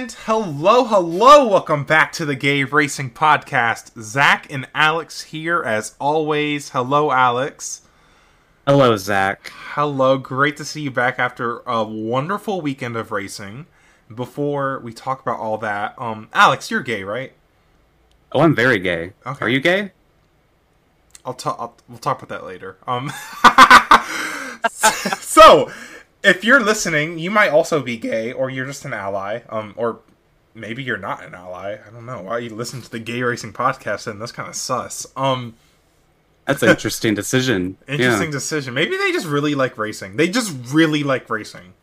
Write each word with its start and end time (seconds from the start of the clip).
And 0.00 0.12
hello, 0.24 0.86
hello, 0.86 1.46
welcome 1.46 1.84
back 1.84 2.10
to 2.12 2.24
the 2.24 2.34
Gay 2.34 2.64
Racing 2.64 3.10
Podcast. 3.10 4.00
Zack 4.00 4.50
and 4.50 4.66
Alex 4.74 5.24
here 5.24 5.62
as 5.62 5.94
always. 6.00 6.70
Hello, 6.70 7.10
Alex. 7.10 7.82
Hello, 8.66 8.96
Zack. 8.96 9.52
Hello, 9.74 10.16
great 10.16 10.56
to 10.56 10.64
see 10.64 10.80
you 10.80 10.90
back 10.90 11.18
after 11.18 11.58
a 11.66 11.84
wonderful 11.84 12.62
weekend 12.62 12.96
of 12.96 13.12
racing. 13.12 13.66
Before 14.14 14.78
we 14.78 14.94
talk 14.94 15.20
about 15.20 15.38
all 15.38 15.58
that, 15.58 15.94
um, 15.98 16.30
Alex, 16.32 16.70
you're 16.70 16.80
gay, 16.80 17.04
right? 17.04 17.34
Oh, 18.32 18.40
I'm 18.40 18.54
very 18.54 18.78
gay. 18.78 19.12
Okay. 19.26 19.44
Are 19.44 19.50
you 19.50 19.60
gay? 19.60 19.92
I'll 21.26 21.34
talk. 21.34 21.78
We'll 21.90 21.98
talk 21.98 22.22
about 22.22 22.40
that 22.40 22.46
later. 22.46 22.78
Um, 22.86 23.12
so 24.70 25.70
if 26.22 26.44
you're 26.44 26.60
listening, 26.60 27.18
you 27.18 27.30
might 27.30 27.48
also 27.50 27.82
be 27.82 27.96
gay, 27.96 28.32
or 28.32 28.50
you're 28.50 28.66
just 28.66 28.84
an 28.84 28.92
ally, 28.92 29.40
um, 29.48 29.74
or 29.76 30.00
maybe 30.54 30.82
you're 30.82 30.96
not 30.98 31.24
an 31.24 31.34
ally. 31.34 31.78
I 31.86 31.90
don't 31.90 32.06
know 32.06 32.22
why 32.22 32.38
you 32.38 32.50
listen 32.50 32.82
to 32.82 32.90
the 32.90 32.98
Gay 32.98 33.22
Racing 33.22 33.52
Podcast, 33.52 34.06
and 34.06 34.20
that's 34.20 34.32
kind 34.32 34.48
of 34.48 34.56
sus. 34.56 35.06
Um, 35.16 35.54
That's 36.46 36.62
an 36.62 36.68
interesting 36.76 37.14
decision. 37.14 37.76
interesting 37.88 38.28
Yeah. 38.28 38.32
decision. 38.32 38.74
Maybe 38.74 38.96
they 38.96 39.12
just 39.12 39.26
really 39.26 39.54
like 39.54 39.78
racing. 39.78 40.16
They 40.16 40.28
just 40.28 40.52
really 40.72 41.02
like 41.02 41.28
racing. 41.30 41.74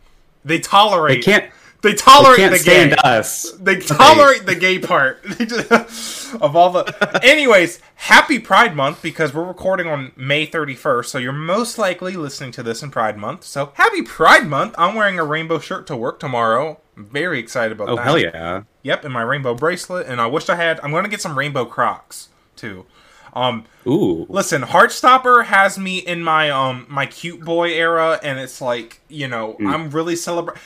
They 0.46 0.60
tolerate. 0.60 1.26
They 1.26 1.32
can't. 1.32 1.52
They 1.84 1.92
They 1.92 1.96
tolerate 1.96 2.38
can't 2.40 2.52
the 2.54 2.60
stand 2.60 2.90
gay. 2.92 2.98
us. 3.04 3.52
They 3.60 3.80
tolerate 3.80 4.46
the 4.46 4.56
gay 4.56 4.80
part 4.80 5.24
of 6.42 6.56
all 6.56 6.72
the. 6.72 7.20
Anyways, 7.24 7.80
happy 7.96 8.40
Pride 8.40 8.76
Month 8.76 9.02
because 9.02 9.34
we're 9.34 9.44
recording 9.46 9.88
on 9.88 10.12
May 10.16 10.48
31st, 10.48 11.06
so 11.06 11.18
you're 11.20 11.32
most 11.32 11.78
likely 11.78 12.14
listening 12.14 12.52
to 12.54 12.64
this 12.64 12.82
in 12.82 12.90
Pride 12.92 13.18
Month. 13.18 13.44
So 13.44 13.72
happy 13.76 14.02
Pride 14.02 14.48
Month! 14.48 14.74
I'm 14.78 14.96
wearing 14.96 15.20
a 15.20 15.24
rainbow 15.24 15.60
shirt 15.60 15.86
to 15.88 15.96
work 15.96 16.20
tomorrow. 16.20 16.80
I'm 16.98 17.06
very 17.06 17.38
excited 17.40 17.74
about 17.74 17.90
Oh 17.90 17.96
that. 17.96 18.04
hell 18.06 18.18
yeah! 18.18 18.64
Yep, 18.84 19.06
and 19.06 19.14
my 19.14 19.22
rainbow 19.22 19.54
bracelet, 19.54 20.08
and 20.08 20.20
I 20.20 20.26
wish 20.26 20.50
I 20.50 20.56
had. 20.56 20.80
I'm 20.82 20.92
gonna 20.92 21.10
get 21.10 21.22
some 21.22 21.38
rainbow 21.38 21.66
Crocs 21.66 22.30
too. 22.56 22.86
Um, 23.34 23.66
Ooh, 23.86 24.26
listen, 24.30 24.64
Heartstopper 24.64 25.46
has 25.46 25.78
me 25.78 26.00
in 26.00 26.24
my 26.24 26.50
um 26.50 26.88
my 26.90 27.06
cute 27.06 27.42
boy 27.46 27.70
era, 27.74 28.20
and 28.24 28.40
it's 28.40 28.62
like 28.62 29.02
you 29.10 29.28
know 29.28 29.56
Mm. 29.60 29.72
I'm 29.72 29.90
really 29.92 30.16
celebrating. 30.16 30.60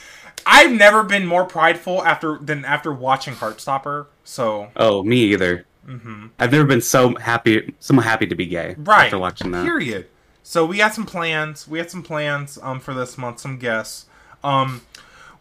I've 0.45 0.71
never 0.71 1.03
been 1.03 1.25
more 1.25 1.45
prideful 1.45 2.03
after 2.03 2.37
than 2.37 2.65
after 2.65 2.91
watching 2.93 3.33
Heartstopper. 3.35 4.07
So 4.23 4.69
oh 4.75 5.03
me 5.03 5.17
either. 5.25 5.65
I've 6.39 6.51
never 6.53 6.63
been 6.63 6.79
so 6.81 7.15
happy, 7.15 7.73
so 7.79 7.93
happy 7.99 8.25
to 8.27 8.35
be 8.35 8.45
gay 8.45 8.71
Mm-hmm. 8.73 8.83
right 8.85 9.05
after 9.05 9.19
watching 9.19 9.51
that. 9.51 9.65
Period. 9.65 10.07
So 10.43 10.65
we 10.65 10.77
had 10.79 10.93
some 10.93 11.05
plans. 11.05 11.67
We 11.67 11.79
had 11.79 11.91
some 11.91 12.03
plans 12.03 12.57
um 12.61 12.79
for 12.79 12.93
this 12.93 13.17
month. 13.17 13.39
Some 13.39 13.57
guests. 13.57 14.05
Um, 14.43 14.81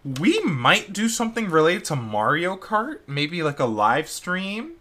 we 0.03 0.41
might 0.41 0.93
do 0.93 1.09
something 1.09 1.51
related 1.51 1.85
to 1.87 1.97
Mario 1.97 2.57
Kart. 2.57 3.01
Maybe 3.07 3.43
like 3.43 3.61
a 3.61 3.65
live 3.67 4.09
stream. 4.09 4.73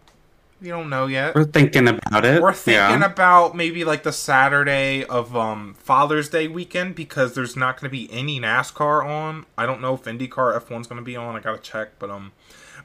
We 0.61 0.67
don't 0.67 0.89
know 0.89 1.07
yet. 1.07 1.35
We're 1.35 1.45
thinking 1.45 1.87
about 1.87 2.25
it. 2.25 2.41
We're 2.41 2.53
thinking 2.53 2.99
yeah. 2.99 3.05
about 3.05 3.55
maybe 3.55 3.85
like 3.85 4.03
the 4.03 4.11
Saturday 4.11 5.05
of 5.05 5.35
um, 5.35 5.73
Father's 5.75 6.29
Day 6.29 6.47
weekend 6.49 6.95
because 6.95 7.33
there's 7.33 7.55
not 7.55 7.79
going 7.79 7.89
to 7.89 7.91
be 7.91 8.11
any 8.11 8.41
NASCAR 8.41 9.05
on. 9.05 9.45
I 9.57 9.65
don't 9.65 9.79
know 9.79 9.93
if 9.93 10.03
IndyCar 10.03 10.59
F1's 10.59 10.87
going 10.87 10.97
to 10.97 11.01
be 11.01 11.15
on. 11.15 11.35
I 11.35 11.39
got 11.39 11.55
to 11.63 11.71
check, 11.71 11.97
but 11.97 12.09
um, 12.09 12.33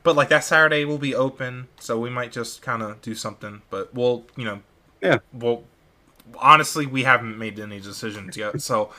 but 0.04 0.14
like 0.14 0.28
that 0.28 0.44
Saturday 0.44 0.84
will 0.84 0.98
be 0.98 1.14
open, 1.14 1.66
so 1.80 1.98
we 1.98 2.10
might 2.10 2.30
just 2.30 2.62
kind 2.62 2.82
of 2.82 3.00
do 3.02 3.14
something. 3.14 3.62
But 3.70 3.92
we'll, 3.92 4.24
you 4.36 4.44
know, 4.44 4.62
Yeah. 5.00 5.18
well, 5.32 5.64
honestly, 6.38 6.86
we 6.86 7.02
haven't 7.02 7.38
made 7.38 7.58
any 7.58 7.80
decisions 7.80 8.36
yet, 8.36 8.62
so 8.62 8.92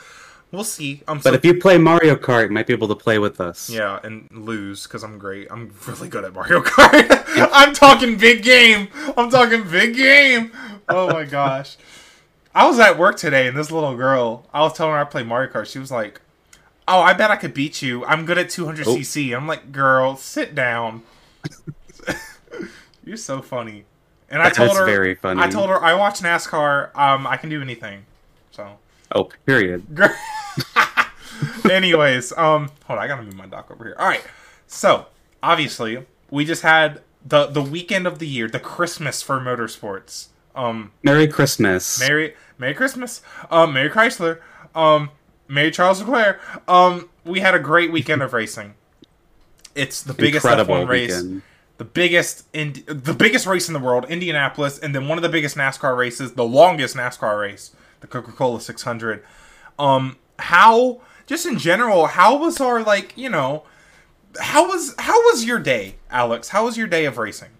we'll 0.52 0.64
see. 0.64 1.02
Um, 1.08 1.18
But 1.18 1.30
so- 1.30 1.34
if 1.34 1.44
you 1.44 1.54
play 1.58 1.78
Mario 1.78 2.16
Kart, 2.16 2.44
you 2.44 2.50
might 2.50 2.66
be 2.66 2.72
able 2.72 2.88
to 2.88 2.94
play 2.94 3.18
with 3.18 3.40
us. 3.40 3.68
yeah, 3.70 3.98
and 4.02 4.28
lose 4.30 4.84
because 4.84 5.02
I'm 5.04 5.18
great. 5.18 5.48
I'm 5.50 5.72
really 5.86 6.08
good 6.08 6.24
at 6.24 6.32
Mario 6.32 6.60
Kart. 6.62 7.24
I'm 7.52 7.74
talking 7.74 8.16
big 8.16 8.42
game. 8.42 8.88
I'm 9.16 9.30
talking 9.30 9.62
big 9.68 9.94
game. 9.96 10.52
Oh 10.88 11.10
my 11.12 11.24
gosh. 11.38 11.76
I 12.54 12.66
was 12.66 12.78
at 12.78 12.98
work 12.98 13.16
today, 13.18 13.46
and 13.46 13.56
this 13.56 13.70
little 13.70 13.94
girl, 13.96 14.46
I 14.54 14.60
was 14.62 14.72
telling 14.72 14.94
her 14.94 14.98
I 15.00 15.04
play 15.04 15.22
Mario 15.22 15.52
Kart. 15.52 15.66
She 15.70 15.78
was 15.78 15.90
like, 15.90 16.22
"Oh, 16.88 17.00
I 17.00 17.12
bet 17.12 17.30
I 17.30 17.36
could 17.36 17.52
beat 17.52 17.82
you. 17.82 18.04
I'm 18.06 18.24
good 18.24 18.38
at 18.38 18.48
200 18.48 18.86
Oh. 18.88 18.96
cc." 18.96 19.36
I'm 19.36 19.46
like, 19.46 19.72
"Girl, 19.72 20.16
sit 20.16 20.54
down." 20.54 21.02
You're 23.04 23.16
so 23.16 23.42
funny. 23.42 23.84
And 24.28 24.42
I 24.42 24.46
That 24.48 24.54
told 24.54 24.76
her, 24.76 24.84
very 24.86 25.14
funny. 25.14 25.40
I 25.40 25.48
told 25.48 25.68
her 25.68 25.80
I 25.82 25.94
watch 25.94 26.20
NASCAR. 26.20 26.96
Um, 26.96 27.26
I 27.26 27.36
can 27.36 27.48
do 27.50 27.60
anything. 27.62 28.06
So. 28.50 28.78
Oh, 29.14 29.28
period. 29.46 29.84
Anyways, 31.70 32.32
um, 32.36 32.70
hold 32.84 32.98
on, 32.98 33.04
I 33.04 33.06
gotta 33.06 33.22
move 33.22 33.34
my 33.34 33.46
dock 33.46 33.70
over 33.70 33.84
here. 33.84 33.96
All 33.98 34.06
right, 34.08 34.24
so 34.66 35.06
obviously 35.42 36.04
we 36.30 36.44
just 36.44 36.62
had 36.62 37.02
the 37.24 37.46
the 37.46 37.62
weekend 37.62 38.06
of 38.06 38.18
the 38.18 38.26
year, 38.26 38.48
the 38.48 38.60
Christmas 38.60 39.22
for 39.22 39.38
motorsports. 39.40 40.28
Um, 40.54 40.92
Merry 41.02 41.28
Christmas. 41.28 42.00
Merry 42.00 42.34
Merry 42.58 42.74
Christmas, 42.74 43.20
um, 43.50 43.74
Merry 43.74 43.90
Chrysler, 43.90 44.40
um, 44.74 45.10
Merry 45.48 45.70
Charles 45.70 46.00
Leclerc. 46.00 46.40
Um, 46.68 47.08
we 47.24 47.40
had 47.40 47.54
a 47.54 47.58
great 47.58 47.92
weekend 47.92 48.22
of 48.22 48.32
racing. 48.32 48.74
It's 49.74 50.02
the 50.02 50.14
biggest 50.14 50.44
Incredible 50.46 50.76
F1 50.76 50.88
race, 50.88 51.22
weekend. 51.22 51.42
the 51.76 51.84
biggest 51.84 52.44
in 52.54 52.82
the 52.86 53.12
biggest 53.12 53.46
race 53.46 53.68
in 53.68 53.74
the 53.74 53.80
world, 53.80 54.06
Indianapolis, 54.08 54.78
and 54.78 54.94
then 54.94 55.06
one 55.08 55.18
of 55.18 55.22
the 55.22 55.28
biggest 55.28 55.56
NASCAR 55.56 55.96
races, 55.96 56.32
the 56.32 56.44
longest 56.44 56.96
NASCAR 56.96 57.38
race, 57.38 57.72
the 58.00 58.06
Coca 58.06 58.32
Cola 58.32 58.60
600. 58.60 59.24
Um, 59.78 60.16
how 60.38 61.00
just 61.26 61.46
in 61.46 61.58
general, 61.58 62.06
how 62.06 62.36
was 62.38 62.60
our 62.60 62.82
like 62.82 63.12
you 63.16 63.28
know, 63.28 63.64
how 64.40 64.68
was 64.68 64.94
how 64.98 65.20
was 65.30 65.44
your 65.44 65.58
day, 65.58 65.96
Alex? 66.10 66.48
How 66.50 66.64
was 66.64 66.76
your 66.76 66.86
day 66.86 67.04
of 67.04 67.18
racing? 67.18 67.50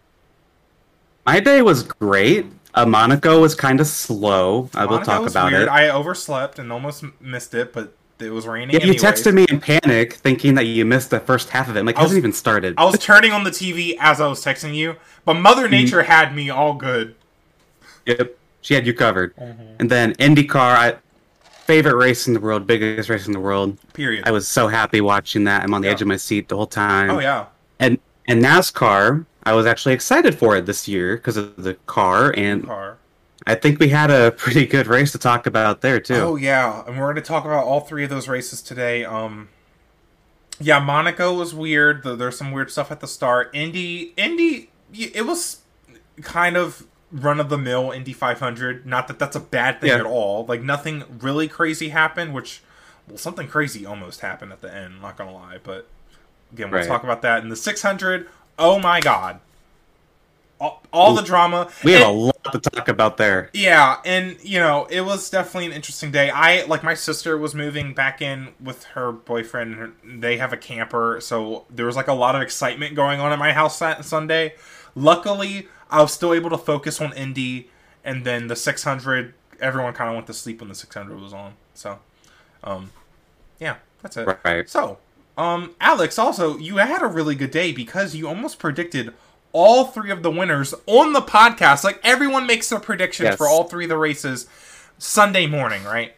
My 1.24 1.40
day 1.40 1.62
was 1.62 1.82
great. 1.82 2.46
Uh, 2.74 2.86
Monaco 2.86 3.40
was 3.40 3.54
kind 3.54 3.80
of 3.80 3.86
slow. 3.86 4.70
I 4.74 4.84
will 4.86 5.00
talk 5.00 5.28
about 5.28 5.50
weird. 5.50 5.62
it. 5.62 5.68
I 5.68 5.88
overslept 5.88 6.58
and 6.58 6.70
almost 6.70 7.02
m- 7.02 7.14
missed 7.20 7.54
it, 7.54 7.72
but 7.72 7.96
it 8.18 8.30
was 8.30 8.46
raining. 8.46 8.78
Yeah, 8.78 8.84
you 8.86 8.92
texted 8.94 9.32
me 9.34 9.46
in 9.48 9.58
panic, 9.60 10.12
thinking 10.12 10.54
that 10.54 10.64
you 10.64 10.84
missed 10.84 11.10
the 11.10 11.18
first 11.18 11.48
half 11.48 11.68
of 11.68 11.76
it. 11.76 11.80
I'm 11.80 11.86
like, 11.86 11.96
it 11.96 11.98
was- 11.98 12.10
hasn't 12.10 12.18
even 12.18 12.32
started. 12.32 12.74
I 12.76 12.84
was 12.84 12.98
turning 12.98 13.32
on 13.32 13.44
the 13.44 13.50
TV 13.50 13.96
as 13.98 14.20
I 14.20 14.28
was 14.28 14.44
texting 14.44 14.74
you, 14.74 14.96
but 15.24 15.34
Mother 15.34 15.68
Nature 15.70 16.02
had 16.02 16.36
me 16.36 16.50
all 16.50 16.74
good. 16.74 17.16
Yep, 18.04 18.36
she 18.66 18.74
had 18.74 18.84
you 18.84 18.92
covered. 18.92 19.34
Mm-hmm. 19.36 19.62
And 19.78 19.88
then 19.90 20.12
IndyCar, 20.14 20.56
I, 20.56 20.96
favorite 21.66 21.94
race 21.94 22.26
in 22.26 22.34
the 22.34 22.40
world, 22.40 22.66
biggest 22.66 23.08
race 23.08 23.28
in 23.28 23.32
the 23.32 23.38
world. 23.38 23.78
Period. 23.92 24.26
I 24.26 24.32
was 24.32 24.48
so 24.48 24.66
happy 24.66 25.00
watching 25.00 25.44
that. 25.44 25.62
I'm 25.62 25.72
on 25.72 25.82
the 25.82 25.86
Yeah. 25.86 25.92
edge 25.94 26.02
of 26.02 26.08
my 26.08 26.16
seat 26.16 26.48
the 26.48 26.56
whole 26.56 26.66
time. 26.66 27.10
oh 27.10 27.20
yeah. 27.20 27.46
And 27.78 27.98
and 28.26 28.42
NASCAR, 28.42 29.24
I 29.44 29.52
was 29.52 29.66
actually 29.66 29.94
excited 29.94 30.36
for 30.36 30.56
it 30.56 30.66
this 30.66 30.88
year 30.88 31.16
because 31.16 31.36
of 31.36 31.62
the 31.62 31.74
car, 31.86 32.34
and 32.36 32.66
Car. 32.66 32.96
I 33.46 33.54
think 33.54 33.78
we 33.78 33.88
had 33.90 34.10
a 34.10 34.32
pretty 34.36 34.66
good 34.66 34.88
race 34.88 35.12
to 35.12 35.18
talk 35.18 35.46
about 35.46 35.80
there 35.80 36.00
too. 36.00 36.14
Oh 36.16 36.34
yeah, 36.34 36.82
and 36.88 36.98
we're 36.98 37.04
going 37.04 37.14
to 37.16 37.22
talk 37.22 37.44
about 37.44 37.64
all 37.64 37.80
three 37.82 38.02
of 38.02 38.10
those 38.10 38.26
races 38.26 38.62
today. 38.62 39.04
Um, 39.04 39.48
yeah, 40.58 40.80
Monaco 40.80 41.34
was 41.34 41.54
weird. 41.54 42.02
There's 42.02 42.36
some 42.36 42.50
weird 42.50 42.72
stuff 42.72 42.90
at 42.90 42.98
the 42.98 43.06
start. 43.06 43.50
Indy, 43.54 44.12
Indy, 44.16 44.70
it 44.92 45.24
was 45.24 45.60
kind 46.22 46.56
of 46.56 46.84
run 47.12 47.38
of 47.40 47.48
the 47.48 47.58
mill 47.58 47.90
Indy 47.92 48.12
500. 48.12 48.86
Not 48.86 49.08
that 49.08 49.18
that's 49.18 49.36
a 49.36 49.40
bad 49.40 49.80
thing 49.80 49.90
Yeah. 49.90 49.96
at 49.96 50.06
all. 50.06 50.44
Like 50.46 50.62
nothing 50.62 51.04
really 51.20 51.48
crazy 51.48 51.90
happened. 51.90 52.34
Which, 52.34 52.62
well, 53.08 53.18
something 53.18 53.46
crazy 53.48 53.86
almost 53.86 54.20
happened 54.20 54.52
at 54.52 54.60
the 54.60 54.74
end. 54.74 55.00
Not 55.02 55.16
gonna 55.16 55.32
lie, 55.32 55.58
but 55.62 55.86
again, 56.52 56.70
we'll 56.70 56.80
Right. 56.80 56.88
talk 56.88 57.04
about 57.04 57.22
that. 57.22 57.42
in 57.42 57.48
the 57.48 57.56
600, 57.56 58.28
oh 58.58 58.78
my 58.78 59.00
god, 59.00 59.40
all, 60.60 60.82
all 60.92 61.14
the 61.14 61.22
drama. 61.22 61.68
we 61.84 61.92
have 61.92 62.02
And- 62.02 62.10
a 62.10 62.12
lot 62.14 62.52
to 62.52 62.58
talk 62.58 62.88
about 62.88 63.16
there. 63.18 63.50
yeah, 63.52 63.98
and 64.04 64.36
you 64.42 64.58
know, 64.58 64.86
it 64.90 65.02
was 65.02 65.28
definitely 65.28 65.66
an 65.66 65.72
interesting 65.72 66.10
day. 66.10 66.30
I 66.30 66.64
like 66.64 66.82
my 66.82 66.94
sister 66.94 67.36
was 67.36 67.54
moving 67.54 67.92
back 67.94 68.22
in 68.22 68.48
with 68.60 68.84
her 68.94 69.12
boyfriend. 69.12 69.72
and 69.74 69.80
her- 69.80 69.92
They 70.18 70.38
have 70.38 70.52
a 70.52 70.56
camper, 70.56 71.18
so 71.20 71.66
there 71.70 71.84
was 71.86 71.94
like 71.96 72.08
a 72.08 72.14
lot 72.14 72.34
of 72.34 72.42
excitement 72.42 72.94
going 72.94 73.20
on 73.20 73.32
at 73.32 73.38
my 73.38 73.52
house 73.52 73.78
that 73.80 74.04
Sunday. 74.04 74.54
Luckily, 74.94 75.68
I 75.90 76.02
was 76.02 76.12
still 76.12 76.32
able 76.34 76.50
to 76.50 76.58
focus 76.58 77.00
on 77.00 77.12
Indy, 77.14 77.70
and 78.04 78.24
then 78.24 78.48
the 78.48 78.56
600. 78.56 79.34
Everyone 79.60 79.92
kind 79.94 80.10
of 80.10 80.14
went 80.16 80.26
to 80.26 80.34
sleep 80.34 80.60
when 80.60 80.68
the 80.68 80.74
600 80.74 81.18
was 81.20 81.32
on. 81.32 81.54
So, 81.74 81.98
um, 82.64 82.90
yeah, 83.58 83.76
that's 84.02 84.16
it. 84.16 84.28
Right. 84.44 84.68
So, 84.68 84.98
um, 85.38 85.74
Alex, 85.80 86.18
also 86.18 86.58
you 86.58 86.76
had 86.76 87.02
a 87.02 87.06
really 87.06 87.34
good 87.34 87.50
day 87.50 87.72
because 87.72 88.14
you 88.14 88.28
almost 88.28 88.58
predicted 88.58 89.14
all 89.52 89.86
three 89.86 90.10
of 90.10 90.22
the 90.22 90.30
winners 90.30 90.74
on 90.86 91.14
the 91.14 91.22
podcast. 91.22 91.84
Like 91.84 92.00
everyone 92.04 92.46
makes 92.46 92.68
their 92.68 92.80
predictions 92.80 93.28
Yes. 93.28 93.36
for 93.38 93.48
all 93.48 93.64
three 93.64 93.84
of 93.86 93.88
the 93.88 93.96
races 93.96 94.46
Sunday 94.98 95.46
morning, 95.46 95.82
right? 95.84 96.14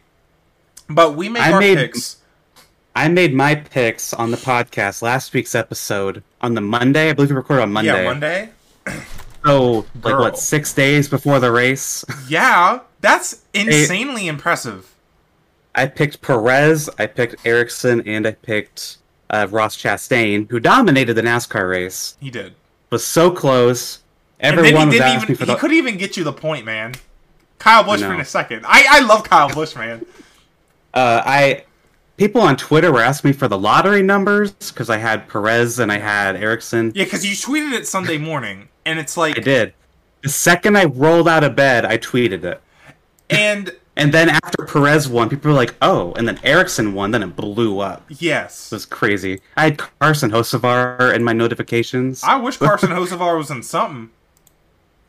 But 0.89 1.15
we 1.15 1.29
make 1.29 1.43
I 1.43 1.51
our 1.53 1.59
made- 1.59 1.77
picks. 1.77 2.17
I 2.95 3.07
made 3.07 3.33
my 3.33 3.55
picks 3.55 4.13
on 4.13 4.31
the 4.31 4.37
podcast 4.37 5.01
last 5.01 5.33
week's 5.33 5.55
episode 5.55 6.23
on 6.41 6.55
the 6.55 6.61
Monday. 6.61 7.09
I 7.09 7.13
believe 7.13 7.29
we 7.29 7.35
recorded 7.37 7.61
on 7.63 7.71
Monday. 7.71 8.03
Yeah, 8.03 8.03
Monday. 8.03 8.49
So 9.45 9.85
like 9.95 10.01
Girl. 10.01 10.19
what 10.21 10.37
six 10.37 10.73
days 10.73 11.07
before 11.07 11.39
the 11.39 11.51
race, 11.51 12.03
Yeah, 12.27 12.79
that's 13.01 13.43
insanely 13.53 14.27
impressive. 14.27 14.93
I 15.75 15.85
picked 15.87 16.21
Perez, 16.21 16.89
I 16.99 17.05
picked 17.07 17.45
Ericsson, 17.45 18.01
and 18.07 18.27
I 18.27 18.31
picked 18.31 18.97
uh, 19.29 19.47
Ross 19.49 19.77
Chastain, 19.81 20.49
who 20.49 20.59
dominated 20.59 21.13
the 21.13 21.21
NASCAR 21.21 21.69
race, 21.69 22.17
He 22.19 22.29
did. 22.31 22.55
was 22.89 23.05
so 23.05 23.31
close. 23.31 23.99
Everyone 24.39 24.71
he 24.83 24.85
was 24.87 24.93
didn't 24.95 25.07
asking 25.07 25.21
even. 25.23 25.35
for 25.35 25.45
He 25.45 25.51
the. 25.53 25.57
couldn't 25.59 25.77
even 25.77 25.97
get 25.97 26.17
you 26.17 26.23
the 26.23 26.33
point, 26.33 26.65
man. 26.65 26.95
Kyle 27.59 27.83
Busch 27.83 28.01
for 28.01 28.07
No. 28.13 28.19
a 28.19 28.25
second. 28.25 28.65
I 28.65 28.85
I 28.89 28.99
love 29.01 29.23
Kyle 29.25 29.49
Busch, 29.53 29.75
man. 29.75 30.05
Uh, 30.93 31.21
I 31.25 31.63
people 32.17 32.41
on 32.41 32.55
Twitter 32.55 32.91
were 32.91 33.01
asking 33.01 33.29
me 33.29 33.33
for 33.33 33.47
the 33.49 33.57
lottery 33.57 34.01
numbers 34.01 34.51
because 34.53 34.89
I 34.89 34.97
had 34.97 35.27
Perez 35.27 35.77
and 35.79 35.91
I 35.91 35.97
had 35.99 36.35
Ericsson. 36.37 36.93
Yeah, 36.95 37.03
because 37.03 37.25
you 37.25 37.33
tweeted 37.35 37.73
it 37.73 37.85
Sunday 37.85 38.17
morning, 38.29 38.68
and 38.85 38.99
it's 38.99 39.15
like, 39.17 39.37
I 39.37 39.41
did. 39.41 39.73
The 40.23 40.29
second 40.29 40.77
I 40.77 40.85
rolled 40.85 41.27
out 41.27 41.43
of 41.43 41.55
bed, 41.55 41.85
I 41.85 41.97
tweeted 41.97 42.43
it. 42.43 42.61
and 43.29 43.75
And 43.95 44.13
then 44.13 44.29
after 44.29 44.65
Perez 44.65 45.07
won, 45.07 45.29
people 45.29 45.51
were 45.51 45.55
like, 45.57 45.75
"Oh!" 45.81 46.13
And 46.13 46.27
then 46.27 46.39
Ericsson 46.43 46.93
won. 46.93 47.11
Then 47.11 47.23
it 47.23 47.35
blew 47.35 47.79
up. 47.79 48.03
yes, 48.09 48.71
It 48.71 48.75
was 48.75 48.85
crazy. 48.85 49.41
I 49.57 49.63
had 49.63 49.77
Carson 49.77 50.31
Hocevar 50.31 51.13
in 51.13 51.23
my 51.23 51.33
notifications. 51.33 52.23
I 52.23 52.35
wish 52.37 52.57
Carson 52.57 52.89
Hocevar 52.99 53.37
was 53.37 53.49
in 53.51 53.63
something 53.63 54.09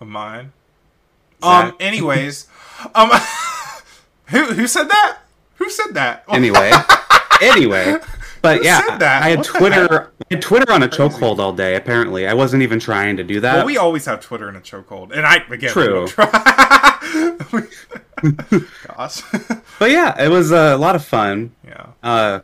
of 0.00 0.06
mine. 0.08 0.52
Zack. 1.43 1.64
Um. 1.70 1.76
Anyways, 1.81 2.46
um, 2.94 3.11
who 4.26 4.44
who 4.55 4.66
said 4.66 4.88
that? 4.88 5.19
Who 5.56 5.70
said 5.70 5.94
that? 5.94 6.25
anyway, 6.28 6.73
anyway. 7.40 7.96
But 8.42 8.58
Who 8.58 8.64
yeah? 8.64 8.98
I 9.00 9.31
had 9.31 9.38
What 9.38 9.46
Twitter. 9.46 10.12
I 10.31 10.34
had 10.34 10.42
Twitter 10.42 10.72
on 10.72 10.82
a 10.82 10.88
chokehold 10.88 11.38
all 11.38 11.52
day. 11.52 11.76
Apparently, 11.76 12.26
I 12.26 12.34
wasn't 12.34 12.62
even 12.62 12.81
trying 12.81 13.16
to 13.19 13.25
do 13.25 13.40
that. 13.40 13.56
Well, 13.56 13.66
we 13.66 13.76
always 13.76 14.06
have 14.06 14.20
Twitter 14.20 14.48
in 14.48 14.56
a 14.56 14.60
chokehold, 14.60 15.12
and 15.12 15.26
I 15.26 15.37
again. 15.50 15.70
True. 15.70 16.04
we 16.04 16.06
don't 16.06 16.08
try. 16.08 17.66
Gosh. 18.96 19.22
but 19.78 19.90
yeah, 19.90 20.22
it 20.22 20.28
was 20.28 20.50
a 20.52 20.76
lot 20.76 20.94
of 20.94 21.04
fun. 21.04 21.52
yeah. 21.66 21.87
Uh, 22.02 22.40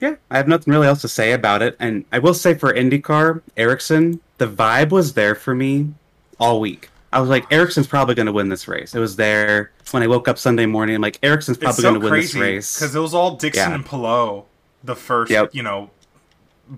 yeah, 0.00 0.16
I 0.30 0.36
have 0.36 0.48
nothing 0.48 0.72
really 0.72 0.86
else 0.86 1.00
to 1.02 1.08
say 1.08 1.32
about 1.32 1.62
it. 1.62 1.76
And 1.80 2.04
I 2.12 2.18
will 2.18 2.34
say 2.34 2.54
for 2.54 2.72
IndyCar, 2.74 3.40
Ericsson, 3.56 4.20
the 4.38 4.46
vibe 4.46 4.90
was 4.90 5.14
there 5.14 5.34
for 5.34 5.54
me 5.54 5.94
all 6.38 6.60
week. 6.60 6.90
I 7.14 7.20
was 7.20 7.30
like, 7.30 7.46
Ericsson's 7.52 7.86
probably 7.86 8.14
going 8.14 8.26
to 8.26 8.32
win 8.32 8.48
this 8.48 8.66
race. 8.68 8.94
It 8.94 8.98
was 8.98 9.16
there 9.16 9.70
when 9.92 10.02
I 10.02 10.06
woke 10.08 10.26
up 10.28 10.36
Sunday 10.38 10.66
morning. 10.66 10.96
I'm 10.96 11.02
like, 11.02 11.18
Ericsson's 11.22 11.56
It's 11.58 11.62
probably 11.64 11.82
so 11.82 11.90
going 11.90 12.00
to 12.02 12.10
win 12.10 12.20
this 12.20 12.34
race. 12.34 12.74
because 12.78 12.94
it 12.94 12.98
was 12.98 13.14
all 13.14 13.36
Dixon 13.36 13.68
Yeah. 13.70 13.74
and 13.76 13.86
Palou. 13.86 14.44
The 14.82 14.96
first, 14.96 15.30
Yep. 15.30 15.54
you 15.54 15.62
know, 15.62 15.90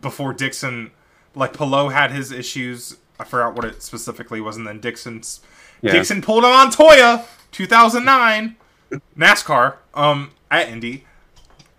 before 0.01 0.33
Dixon, 0.33 0.91
like 1.35 1.53
Palou 1.53 1.89
had 1.89 2.13
his 2.13 2.31
issues. 2.33 2.97
I 3.19 3.25
forgot 3.25 3.55
what 3.55 3.65
it 3.65 3.83
specifically 3.83 4.41
was, 4.41 4.57
and 4.57 4.67
then 4.67 4.79
Dixon's 4.79 5.41
Yeah. 5.81 5.93
Dixon 5.93 6.21
pulled 6.23 6.45
a 6.45 6.49
Montoya, 6.49 7.25
2009 7.53 8.57
NASCAR, 9.19 9.77
um, 9.95 10.31
at 10.51 10.69
Indy. 10.69 11.05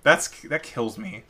That's 0.04 0.28
that 0.42 0.64
kills 0.64 0.98
me. 0.98 1.24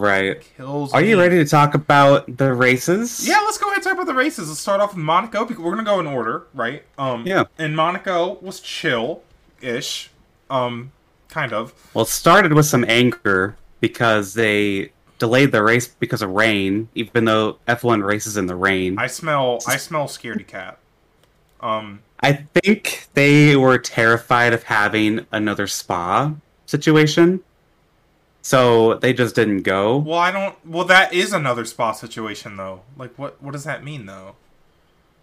Right. 0.00 0.40
Kills. 0.56 0.94
Are 0.94 1.02
you 1.02 1.18
ready 1.20 1.36
to 1.36 1.44
talk 1.44 1.74
about 1.74 2.38
the 2.38 2.54
races? 2.54 3.28
Yeah, 3.28 3.38
let's 3.44 3.58
go 3.58 3.66
ahead 3.66 3.76
and 3.76 3.84
talk 3.84 3.92
about 3.92 4.06
the 4.06 4.14
races. 4.14 4.48
Let's 4.48 4.58
start 4.58 4.80
off 4.80 4.94
with 4.94 5.04
Monaco 5.04 5.44
because 5.44 5.62
we're 5.62 5.72
gonna 5.72 5.84
go 5.84 6.00
in 6.00 6.06
order, 6.06 6.46
right? 6.54 6.84
Um, 6.96 7.26
Yeah. 7.26 7.44
And 7.58 7.76
Monaco 7.76 8.38
was 8.40 8.60
chill-ish, 8.60 10.10
um, 10.48 10.92
kind 11.28 11.52
of. 11.52 11.74
Well, 11.92 12.06
it 12.06 12.08
started 12.08 12.54
with 12.54 12.64
some 12.64 12.82
anger 12.88 13.56
because 13.80 14.32
they 14.32 14.92
delayed 15.18 15.52
the 15.52 15.62
race 15.62 15.86
because 15.88 16.22
of 16.22 16.30
rain, 16.30 16.88
even 16.94 17.26
though 17.26 17.58
F1 17.68 18.02
races 18.02 18.38
in 18.38 18.46
the 18.46 18.56
rain. 18.56 18.98
I 18.98 19.06
smell. 19.06 19.58
I 19.68 19.76
smell 19.76 20.06
scaredy 20.06 20.46
cat. 20.46 20.78
Um, 21.60 22.00
I 22.20 22.32
think 22.32 23.08
they 23.12 23.54
were 23.54 23.76
terrified 23.76 24.54
of 24.54 24.62
having 24.62 25.26
another 25.30 25.66
spa 25.66 26.32
situation. 26.64 27.40
So 28.42 28.94
they 28.94 29.12
just 29.12 29.34
didn't 29.34 29.62
go. 29.62 29.98
well, 29.98 30.18
I 30.18 30.30
don't. 30.30 30.56
Well, 30.66 30.84
that 30.86 31.12
is 31.12 31.32
another 31.32 31.64
spa 31.64 31.92
situation, 31.92 32.56
though. 32.56 32.82
Like, 32.96 33.18
what? 33.18 33.42
What 33.42 33.52
does 33.52 33.64
that 33.64 33.84
mean, 33.84 34.06
though? 34.06 34.36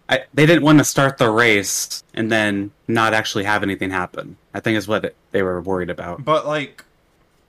I, 0.08 0.24
they 0.32 0.46
didn't 0.46 0.62
want 0.62 0.78
to 0.78 0.84
start 0.84 1.18
the 1.18 1.30
race 1.30 2.02
and 2.14 2.32
then 2.32 2.70
not 2.86 3.12
actually 3.12 3.44
have 3.44 3.62
anything 3.62 3.90
happen. 3.90 4.38
I 4.54 4.60
think 4.60 4.78
is 4.78 4.88
what 4.88 5.04
it, 5.04 5.16
they 5.32 5.42
were 5.42 5.60
worried 5.60 5.90
about. 5.90 6.24
But 6.24 6.46
like, 6.46 6.82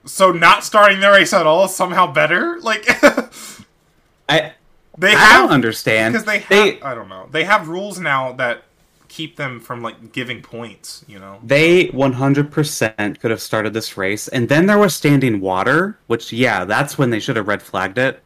so 0.04 0.30
not 0.30 0.62
starting 0.62 1.00
the 1.00 1.10
race 1.10 1.32
at 1.32 1.46
all 1.46 1.64
is 1.64 1.74
somehow 1.74 2.12
better. 2.12 2.60
Like, 2.60 2.84
I 4.28 4.52
they 4.98 5.14
I 5.14 5.18
have 5.18 5.40
don't 5.42 5.52
understand 5.52 6.12
because 6.12 6.26
they 6.26 6.40
have. 6.40 6.48
they 6.50 6.80
I 6.82 6.94
don't 6.94 7.08
know. 7.08 7.28
They 7.30 7.44
have 7.44 7.68
rules 7.68 7.98
now 7.98 8.32
that 8.32 8.64
keep 9.10 9.36
them 9.36 9.60
from 9.60 9.82
like 9.82 10.12
giving 10.12 10.40
points. 10.40 11.04
You 11.06 11.18
know. 11.18 11.40
they 11.42 11.88
100% 11.88 13.20
could 13.20 13.30
have 13.30 13.42
started 13.42 13.74
this 13.74 13.96
race 13.96 14.28
and 14.28 14.48
then 14.48 14.66
there 14.66 14.78
was 14.78 14.94
standing 14.94 15.40
water, 15.40 15.98
which 16.06 16.32
yeah, 16.32 16.64
that's 16.64 16.96
when 16.96 17.10
they 17.10 17.20
should 17.20 17.36
have 17.36 17.48
red 17.48 17.60
flagged 17.60 17.98
it. 17.98 18.22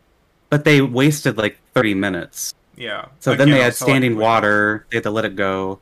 But 0.51 0.65
they 0.65 0.81
wasted 0.81 1.37
like 1.37 1.59
30 1.75 1.95
minutes. 1.95 2.55
Yeah. 2.77 3.07
So 3.19 3.35
then 3.35 3.51
they 3.51 3.61
had 3.61 3.75
standing 3.75 4.17
water. 4.17 4.87
They 4.91 4.99
had 4.99 5.05
to 5.05 5.11
let 5.11 5.25
it 5.25 5.37
go. 5.37 5.81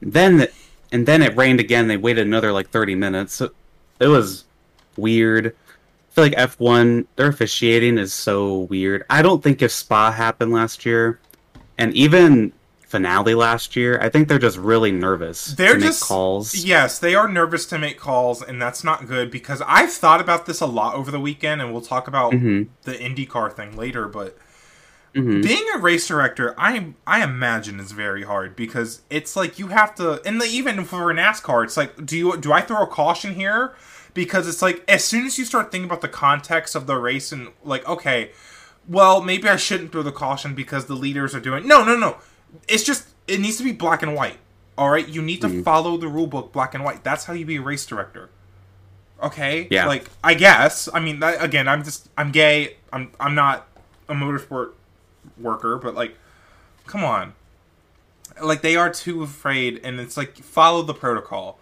Then 0.00 0.48
and 0.90 1.06
then 1.06 1.22
it 1.22 1.36
rained 1.36 1.60
again. 1.60 1.88
They 1.88 1.96
waited 1.96 2.26
another 2.26 2.52
like 2.52 2.70
thirty 2.70 2.94
minutes. 2.94 3.34
So 3.34 3.50
it 3.98 4.08
was 4.08 4.44
weird. 4.96 5.46
I 5.46 6.14
feel 6.14 6.24
like 6.24 6.34
F 6.36 6.60
one 6.60 7.06
their 7.16 7.28
officiating 7.28 7.98
is 7.98 8.12
so 8.12 8.60
weird. 8.70 9.04
I 9.10 9.22
don't 9.22 9.42
think 9.42 9.62
if 9.62 9.72
Spa 9.72 10.12
happened 10.12 10.52
last 10.52 10.84
year, 10.84 11.18
and 11.78 11.94
even 11.94 12.52
finale 12.92 13.34
last 13.34 13.74
year, 13.74 13.98
I 14.02 14.10
think 14.10 14.28
they're 14.28 14.38
just 14.38 14.58
really 14.58 14.92
nervous 14.92 15.46
They're 15.46 15.72
to 15.72 15.78
make 15.80 15.88
just 15.88 16.02
calls. 16.04 16.54
Yes, 16.54 16.98
they 16.98 17.14
are 17.14 17.26
nervous 17.26 17.64
to 17.66 17.78
make 17.78 17.98
calls, 17.98 18.42
and 18.42 18.60
that's 18.60 18.84
not 18.84 19.08
good 19.08 19.30
because 19.30 19.62
I've 19.66 19.90
thought 19.90 20.20
about 20.20 20.44
this 20.44 20.60
a 20.60 20.66
lot 20.66 20.94
over 20.94 21.10
the 21.10 21.18
weekend, 21.18 21.62
and 21.62 21.72
we'll 21.72 21.80
talk 21.80 22.06
about 22.06 22.32
Mhm. 22.32 22.68
the 22.82 22.92
IndyCar 22.92 23.50
thing 23.54 23.78
later. 23.78 24.08
But 24.08 24.36
Mhm. 25.16 25.42
being 25.42 25.64
a 25.74 25.78
race 25.78 26.06
director, 26.06 26.54
I 26.58 26.88
I 27.06 27.22
imagine 27.24 27.80
is 27.80 27.92
very 27.92 28.24
hard 28.24 28.54
because 28.56 29.00
it's 29.08 29.36
like 29.36 29.58
you 29.58 29.68
have 29.68 29.94
to, 29.94 30.20
and 30.26 30.38
the, 30.38 30.44
even 30.44 30.84
for 30.84 31.12
NASCAR, 31.14 31.64
it's 31.64 31.78
like, 31.78 32.04
do 32.04 32.16
you 32.18 32.36
do 32.36 32.52
I 32.52 32.60
throw 32.60 32.82
a 32.82 32.86
caution 32.86 33.34
here? 33.36 33.72
Because 34.12 34.46
it's 34.46 34.60
like 34.60 34.84
as 34.86 35.02
soon 35.02 35.24
as 35.24 35.38
you 35.38 35.46
start 35.46 35.72
thinking 35.72 35.88
about 35.88 36.02
the 36.02 36.08
context 36.08 36.74
of 36.74 36.86
the 36.86 36.96
race 36.96 37.32
and 37.32 37.48
like, 37.64 37.88
okay, 37.88 38.32
well 38.86 39.22
maybe 39.22 39.48
I 39.48 39.56
shouldn't 39.56 39.92
throw 39.92 40.02
the 40.02 40.12
caution 40.12 40.54
because 40.54 40.84
the 40.86 40.94
leaders 40.96 41.34
are 41.34 41.40
doing 41.40 41.66
no 41.66 41.82
no 41.84 41.96
no. 41.96 42.16
It's 42.68 42.84
just 42.84 43.08
it 43.26 43.40
needs 43.40 43.56
to 43.58 43.64
be 43.64 43.72
black 43.72 44.02
and 44.02 44.14
white. 44.14 44.38
All 44.78 44.90
right, 44.90 45.06
you 45.06 45.20
need 45.22 45.40
to 45.42 45.48
Mm-hmm. 45.48 45.62
follow 45.62 45.96
the 45.96 46.08
rule 46.08 46.26
book 46.26 46.52
black 46.52 46.74
and 46.74 46.82
white. 46.84 47.04
That's 47.04 47.24
how 47.24 47.32
you 47.34 47.44
be 47.44 47.56
a 47.56 47.62
race 47.62 47.84
director. 47.86 48.30
Okay, 49.22 49.68
Yeah. 49.70 49.86
like 49.86 50.08
I 50.24 50.34
guess. 50.34 50.88
I 50.92 51.00
mean, 51.00 51.20
that, 51.20 51.42
again, 51.42 51.68
I'm 51.68 51.84
just 51.84 52.08
I'm 52.16 52.32
gay. 52.32 52.76
I'm 52.92 53.10
I'm 53.20 53.34
not 53.34 53.68
a 54.08 54.14
motorsport 54.14 54.72
worker, 55.38 55.76
but 55.78 55.94
like, 55.94 56.16
come 56.86 57.04
on. 57.04 57.34
Like 58.42 58.62
they 58.62 58.76
are 58.76 58.90
too 58.90 59.22
afraid, 59.22 59.80
and 59.84 60.00
it's 60.00 60.16
like 60.16 60.36
follow 60.38 60.82
the 60.82 60.94
protocol. 60.94 61.58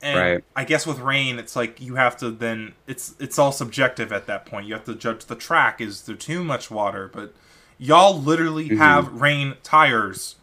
And 0.00 0.16
Right. 0.18 0.44
I 0.54 0.64
guess 0.64 0.86
with 0.86 1.00
rain, 1.00 1.40
it's 1.40 1.56
like 1.56 1.80
you 1.80 1.96
have 1.96 2.16
to 2.18 2.30
then 2.30 2.74
it's 2.86 3.14
it's 3.18 3.38
all 3.38 3.50
subjective 3.52 4.12
at 4.12 4.26
that 4.26 4.46
point. 4.46 4.66
You 4.68 4.74
have 4.74 4.84
to 4.84 4.94
judge 4.94 5.24
the 5.26 5.34
track. 5.34 5.80
Is 5.80 6.02
there 6.02 6.14
too 6.16 6.44
much 6.44 6.70
water? 6.70 7.10
But 7.12 7.34
y'all 7.78 8.18
literally 8.18 8.66
mm-hmm. 8.66 8.78
have 8.78 9.20
rain 9.20 9.54
tires. 9.62 10.36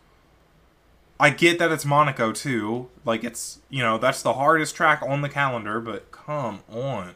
I 1.19 1.29
get 1.29 1.59
that 1.59 1.71
it's 1.71 1.85
Monaco 1.85 2.31
too. 2.31 2.89
Like 3.05 3.23
it's 3.23 3.59
you 3.69 3.83
know 3.83 3.97
that's 3.97 4.21
the 4.21 4.33
hardest 4.33 4.75
track 4.75 5.01
on 5.01 5.21
the 5.21 5.29
calendar. 5.29 5.79
But 5.79 6.11
come 6.11 6.61
on, 6.69 7.13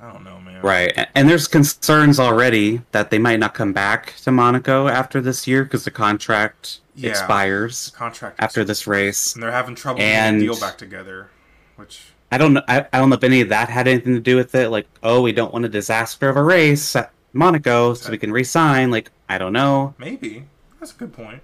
I 0.00 0.12
don't 0.12 0.24
know, 0.24 0.38
man. 0.40 0.62
Right, 0.62 0.92
and 1.14 1.28
there's 1.28 1.48
concerns 1.48 2.20
already 2.20 2.82
that 2.92 3.10
they 3.10 3.18
might 3.18 3.40
not 3.40 3.54
come 3.54 3.72
back 3.72 4.14
to 4.22 4.30
Monaco 4.30 4.86
after 4.88 5.20
this 5.20 5.46
year 5.46 5.64
because 5.64 5.84
the 5.84 5.90
contract 5.90 6.80
Yeah. 6.94 7.10
expires 7.10 7.90
Contract 7.96 8.36
after 8.40 8.64
this 8.64 8.86
race. 8.86 9.34
and 9.34 9.42
they're 9.42 9.50
having 9.50 9.74
trouble 9.74 10.00
And- 10.00 10.40
getting 10.40 10.50
a 10.50 10.52
deal 10.52 10.60
back 10.60 10.78
together, 10.78 11.30
which 11.76 12.02
I 12.30 12.38
don't 12.38 12.52
know. 12.52 12.62
I, 12.68 12.86
I 12.92 12.98
don't 12.98 13.10
know 13.10 13.16
if 13.16 13.24
any 13.24 13.40
of 13.40 13.48
that 13.50 13.68
had 13.68 13.86
anything 13.88 14.14
to 14.14 14.20
do 14.20 14.36
with 14.36 14.54
it. 14.54 14.70
Like, 14.70 14.88
oh, 15.02 15.20
we 15.22 15.32
don't 15.32 15.52
want 15.52 15.64
a 15.64 15.68
disaster 15.68 16.28
of 16.28 16.36
a 16.36 16.42
race 16.42 16.96
Monaco, 17.34 17.94
so 17.94 18.10
we 18.10 18.18
can 18.18 18.32
resign. 18.32 18.90
Like, 18.90 19.10
I 19.28 19.38
don't 19.38 19.52
know. 19.52 19.94
maybe 19.98 20.44
that's 20.80 20.92
a 20.92 20.96
good 20.96 21.12
point. 21.12 21.42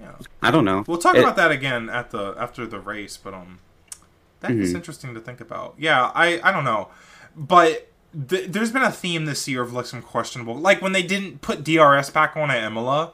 Yeah, 0.00 0.12
I 0.42 0.50
don't 0.50 0.64
know. 0.64 0.82
we'll 0.88 0.98
talk 0.98 1.14
It- 1.14 1.20
about 1.20 1.36
that 1.36 1.50
again 1.52 1.88
at 1.88 2.10
the 2.10 2.34
after 2.38 2.66
the 2.66 2.80
race, 2.80 3.16
but 3.16 3.34
um, 3.34 3.58
that 4.40 4.50
is 4.52 4.72
Mhm. 4.72 4.76
interesting 4.76 5.14
to 5.14 5.20
think 5.20 5.40
about. 5.40 5.74
Yeah, 5.78 6.10
I 6.14 6.40
I 6.42 6.50
don't 6.52 6.64
know, 6.64 6.88
but. 7.36 7.88
Th- 8.28 8.46
there's 8.46 8.70
been 8.70 8.82
a 8.82 8.92
theme 8.92 9.24
this 9.24 9.48
year 9.48 9.62
of 9.62 9.72
like 9.72 9.86
some 9.86 10.02
questionable, 10.02 10.54
like 10.54 10.82
when 10.82 10.92
they 10.92 11.02
didn't 11.02 11.40
put 11.40 11.64
DRS 11.64 12.10
back 12.10 12.36
on 12.36 12.50
at 12.50 12.62
Imola. 12.62 13.12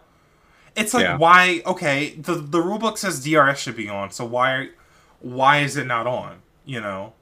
It's 0.75 0.93
like 0.93 1.05
Yeah. 1.05 1.17
why? 1.17 1.63
Okay, 1.65 2.17
the 2.19 2.35
the 2.35 2.61
rule 2.61 2.79
book 2.81 2.99
says 2.99 3.23
DRS 3.23 3.61
should 3.61 3.77
be 3.77 3.89
on, 3.89 4.11
so 4.11 4.25
why 4.25 4.71
why 5.21 5.59
is 5.59 5.77
it 5.77 5.87
not 5.87 6.09
on? 6.09 6.39
You 6.65 6.81
know, 6.81 7.13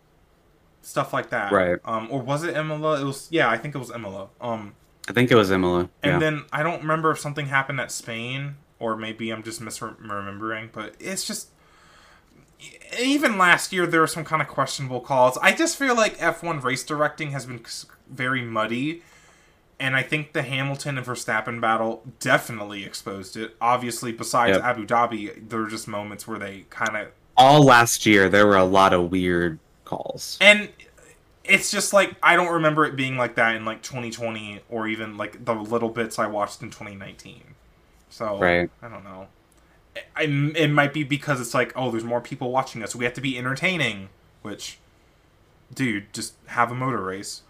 stuff 0.86 1.12
like 1.12 1.30
that. 1.30 1.50
Right. 1.50 1.78
Um, 1.84 2.08
or 2.10 2.20
was 2.22 2.44
it 2.44 2.56
Imola? 2.56 3.00
It 3.00 3.04
was. 3.04 3.26
Yeah, 3.30 3.50
I 3.50 3.58
think 3.58 3.74
it 3.74 3.78
was 3.78 3.90
Imola. 3.90 4.28
Um, 4.40 4.74
I 5.08 5.12
think 5.12 5.30
it 5.30 5.34
was 5.34 5.50
Imola. 5.50 5.88
and 6.02 6.12
yeah. 6.12 6.18
then 6.18 6.44
I 6.52 6.62
don't 6.62 6.80
remember 6.80 7.10
if 7.10 7.18
something 7.18 7.46
happened 7.46 7.80
at 7.80 7.90
Spain, 7.90 8.56
or 8.78 8.96
maybe 8.96 9.30
I'm 9.30 9.42
just 9.42 9.60
misremembering. 9.60 10.70
But 10.72 10.94
it's 11.00 11.26
just 11.26 11.48
even 13.00 13.36
last 13.36 13.72
year 13.72 13.86
there 13.86 14.00
were 14.00 14.06
some 14.06 14.24
kind 14.24 14.40
of 14.40 14.48
questionable 14.48 15.00
calls. 15.00 15.36
I 15.38 15.52
just 15.52 15.76
feel 15.76 15.96
like 15.96 16.18
F1 16.18 16.62
race 16.62 16.84
directing 16.84 17.32
has 17.32 17.46
been 17.46 17.64
very 18.08 18.42
muddy, 18.42 19.02
and 19.80 19.96
I 19.96 20.02
think 20.02 20.32
the 20.34 20.42
Hamilton 20.42 20.98
and 20.98 21.06
Verstappen 21.06 21.60
battle 21.60 22.04
definitely 22.20 22.84
exposed 22.84 23.36
it. 23.36 23.56
Obviously, 23.60 24.12
besides 24.12 24.56
Yep. 24.56 24.64
Abu 24.64 24.86
Dhabi, 24.86 25.48
there 25.48 25.60
were 25.60 25.68
just 25.68 25.88
moments 25.88 26.28
where 26.28 26.38
they 26.38 26.64
kind 26.70 26.96
of 26.96 27.08
All 27.36 27.62
last 27.64 28.06
year, 28.06 28.28
there 28.28 28.46
were 28.46 28.56
a 28.56 28.64
lot 28.64 28.92
of 28.92 29.10
weird 29.10 29.58
calls. 29.86 30.36
and 30.40 30.68
it's 31.48 31.70
just 31.70 31.92
like 31.92 32.14
I 32.22 32.36
don't 32.36 32.52
remember 32.52 32.84
it 32.84 32.96
being 32.96 33.16
like 33.16 33.36
that 33.36 33.56
in 33.56 33.64
like 33.64 33.82
2020 33.82 34.60
or 34.68 34.88
even 34.88 35.16
like 35.16 35.44
the 35.44 35.54
little 35.54 35.88
bits 35.88 36.18
I 36.18 36.26
watched 36.26 36.62
in 36.62 36.70
2019. 36.70 37.42
So 38.10 38.38
Right. 38.38 38.70
I 38.82 38.88
don't 38.88 39.04
know. 39.04 39.28
I, 40.14 40.24
it 40.24 40.70
might 40.70 40.92
be 40.92 41.04
because 41.04 41.40
it's 41.40 41.54
like 41.54 41.72
oh, 41.74 41.90
there's 41.90 42.04
more 42.04 42.20
people 42.20 42.50
watching 42.50 42.82
us. 42.82 42.94
We 42.94 43.04
have 43.04 43.14
to 43.14 43.20
be 43.20 43.38
entertaining. 43.38 44.10
Which, 44.42 44.78
dude, 45.74 46.12
just 46.12 46.34
have 46.46 46.70
a 46.70 46.74
motor 46.74 47.02
race. 47.02 47.42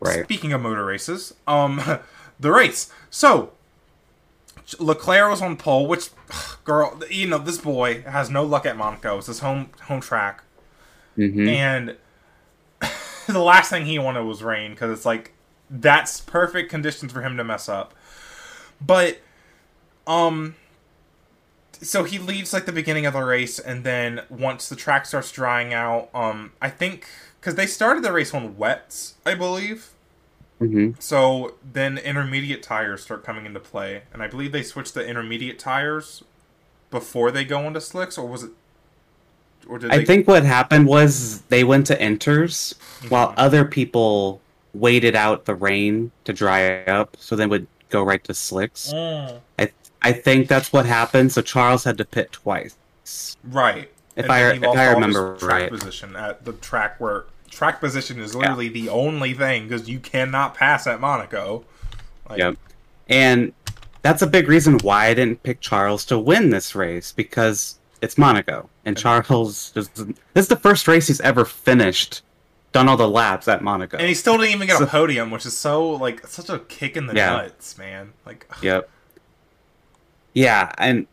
Right. 0.00 0.24
Speaking 0.24 0.52
of 0.52 0.60
motor 0.60 0.84
races, 0.84 1.34
um, 1.48 1.80
the 2.40 2.52
race. 2.52 2.92
So 3.10 3.52
Leclerc 4.78 5.30
was 5.30 5.42
on 5.42 5.56
pole, 5.56 5.86
which 5.86 6.10
girl, 6.64 7.00
you 7.10 7.26
know, 7.26 7.38
this 7.38 7.58
boy 7.58 8.02
has 8.02 8.30
no 8.30 8.44
luck 8.44 8.66
at 8.66 8.76
Monaco. 8.76 9.18
It's 9.18 9.26
his 9.26 9.40
home 9.40 9.70
home 9.82 10.00
track 10.00 10.43
hmm 11.16 11.48
and 11.48 11.96
the 13.26 13.38
last 13.38 13.70
thing 13.70 13.86
he 13.86 13.98
wanted 13.98 14.24
was 14.24 14.42
rain 14.42 14.72
because 14.72 14.90
it's 14.90 15.06
like 15.06 15.32
that's 15.70 16.20
perfect 16.20 16.70
conditions 16.70 17.12
for 17.12 17.22
him 17.22 17.36
to 17.36 17.44
mess 17.44 17.68
up. 17.68 17.94
But 18.80 19.18
um 20.06 20.54
so 21.80 22.04
he 22.04 22.18
leaves 22.18 22.52
like 22.52 22.66
the 22.66 22.72
beginning 22.72 23.06
of 23.06 23.12
the 23.12 23.22
race 23.22 23.58
and 23.58 23.84
then 23.84 24.22
once 24.28 24.68
the 24.68 24.76
track 24.76 25.06
starts 25.06 25.30
drying 25.30 25.72
out 25.74 26.08
um 26.14 26.52
i 26.62 26.68
think 26.68 27.08
because 27.40 27.54
they 27.56 27.66
started 27.66 28.02
the 28.02 28.12
race 28.12 28.32
on 28.34 28.56
wets 28.56 29.14
i 29.24 29.34
believe. 29.34 29.90
Hmm 30.58 30.92
so 30.98 31.54
then 31.72 31.98
intermediate 31.98 32.62
tires 32.62 33.02
start 33.02 33.24
coming 33.24 33.44
into 33.46 33.60
play 33.60 34.02
and 34.12 34.22
i 34.22 34.26
believe 34.28 34.52
they 34.52 34.62
switched 34.62 34.94
the 34.94 35.04
intermediate 35.06 35.58
tires 35.58 36.22
before 36.90 37.30
they 37.30 37.44
go 37.44 37.60
into 37.66 37.80
slicks 37.80 38.16
or 38.16 38.26
was 38.26 38.44
it 38.44 38.50
or 39.68 39.78
did 39.78 39.90
I 39.90 39.98
they 39.98 40.04
think 40.04 40.28
what 40.28 40.44
happened 40.44 40.86
was 40.86 41.40
they 41.48 41.64
went 41.64 41.86
to 41.88 41.96
inters 41.98 42.74
while 43.08 43.28
Mhm. 43.30 43.34
other 43.36 43.64
people 43.64 44.40
waited 44.74 45.14
out 45.14 45.44
the 45.44 45.54
rain 45.54 46.10
to 46.24 46.32
dry 46.32 46.82
up, 46.84 47.16
so 47.20 47.36
they 47.36 47.46
would 47.46 47.66
go 47.90 48.02
right 48.02 48.22
to 48.24 48.34
slicks. 48.34 48.92
Mm. 48.92 49.38
I 49.58 49.70
I 50.02 50.12
think 50.12 50.48
that's 50.48 50.72
what 50.72 50.84
happened. 50.86 51.32
So 51.32 51.40
Charles 51.42 51.84
had 51.84 51.96
to 51.98 52.04
pit 52.04 52.32
twice. 52.32 52.76
Right. 53.44 53.90
If 54.16 54.24
And 54.24 54.32
I 54.32 54.52
if 54.52 54.64
I 54.64 54.90
remember 54.92 55.36
track 55.36 55.50
right. 55.62 55.70
position 55.70 56.14
at 56.16 56.44
the 56.44 56.52
track 56.52 57.00
where 57.00 57.24
track 57.50 57.80
position 57.80 58.18
is 58.20 58.34
literally 58.34 58.68
the 58.68 58.88
only 58.88 59.32
thing 59.32 59.68
because 59.68 59.88
you 59.88 59.98
cannot 60.00 60.54
pass 60.54 60.86
at 60.86 61.00
Monaco. 61.00 61.64
Like, 62.28 62.38
Yep. 62.38 62.56
And 63.08 63.52
that's 64.02 64.22
a 64.22 64.26
big 64.26 64.48
reason 64.48 64.78
why 64.82 65.06
I 65.06 65.14
didn't 65.14 65.42
pick 65.42 65.60
Charles 65.60 66.04
to 66.06 66.18
win 66.18 66.50
this 66.50 66.74
race 66.74 67.12
because 67.12 67.78
it's 68.02 68.18
Monaco 68.18 68.68
and 68.84 68.96
Charles 68.96 69.72
is, 69.76 69.88
this 69.88 70.14
is 70.34 70.48
the 70.48 70.56
first 70.56 70.86
race 70.88 71.06
he's 71.06 71.20
ever 71.20 71.44
finished, 71.44 72.22
done 72.72 72.88
all 72.88 72.96
the 72.96 73.08
laps 73.08 73.48
at 73.48 73.62
Monaco. 73.62 73.96
And 73.98 74.08
he 74.08 74.14
still 74.14 74.36
didn't 74.38 74.54
even 74.54 74.66
get 74.66 74.80
a 74.80 74.86
podium, 74.86 75.30
which 75.30 75.46
is 75.46 75.56
so 75.56 75.90
like 75.90 76.26
such 76.26 76.48
a 76.50 76.58
kick 76.60 76.96
in 76.96 77.06
the 77.06 77.14
Yeah. 77.14 77.30
nuts, 77.36 77.78
man. 77.78 78.12
Like, 78.26 78.46
Yep. 78.62 78.88
Yeah, 80.32 80.72
and 80.78 81.06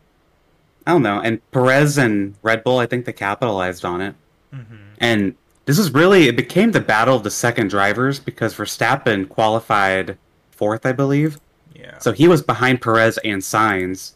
I 0.86 0.92
don't 0.92 1.02
know. 1.02 1.20
And 1.20 1.40
Perez 1.52 1.96
and 1.98 2.34
Red 2.42 2.64
Bull, 2.64 2.78
I 2.78 2.86
think 2.86 3.04
they 3.04 3.12
capitalized 3.12 3.84
on 3.84 4.00
it. 4.00 4.14
mhm. 4.54 4.78
And 4.98 5.34
this 5.64 5.78
is 5.78 5.92
really 5.92 6.26
it 6.28 6.36
became 6.36 6.72
the 6.72 6.80
battle 6.80 7.16
of 7.16 7.22
the 7.22 7.30
second 7.30 7.68
drivers 7.70 8.18
because 8.18 8.54
Verstappen 8.54 9.28
qualified 9.28 10.18
fourth, 10.50 10.84
I 10.84 10.92
believe. 10.92 11.38
yeah. 11.74 11.98
So 11.98 12.12
he 12.12 12.28
was 12.28 12.42
behind 12.42 12.80
Perez 12.82 13.18
and 13.24 13.40
Sainz, 13.42 14.12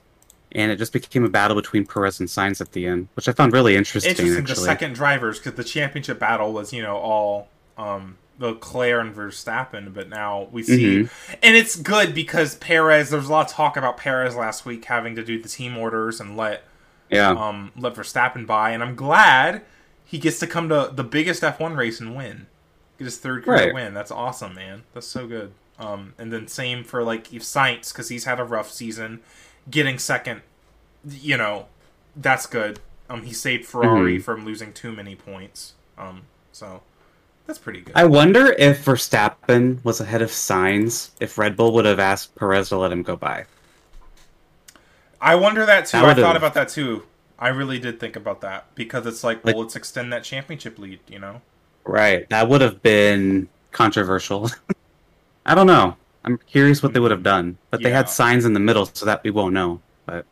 and 0.56 0.72
it 0.72 0.76
just 0.76 0.92
became 0.92 1.22
a 1.24 1.28
battle 1.28 1.54
between 1.54 1.86
Perez 1.86 2.18
and 2.18 2.28
Sainz 2.28 2.60
at 2.60 2.72
the 2.72 2.86
end, 2.86 3.06
which 3.14 3.28
I 3.28 3.32
found 3.32 3.52
really 3.52 3.76
interesting. 3.76 4.10
Interesting. 4.10 4.38
actually, 4.38 4.54
The 4.54 4.60
second 4.60 4.94
drivers 4.94 5.38
because 5.38 5.54
the 5.54 5.62
championship 5.64 6.18
battle 6.18 6.52
was 6.52 6.72
you 6.72 6.82
know 6.82 6.96
all 6.96 7.48
um 7.78 8.16
Leclerc 8.38 9.00
and 9.00 9.14
Verstappen, 9.16 9.94
but 9.94 10.08
now 10.10 10.48
we 10.52 10.62
see, 10.62 11.02
Mm-hmm. 11.04 11.34
and 11.42 11.56
it's 11.56 11.76
good 11.76 12.14
because 12.14 12.54
Perez. 12.56 13.10
There's 13.10 13.28
a 13.28 13.32
lot 13.32 13.46
of 13.46 13.52
talk 13.52 13.76
about 13.76 13.96
Perez 13.96 14.34
last 14.36 14.66
week 14.66 14.84
having 14.86 15.14
to 15.16 15.24
do 15.24 15.40
the 15.40 15.48
team 15.48 15.76
orders 15.78 16.20
and 16.20 16.36
let 16.36 16.64
yeah, 17.10 17.30
um, 17.30 17.72
let 17.76 17.94
Verstappen 17.94 18.46
by, 18.46 18.70
and 18.72 18.82
I'm 18.82 18.94
glad 18.96 19.62
he 20.04 20.18
gets 20.18 20.38
to 20.40 20.46
come 20.46 20.68
to 20.68 20.90
the 20.92 21.04
biggest 21.04 21.42
F1 21.42 21.76
race 21.76 22.00
and 22.00 22.14
win. 22.16 22.46
Get 22.98 23.04
his 23.06 23.18
third 23.18 23.44
career 23.44 23.66
Right. 23.66 23.74
win. 23.74 23.94
That's 23.94 24.10
awesome, 24.10 24.54
man. 24.54 24.82
That's 24.92 25.06
so 25.06 25.26
good. 25.26 25.52
Um, 25.78 26.14
and 26.18 26.32
then 26.32 26.46
same 26.48 26.84
for 26.84 27.02
like 27.02 27.32
Eve 27.32 27.42
Sainz 27.42 27.92
because 27.92 28.08
he's 28.08 28.24
had 28.24 28.38
a 28.40 28.44
rough 28.44 28.70
season. 28.70 29.20
Getting 29.70 29.98
second, 29.98 30.42
you 31.08 31.36
know, 31.36 31.66
that's 32.14 32.46
good. 32.46 32.80
Um, 33.10 33.22
he 33.22 33.32
saved 33.32 33.66
Ferrari 33.66 34.18
Mhm. 34.18 34.22
from 34.22 34.44
losing 34.44 34.72
too 34.72 34.92
many 34.92 35.14
points. 35.14 35.74
Um, 35.98 36.22
so 36.52 36.82
that's 37.46 37.58
pretty 37.58 37.80
good. 37.80 37.94
I 37.96 38.04
wonder 38.04 38.52
if 38.58 38.84
Verstappen 38.84 39.84
was 39.84 40.00
ahead 40.00 40.22
of 40.22 40.30
Sainz, 40.30 41.10
if 41.20 41.36
Red 41.38 41.56
Bull 41.56 41.72
would 41.74 41.84
have 41.84 41.98
asked 42.00 42.34
Perez 42.36 42.68
to 42.70 42.76
let 42.76 42.92
him 42.92 43.02
go 43.02 43.16
by. 43.16 43.46
I 45.20 45.34
wonder 45.34 45.64
that 45.66 45.86
too. 45.86 45.98
That 46.00 46.18
I 46.18 46.22
thought 46.22 46.36
about 46.36 46.54
that 46.54 46.68
too. 46.68 47.04
I 47.38 47.48
really 47.48 47.78
did 47.78 47.98
think 48.00 48.16
about 48.16 48.40
that 48.42 48.66
because 48.74 49.06
it's 49.06 49.22
like, 49.24 49.44
Like- 49.44 49.54
well, 49.54 49.64
let's 49.64 49.76
extend 49.76 50.12
that 50.12 50.24
championship 50.24 50.78
lead. 50.78 51.00
You 51.08 51.18
know. 51.18 51.42
Right, 51.84 52.28
that 52.30 52.48
would 52.48 52.60
have 52.60 52.82
been 52.82 53.48
controversial. 53.72 54.50
I 55.46 55.54
don't 55.54 55.66
know. 55.66 55.96
I'm 56.26 56.38
curious 56.38 56.82
what 56.82 56.92
they 56.92 56.98
would 57.00 57.12
have 57.12 57.22
done, 57.22 57.56
but 57.70 57.82
they 57.82 57.90
had 57.90 58.06
Sainz 58.06 58.44
in 58.44 58.52
the 58.52 58.60
middle 58.60 58.86
so 58.92 59.06
that 59.06 59.22
we 59.22 59.30
won't 59.30 59.54
know. 59.54 59.80
But 60.06 60.26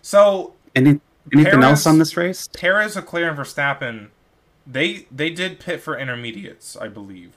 So 0.00 0.54
any 0.74 1.00
anything 1.32 1.52
Perez- 1.52 1.64
else 1.64 1.86
on 1.86 1.98
this 1.98 2.16
race? 2.16 2.48
Perez, 2.48 2.96
Leclerc, 2.96 3.28
and 3.28 3.38
Verstappen, 3.38 4.08
they 4.66 5.06
they 5.10 5.30
did 5.30 5.60
pit 5.60 5.80
for 5.82 5.98
intermediates, 5.98 6.76
I 6.76 6.88
believe. 6.88 7.32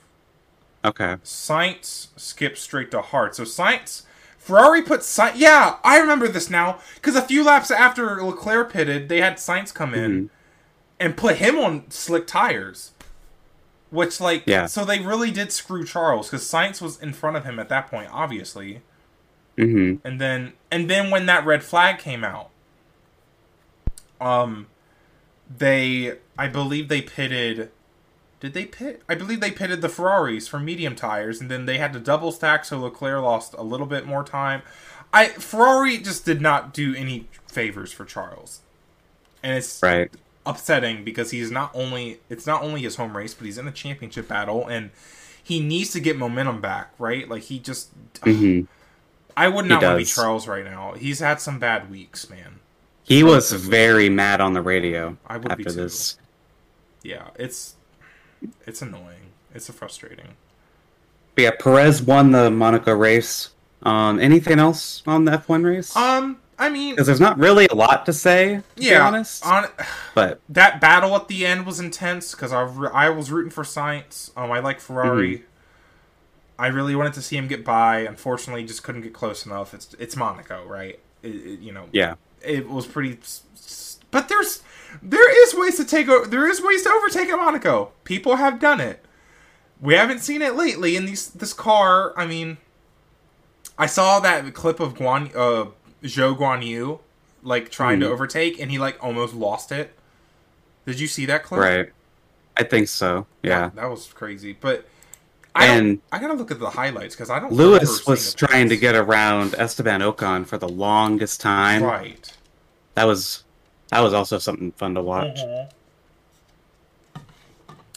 Okay. 0.85 1.17
Sainz 1.23 2.07
skipped 2.15 2.57
straight 2.57 2.91
to 2.91 3.01
hard. 3.01 3.35
So 3.35 3.43
Sainz, 3.43 4.03
Ferrari 4.37 4.81
put 4.81 5.01
Sainz. 5.01 5.33
Yeah, 5.35 5.77
I 5.83 5.99
remember 5.99 6.27
this 6.29 6.49
now 6.49 6.79
because 6.95 7.15
a 7.15 7.21
few 7.21 7.43
laps 7.43 7.71
after 7.71 8.23
Leclerc 8.23 8.71
pitted, 8.71 9.09
they 9.09 9.19
had 9.19 9.33
Sainz 9.35 9.73
come 9.73 9.93
in 9.93 10.25
Mhm. 10.25 10.29
and 10.99 11.17
put 11.17 11.37
him 11.37 11.57
on 11.57 11.89
slick 11.91 12.25
tires. 12.25 12.91
Which 13.91 14.19
like 14.19 14.43
Yeah. 14.45 14.65
so 14.65 14.83
they 14.83 14.99
really 14.99 15.31
did 15.31 15.51
screw 15.51 15.85
Charles 15.85 16.27
because 16.29 16.43
Sainz 16.43 16.81
was 16.81 16.99
in 17.01 17.13
front 17.13 17.37
of 17.37 17.45
him 17.45 17.59
at 17.59 17.69
that 17.69 17.87
point, 17.89 18.09
obviously. 18.11 18.81
hmm 19.57 19.95
and 20.03 20.19
then 20.19 20.53
and 20.71 20.89
then 20.89 21.09
when 21.11 21.25
that 21.27 21.45
red 21.45 21.63
flag 21.63 21.97
came 21.97 22.23
out 22.25 22.49
um 24.19 24.67
they 25.57 26.17
i 26.37 26.47
believe 26.47 26.87
they 26.87 27.01
pitted 27.01 27.71
did 28.39 28.53
they 28.53 28.65
pit 28.65 29.01
i 29.07 29.15
believe 29.15 29.39
they 29.39 29.51
pitted 29.51 29.81
the 29.81 29.89
ferraris 29.89 30.47
for 30.47 30.59
medium 30.59 30.95
tires 30.95 31.39
and 31.39 31.49
then 31.51 31.65
they 31.65 31.77
had 31.77 31.93
to 31.93 31.99
double 31.99 32.31
stack 32.31 32.65
so 32.65 32.79
leclerc 32.79 33.21
lost 33.23 33.53
a 33.57 33.63
little 33.63 33.85
bit 33.85 34.05
more 34.05 34.23
time 34.23 34.61
i 35.13 35.27
ferrari 35.27 35.97
just 35.97 36.25
did 36.25 36.41
not 36.41 36.73
do 36.73 36.95
any 36.95 37.27
favors 37.47 37.91
for 37.91 38.05
charles 38.05 38.61
and 39.43 39.55
it's 39.57 39.81
Right. 39.83 40.11
Upsetting 40.45 41.03
because 41.03 41.31
he's 41.31 41.51
not 41.51 41.71
only 41.73 42.19
it's 42.29 42.45
not 42.45 42.61
only 42.61 42.81
his 42.81 42.95
home 42.95 43.15
race 43.17 43.33
but 43.33 43.45
he's 43.45 43.57
in 43.57 43.67
a 43.67 43.71
championship 43.71 44.27
battle 44.27 44.67
and 44.67 44.91
he 45.43 45.59
needs 45.59 45.91
to 45.91 45.99
get 45.99 46.17
momentum 46.17 46.61
back 46.61 46.91
right 46.99 47.27
like 47.29 47.43
he 47.43 47.59
just 47.59 47.89
hmm 48.23 48.61
I 49.37 49.47
would 49.47 49.65
not 49.65 49.83
want 49.83 49.95
to 49.95 49.97
be. 49.97 50.05
Charles 50.05 50.47
right 50.47 50.63
now. 50.63 50.93
He's 50.93 51.19
had 51.19 51.41
some 51.41 51.59
bad 51.59 51.89
weeks, 51.89 52.29
man. 52.29 52.59
He 53.03 53.23
was 53.23 53.51
very 53.51 54.09
mad 54.09 54.41
on 54.41 54.53
the 54.53 54.61
radio 54.61 55.17
I 55.27 55.37
would 55.37 55.51
after 55.51 55.71
this. 55.71 56.17
Yeah, 57.03 57.29
it's 57.35 57.75
it's 58.65 58.81
annoying. 58.81 59.33
It's 59.53 59.69
frustrating. 59.69 60.35
But 61.35 61.41
yeah, 61.41 61.51
Perez 61.59 62.01
won 62.01 62.31
the 62.31 62.49
Monaco 62.49 62.93
race. 62.93 63.49
Um, 63.83 64.19
anything 64.19 64.57
else 64.57 65.03
on 65.05 65.25
the 65.25 65.33
F1 65.33 65.63
race? 65.63 65.95
Um, 65.95 66.39
I 66.57 66.69
mean, 66.69 66.95
Because 66.95 67.07
there's 67.07 67.19
not 67.19 67.37
really 67.37 67.67
a 67.67 67.75
lot 67.75 68.05
to 68.05 68.13
say, 68.13 68.55
to 68.55 68.63
be 68.81 68.85
yeah, 68.87 69.05
honest. 69.05 69.45
on 69.45 69.65
But 70.13 70.39
that 70.47 70.79
battle 70.79 71.15
at 71.15 71.27
the 71.27 71.45
end 71.45 71.65
was 71.65 71.79
intense 71.79 72.31
because 72.31 72.53
I 72.53 72.63
I 72.93 73.09
was 73.09 73.29
rooting 73.31 73.51
for 73.51 73.63
Sainz. 73.63 74.31
Um, 74.37 74.51
I 74.51 74.59
like 74.59 74.79
Ferrari. 74.79 75.39
Mm-hmm. 75.39 75.45
I 76.57 76.67
really 76.67 76.95
wanted 76.95 77.13
to 77.13 77.21
see 77.21 77.35
him 77.35 77.47
get 77.49 77.65
by. 77.65 77.99
Unfortunately, 77.99 78.63
just 78.63 78.83
couldn't 78.83 79.01
get 79.01 79.13
close 79.13 79.45
enough. 79.45 79.73
It's 79.73 79.93
it's 79.99 80.15
Monaco, 80.15 80.65
right? 80.65 80.99
It, 81.21 81.35
it- 81.35 81.59
you 81.59 81.73
know, 81.73 81.85
yeah, 81.91 82.15
it 82.41 82.69
was 82.69 82.85
pretty. 82.87 83.19
But 84.11 84.29
there's 84.29 84.63
there 85.01 85.43
is 85.45 85.53
ways 85.53 85.75
to 85.75 85.83
take 85.83 86.07
o- 86.07 86.23
there 86.25 86.47
is 86.47 86.61
ways 86.61 86.83
to 86.83 86.89
overtake 86.89 87.27
at 87.27 87.35
Monaco. 87.37 87.91
People 88.05 88.37
have 88.37 88.59
done 88.61 88.79
it. 88.79 89.03
We 89.81 89.95
haven't 89.95 90.19
seen 90.19 90.41
it 90.41 90.55
lately 90.55 90.95
in 90.95 91.05
these 91.05 91.29
this 91.31 91.51
car. 91.51 92.13
I 92.17 92.25
mean, 92.25 92.57
I 93.77 93.87
saw 93.87 94.21
that 94.21 94.53
clip 94.53 94.79
of 94.79 94.93
Guan 94.93 95.35
uh 95.35 95.71
Zhou 96.03 96.37
Guan 96.37 96.65
Yu 96.65 96.99
like 97.43 97.69
trying 97.69 97.99
to 97.99 98.07
Mhm. 98.07 98.11
overtake, 98.11 98.59
and 98.59 98.71
he 98.71 98.77
like 98.79 98.97
almost 99.03 99.33
lost 99.33 99.71
it. 99.71 99.97
Did 100.85 100.99
you 100.99 101.07
see 101.07 101.25
that 101.27 101.43
clip? 101.43 101.59
Right. 101.61 101.91
I 102.57 102.63
think 102.63 102.87
so. 102.87 103.25
Yeah. 103.43 103.61
That, 103.69 103.75
that 103.75 103.89
was 103.89 104.07
crazy. 104.13 104.53
But 104.59 104.87
I 105.53 105.67
And 105.67 106.01
I 106.11 106.19
gotta 106.19 106.33
look 106.33 106.51
at 106.51 106.59
the 106.59 106.69
highlights 106.71 107.15
because 107.15 107.29
I 107.29 107.39
don't. 107.39 107.51
Lewis 107.51 108.05
was 108.05 108.33
trying 108.33 108.69
to 108.69 108.77
get 108.77 108.93
around 108.95 109.55
Esteban 109.57 110.01
Ocon 110.01 110.45
for 110.45 110.57
the 110.57 110.67
longest 110.69 111.39
time. 111.41 111.83
right. 111.83 112.31
That 112.95 113.05
was 113.05 113.43
that 113.91 113.99
was 114.01 114.13
also 114.13 114.37
something 114.39 114.71
fun 114.73 114.95
to 114.95 115.01
watch. 115.01 115.37
Mhm. 115.37 115.69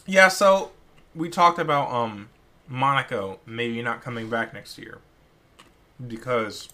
Yeah, 0.06 0.28
so 0.28 0.70
we 1.14 1.28
talked 1.28 1.58
about 1.58 1.90
um 1.92 2.28
Monaco 2.68 3.40
maybe 3.46 3.80
not 3.82 4.02
coming 4.02 4.28
back 4.28 4.52
next 4.54 4.78
year 4.78 4.98
because 6.06 6.68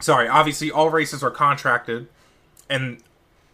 sorry, 0.00 0.28
obviously 0.28 0.70
all 0.70 0.90
races 0.90 1.22
are 1.22 1.30
contracted 1.30 2.08
and 2.68 2.98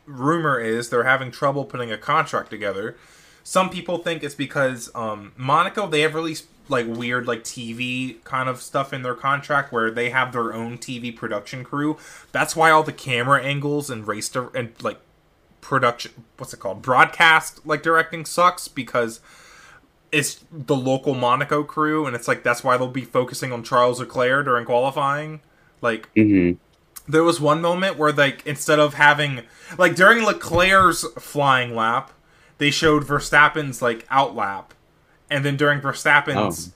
rumor 0.06 0.58
is 0.58 0.90
they're 0.90 1.04
having 1.04 1.30
trouble 1.30 1.64
putting 1.64 1.92
a 1.92 1.98
contract 1.98 2.50
together. 2.50 2.96
Some 3.44 3.70
people 3.70 3.98
think 3.98 4.22
it's 4.22 4.34
because 4.34 4.90
um 4.94 5.32
Monaco 5.36 5.86
they 5.86 6.02
have 6.02 6.14
released 6.14 6.46
like 6.68 6.86
weird 6.86 7.26
like 7.26 7.42
TV 7.42 8.22
kind 8.24 8.48
of 8.48 8.62
stuff 8.62 8.92
in 8.92 9.02
their 9.02 9.14
contract 9.14 9.72
where 9.72 9.90
they 9.90 10.10
have 10.10 10.32
their 10.32 10.52
own 10.52 10.78
TV 10.78 11.14
production 11.14 11.64
crew. 11.64 11.96
That's 12.30 12.54
why 12.54 12.70
all 12.70 12.82
the 12.82 12.92
camera 12.92 13.42
angles 13.42 13.90
and 13.90 14.06
race 14.06 14.28
di- 14.28 14.48
and 14.54 14.72
like 14.82 15.00
production 15.60 16.12
what's 16.38 16.52
it 16.52 16.58
called 16.58 16.82
broadcast 16.82 17.64
like 17.64 17.84
directing 17.84 18.24
sucks 18.24 18.66
because 18.66 19.20
it's 20.10 20.44
the 20.50 20.74
local 20.74 21.14
Monaco 21.14 21.62
crew 21.62 22.04
and 22.04 22.16
it's 22.16 22.26
like 22.26 22.42
that's 22.42 22.64
why 22.64 22.76
they'll 22.76 22.88
be 22.88 23.04
focusing 23.04 23.52
on 23.52 23.62
Charles 23.62 24.00
Leclerc 24.00 24.44
during 24.44 24.66
qualifying 24.66 25.40
like 25.82 26.08
hmm 26.14 26.52
there 27.08 27.24
was 27.24 27.40
one 27.40 27.60
moment 27.60 27.98
where 27.98 28.12
like 28.12 28.46
instead 28.46 28.78
of 28.78 28.94
having 28.94 29.42
like 29.76 29.96
during 29.96 30.24
Leclerc's 30.24 31.04
flying 31.18 31.74
lap 31.74 32.12
they 32.58 32.70
showed 32.70 33.02
Verstappen's 33.04 33.82
like 33.82 34.06
out 34.08 34.36
lap 34.36 34.72
and 35.28 35.44
then 35.44 35.56
during 35.56 35.80
Verstappen's 35.80 36.72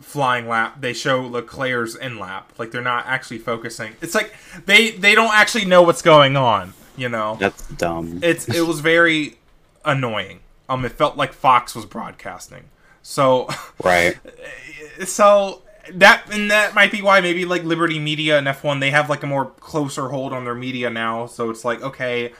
flying 0.00 0.46
lap 0.46 0.80
they 0.80 0.92
show 0.92 1.22
Leclerc's 1.22 1.94
in 1.94 2.18
lap 2.18 2.52
like 2.58 2.70
they're 2.70 2.82
not 2.82 3.06
actually 3.06 3.38
focusing 3.38 3.94
it's 4.02 4.14
like 4.14 4.34
they 4.66 4.90
they 4.90 5.14
don't 5.14 5.32
actually 5.34 5.64
know 5.64 5.82
what's 5.82 6.02
going 6.02 6.36
on 6.36 6.74
you 6.96 7.08
know 7.08 7.36
That's 7.40 7.66
dumb. 7.68 8.20
it's 8.22 8.48
it 8.48 8.66
was 8.66 8.80
very 8.80 9.38
annoying. 9.84 10.40
Um, 10.68 10.84
it 10.84 10.92
felt 10.92 11.16
like 11.16 11.32
Fox 11.32 11.74
was 11.74 11.84
broadcasting. 11.84 12.64
So, 13.02 13.48
right. 13.82 14.16
so 15.04 15.62
that 15.94 16.32
and 16.32 16.50
that 16.50 16.74
might 16.74 16.92
be 16.92 17.02
why 17.02 17.20
maybe 17.20 17.44
like 17.44 17.64
Liberty 17.64 17.98
Media 17.98 18.38
and 18.38 18.46
F1 18.46 18.80
they 18.80 18.90
have 18.90 19.10
like 19.10 19.22
a 19.22 19.26
more 19.26 19.46
closer 19.46 20.08
hold 20.08 20.32
on 20.32 20.44
their 20.44 20.54
media 20.54 20.90
now. 20.90 21.26
So 21.26 21.50
it's 21.50 21.64
like 21.64 21.82
okay, 21.82 22.32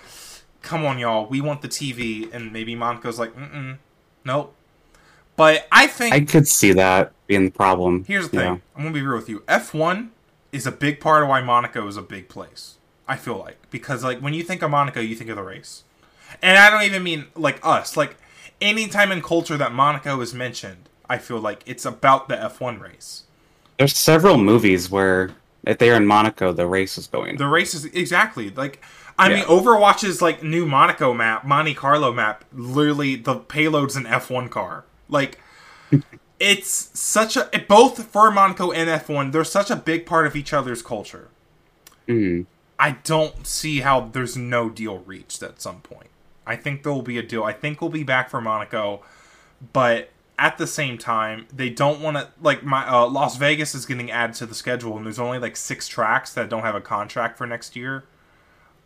come 0.63 0.85
on 0.85 0.99
y'all, 0.99 1.27
we 1.27 1.41
want 1.41 1.63
the 1.63 1.69
TV, 1.69 2.33
and 2.33 2.53
maybe 2.53 2.75
Monaco's 2.75 3.19
like, 3.19 3.35
mm 3.37 3.79
nope. 4.25 4.55
But 5.35 5.67
I 5.73 5.87
think 5.87 6.15
I 6.15 6.21
could 6.21 6.47
see 6.47 6.73
that 6.75 7.13
being 7.27 7.47
the 7.47 7.51
problem. 7.51 8.05
Here's 8.05 8.29
the 8.29 8.39
thing. 8.39 8.47
know. 8.47 8.61
I'm 8.77 8.83
gonna 8.83 8.95
be 8.95 9.03
real 9.03 9.17
with 9.17 9.29
you. 9.29 9.41
F1 9.41 10.11
is 10.53 10.67
a 10.67 10.73
big 10.73 11.01
part 11.01 11.23
of 11.23 11.29
why 11.29 11.41
Monaco 11.41 11.87
is 11.89 11.97
a 11.97 12.03
big 12.03 12.29
place. 12.29 12.77
I 13.09 13.17
feel 13.17 13.37
like 13.37 13.59
because 13.71 14.05
like 14.05 14.21
when 14.21 14.35
you 14.35 14.43
think 14.43 14.63
of 14.63 14.71
Monaco, 14.71 15.01
you 15.01 15.17
think 15.17 15.31
of 15.31 15.37
the 15.37 15.43
race, 15.43 15.85
and 16.41 16.59
I 16.59 16.71
don't 16.71 16.85
even 16.85 17.03
mean 17.03 17.27
like 17.35 17.59
us. 17.63 17.97
Like 17.97 18.17
anytime 18.61 19.11
in 19.11 19.23
culture 19.23 19.57
that 19.57 19.73
Monaco 19.73 20.21
is 20.21 20.33
mentioned, 20.33 20.89
I 21.09 21.19
feel 21.19 21.39
like 21.39 21.63
it's 21.67 21.85
about 21.85 22.29
the 22.29 22.37
F1 22.37 22.81
race. 22.81 23.25
There's 23.79 23.97
several 23.97 24.37
movies 24.39 24.91
where 24.91 25.31
if 25.65 25.79
they're 25.79 25.95
in 25.97 26.07
Monaco, 26.07 26.53
the 26.53 26.67
race 26.67 26.99
is 26.99 27.07
going. 27.07 27.37
The 27.37 27.47
race 27.49 27.75
is 27.75 27.85
exactly 27.87 28.51
like. 28.51 28.83
I 29.19 29.29
Yeah. 29.29 29.37
mean, 29.37 29.45
Overwatch's 29.45 30.23
like 30.23 30.43
new 30.43 30.65
Monaco 30.67 31.13
map, 31.13 31.45
Monte 31.45 31.75
Carlo 31.75 32.13
map. 32.13 32.45
Literally, 32.53 33.15
the 33.17 33.37
payload's 33.37 33.95
an 33.95 34.05
F1 34.07 34.49
car. 34.51 34.85
Like, 35.09 35.39
it's 36.41 36.91
such 36.99 37.37
a 37.37 37.49
it- 37.53 37.69
both 37.69 38.07
for 38.07 38.31
Monaco 38.31 38.73
and 38.73 38.89
F1. 38.89 39.33
They're 39.33 39.45
such 39.45 39.71
a 39.71 39.77
big 39.77 40.07
part 40.07 40.27
of 40.27 40.35
each 40.35 40.53
other's 40.53 40.83
culture. 40.83 41.29
Mhm. 42.09 42.47
I 42.79 42.93
don't 43.05 43.47
see 43.47 43.81
how 43.81 44.01
there's 44.13 44.37
no 44.37 44.69
deal 44.71 44.99
reached 45.01 45.43
at 45.43 45.61
some 45.61 45.81
point. 45.83 46.09
I 46.47 46.57
think 46.57 46.83
there 46.83 46.93
will 46.93 47.03
be 47.03 47.19
a 47.19 47.23
deal. 47.23 47.45
I 47.45 47.53
think 47.53 47.81
we'll 47.81 47.91
be 47.91 48.03
back 48.03 48.29
for 48.31 48.41
Monaco, 48.41 49.03
but 49.73 50.11
at 50.39 50.59
the 50.59 50.67
same 50.67 50.99
time, 50.99 51.47
they 51.55 51.69
don't 51.71 52.01
want 52.01 52.17
to 52.17 52.29
like 52.41 52.65
my 52.65 52.87
uh, 52.89 53.07
Las 53.07 53.37
Vegas 53.37 53.75
is 53.75 53.87
getting 53.87 54.11
added 54.11 54.35
to 54.37 54.47
the 54.47 54.55
schedule, 54.55 54.97
and 54.97 55.07
there's 55.07 55.19
only 55.19 55.39
like 55.39 55.57
six 55.57 55.87
tracks 55.89 56.33
that 56.35 56.49
don't 56.49 56.63
have 56.63 56.75
a 56.75 56.81
contract 56.81 57.39
for 57.39 57.47
next 57.47 57.77
year. 57.77 58.05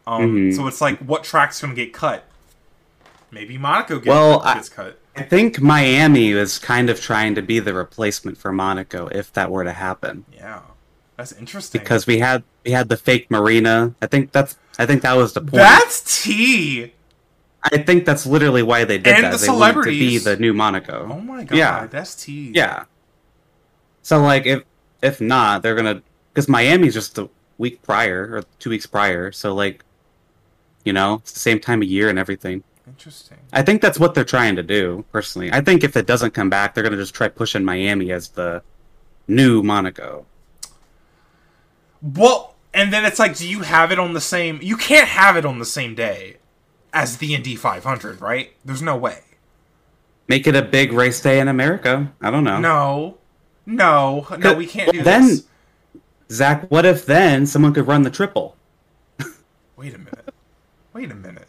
Um, 0.06 0.36
Mhm. 0.36 0.54
so 0.56 0.66
it's 0.68 0.80
like, 0.80 0.98
what 1.00 1.24
track's 1.24 1.60
going 1.60 1.74
to 1.74 1.84
get 1.84 1.92
cut? 1.92 2.24
Maybe 3.30 3.58
Monaco 3.58 3.96
gets, 3.96 4.06
Well, 4.06 4.40
I- 4.44 4.60
cut. 4.72 4.98
I 5.16 5.22
think 5.22 5.60
Miami 5.60 6.30
is 6.32 6.58
kind 6.58 6.90
of 6.90 7.00
trying 7.00 7.34
to 7.36 7.42
be 7.42 7.58
the 7.58 7.72
replacement 7.74 8.36
for 8.38 8.52
Monaco 8.52 9.08
if 9.08 9.32
that 9.32 9.50
were 9.50 9.64
to 9.64 9.72
happen. 9.72 10.26
Yeah, 10.32 10.60
that's 11.16 11.32
interesting. 11.32 11.80
Because 11.80 12.06
we 12.06 12.18
had 12.18 12.42
we 12.64 12.72
had 12.72 12.88
the 12.90 12.96
fake 12.98 13.30
marina. 13.30 13.94
I 14.02 14.06
think 14.06 14.32
that's 14.32 14.56
I 14.78 14.84
think 14.84 15.00
that 15.02 15.14
was 15.16 15.32
the 15.32 15.40
point. 15.40 15.52
that's 15.54 16.22
T. 16.22 16.92
I 17.64 17.78
think 17.78 18.04
that's 18.04 18.26
literally 18.26 18.62
why 18.62 18.84
they 18.84 18.98
did 18.98 19.14
And 19.14 19.24
that. 19.24 19.32
the 19.32 19.38
they 19.38 19.48
wanted 19.52 19.84
to 19.84 19.90
be 19.90 20.18
the 20.18 20.36
new 20.36 20.52
Monaco. 20.52 21.08
Oh 21.10 21.20
my 21.20 21.42
god, 21.44 21.56
Yeah. 21.56 21.86
that's 21.86 22.14
T. 22.14 22.52
Yeah. 22.54 22.84
So 24.02 24.20
like 24.20 24.46
if 24.46 24.62
if 25.02 25.20
not, 25.20 25.62
they're 25.62 25.74
gonna 25.74 26.02
because 26.32 26.48
Miami's 26.48 26.94
just 26.94 27.18
a 27.18 27.28
week 27.58 27.82
prior 27.82 28.28
or 28.36 28.44
two 28.60 28.70
weeks 28.70 28.86
prior. 28.86 29.32
So 29.32 29.52
like, 29.54 29.84
you 30.84 30.92
know, 30.92 31.14
it's 31.14 31.32
the 31.32 31.40
same 31.40 31.58
time 31.58 31.82
of 31.82 31.88
year 31.88 32.08
and 32.08 32.18
everything. 32.18 32.62
Interesting. 32.86 33.38
I 33.52 33.62
think 33.62 33.82
that's 33.82 33.98
what 33.98 34.14
they're 34.14 34.22
trying 34.24 34.54
to 34.56 34.62
do. 34.62 35.04
Personally, 35.10 35.50
I 35.52 35.60
think 35.60 35.82
if 35.82 35.96
it 35.96 36.06
doesn't 36.06 36.34
come 36.34 36.48
back, 36.48 36.72
they're 36.74 36.84
gonna 36.84 36.96
just 36.96 37.14
try 37.14 37.26
pushing 37.26 37.64
Miami 37.64 38.12
as 38.12 38.28
the 38.28 38.62
new 39.26 39.62
Monaco. 39.64 40.24
Well, 42.00 42.54
and 42.72 42.92
then 42.92 43.04
it's 43.04 43.18
like, 43.18 43.36
do 43.36 43.48
you 43.48 43.60
have 43.62 43.90
it 43.90 43.98
on 43.98 44.12
the 44.12 44.20
same? 44.20 44.60
You 44.62 44.76
can't 44.76 45.08
have 45.08 45.36
it 45.36 45.44
on 45.44 45.58
the 45.58 45.64
same 45.64 45.94
day 45.94 46.35
as 46.96 47.18
the 47.18 47.34
Indy 47.34 47.54
500, 47.56 48.22
right? 48.22 48.52
There's 48.64 48.80
no 48.80 48.96
way. 48.96 49.20
Make 50.28 50.46
it 50.46 50.56
a 50.56 50.62
big 50.62 50.92
race 50.92 51.20
day 51.20 51.38
in 51.38 51.46
America. 51.46 52.10
I 52.22 52.30
don't 52.30 52.42
know. 52.42 52.58
No, 52.58 53.18
no, 53.66 54.26
no. 54.38 54.54
We 54.54 54.66
can't 54.66 54.90
do 54.92 55.02
then- 55.02 55.28
this. 55.28 55.44
Zack, 56.28 56.68
what 56.70 56.84
if 56.84 57.06
then 57.06 57.46
someone 57.46 57.72
could 57.72 57.86
run 57.86 58.02
the 58.02 58.10
triple? 58.10 58.56
Wait 59.76 59.94
a 59.94 59.98
minute. 59.98 60.34
Wait 60.92 61.10
a 61.12 61.14
minute. 61.14 61.46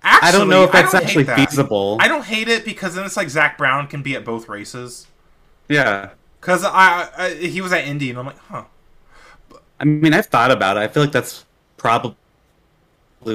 I 0.00 0.30
don't 0.30 0.48
know 0.48 0.62
if 0.62 0.70
that's 0.70 0.94
actually 0.94 1.24
that. 1.24 1.36
feasible. 1.36 1.96
I 2.00 2.06
don't 2.06 2.24
hate 2.24 2.48
it 2.48 2.64
because 2.64 2.94
then 2.94 3.04
it's 3.04 3.16
like 3.16 3.28
Zak 3.28 3.58
Brown 3.58 3.88
can 3.88 4.02
be 4.02 4.14
at 4.14 4.24
both 4.24 4.48
races. 4.48 5.06
Yeah. 5.68 6.10
Because 6.40 6.64
I, 6.64 7.08
I 7.16 7.34
he 7.34 7.60
was 7.60 7.72
at 7.72 7.84
Indy 7.84 8.10
and 8.10 8.18
I'm 8.18 8.26
like, 8.26 8.38
huh. 8.38 8.64
I 9.80 9.84
mean, 9.84 10.14
I've 10.14 10.26
thought 10.26 10.52
about 10.52 10.76
it. 10.76 10.80
I 10.80 10.88
feel 10.88 11.02
like 11.02 11.12
that's 11.12 11.44
probably 11.76 12.14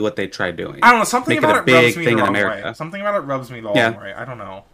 what 0.02 0.16
they 0.16 0.28
tried 0.28 0.56
doing. 0.58 0.80
I 0.84 0.90
don't 0.92 1.00
know. 1.00 1.06
Something 1.06 1.36
Make 1.36 1.44
about 1.44 1.68
a 1.68 1.72
it, 1.72 1.74
rubs 1.76 1.88
big 1.88 1.98
me 1.98 2.06
thing 2.06 2.16
the 2.18 2.24
in 2.24 2.28
wrong 2.28 2.30
America. 2.30 2.68
way. 2.70 2.74
Something 2.74 3.02
about 3.02 3.16
it 3.16 3.20
rubs 3.26 3.52
me 3.52 3.60
the 3.62 3.72
Yeah. 3.74 3.92
wrong 3.92 4.02
way. 4.02 4.14
I 4.14 4.26
don't 4.26 4.38
know. 4.38 4.66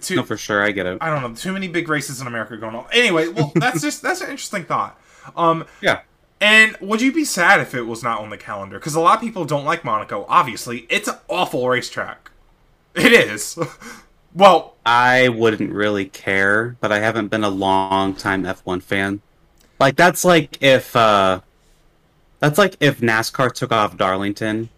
Too, 0.00 0.16
No, 0.16 0.22
for 0.22 0.36
sure, 0.36 0.62
I 0.62 0.70
get 0.72 0.84
it. 0.86 0.98
I 1.00 1.08
don't 1.08 1.22
know. 1.22 1.34
Too 1.34 1.52
many 1.52 1.66
big 1.66 1.88
races 1.88 2.20
in 2.20 2.26
America 2.26 2.56
going 2.58 2.74
on. 2.74 2.84
Anyway, 2.92 3.28
well, 3.28 3.52
that's 3.54 3.80
just 3.80 4.02
that's 4.02 4.20
an 4.20 4.30
interesting 4.30 4.64
thought. 4.64 5.00
Um, 5.34 5.64
Yeah. 5.80 6.00
and 6.40 6.76
would 6.80 7.00
you 7.00 7.10
be 7.10 7.24
sad 7.24 7.60
if 7.60 7.74
it 7.74 7.82
was 7.82 8.02
not 8.02 8.20
on 8.20 8.28
the 8.30 8.36
calendar? 8.36 8.78
Because 8.78 8.94
a 8.94 9.00
lot 9.00 9.14
of 9.16 9.20
people 9.22 9.44
don't 9.46 9.64
like 9.64 9.84
Monaco. 9.84 10.26
Obviously, 10.28 10.86
it's 10.90 11.08
an 11.08 11.16
awful 11.28 11.66
racetrack. 11.68 12.30
It 12.94 13.12
is. 13.12 13.58
well, 14.34 14.74
I 14.84 15.28
wouldn't 15.28 15.72
really 15.72 16.04
care, 16.06 16.76
but 16.80 16.92
I 16.92 16.98
haven't 17.00 17.28
been 17.28 17.44
a 17.44 17.48
long 17.48 18.14
time 18.14 18.44
F1 18.44 18.82
fan. 18.82 19.20
Like 19.80 19.96
that's 19.96 20.24
like 20.24 20.58
if 20.60 20.94
uh 20.96 21.40
that's 22.40 22.58
like 22.58 22.76
if 22.80 23.00
NASCAR 23.00 23.52
took 23.52 23.72
off 23.72 23.96
Darlington. 23.96 24.68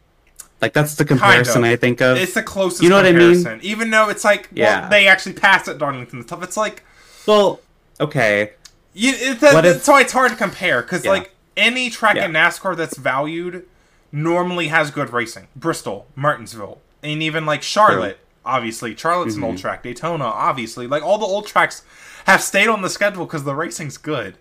Like 0.60 0.74
that's 0.74 0.94
the 0.96 1.04
comparison 1.06 1.64
I 1.64 1.76
think 1.76 2.00
of. 2.02 2.18
it's 2.18 2.34
the 2.34 2.42
closest. 2.42 2.82
You 2.82 2.90
know 2.90 2.96
what 2.96 3.06
I 3.06 3.12
mean? 3.12 3.60
Even 3.62 3.90
though 3.90 4.10
it's 4.10 4.24
like, 4.24 4.48
Yeah. 4.52 4.80
well, 4.82 4.90
they 4.90 5.06
actually 5.06 5.32
passed 5.32 5.68
at 5.68 5.78
Darlington 5.78 6.18
and 6.18 6.26
stuff. 6.28 6.42
It's 6.42 6.56
like, 6.56 6.84
Well, 7.26 7.60
okay. 7.98 8.52
you, 8.92 9.12
it, 9.14 9.40
that, 9.40 9.64
if- 9.64 9.82
so 9.84 9.96
it's 9.96 10.12
hard 10.12 10.30
to 10.32 10.36
compare 10.36 10.82
because 10.82 11.04
Yeah. 11.04 11.12
like 11.12 11.34
any 11.56 11.88
track 11.88 12.16
Yeah. 12.16 12.26
in 12.26 12.32
NASCAR 12.32 12.76
that's 12.76 12.98
valued 12.98 13.64
normally 14.12 14.68
has 14.68 14.90
good 14.90 15.12
racing. 15.14 15.46
Bristol, 15.56 16.06
Martinsville, 16.14 16.78
and 17.02 17.22
even 17.22 17.46
like 17.46 17.62
Charlotte. 17.62 18.18
Obviously, 18.44 18.94
Charlotte's 18.96 19.36
an 19.36 19.44
old 19.44 19.54
Mm-hmm. 19.54 19.60
track. 19.62 19.82
Daytona, 19.82 20.24
obviously, 20.24 20.86
like 20.86 21.02
all 21.02 21.18
the 21.18 21.26
old 21.26 21.46
tracks 21.46 21.82
have 22.26 22.42
stayed 22.42 22.68
on 22.68 22.82
the 22.82 22.90
schedule 22.90 23.24
because 23.24 23.44
the 23.44 23.54
racing's 23.54 23.96
good, 23.96 24.36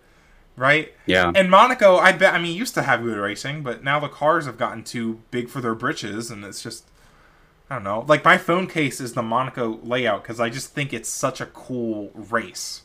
right? 0.59 0.93
Yeah. 1.05 1.31
And 1.33 1.49
Monaco, 1.49 1.97
I 1.97 2.11
bet. 2.11 2.33
I 2.33 2.39
mean, 2.39 2.55
used 2.55 2.73
to 2.75 2.83
have 2.83 3.01
good 3.01 3.17
racing, 3.17 3.63
but 3.63 3.83
now 3.83 3.99
the 3.99 4.09
cars 4.09 4.45
have 4.45 4.57
gotten 4.57 4.83
too 4.83 5.21
big 5.31 5.49
for 5.49 5.61
their 5.61 5.75
britches, 5.75 6.29
and 6.29 6.43
it's 6.45 6.61
just. 6.61 6.85
I 7.71 7.75
don't 7.75 7.83
know. 7.83 8.03
Like 8.07 8.25
my 8.25 8.37
phone 8.39 8.65
case 8.65 8.99
is 8.99 9.13
the 9.13 9.21
Monaco 9.21 9.79
layout 9.83 10.23
because 10.23 10.39
I 10.39 10.49
just 10.49 10.73
think 10.73 10.91
it's 10.91 11.07
such 11.07 11.39
a 11.39 11.45
cool 11.45 12.09
race. 12.15 12.81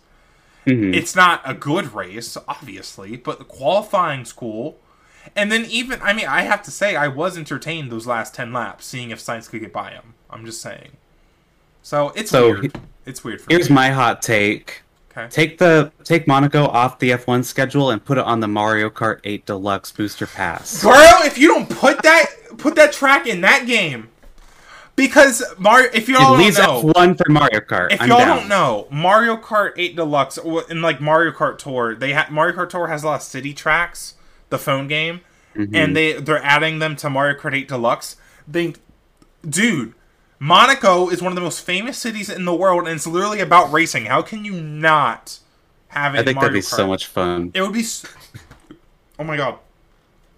Mhm. 0.67 0.95
It's 0.95 1.17
not 1.17 1.41
a 1.47 1.55
good 1.55 1.95
race, 1.95 2.37
obviously, 2.47 3.17
but 3.17 3.39
the 3.39 3.47
qualifying's 3.47 4.31
cool. 4.35 4.79
And 5.35 5.51
then 5.51 5.65
even 5.71 6.03
I 6.03 6.13
mean 6.13 6.27
I 6.27 6.43
have 6.43 6.63
to 6.65 6.71
say 6.71 6.97
I 6.97 7.09
was 7.09 7.39
entertained 7.39 7.91
those 7.91 8.07
last 8.07 8.35
ten 8.35 8.53
laps, 8.53 8.85
seeing 8.85 9.09
if 9.11 9.21
Sainz 9.21 9.49
could 9.49 9.61
get 9.63 9.73
by 9.73 9.91
him. 9.91 10.13
I'm 10.29 10.45
just 10.45 10.61
saying. 10.61 10.91
So 11.83 12.11
it's 12.15 12.31
So, 12.31 12.51
weird. 12.51 12.79
It's 13.07 13.25
weird 13.25 13.41
for 13.41 13.49
me. 13.49 13.55
Here's 13.57 13.71
me. 13.71 13.75
my 13.77 13.89
hot 13.91 14.21
take. 14.21 14.83
Okay. 15.17 15.29
Take 15.31 15.59
the 15.59 15.93
take 16.05 16.27
Monaco 16.27 16.67
off 16.67 16.99
the 16.99 17.11
F1 17.11 17.45
schedule 17.45 17.91
and 17.91 18.05
put 18.05 18.19
it 18.19 18.25
on 18.25 18.41
the 18.41 18.49
Mario 18.49 18.91
Kart 18.91 19.21
8 19.25 19.47
Deluxe 19.47 19.93
Booster 19.93 20.27
Pass. 20.27 20.83
Bro, 20.83 20.93
if 21.25 21.39
you 21.39 21.49
don't 21.49 21.69
put 21.69 22.03
that 22.03 22.27
put 22.59 22.75
that 22.77 22.93
track 22.93 23.27
in 23.27 23.41
that 23.43 23.67
game, 23.67 24.09
because 24.97 25.43
Mario, 25.59 25.91
if 25.93 26.09
you 26.09 26.15
It 26.17 26.21
all 26.21 26.37
don't 26.39 26.55
know, 26.85 26.93
F1 26.93 27.17
for 27.19 27.31
Mario 27.33 27.61
Kart. 27.61 27.93
if 27.93 28.01
I'm 28.01 28.09
y'all 28.09 28.19
down. 28.19 28.37
don't 28.39 28.49
know, 28.49 28.87
Mario 28.91 29.37
Kart 29.37 29.73
8 29.77 29.97
Deluxe 29.97 30.39
and 30.39 30.83
like 30.83 31.01
Mario 31.01 31.33
Kart 31.33 31.59
Tour, 31.59 31.95
they 31.95 32.13
ha- 32.13 32.29
Mario 32.31 32.57
Kart 32.57 32.69
Tour 32.71 32.87
has 32.89 33.03
a 33.03 33.07
lot 33.07 33.15
of 33.17 33.23
city 33.23 33.53
tracks, 33.55 34.15
the 34.51 34.59
phone 34.59 34.89
game, 34.89 35.21
Mm-hmm. 35.57 35.75
and 35.77 35.97
they 35.97 36.15
they're 36.15 36.43
adding 36.43 36.81
them 36.81 36.97
to 36.97 37.09
Mario 37.09 37.39
Kart 37.39 37.55
8 37.55 37.69
Deluxe. 37.69 38.17
They, 38.49 38.75
dude, 39.49 39.95
Monaco 40.45 41.09
is 41.09 41.23
one 41.23 41.33
of 41.33 41.37
the 41.37 41.41
most 41.41 41.65
famous 41.65 41.97
cities 41.97 42.29
in 42.29 42.45
the 42.45 42.55
world, 42.55 42.81
and 42.87 42.97
it's 42.97 43.07
literally 43.07 43.41
about 43.41 43.73
racing. 43.73 44.05
How 44.05 44.21
can 44.21 44.45
you 44.45 44.53
not 44.61 45.39
have 45.89 46.15
it? 46.15 46.19
I 46.19 46.21
in 46.21 46.27
think 46.27 46.37
Mario 46.37 46.49
that'd 46.51 46.63
be 46.63 46.67
Kart? 46.67 46.77
so 46.77 46.87
much 46.87 47.07
fun. 47.07 47.51
It 47.55 47.63
would 47.63 47.73
be. 47.73 47.81
s- 47.81 48.05
Oh 49.19 49.25
my 49.25 49.39
god. 49.39 49.59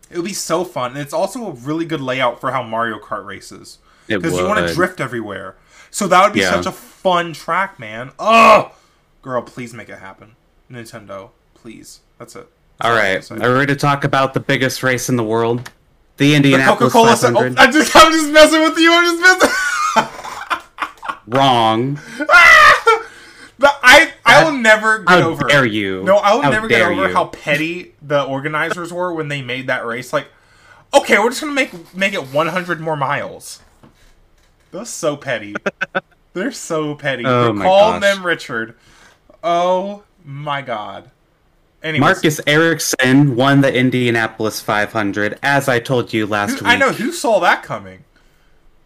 It 0.08 0.16
would 0.18 0.24
be 0.26 0.32
so 0.32 0.62
fun. 0.62 0.92
And 0.92 1.00
it's 1.00 1.12
also 1.14 1.46
a 1.48 1.50
really 1.50 1.86
good 1.86 2.00
layout 2.00 2.40
for 2.40 2.52
how 2.52 2.62
Mario 2.62 2.98
Kart 3.00 3.24
races. 3.26 3.78
Because 4.06 4.32
you 4.34 4.44
want 4.46 4.64
to 4.64 4.72
drift 4.74 5.00
everywhere. 5.00 5.56
So 5.90 6.06
that 6.06 6.22
would 6.22 6.34
be 6.34 6.40
Yeah. 6.40 6.52
such 6.52 6.66
a 6.66 6.72
fun 6.72 7.32
track, 7.32 7.80
man. 7.80 8.12
Oh! 8.20 8.72
Girl, 9.22 9.42
please 9.42 9.74
make 9.74 9.88
it 9.88 9.98
happen. 9.98 10.36
Nintendo. 10.70 11.30
Please. 11.54 12.00
That's 12.18 12.36
it. 12.36 12.48
That's 12.78 12.88
All 12.88 12.94
right, 12.96 13.30
are 13.42 13.52
we 13.52 13.58
ready 13.60 13.72
to 13.74 13.80
talk 13.80 14.04
about 14.04 14.34
the 14.34 14.40
biggest 14.40 14.82
race 14.84 15.08
in 15.08 15.16
the 15.16 15.24
world? 15.24 15.70
The 16.18 16.28
The 16.28 16.34
Indianapolis 16.36 16.92
Coca-Cola. 16.92 17.16
500. 17.16 17.58
Oh, 17.58 17.62
I 17.62 17.70
just, 17.72 17.96
I'm 17.96 18.12
just 18.12 18.30
messing 18.30 18.62
with 18.62 18.78
you. 18.78 18.92
I'm 18.92 19.04
just 19.04 19.20
messing. 19.40 19.56
Wrong. 21.26 21.98
But 23.58 23.78
I, 23.82 24.12
I 24.24 24.44
will 24.44 24.52
never 24.58 24.98
get 24.98 25.08
How 25.08 25.30
over. 25.30 25.48
dare 25.48 25.64
you? 25.64 26.02
No, 26.04 26.18
I 26.18 26.34
will 26.34 26.42
How 26.42 26.50
never 26.50 26.68
get 26.68 26.82
over 26.82 27.08
you. 27.08 27.14
how 27.14 27.26
petty 27.28 27.94
the 28.02 28.22
organizers 28.22 28.92
were 28.92 29.14
when 29.14 29.28
they 29.28 29.40
made 29.40 29.66
that 29.68 29.86
race. 29.86 30.12
Like, 30.12 30.28
okay, 30.92 31.18
we're 31.18 31.30
just 31.30 31.40
gonna 31.40 31.54
make 31.54 31.94
make 31.94 32.12
it 32.12 32.26
100 32.34 32.80
more 32.80 32.96
miles. 32.96 33.60
That's 34.72 34.90
so 34.90 35.16
petty. 35.16 35.54
They're 36.34 36.52
so 36.52 36.94
petty. 36.96 37.24
Oh 37.24 37.54
They're 37.54 37.64
calling 37.64 38.00
gosh. 38.00 38.14
them 38.14 38.26
Richard. 38.26 38.74
Oh 39.42 40.02
my 40.22 40.60
god. 40.60 41.10
Anyways, 41.82 42.00
Marcus 42.00 42.40
Ericsson 42.46 43.36
won 43.36 43.62
the 43.62 43.72
Indianapolis 43.72 44.60
500, 44.60 45.38
as 45.42 45.66
I 45.68 45.78
told 45.78 46.12
you 46.12 46.26
last 46.26 46.54
week. 46.54 46.64
I 46.64 46.76
know 46.76 46.92
who 46.92 47.10
saw 47.10 47.38
that 47.40 47.62
coming. 47.62 48.04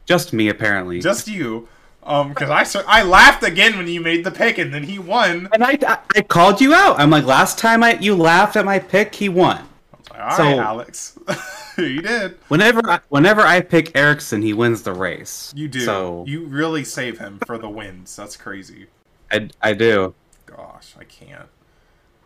Just 0.05 0.33
me, 0.33 0.49
apparently. 0.49 1.01
Just 1.01 1.27
you. 1.27 1.67
Um, 2.11 2.31
because 2.31 2.51
I 2.51 2.65
cer- 2.65 2.85
I 2.89 3.03
laughed 3.05 3.43
again 3.45 3.79
when 3.79 3.87
you 3.87 4.01
made 4.01 4.25
the 4.25 4.31
pick, 4.33 4.59
and 4.59 4.75
then 4.75 4.83
he 4.83 4.99
won. 4.99 5.49
and 5.53 5.63
I, 5.63 5.79
I, 5.87 5.99
I 6.17 6.21
called 6.23 6.61
you 6.61 6.75
out. 6.75 6.99
I'm 6.99 7.09
like, 7.11 7.25
last 7.25 7.57
time 7.59 7.83
I 7.85 7.95
you 7.99 8.17
laughed 8.17 8.57
at 8.57 8.65
my 8.65 8.79
pick, 8.81 9.15
he 9.15 9.29
won. 9.29 9.67
All 10.13 10.19
right, 10.19 10.37
So- 10.37 10.59
Alex, 10.61 11.19
you 11.79 12.03
did. 12.03 12.37
Whenever 12.49 12.81
I, 12.91 13.01
whenever 13.11 13.43
I 13.43 13.61
pick 13.61 13.97
Ericsson, 13.97 14.43
he 14.43 14.53
wins 14.53 14.83
the 14.83 14.93
race. 14.93 15.53
You 15.57 15.69
do. 15.69 15.81
So 15.81 16.25
You 16.27 16.45
really 16.47 16.83
save 16.85 17.19
him 17.19 17.39
for 17.47 17.57
the 17.59 17.69
wins. 17.69 18.17
That's 18.17 18.37
crazy. 18.37 18.87
I, 19.31 19.49
I 19.63 19.73
do. 19.75 20.15
Gosh, 20.47 20.95
I 20.99 21.05
can't. 21.05 21.49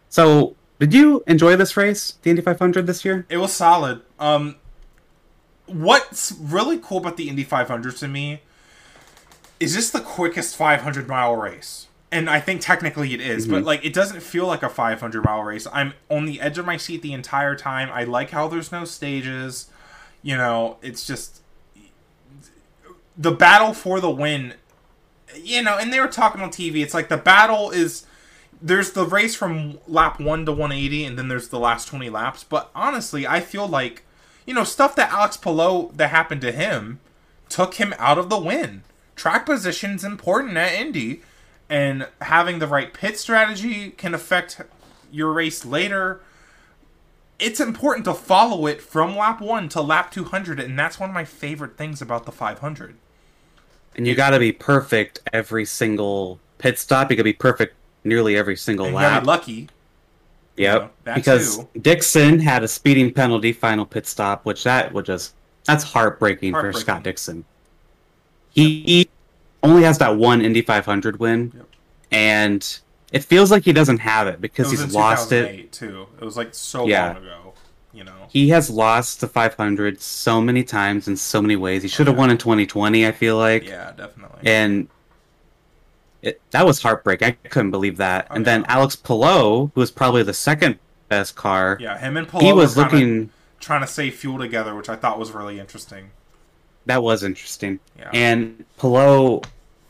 So 0.08 0.56
did 0.78 0.94
you 0.94 1.22
enjoy 1.26 1.56
this 1.56 1.76
race, 1.76 2.14
the 2.22 2.30
Indy 2.30 2.40
500 2.42 2.86
this 2.86 3.04
year? 3.04 3.26
It 3.28 3.36
was 3.36 3.52
solid. 3.52 4.00
Um, 4.18 4.56
what's 5.66 6.32
really 6.40 6.78
cool 6.78 6.98
about 6.98 7.16
the 7.16 7.28
Indy 7.28 7.44
500 7.44 7.96
to 7.98 8.08
me 8.08 8.40
is 9.64 9.74
this 9.74 9.90
the 9.90 10.00
quickest 10.00 10.56
500 10.56 11.08
mile 11.08 11.36
race? 11.36 11.88
And 12.12 12.30
I 12.30 12.38
think 12.38 12.60
technically 12.60 13.12
it 13.12 13.20
is, 13.20 13.48
but 13.48 13.62
mhm. 13.62 13.66
like 13.66 13.84
it 13.84 13.92
doesn't 13.92 14.20
feel 14.20 14.46
like 14.46 14.62
a 14.62 14.68
500 14.68 15.24
mile 15.24 15.42
race. 15.42 15.66
I'm 15.72 15.94
on 16.08 16.26
the 16.26 16.40
edge 16.40 16.58
of 16.58 16.66
my 16.66 16.76
seat 16.76 17.02
the 17.02 17.12
entire 17.12 17.56
time. 17.56 17.90
I 17.92 18.04
like 18.04 18.30
how 18.30 18.46
there's 18.46 18.70
no 18.70 18.84
stages. 18.84 19.68
You 20.22 20.36
know, 20.36 20.76
it's 20.80 21.06
just 21.06 21.40
the 23.16 23.32
battle 23.32 23.74
for 23.74 24.00
the 24.00 24.10
win. 24.10 24.54
You 25.34 25.62
know, 25.62 25.76
and 25.76 25.92
they 25.92 25.98
were 25.98 26.06
talking 26.06 26.40
on 26.40 26.50
TV. 26.50 26.82
It's 26.82 26.94
like 26.94 27.08
the 27.08 27.16
battle 27.16 27.72
is 27.72 28.06
there's 28.62 28.92
the 28.92 29.04
race 29.04 29.34
from 29.34 29.78
lap 29.86 30.20
1 30.20 30.46
to 30.46 30.52
180 30.52 31.04
and 31.04 31.18
then 31.18 31.28
there's 31.28 31.48
the 31.48 31.58
last 31.58 31.86
20 31.88 32.08
laps 32.08 32.44
but 32.44 32.70
honestly 32.74 33.26
i 33.26 33.40
feel 33.40 33.66
like 33.66 34.04
you 34.46 34.54
know 34.54 34.64
stuff 34.64 34.96
that 34.96 35.12
alex 35.12 35.36
Palou 35.36 35.92
that 35.94 36.08
happened 36.08 36.40
to 36.40 36.52
him 36.52 36.98
took 37.48 37.74
him 37.74 37.94
out 37.98 38.16
of 38.16 38.30
the 38.30 38.38
win 38.38 38.82
track 39.16 39.46
position's 39.46 40.04
important 40.04 40.56
at 40.56 40.72
indy 40.72 41.22
and 41.68 42.08
having 42.20 42.58
the 42.58 42.66
right 42.66 42.92
pit 42.92 43.18
strategy 43.18 43.90
can 43.90 44.14
affect 44.14 44.60
your 45.10 45.32
race 45.32 45.64
later 45.64 46.20
it's 47.38 47.60
important 47.60 48.04
to 48.04 48.14
follow 48.14 48.66
it 48.66 48.80
from 48.80 49.16
lap 49.16 49.40
1 49.40 49.68
to 49.70 49.80
lap 49.80 50.10
200 50.10 50.60
and 50.60 50.78
that's 50.78 51.00
one 51.00 51.10
of 51.10 51.14
my 51.14 51.24
favorite 51.24 51.76
things 51.76 52.00
about 52.00 52.24
the 52.26 52.32
500 52.32 52.96
And 53.96 54.06
you 54.06 54.14
got 54.14 54.30
to 54.30 54.38
be 54.38 54.52
perfect 54.52 55.20
every 55.32 55.64
single 55.64 56.40
pit 56.58 56.78
stop. 56.78 57.10
You 57.10 57.16
got 57.16 57.20
to 57.20 57.24
be 57.24 57.32
perfect 57.32 57.74
nearly 58.02 58.36
every 58.36 58.56
single 58.56 58.86
and 58.86 58.94
lap. 58.94 59.26
lucky 59.26 59.68
Yep. 60.56 60.94
know, 61.06 61.14
because 61.14 61.58
too. 61.58 61.68
Dixon 61.80 62.38
had 62.38 62.62
a 62.62 62.68
speeding 62.68 63.12
penalty 63.12 63.52
final 63.52 63.84
pit 63.84 64.06
stop, 64.06 64.44
which 64.44 64.64
that 64.64 64.92
would 64.92 65.04
just 65.04 65.34
that's 65.64 65.82
heartbreaking, 65.82 66.52
for 66.52 66.72
Scott 66.72 67.02
Dixon. 67.02 67.44
He 68.54 69.08
only 69.62 69.82
has 69.82 69.98
that 69.98 70.16
one 70.16 70.40
Indy 70.40 70.62
500 70.62 71.18
win, 71.18 71.52
Yep. 71.54 71.66
and 72.12 72.78
it 73.12 73.24
feels 73.24 73.50
like 73.50 73.64
he 73.64 73.72
doesn't 73.72 73.98
have 73.98 74.26
it 74.26 74.34
it 74.34 74.40
because 74.40 74.70
was 74.70 74.80
he's 74.82 74.94
lost 74.94 75.32
it. 75.32 75.72
too 75.72 76.06
it 76.20 76.24
was 76.24 76.36
like 76.36 76.54
so 76.54 76.86
Yeah. 76.86 77.08
long 77.08 77.16
ago 77.18 77.52
you 77.92 78.02
know 78.04 78.12
He 78.28 78.48
has 78.50 78.68
lost 78.70 79.20
the 79.20 79.28
500 79.28 80.00
so 80.00 80.40
many 80.40 80.64
times 80.64 81.06
in 81.08 81.16
so 81.16 81.40
many 81.40 81.54
ways. 81.56 81.82
He 81.82 81.88
should 81.88 82.06
have 82.08 82.16
yeah. 82.16 82.20
won 82.20 82.30
in 82.30 82.38
2020. 82.38 83.06
I 83.06 83.12
feel 83.12 83.36
like, 83.36 83.66
Yeah, 83.68 83.92
definitely. 83.96 84.40
and 84.44 84.88
it, 86.22 86.40
that 86.50 86.66
was 86.66 86.82
heartbreak. 86.82 87.22
I 87.22 87.32
couldn't 87.32 87.70
believe 87.70 87.98
that. 87.98 88.26
Oh, 88.30 88.34
and 88.34 88.44
then. 88.46 88.64
Alex 88.66 88.96
Palou, 88.96 89.70
who 89.74 89.80
was 89.80 89.90
probably 89.90 90.22
the 90.22 90.32
second 90.34 90.78
best 91.08 91.36
car, 91.36 91.76
yeah, 91.80 91.98
him 91.98 92.16
and 92.16 92.26
Paul 92.26 92.40
he 92.40 92.52
was 92.52 92.76
were 92.76 92.82
looking. 92.84 93.30
trying 93.60 93.82
to 93.82 93.86
save 93.86 94.14
fuel 94.16 94.38
together, 94.38 94.74
which 94.74 94.88
I 94.88 94.96
thought 94.96 95.18
was 95.18 95.30
really 95.32 95.60
interesting. 95.60 96.10
That 96.86 97.02
was 97.02 97.22
interesting. 97.22 97.80
Yeah. 97.98 98.10
And 98.12 98.64
Palou 98.78 99.40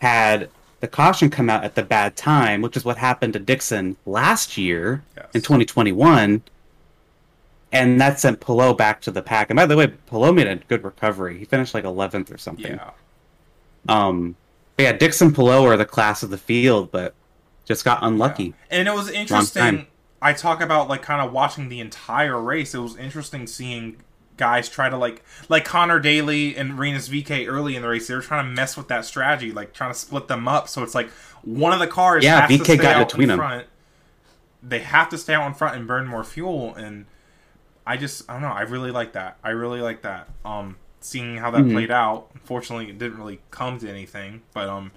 had 0.00 0.48
the 0.80 0.88
caution 0.88 1.30
come 1.30 1.48
out 1.50 1.64
at 1.64 1.74
the 1.74 1.82
bad 1.82 2.16
time, 2.16 2.60
which 2.62 2.76
is 2.76 2.84
what 2.84 2.98
happened 2.98 3.32
to 3.32 3.38
Dixon 3.38 3.96
last 4.06 4.56
year 4.56 5.02
Yes. 5.16 5.26
in 5.34 5.40
2021. 5.40 6.42
And 7.72 8.00
that 8.00 8.20
sent 8.20 8.40
Palou 8.40 8.74
back 8.74 9.00
to 9.02 9.10
the 9.10 9.22
pack. 9.22 9.50
And 9.50 9.56
by 9.56 9.66
the 9.66 9.76
way, 9.76 9.88
Palou 9.88 10.32
made 10.32 10.46
a 10.46 10.56
good 10.56 10.84
recovery. 10.84 11.38
He 11.38 11.44
finished 11.44 11.74
like 11.74 11.84
11th 11.84 12.32
or 12.32 12.38
something. 12.38 12.74
Yeah. 12.74 12.90
Um, 13.88 14.36
but 14.76 14.82
yeah, 14.84 14.92
Dixon 14.92 15.32
Palou 15.32 15.64
are 15.66 15.76
the 15.76 15.84
class 15.84 16.22
of 16.22 16.30
the 16.30 16.38
field, 16.38 16.92
but 16.92 17.14
just 17.64 17.84
got 17.84 17.98
unlucky. 18.02 18.44
Yeah. 18.44 18.52
And 18.70 18.88
it 18.88 18.94
was 18.94 19.08
interesting. 19.08 19.86
I 20.22 20.32
talk 20.32 20.60
about 20.62 20.88
like 20.88 21.02
kind 21.02 21.20
of 21.26 21.32
watching 21.32 21.68
the 21.68 21.80
entire 21.80 22.40
race. 22.40 22.74
It 22.74 22.78
was 22.78 22.96
interesting 22.96 23.46
seeing 23.46 23.96
guys 24.36 24.68
try 24.68 24.88
to 24.88 24.96
like 24.96 25.22
like 25.48 25.64
Conor 25.64 26.00
Daly 26.00 26.56
and 26.56 26.78
Rinus 26.78 27.08
VeeKay 27.08 27.46
early 27.48 27.76
in 27.76 27.82
the 27.82 27.88
race. 27.88 28.08
They 28.08 28.14
were 28.14 28.20
trying 28.22 28.44
to 28.46 28.50
mess 28.50 28.76
with 28.76 28.88
that 28.88 29.04
strategy, 29.04 29.52
like 29.52 29.72
trying 29.72 29.92
to 29.92 29.98
split 29.98 30.28
them 30.28 30.48
up. 30.48 30.68
So 30.68 30.82
it's 30.82 30.94
like 30.94 31.08
one 31.42 31.72
of 31.72 31.78
the 31.78 31.86
cars 31.86 32.24
Yeah, 32.24 32.40
has 32.46 32.50
to 32.50 32.56
VeeKay 32.58 32.64
stay 32.64 32.76
got 32.76 32.96
out 32.96 33.08
between 33.08 33.24
in 33.24 33.30
'em. 33.32 33.38
front. 33.38 33.66
They 34.62 34.80
have 34.80 35.08
to 35.10 35.18
stay 35.18 35.34
out 35.34 35.46
in 35.46 35.54
front 35.54 35.76
and 35.76 35.86
burn 35.86 36.06
more 36.06 36.24
fuel. 36.24 36.74
And 36.74 37.06
I 37.86 37.96
just 37.96 38.28
I 38.28 38.34
don't 38.34 38.42
know. 38.42 38.48
I 38.48 38.62
really 38.62 38.90
like 38.90 39.12
that. 39.12 39.36
I 39.44 39.50
really 39.50 39.80
like 39.80 40.02
that. 40.02 40.28
Um, 40.44 40.76
seeing 41.00 41.36
how 41.36 41.50
that 41.50 41.62
Mhm. 41.64 41.72
played 41.72 41.90
out. 41.90 42.28
Unfortunately, 42.34 42.88
it 42.88 42.98
didn't 42.98 43.18
really 43.18 43.40
come 43.50 43.78
to 43.80 43.88
anything. 43.90 44.40
But 44.54 44.68
um, 44.70 44.90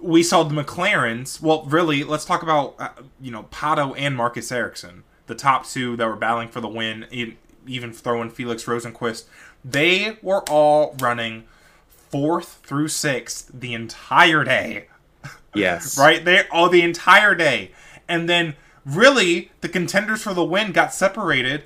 we 0.00 0.22
saw 0.22 0.42
the 0.42 0.54
McLarens. 0.54 1.40
Well, 1.42 1.64
really, 1.64 2.02
let's 2.02 2.24
talk 2.24 2.42
about 2.42 2.74
uh, 2.78 2.88
you 3.20 3.30
know 3.30 3.44
Pato 3.52 3.94
and 3.98 4.16
Marcus 4.16 4.50
Ericsson, 4.50 5.04
the 5.26 5.34
top 5.34 5.66
two 5.66 5.96
that 5.96 6.06
were 6.06 6.16
battling 6.16 6.48
for 6.48 6.60
the 6.62 6.68
win. 6.68 7.06
e- 7.10 7.34
Even 7.66 7.92
throwing 7.92 8.30
Felix 8.30 8.64
Rosenqvist, 8.64 9.24
they 9.64 10.18
were 10.22 10.42
all 10.48 10.94
running 11.00 11.44
fourth 11.88 12.60
through 12.64 12.88
sixth 12.88 13.50
the 13.52 13.74
entire 13.74 14.44
day. 14.44 14.88
Yes. 15.56 15.96
Right? 15.96 16.24
They 16.24 16.48
all 16.48 16.68
the 16.68 16.82
entire 16.82 17.36
day, 17.36 17.70
and 18.08 18.28
then 18.28 18.56
really 18.84 19.52
the 19.60 19.68
contenders 19.68 20.20
for 20.20 20.34
the 20.34 20.44
win 20.44 20.72
got 20.72 20.92
separated. 20.92 21.62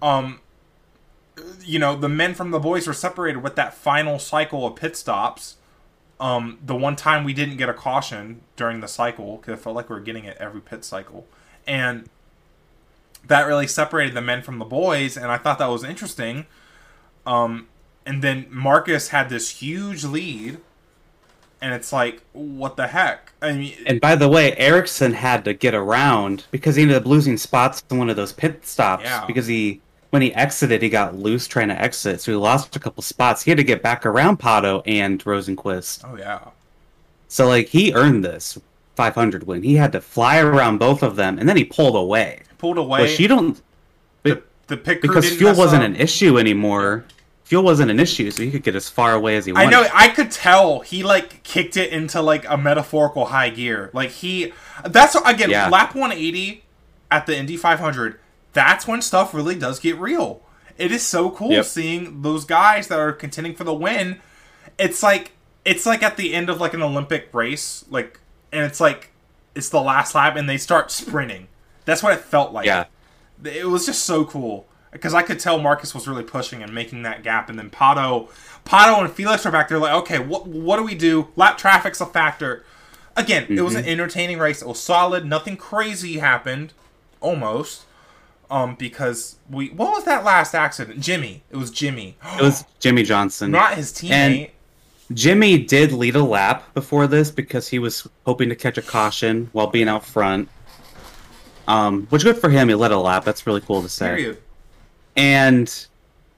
Um, 0.00 0.38
you 1.60 1.80
know, 1.80 1.96
the 1.96 2.08
men 2.08 2.34
from 2.34 2.52
the 2.52 2.60
boys 2.60 2.86
were 2.86 2.92
separated 2.92 3.42
with 3.42 3.56
that 3.56 3.74
final 3.74 4.20
cycle 4.20 4.66
of 4.66 4.76
pit 4.76 4.96
stops. 4.96 5.56
Um, 6.20 6.58
the 6.64 6.76
one 6.76 6.94
time 6.94 7.24
we 7.24 7.32
didn't 7.32 7.56
get 7.56 7.68
a 7.68 7.74
caution 7.74 8.42
during 8.54 8.78
the 8.78 8.86
cycle 8.86 9.38
because 9.38 9.58
it 9.58 9.62
felt 9.62 9.74
like 9.74 9.90
we 9.90 9.96
were 9.96 10.00
getting 10.00 10.24
it 10.24 10.36
every 10.38 10.60
pit 10.60 10.84
cycle, 10.84 11.26
and 11.66 12.08
that 13.26 13.46
really 13.46 13.66
separated 13.66 14.14
the 14.14 14.20
men 14.20 14.42
from 14.42 14.58
the 14.58 14.64
boys, 14.64 15.16
and 15.16 15.26
I 15.26 15.36
thought 15.38 15.58
that 15.58 15.66
was 15.68 15.84
interesting. 15.84 16.46
Um, 17.26 17.68
and 18.06 18.22
then 18.22 18.46
Marcus 18.50 19.08
had 19.08 19.28
this 19.30 19.48
huge 19.50 20.04
lead, 20.04 20.58
and 21.60 21.72
it's 21.72 21.92
like, 21.92 22.20
what 22.32 22.76
the 22.76 22.88
heck? 22.88 23.32
I 23.40 23.52
mean, 23.52 23.74
And 23.86 24.00
by 24.00 24.16
the 24.16 24.28
way, 24.28 24.54
Ericsson 24.56 25.14
had 25.14 25.44
to 25.46 25.54
get 25.54 25.74
around 25.74 26.44
because 26.50 26.76
he 26.76 26.82
ended 26.82 26.96
up 26.98 27.06
losing 27.06 27.36
spots 27.38 27.82
in 27.90 27.98
one 27.98 28.10
of 28.10 28.16
those 28.16 28.32
pit 28.32 28.66
stops 28.66 29.04
Yeah. 29.04 29.24
because 29.26 29.46
he 29.46 29.80
when 30.10 30.22
he 30.22 30.32
exited 30.34 30.80
he 30.80 30.88
got 30.88 31.16
loose 31.16 31.48
trying 31.48 31.68
to 31.68 31.80
exit, 31.82 32.20
so 32.20 32.30
he 32.30 32.36
lost 32.36 32.76
a 32.76 32.78
couple 32.78 33.02
spots. 33.02 33.42
He 33.42 33.50
had 33.50 33.58
to 33.58 33.64
get 33.64 33.82
back 33.82 34.06
around 34.06 34.38
Pato 34.38 34.80
and 34.86 35.22
Rosenqvist. 35.24 36.04
oh 36.08 36.16
yeah, 36.16 36.38
So 37.26 37.48
like 37.48 37.68
he 37.68 37.92
earned 37.94 38.24
this 38.24 38.56
500 38.96 39.44
win. 39.46 39.62
He 39.62 39.74
had 39.74 39.92
to 39.92 40.00
fly 40.00 40.38
around 40.38 40.78
both 40.78 41.02
of 41.02 41.16
them 41.16 41.38
and 41.38 41.48
then 41.48 41.56
he 41.56 41.64
pulled 41.64 41.96
away. 41.96 42.42
pulled 42.58 42.78
away. 42.78 43.02
Which 43.02 43.18
you 43.20 43.28
don't 43.28 43.60
the, 44.22 44.42
the 44.68 44.76
crew 44.78 45.00
because 45.00 45.36
fuel 45.36 45.54
wasn't 45.54 45.82
up. 45.82 45.90
an 45.90 45.96
issue 45.96 46.38
anymore. 46.38 47.04
Fuel 47.44 47.62
wasn't 47.62 47.90
an 47.90 48.00
issue, 48.00 48.30
so 48.30 48.42
he 48.42 48.50
could 48.50 48.62
get 48.62 48.74
as 48.74 48.88
far 48.88 49.12
away 49.12 49.36
as 49.36 49.44
he 49.44 49.52
wanted. 49.52 49.66
I 49.66 49.70
know. 49.70 49.86
I 49.92 50.08
could 50.08 50.30
tell 50.30 50.80
he 50.80 51.02
like 51.02 51.42
kicked 51.42 51.76
it 51.76 51.92
into 51.92 52.22
like 52.22 52.48
a 52.48 52.56
metaphorical 52.56 53.26
high 53.26 53.50
gear. 53.50 53.90
Like 53.92 54.10
he, 54.10 54.54
that's 54.86 55.14
again 55.14 55.50
Yeah. 55.50 55.68
lap 55.68 55.94
180 55.94 56.64
at 57.10 57.26
the 57.26 57.36
Indy 57.36 57.58
500. 57.58 58.18
That's 58.54 58.86
when 58.88 59.02
stuff 59.02 59.34
really 59.34 59.54
does 59.56 59.78
get 59.78 59.98
real. 59.98 60.40
It 60.78 60.90
is 60.90 61.02
so 61.02 61.30
cool 61.30 61.50
Yep. 61.52 61.64
seeing 61.66 62.22
those 62.22 62.46
guys 62.46 62.88
that 62.88 62.98
are 62.98 63.12
contending 63.12 63.54
for 63.54 63.64
the 63.64 63.74
win. 63.74 64.20
It's 64.78 65.02
like 65.02 65.32
it's 65.66 65.84
like 65.84 66.02
at 66.02 66.16
the 66.16 66.32
end 66.32 66.48
of 66.48 66.60
like 66.60 66.72
an 66.72 66.82
Olympic 66.82 67.28
race, 67.34 67.84
like, 67.90 68.20
and 68.54 68.64
it's 68.64 68.80
like 68.80 69.10
it's 69.54 69.68
the 69.68 69.80
last 69.80 70.14
lap, 70.14 70.36
and 70.36 70.48
they 70.48 70.56
start 70.56 70.90
sprinting. 70.90 71.48
That's 71.84 72.02
what 72.02 72.12
it 72.12 72.20
felt 72.20 72.52
like. 72.52 72.66
Yeah. 72.66 72.84
it 73.44 73.66
was 73.66 73.86
just 73.86 74.04
so 74.04 74.24
cool 74.24 74.66
because 74.90 75.12
I 75.12 75.22
could 75.22 75.38
tell 75.40 75.58
Marcus 75.58 75.94
was 75.94 76.06
really 76.08 76.22
pushing 76.22 76.62
and 76.62 76.72
making 76.74 77.02
that 77.02 77.22
gap, 77.22 77.50
and 77.50 77.58
then 77.58 77.68
Pato, 77.68 78.28
Pato 78.64 79.00
and 79.04 79.12
Felix 79.12 79.44
are 79.44 79.50
back 79.52 79.68
there 79.68 79.78
like, 79.78 79.92
okay, 80.02 80.18
what 80.18 80.46
what 80.46 80.76
do 80.78 80.84
we 80.84 80.94
do? 80.94 81.28
Lap 81.36 81.58
traffic's 81.58 82.00
a 82.00 82.06
factor. 82.06 82.64
Again, 83.16 83.46
it 83.48 83.60
was 83.60 83.74
an 83.76 83.84
entertaining 83.84 84.38
race. 84.38 84.60
It 84.62 84.66
was 84.66 84.80
solid. 84.80 85.24
Nothing 85.24 85.56
crazy 85.56 86.18
happened, 86.18 86.72
almost. 87.20 87.84
Um, 88.50 88.74
because 88.74 89.36
we 89.48 89.68
what 89.70 89.92
was 89.92 90.04
that 90.04 90.22
last 90.24 90.54
accident? 90.54 91.00
Jimmy. 91.00 91.42
It 91.50 91.56
was 91.56 91.70
Jimmy, 91.70 92.16
It 92.38 92.42
was 92.42 92.64
Jimmie 92.78 93.02
Johnson. 93.02 93.50
not 93.50 93.74
his 93.74 93.92
teammate. 93.92 94.50
Jimmy 95.12 95.58
did 95.58 95.92
lead 95.92 96.16
a 96.16 96.22
lap 96.22 96.72
before 96.74 97.06
this 97.06 97.30
because 97.30 97.68
he 97.68 97.78
was 97.78 98.08
hoping 98.24 98.48
to 98.48 98.56
catch 98.56 98.78
a 98.78 98.82
caution 98.82 99.48
while 99.52 99.66
being 99.66 99.88
out 99.88 100.04
front. 100.04 100.48
Um, 101.68 102.06
which 102.06 102.24
good 102.24 102.38
for 102.38 102.50
him. 102.50 102.68
He 102.68 102.74
led 102.74 102.92
a 102.92 102.98
lap. 102.98 103.24
That's 103.24 103.46
really 103.46 103.60
cool 103.60 103.82
to 103.82 103.88
say. 103.88 104.36
And 105.16 105.86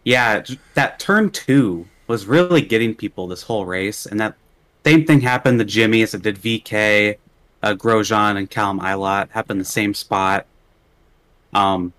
yeah, 0.04 0.44
that 0.74 0.98
turn 0.98 1.30
two 1.30 1.86
was 2.06 2.26
really 2.26 2.62
getting 2.62 2.94
people 2.94 3.26
this 3.26 3.42
whole 3.42 3.66
race, 3.66 4.06
and 4.06 4.20
that 4.20 4.36
same 4.84 5.04
thing 5.04 5.20
happened 5.20 5.58
to 5.58 5.64
Jimmy 5.64 6.02
as 6.02 6.14
it 6.14 6.22
did 6.22 6.36
VeeKay, 6.36 7.16
uh, 7.62 7.74
Grosjean, 7.74 8.36
and 8.36 8.48
Callum 8.48 8.78
Ilott 8.78 9.30
happened 9.30 9.60
the 9.60 9.64
same 9.64 9.94
spot. 9.94 10.46
Um, 11.52 11.92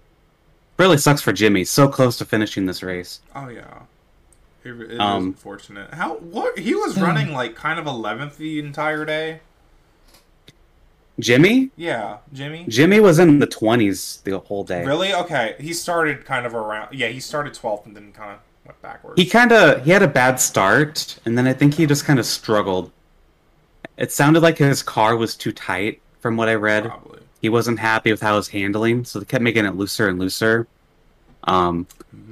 really 0.78 0.98
sucks 0.98 1.22
for 1.22 1.34
Jimmy. 1.34 1.66
So 1.66 1.90
close 1.90 2.18
to 2.20 2.26
finishing 2.26 2.66
this 2.66 2.84
race. 2.84 3.20
Oh 3.36 3.50
yeah. 3.50 3.82
It, 4.68 4.82
it 4.82 4.92
is 4.92 5.00
Um, 5.00 5.28
unfortunate. 5.28 5.94
How 5.94 6.16
what 6.18 6.60
he 6.60 6.76
was 6.76 7.00
running 7.00 7.34
like 7.34 7.56
kind 7.56 7.80
of 7.80 7.88
eleventh 7.88 8.38
the 8.38 8.60
entire 8.60 9.06
day. 9.06 9.40
Jimmy, 11.20 11.72
Yeah, 11.76 12.18
Jimmy. 12.32 12.66
Jimmy 12.70 13.00
was 13.00 13.18
in 13.18 13.40
the 13.40 13.48
twenties 13.48 14.22
the 14.24 14.38
whole 14.38 14.64
day. 14.64 14.86
Really? 14.86 15.14
Okay. 15.14 15.56
He 15.60 15.74
started 15.74 16.26
kind 16.26 16.46
of 16.46 16.54
around. 16.54 16.94
Yeah, 16.94 17.08
he 17.08 17.20
started 17.20 17.54
12th 17.54 17.88
and 17.88 17.96
then 17.96 18.12
kind 18.12 18.34
of 18.34 18.40
went 18.66 18.80
backwards. 18.84 19.20
He 19.20 19.28
kind 19.28 19.52
of 19.52 19.84
he 19.84 19.90
had 19.90 20.04
a 20.04 20.08
bad 20.08 20.40
start, 20.40 21.18
and 21.26 21.36
then 21.36 21.48
I 21.48 21.54
think 21.54 21.74
he 21.74 21.88
just 21.88 22.06
kind 22.06 22.20
of 22.20 22.26
struggled. 22.28 22.92
It 23.98 24.12
sounded 24.12 24.44
like 24.44 24.60
his 24.60 24.84
car 24.84 25.16
was 25.18 25.36
too 25.36 25.52
tight, 25.52 26.02
from 26.20 26.38
what 26.38 26.50
I 26.50 26.54
read. 26.56 26.86
Probably. 26.86 27.22
He 27.42 27.50
wasn't 27.50 27.80
happy 27.80 28.12
with 28.12 28.22
how 28.22 28.34
it 28.34 28.38
was 28.38 28.50
handling, 28.50 29.04
so 29.06 29.18
they 29.20 29.26
kept 29.26 29.44
making 29.44 29.66
it 29.66 29.76
looser 29.76 30.08
and 30.10 30.20
looser. 30.20 30.68
Um, 31.48 31.88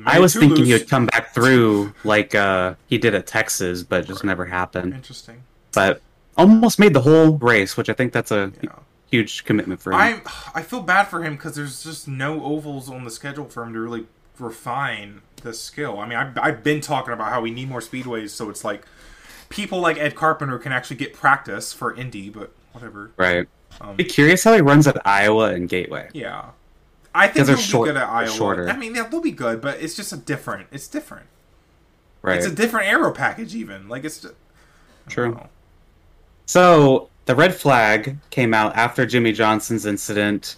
I 0.06 0.19
was 0.19 0.36
thinking 0.36 0.65
he 0.65 0.73
would 0.73 0.89
come 0.89 1.06
back 1.08 1.34
through 1.34 1.93
like 2.04 2.36
uh, 2.36 2.75
he 2.88 2.97
did 2.97 3.15
at 3.15 3.25
Texas, 3.28 3.82
but 3.84 4.04
it 4.04 4.08
just 4.08 4.23
never 4.23 4.45
happened. 4.45 4.93
Interesting. 4.93 5.43
But 5.73 6.01
almost 6.38 6.80
made 6.80 6.93
the 6.93 7.01
whole 7.01 7.38
race, 7.38 7.78
which 7.78 7.89
I 7.89 7.93
think 7.93 8.12
that's 8.13 8.32
a 8.32 8.51
Yeah. 8.62 8.69
huge 9.10 9.45
commitment 9.45 9.82
for 9.82 9.91
him. 9.93 9.99
I 9.99 10.21
I 10.54 10.62
feel 10.62 10.82
bad 10.82 11.06
for 11.06 11.23
him 11.23 11.36
because 11.36 11.56
there's 11.56 11.84
just 11.84 12.08
no 12.08 12.43
ovals 12.43 12.89
on 12.89 13.04
the 13.06 13.12
schedule 13.12 13.45
for 13.45 13.63
him 13.63 13.73
to 13.73 13.80
really 13.80 14.06
refine 14.38 15.21
the 15.43 15.54
skill. 15.54 15.99
I 15.99 16.08
mean, 16.08 16.17
I've, 16.17 16.38
I've 16.38 16.63
been 16.63 16.82
talking 16.82 17.13
about 17.13 17.30
how 17.30 17.39
we 17.41 17.51
need 17.51 17.69
more 17.69 17.80
speedways, 17.80 18.32
so 18.32 18.49
it's 18.49 18.63
like 18.65 18.84
people 19.49 19.80
like 19.80 19.97
Ed 19.97 20.15
Carpenter 20.15 20.58
can 20.60 20.71
actually 20.73 20.97
get 20.97 21.13
practice 21.13 21.71
for 21.71 21.95
Indy, 21.95 22.30
but 22.30 22.51
whatever. 22.73 23.12
right. 23.17 23.47
Um, 23.82 23.95
Be 23.95 24.04
curious 24.06 24.43
how 24.43 24.54
he 24.54 24.62
runs 24.62 24.88
at 24.88 24.97
Iowa 25.08 25.54
and 25.54 25.67
Gateway. 25.69 26.10
yeah, 26.13 26.49
I 27.15 27.28
think 27.30 27.47
they'll 27.47 27.56
short- 27.56 27.88
be 27.88 27.93
good 27.93 28.01
at 28.01 28.10
Iowa. 28.10 28.30
shorter. 28.30 28.69
I 28.69 28.75
mean, 28.75 28.93
yeah, 28.93 29.08
they'll 29.08 29.21
be 29.21 29.32
good, 29.32 29.62
but 29.62 29.82
it's 29.82 29.95
just 29.95 30.12
a 30.12 30.17
different. 30.17 30.67
It's 30.71 30.88
different. 30.88 31.25
Right. 32.21 32.38
It's 32.38 32.45
a 32.45 32.54
different 32.54 32.88
aero 32.88 33.12
package, 33.13 33.56
even. 33.56 33.88
Like 33.88 34.04
it's. 34.04 34.19
Just, 34.19 34.34
True. 35.08 35.39
So 36.45 37.10
the 37.25 37.36
red 37.36 37.56
flag 37.56 38.17
came 38.32 38.54
out 38.54 38.75
after 38.75 39.06
Jimmie 39.06 39.32
Johnson's 39.32 39.86
incident. 39.86 40.58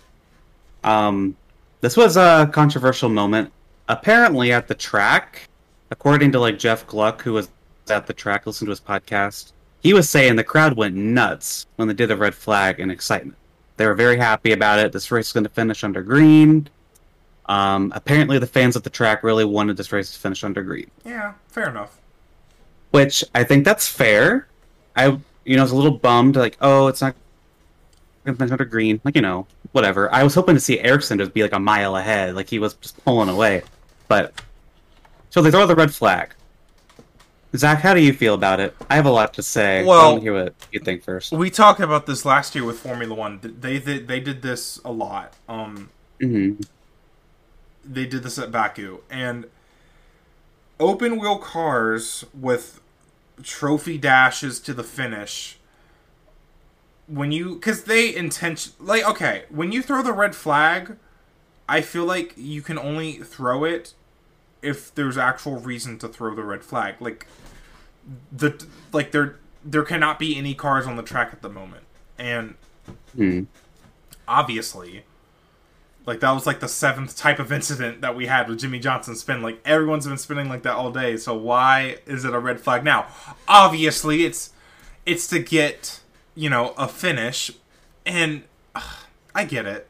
Um, 0.84 1.36
this 1.82 1.96
was 1.96 2.18
a 2.18 2.50
controversial 2.52 3.10
moment. 3.10 3.52
Apparently, 3.88 4.52
at 4.52 4.68
the 4.68 4.76
track, 4.76 5.48
according 5.92 6.32
to 6.32 6.40
like 6.40 6.58
Jeff 6.58 6.88
Gluck, 6.88 7.22
who 7.22 7.34
was 7.34 7.50
at 7.90 8.08
the 8.08 8.14
track, 8.14 8.48
listened 8.48 8.68
to 8.68 8.72
his 8.72 8.82
podcast, 8.82 9.52
he 9.82 9.94
was 9.94 10.10
saying 10.10 10.36
the 10.36 10.44
crowd 10.44 10.76
went 10.76 10.96
nuts 10.96 11.68
when 11.76 11.88
they 11.88 11.94
did 11.94 12.10
the 12.10 12.18
red 12.18 12.34
flag 12.34 12.80
in 12.80 12.90
excitement. 12.90 13.38
They 13.78 13.86
were 13.86 13.94
very 13.94 14.18
happy 14.18 14.52
about 14.52 14.80
it. 14.80 14.92
This 14.92 15.10
race 15.12 15.28
is 15.28 15.34
going 15.34 15.44
to 15.46 15.50
finish 15.50 15.84
under 15.84 16.02
green. 16.02 16.68
Um, 17.46 17.94
apparently, 17.96 18.40
the 18.40 18.48
fans 18.48 18.76
at 18.76 18.84
the 18.84 18.90
track 18.90 19.24
really 19.24 19.46
wanted 19.46 19.78
this 19.78 19.92
race 19.94 20.12
to 20.12 20.20
finish 20.20 20.44
under 20.44 20.62
green 20.62 20.92
Yeah, 21.06 21.34
fair 21.48 21.70
enough. 21.70 21.98
which 22.92 23.24
I 23.34 23.44
think 23.46 23.64
that's 23.64 23.88
fair. 23.88 24.48
I, 24.96 25.18
you 25.46 25.56
know, 25.56 25.62
was 25.62 25.72
a 25.72 25.76
little 25.76 25.98
bummed, 25.98 26.36
like, 26.36 26.58
oh, 26.60 26.88
it's 26.88 27.02
not 27.02 27.16
going 28.26 28.36
to 28.36 28.40
finish 28.40 28.52
under 28.52 28.66
green. 28.66 29.00
Like, 29.06 29.16
you 29.16 29.22
know, 29.22 29.48
whatever. 29.72 30.14
I 30.14 30.24
was 30.24 30.34
hoping 30.36 30.56
to 30.56 30.60
see 30.60 30.80
Ericsson 30.80 31.20
just 31.20 31.34
be 31.34 31.42
like 31.44 31.54
a 31.54 31.60
mile 31.60 31.96
ahead, 31.96 32.36
like 32.36 32.50
he 32.50 32.60
was 32.60 32.74
just 32.76 33.02
pulling 33.06 33.30
away. 33.30 33.62
But, 34.10 34.42
so 35.30 35.42
they 35.42 35.52
throw 35.52 35.68
the 35.68 35.76
red 35.76 35.94
flag. 35.94 36.34
Zack, 37.56 37.80
how 37.80 37.94
do 37.94 38.02
you 38.02 38.14
feel 38.14 38.34
about 38.34 38.60
it? 38.60 38.76
I 38.90 38.96
have 38.96 39.06
a 39.06 39.12
lot 39.12 39.34
to 39.36 39.44
say. 39.44 39.84
Well- 39.86 40.00
I 40.00 40.04
want 40.10 40.18
to 40.18 40.22
hear 40.22 40.34
what 40.34 40.54
you 40.72 40.80
think 40.80 41.04
first. 41.04 41.32
We 41.32 41.50
talked 41.50 41.80
about 41.80 42.06
this 42.06 42.26
last 42.26 42.56
year 42.56 42.66
with 42.66 42.80
Formula 42.80 43.14
One. 43.14 43.40
They 43.42 43.78
they, 43.78 44.00
they 44.00 44.20
did 44.20 44.42
this 44.42 44.80
a 44.84 44.92
lot. 44.92 45.34
Um, 45.48 45.90
hmm 46.22 46.54
they 47.90 48.06
did 48.06 48.22
this 48.24 48.38
at 48.38 48.52
Baku 48.52 49.00
and 49.10 49.46
open 50.80 51.18
wheel 51.18 51.38
cars 51.38 52.26
with 52.34 52.82
trophy 53.44 53.98
dashes 53.98 54.60
to 54.60 54.74
the 54.74 54.84
finish. 54.84 55.58
When 57.08 57.32
you 57.32 57.56
because 57.56 57.86
they 57.86 58.14
intention 58.14 58.74
like 58.80 59.08
okay 59.08 59.46
when 59.50 59.72
you 59.72 59.82
throw 59.82 60.02
the 60.04 60.12
red 60.12 60.36
flag, 60.36 60.98
I 61.70 61.80
feel 61.80 62.04
like 62.04 62.34
you 62.36 62.62
can 62.62 62.78
only 62.78 63.14
throw 63.14 63.64
it 63.64 63.94
if 64.62 64.94
there's 64.96 65.18
actual 65.18 65.58
reason 65.58 65.98
to 66.00 66.08
throw 66.08 66.36
the 66.36 66.44
red 66.44 66.64
flag. 66.64 66.96
Like 67.00 67.28
the 68.32 68.66
like 68.94 69.12
there 69.12 69.38
there 69.64 69.84
cannot 69.84 70.20
be 70.20 70.38
any 70.38 70.54
cars 70.54 70.88
on 70.88 70.96
the 70.96 71.04
track 71.04 71.30
at 71.34 71.42
the 71.42 71.50
moment 71.50 71.84
and 72.18 72.56
hmm 73.16 73.44
obviously 74.28 75.04
like 76.06 76.22
that 76.22 76.32
was 76.32 76.46
like 76.48 76.60
the 76.62 76.70
seventh 76.70 77.18
type 77.18 77.40
of 77.40 77.52
incident 77.52 78.02
that 78.02 78.16
we 78.16 78.28
had 78.28 78.48
with 78.48 78.60
Jimmie 78.60 78.80
Johnson 78.80 79.16
spin. 79.16 79.42
Like 79.42 79.60
everyone's 79.66 80.08
been 80.08 80.18
spinning 80.18 80.48
like 80.48 80.64
that 80.64 80.76
all 80.76 80.92
day. 80.92 81.18
So 81.18 81.36
why 81.36 81.98
is 82.06 82.24
it 82.24 82.34
a 82.34 82.40
red 82.40 82.62
flag 82.62 82.84
now? 82.84 83.08
Obviously, 83.48 84.24
it's 84.26 84.52
it's 85.06 85.28
to 85.28 85.40
get 85.40 86.00
you 86.34 86.50
know 86.50 86.74
a 86.78 86.88
finish, 86.88 87.52
and 88.06 88.44
ugh, 88.74 89.06
I 89.36 89.44
get 89.44 89.66
it, 89.66 89.88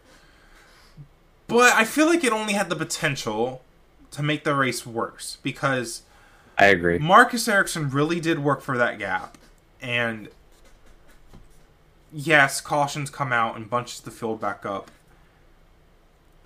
but 1.47 1.73
I 1.73 1.85
feel 1.85 2.07
like 2.07 2.23
it 2.23 2.31
only 2.33 2.53
had 2.53 2.69
the 2.69 2.75
potential 2.75 3.61
to 4.11 4.23
make 4.23 4.43
the 4.43 4.55
race 4.55 4.85
worse 4.85 5.37
because 5.43 6.03
I 6.57 6.65
agree. 6.65 6.97
Marcus 6.97 7.47
Ericsson 7.47 7.89
really 7.89 8.19
did 8.19 8.39
work 8.39 8.61
for 8.61 8.77
that 8.77 8.97
gap. 8.99 9.37
And 9.81 10.29
yes, 12.11 12.61
cautions 12.61 13.09
come 13.09 13.31
out 13.31 13.55
and 13.55 13.69
bunches 13.69 14.01
the 14.01 14.11
field 14.11 14.41
back 14.41 14.65
up. 14.65 14.89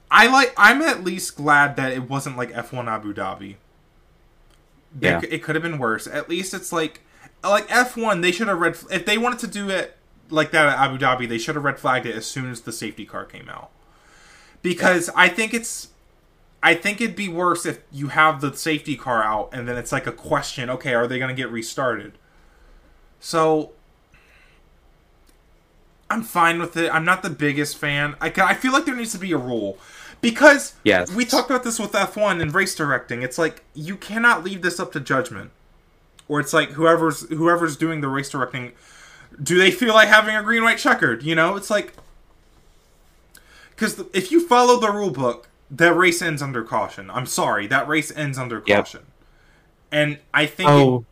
I 0.10 0.28
like 0.28 0.54
I'm 0.58 0.82
at 0.82 1.04
least 1.04 1.38
glad 1.38 1.76
that 1.78 1.94
it 1.94 2.10
wasn't 2.10 2.36
like 2.38 2.52
F1 2.52 2.88
Abu 2.88 3.14
Dhabi. 3.14 3.56
They 4.94 5.10
Yeah. 5.10 5.22
It 5.30 5.42
could 5.44 5.56
have 5.56 5.64
been 5.64 5.78
worse. 5.78 6.08
At 6.08 6.28
least 6.30 6.54
it's 6.54 6.74
like 6.74 7.02
like 7.44 7.68
F1 7.70 8.22
they 8.22 8.32
should 8.32 8.48
have 8.50 8.60
red 8.60 8.78
if 8.92 9.06
they 9.06 9.18
wanted 9.18 9.40
to 9.40 9.48
do 9.48 9.70
it 9.70 9.98
like 10.30 10.52
that 10.52 10.68
at 10.68 10.78
Abu 10.78 10.98
Dhabi, 10.98 11.28
they 11.28 11.38
should 11.38 11.56
have 11.56 11.64
red 11.64 11.80
flagged 11.80 12.06
it 12.06 12.16
as 12.16 12.26
soon 12.26 12.50
as 12.52 12.62
the 12.62 12.72
safety 12.72 13.06
car 13.06 13.26
came 13.26 13.48
out. 13.50 13.70
because 14.62 15.10
I 15.16 15.28
think 15.30 15.54
it's 15.54 15.90
I 16.64 16.76
think 16.76 17.02
it'd 17.02 17.16
be 17.16 17.28
worse 17.30 17.66
if 17.66 17.80
you 17.92 18.10
have 18.10 18.40
the 18.42 18.56
safety 18.56 18.96
car 18.96 19.24
out 19.24 19.50
and 19.52 19.68
then 19.68 19.78
it's 19.78 19.92
like 19.92 20.06
a 20.06 20.12
question, 20.12 20.70
okay, 20.70 20.94
are 20.94 21.08
they 21.08 21.18
going 21.18 21.36
to 21.36 21.40
get 21.42 21.52
restarted? 21.52 22.14
So 23.20 23.72
I'm 26.10 26.24
fine 26.24 26.60
with 26.60 26.76
it. 26.78 26.94
I'm 26.94 27.06
not 27.06 27.24
the 27.24 27.30
biggest 27.30 27.78
fan. 27.78 28.16
I 28.22 28.32
I 28.38 28.54
feel 28.54 28.74
like 28.74 28.86
there 28.86 28.96
needs 28.96 29.14
to 29.14 29.18
be 29.18 29.32
a 29.32 29.38
rule 29.38 29.78
because 30.20 30.74
Yes. 30.84 31.10
we 31.12 31.26
talked 31.26 31.50
about 31.50 31.64
this 31.64 31.80
with 31.80 31.94
F1 31.94 32.42
and 32.42 32.54
race 32.54 32.76
directing. 32.76 33.22
It's 33.24 33.38
like 33.38 33.64
you 33.74 33.96
cannot 33.96 34.44
leave 34.44 34.62
this 34.62 34.80
up 34.80 34.92
to 34.92 35.00
judgment. 35.00 35.52
Or 36.28 36.40
it's 36.40 36.54
like 36.54 36.72
whoever's 36.72 37.28
whoever's 37.30 37.76
doing 37.78 38.02
the 38.02 38.08
race 38.08 38.30
directing 38.30 38.74
do 39.42 39.58
they 39.58 39.72
feel 39.72 39.94
like 39.94 40.10
having 40.10 40.36
a 40.36 40.44
green 40.44 40.64
white 40.64 40.78
checkered, 40.78 41.24
you 41.24 41.34
know? 41.36 41.56
It's 41.56 41.70
like 41.70 41.94
cuz 43.78 44.02
if 44.14 44.32
you 44.32 44.46
follow 44.46 44.80
the 44.80 44.92
rule 44.92 45.10
book, 45.12 45.48
that 45.72 45.96
race 45.96 46.22
ends 46.22 46.42
under 46.42 46.64
caution. 46.64 47.10
I'm 47.10 47.26
sorry, 47.26 47.66
that 47.68 47.88
race 47.88 48.12
ends 48.16 48.38
under 48.38 48.62
Yep. 48.66 48.78
caution. 48.78 49.02
And 49.92 50.20
I 50.34 50.46
think 50.46 50.70
it- 50.70 50.74
Oh, 50.74 51.06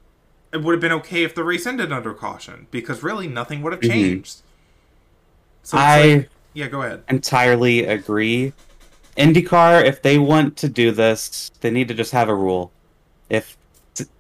it 0.52 0.62
would 0.62 0.74
have 0.74 0.82
been 0.82 0.92
okay 0.92 1.24
if 1.24 1.34
the 1.34 1.44
race 1.44 1.66
ended 1.66 1.92
under 1.92 2.14
caution 2.14 2.68
because 2.72 3.02
really 3.02 3.28
nothing 3.28 3.62
would 3.62 3.72
have 3.74 3.82
Mhm. 3.82 3.90
changed. 3.92 4.42
So 5.64 5.78
I 5.78 6.14
like, 6.14 6.30
yeah, 6.54 6.68
go 6.68 6.82
ahead. 6.82 7.04
entirely 7.10 7.86
agree. 7.86 8.54
IndyCar, 9.18 9.84
if 9.84 10.02
they 10.02 10.18
want 10.18 10.56
to 10.58 10.70
do 10.70 10.92
this, 10.92 11.52
they 11.62 11.70
need 11.70 11.88
to 11.90 11.94
just 11.94 12.12
have 12.12 12.30
a 12.30 12.36
rule. 12.36 12.72
If 13.30 13.58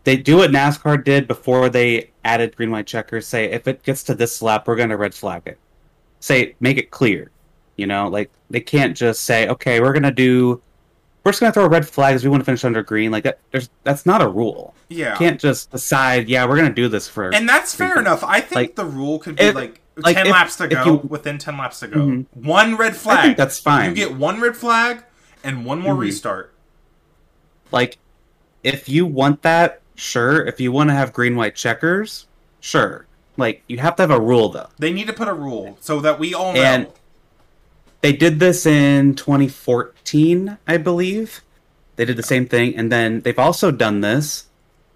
they 0.03 0.17
do 0.17 0.37
what 0.37 0.51
NASCAR 0.51 1.03
did 1.03 1.27
before 1.27 1.69
they 1.69 2.11
added 2.25 2.55
green 2.55 2.69
white 2.69 2.85
checkers, 2.85 3.25
say 3.25 3.45
if 3.45 3.67
it 3.67 3.83
gets 3.83 4.03
to 4.03 4.13
this 4.13 4.41
lap, 4.41 4.67
we're 4.67 4.75
going 4.75 4.89
to 4.89 4.97
red 4.97 5.13
flag 5.13 5.43
it. 5.45 5.57
Say 6.19 6.55
make 6.59 6.77
it 6.77 6.91
clear. 6.91 7.31
You 7.79 7.87
know, 7.87 8.07
like 8.09 8.29
they 8.49 8.59
can't 8.59 8.95
just 8.95 9.23
say, 9.23 9.47
okay, 9.47 9.79
we're 9.79 9.93
going 9.93 10.03
to 10.03 10.11
do, 10.11 10.61
we're 11.23 11.31
just 11.31 11.39
going 11.39 11.51
to 11.51 11.53
throw 11.53 11.65
a 11.65 11.69
red 11.69 11.87
flag 11.87 12.13
as 12.15 12.23
we 12.23 12.29
want 12.29 12.41
to 12.41 12.45
finish 12.45 12.63
under 12.65 12.83
green. 12.83 13.09
Like 13.11 13.23
that, 13.23 13.39
there's 13.51 13.69
that's 13.83 14.05
not 14.05 14.21
a 14.21 14.27
rule. 14.27 14.73
Yeah. 14.89 15.13
You 15.13 15.17
can't 15.17 15.39
just 15.39 15.71
decide, 15.71 16.27
yeah, 16.29 16.45
we're 16.45 16.55
going 16.57 16.67
to 16.69 16.73
do 16.73 16.87
this 16.89 17.07
for. 17.07 17.33
and 17.33 17.47
that's 17.47 17.73
fair 17.73 17.95
Freaking- 17.95 17.99
enough. 17.99 18.23
I 18.23 18.41
think 18.41 18.55
like, 18.55 18.75
the 18.75 18.85
rule 18.85 19.19
could 19.19 19.35
be 19.37 19.43
if- 19.43 19.55
like, 19.55 19.79
like, 19.97 20.15
10 20.15 20.27
if- 20.27 20.31
laps 20.31 20.55
to 20.57 20.67
go, 20.67 20.83
you- 20.85 20.95
within 21.07 21.37
10 21.37 21.57
laps 21.57 21.79
to 21.79 21.87
go. 21.87 21.99
Mhm. 21.99 22.25
One 22.33 22.75
red 22.75 22.95
flag. 22.95 23.17
I 23.19 23.21
think 23.23 23.37
that's 23.37 23.59
fine. 23.59 23.89
You 23.89 23.95
get 23.95 24.15
one 24.15 24.39
red 24.41 24.55
flag 24.57 25.03
and 25.43 25.63
one 25.65 25.79
more 25.79 25.95
Mhm. 25.95 25.99
restart. 25.99 26.53
like 27.71 27.99
if 28.63 28.89
you 28.89 29.05
want 29.05 29.43
that 29.43 29.79
sure 29.95 30.43
if 30.47 30.59
you 30.59 30.71
want 30.71 30.89
to 30.89 30.93
have 30.95 31.13
green 31.13 31.35
white 31.35 31.53
checkers 31.55 32.25
sure 32.59 33.05
like 33.37 33.61
you 33.67 33.77
have 33.77 33.95
to 33.95 34.01
have 34.01 34.09
a 34.09 34.19
rule 34.19 34.49
though 34.49 34.67
They 34.79 34.91
need 34.91 35.05
to 35.05 35.13
put 35.13 35.27
a 35.27 35.33
rule 35.33 35.77
so 35.79 35.99
that 36.01 36.17
we 36.17 36.33
all 36.33 36.53
know. 36.53 36.61
And- 36.61 36.87
they 38.01 38.13
did 38.13 38.39
this 38.39 38.65
in 38.65 39.13
2014 39.15 40.57
i 40.67 40.77
believe 40.77 41.41
they 41.95 42.05
did 42.05 42.17
the 42.17 42.23
same 42.23 42.45
thing 42.47 42.75
and 42.75 42.91
then 42.91 43.21
they've 43.21 43.39
also 43.39 43.71
done 43.71 44.01
this 44.01 44.45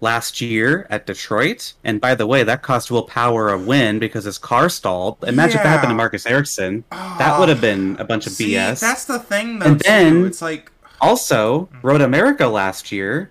last 0.00 0.40
year 0.40 0.86
at 0.90 1.06
detroit 1.06 1.72
and 1.84 2.00
by 2.00 2.14
the 2.14 2.26
way 2.26 2.42
that 2.42 2.62
cost 2.62 2.90
will 2.90 3.04
power 3.04 3.50
a 3.50 3.58
win 3.58 3.98
because 3.98 4.24
his 4.24 4.38
car 4.38 4.68
stalled 4.68 5.16
imagine 5.26 5.56
if 5.58 5.62
that 5.62 5.68
happened 5.68 5.90
to 5.90 5.94
marcus 5.94 6.26
ericsson 6.26 6.84
oh, 6.92 7.16
that 7.18 7.38
would 7.38 7.48
have 7.48 7.60
been 7.60 7.96
a 7.98 8.04
bunch 8.04 8.26
of 8.26 8.32
See, 8.32 8.52
bs 8.52 8.80
That's 8.80 9.04
the 9.04 9.18
thing, 9.18 9.58
though. 9.60 9.66
And 9.66 9.80
too. 9.80 9.88
then- 9.88 10.26
it's 10.26 10.42
like, 10.42 10.70
Also, 11.00 11.68
Road 11.82 12.00
America 12.00 12.46
last 12.46 12.90
year, 12.92 13.30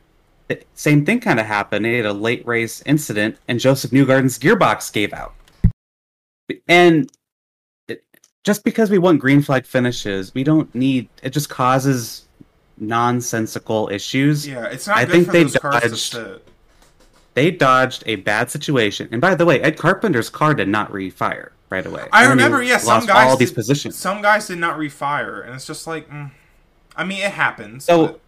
same 0.75 1.05
thing 1.05 1.19
kind 1.19 1.39
of 1.39 1.45
happened. 1.47 1.86
They 1.86 1.97
had 1.97 2.05
a 2.05 2.13
late 2.13 2.45
race 2.45 2.83
incident, 2.86 3.38
and 3.47 3.59
Josef 3.59 3.89
Newgarden's 3.91 4.38
gearbox 4.38 4.91
gave 4.93 5.12
out. 5.13 5.33
And 6.67 7.09
just 8.43 8.63
because 8.63 8.89
we 8.89 8.97
want 8.97 9.19
green 9.19 9.41
flag 9.41 9.65
finishes, 9.65 10.34
we 10.34 10.43
don't 10.43 10.73
need. 10.75 11.10
It 11.21 11.32
just 11.32 11.49
causes 11.49 12.27
nonsensical 12.77 13.89
issues. 13.89 14.47
yeah, 14.47 14.65
it's 14.65 14.88
not 14.88 14.97
I 14.97 15.06
good 15.06 15.12
think 15.12 15.25
for 15.27 15.32
they 15.32 15.43
dodged-. 15.45 16.17
They 17.36 17.49
dodged 17.49 18.03
a 18.06 18.17
bad 18.17 18.51
situation. 18.51 19.10
And 19.12 19.19
by 19.19 19.34
the 19.34 19.45
way, 19.45 19.60
Ed 19.62 19.75
Carpenter's 19.77 20.29
car 20.29 20.53
did 20.53 20.67
not 20.67 20.91
refire 20.91 21.49
right 21.71 21.86
away. 21.86 22.08
I 22.12 22.27
remember, 22.29 22.62
yeah, 22.62 22.77
some 22.77 22.95
lost 22.95 23.08
guys 23.08 23.27
all 23.29 23.38
these 23.38 23.49
did- 23.49 23.56
positions. 23.56 23.95
Some 23.95 24.21
guys 24.21 24.47
did 24.47 24.60
not 24.60 24.77
refire, 24.77 25.43
and 25.45 25.56
it's 25.56 25.65
just 25.65 25.88
like, 25.88 26.08
mm, 26.10 26.29
I 26.95 27.03
mean, 27.03 27.23
it 27.23 27.32
happens. 27.32 27.86
So- 27.86 28.08
but- 28.08 28.19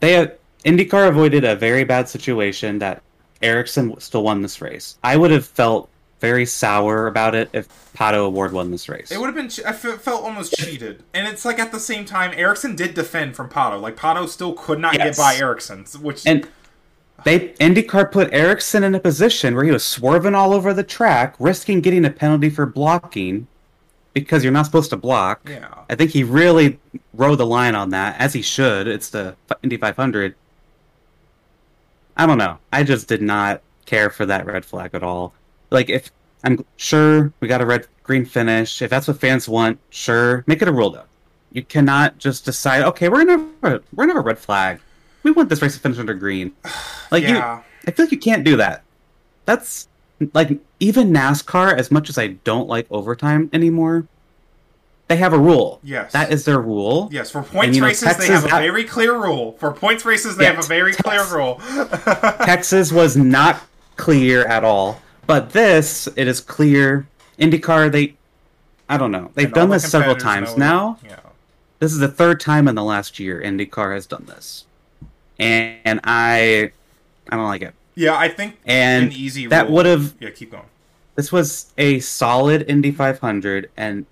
they 0.00 0.12
had, 0.12 0.38
IndyCar 0.64 1.08
avoided 1.08 1.44
a 1.44 1.56
very 1.56 1.84
bad 1.84 2.08
situation 2.08 2.78
that 2.78 3.02
Ericsson 3.42 3.98
still 4.00 4.22
won 4.22 4.40
this 4.42 4.62
race. 4.62 4.96
I 5.04 5.16
would 5.16 5.30
have 5.30 5.44
felt 5.44 5.90
very 6.20 6.44
sour 6.46 7.06
about 7.06 7.34
it 7.34 7.48
if 7.52 7.68
Pato 7.94 8.14
O'Ward 8.14 8.52
won 8.52 8.70
this 8.70 8.88
race. 8.88 9.10
It 9.10 9.18
would 9.18 9.26
have 9.26 9.34
been. 9.34 9.48
che- 9.48 9.64
I 9.64 9.72
felt 9.72 10.22
almost 10.22 10.52
cheated, 10.54 11.02
and 11.14 11.26
it's 11.28 11.44
like 11.44 11.58
at 11.58 11.72
the 11.72 11.80
same 11.80 12.04
time, 12.04 12.32
Ericsson 12.34 12.76
did 12.76 12.94
defend 12.94 13.36
from 13.36 13.48
Pato. 13.48 13.80
Like 13.80 13.96
Pato 13.96 14.28
still 14.28 14.52
could 14.54 14.78
not 14.78 14.94
get 14.94 15.16
by 15.16 15.36
Ericsson, 15.36 15.84
which 16.00 16.26
and 16.26 16.48
they 17.24 17.50
IndyCar 17.54 18.10
put 18.12 18.32
Ericsson 18.32 18.84
in 18.84 18.94
a 18.94 19.00
position 19.00 19.54
where 19.54 19.64
he 19.64 19.70
was 19.72 19.84
swerving 19.84 20.34
all 20.34 20.52
over 20.52 20.72
the 20.72 20.84
track, 20.84 21.34
risking 21.38 21.80
getting 21.80 22.04
a 22.04 22.10
penalty 22.10 22.50
for 22.50 22.66
blocking 22.66 23.46
because 24.14 24.42
you're 24.42 24.52
not 24.52 24.66
supposed 24.66 24.90
to 24.90 24.96
block. 24.96 25.40
yeah, 25.48 25.68
I 25.90 25.94
think 25.94 26.10
he 26.12 26.24
really 26.24 26.78
rode 27.14 27.36
the 27.38 27.46
line 27.46 27.74
on 27.74 27.90
that, 27.90 28.18
as 28.20 28.32
he 28.32 28.42
should. 28.42 28.86
It's 28.88 29.10
the 29.10 29.36
Indy 29.62 29.76
500. 29.76 30.34
I 32.16 32.26
don't 32.26 32.38
know. 32.38 32.58
I 32.72 32.82
just 32.82 33.06
did 33.08 33.22
not 33.22 33.62
care 33.86 34.10
for 34.10 34.26
that 34.26 34.44
red 34.46 34.64
flag 34.64 34.90
at 34.94 35.02
all. 35.02 35.32
Like, 35.70 35.90
if 35.90 36.10
I'm 36.44 36.64
sure 36.76 37.32
we 37.40 37.48
got 37.48 37.60
a 37.60 37.66
red 37.66 37.86
green 38.02 38.24
finish, 38.24 38.80
if 38.82 38.90
that's 38.90 39.08
what 39.08 39.20
fans 39.20 39.48
want, 39.48 39.78
sure, 39.90 40.44
make 40.46 40.62
it 40.62 40.68
a 40.68 40.72
rule 40.72 40.90
though. 40.90 41.04
You 41.52 41.62
cannot 41.62 42.18
just 42.18 42.44
decide, 42.44 42.82
okay, 42.84 43.08
we're 43.08 43.24
gonna 43.24 43.38
have 43.62 43.72
a, 43.72 43.82
we're 43.94 44.04
gonna 44.06 44.14
have 44.18 44.24
a 44.24 44.26
red 44.26 44.38
flag. 44.38 44.80
We 45.22 45.30
want 45.30 45.48
this 45.48 45.60
race 45.62 45.74
to 45.74 45.80
finish 45.80 45.98
under 45.98 46.14
green. 46.14 46.52
Like 47.10 47.24
you, 47.24 47.38
I 47.38 47.62
feel 47.92 48.04
like 48.04 48.12
you 48.12 48.18
can't 48.18 48.44
do 48.44 48.56
that. 48.58 48.82
That's 49.46 49.88
like 50.34 50.58
even 50.78 51.10
NASCAR, 51.10 51.72
as 51.74 51.90
much 51.90 52.10
as 52.10 52.18
I 52.18 52.26
don't 52.28 52.68
like 52.68 52.86
overtime 52.90 53.48
anymore, 53.54 54.06
they 55.08 55.16
have 55.16 55.32
a 55.32 55.38
rule. 55.38 55.80
yes, 55.82 56.12
That 56.12 56.30
is 56.30 56.44
their 56.44 56.60
rule. 56.60 57.08
yes. 57.10 57.30
For 57.30 57.42
points 57.42 57.68
And, 57.68 57.80
know, 57.80 57.86
races, 57.86 58.02
Texas 58.08 58.26
they 58.26 58.32
have 58.34 58.44
a 58.44 58.48
very 58.48 58.84
clear 58.84 59.14
rule. 59.18 59.52
For 59.58 59.72
points 59.72 60.04
races, 60.04 60.36
they 60.36 60.44
Yeah, 60.44 60.52
have 60.56 60.64
a 60.66 60.68
very 60.68 60.92
clear 60.92 61.24
rule. 61.34 61.60
Texas 62.44 62.92
was 62.92 63.16
not 63.16 63.62
clear 63.96 64.44
at 64.44 64.64
all. 64.64 65.00
But 65.28 65.50
this, 65.50 66.08
it 66.16 66.26
is 66.26 66.40
clear. 66.40 67.06
IndyCar, 67.38 67.92
they, 67.92 68.14
I 68.88 68.96
don't 68.96 69.12
know. 69.12 69.30
They've 69.34 69.44
And 69.44 69.54
done 69.54 69.68
this 69.68 69.88
several 69.88 70.16
times 70.16 70.56
now. 70.56 70.98
Yeah, 71.04 71.20
This 71.78 71.92
is 71.92 71.98
the 71.98 72.08
third 72.08 72.40
time 72.40 72.66
in 72.66 72.74
the 72.74 72.82
last 72.82 73.20
year 73.20 73.40
IndyCar 73.40 73.94
has 73.94 74.06
done 74.06 74.24
this, 74.26 74.64
and, 75.38 75.76
and 75.84 76.00
I, 76.02 76.72
I 77.28 77.36
don't 77.36 77.44
like 77.46 77.62
it. 77.62 77.74
yeah. 77.94 78.16
I 78.16 78.28
think 78.28 78.58
And 78.66 79.06
an 79.06 79.12
easy 79.12 79.46
that 79.46 79.70
would 79.70 79.86
have 79.86 80.14
Yeah, 80.18 80.30
keep 80.30 80.50
going. 80.50 80.64
this 81.14 81.30
was 81.30 81.72
a 81.78 82.00
solid 82.00 82.64
Indy 82.68 82.90
500 82.90 83.70
and 83.76 84.06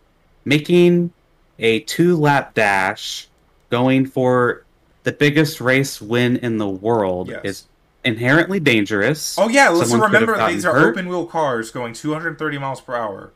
making 0.44 1.12
a 1.58 1.80
two 1.80 2.16
lap 2.16 2.52
dash 2.54 3.26
going 3.70 4.04
for 4.06 4.64
the 5.04 5.12
biggest 5.12 5.60
race 5.62 6.00
win 6.00 6.36
in 6.36 6.58
the 6.58 6.68
world 6.68 7.30
Yes. 7.30 7.40
is 7.44 7.64
inherently 8.06 8.60
dangerous. 8.60 9.36
Oh 9.38 9.48
yeah, 9.48 9.68
let's 9.68 9.90
Someone 9.90 10.10
remember 10.12 10.48
these 10.50 10.64
are 10.64 10.72
hurt. 10.74 10.90
open 10.92 11.08
wheel 11.08 11.26
cars 11.26 11.70
going 11.70 11.92
230 11.92 12.58
miles 12.58 12.80
per 12.80 12.94
hour. 12.94 13.32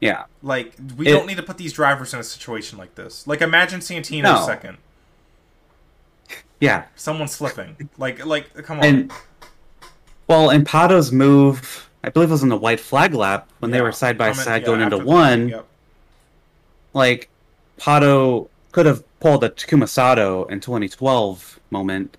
Yeah. 0.00 0.24
Like 0.42 0.74
we 0.96 1.08
It- 1.08 1.12
don't 1.12 1.26
need 1.26 1.36
to 1.38 1.42
put 1.42 1.56
these 1.58 1.72
drivers 1.72 2.12
in 2.14 2.20
a 2.20 2.24
situation 2.24 2.78
like 2.78 2.94
this. 2.94 3.26
Like 3.26 3.40
imagine 3.40 3.80
Santino 3.80 4.22
No. 4.24 4.46
second, 4.46 4.76
Yeah. 6.60 6.84
someone 6.94 7.28
slipping. 7.28 7.88
Like 7.98 8.24
like 8.24 8.52
come 8.64 8.78
on. 8.78 8.84
And 8.84 9.12
well, 10.26 10.50
and 10.50 10.66
Pato's 10.66 11.12
move, 11.12 11.88
I 12.02 12.10
believe 12.10 12.28
it 12.28 12.32
was 12.32 12.42
in 12.42 12.48
the 12.48 12.56
white 12.56 12.80
flag 12.80 13.14
lap 13.14 13.48
when 13.58 13.70
they 13.70 13.80
were 13.80 13.92
side 13.92 14.16
by 14.18 14.32
side 14.32 14.62
yeah, 14.62 14.66
going 14.66 14.80
into 14.80 14.98
the- 14.98 15.04
one. 15.04 15.48
Yep. 15.48 15.66
Like 16.92 17.28
Pato 17.78 18.48
could 18.72 18.86
have 18.86 19.02
pulled 19.20 19.42
a 19.44 19.50
Takuma 19.50 19.88
Sato 19.88 20.44
in 20.46 20.60
2012 20.60 21.58
moment, 21.70 22.16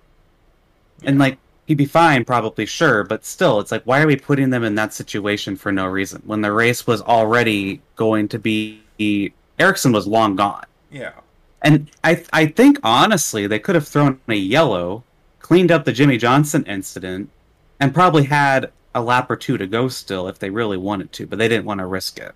and 1.04 1.18
like 1.18 1.38
he'd 1.66 1.76
be 1.76 1.84
fine, 1.86 2.24
probably 2.24 2.66
sure, 2.66 3.04
but 3.04 3.24
still, 3.24 3.60
it's 3.60 3.72
like 3.72 3.82
why 3.84 4.00
are 4.02 4.06
we 4.06 4.16
putting 4.16 4.50
them 4.50 4.64
in 4.64 4.74
that 4.76 4.94
situation 4.94 5.56
for 5.56 5.72
no 5.72 5.86
reason 5.86 6.22
when 6.24 6.40
the 6.40 6.52
race 6.52 6.86
was 6.86 7.02
already 7.02 7.80
going 7.96 8.28
to 8.28 8.38
be 8.38 8.82
Ericsson 9.58 9.92
was 9.92 10.06
long 10.06 10.36
gone, 10.36 10.64
Yeah. 10.90 11.12
and 11.62 11.88
I 12.04 12.24
I 12.32 12.46
think 12.46 12.78
honestly 12.82 13.46
they 13.46 13.58
could 13.58 13.74
have 13.74 13.88
thrown 13.88 14.20
a 14.28 14.34
yellow, 14.34 15.04
cleaned 15.40 15.70
up 15.72 15.84
the 15.84 15.92
Jimmie 15.92 16.18
Johnson 16.18 16.64
incident, 16.66 17.30
and 17.80 17.94
probably 17.94 18.24
had 18.24 18.70
a 18.94 19.02
lap 19.02 19.30
or 19.30 19.36
two 19.36 19.58
to 19.58 19.66
go 19.66 19.88
still 19.88 20.28
if 20.28 20.38
they 20.38 20.50
really 20.50 20.76
wanted 20.78 21.12
to, 21.12 21.26
but 21.26 21.38
they 21.38 21.48
didn't 21.48 21.66
want 21.66 21.80
to 21.80 21.86
risk 21.86 22.18
it. 22.18 22.34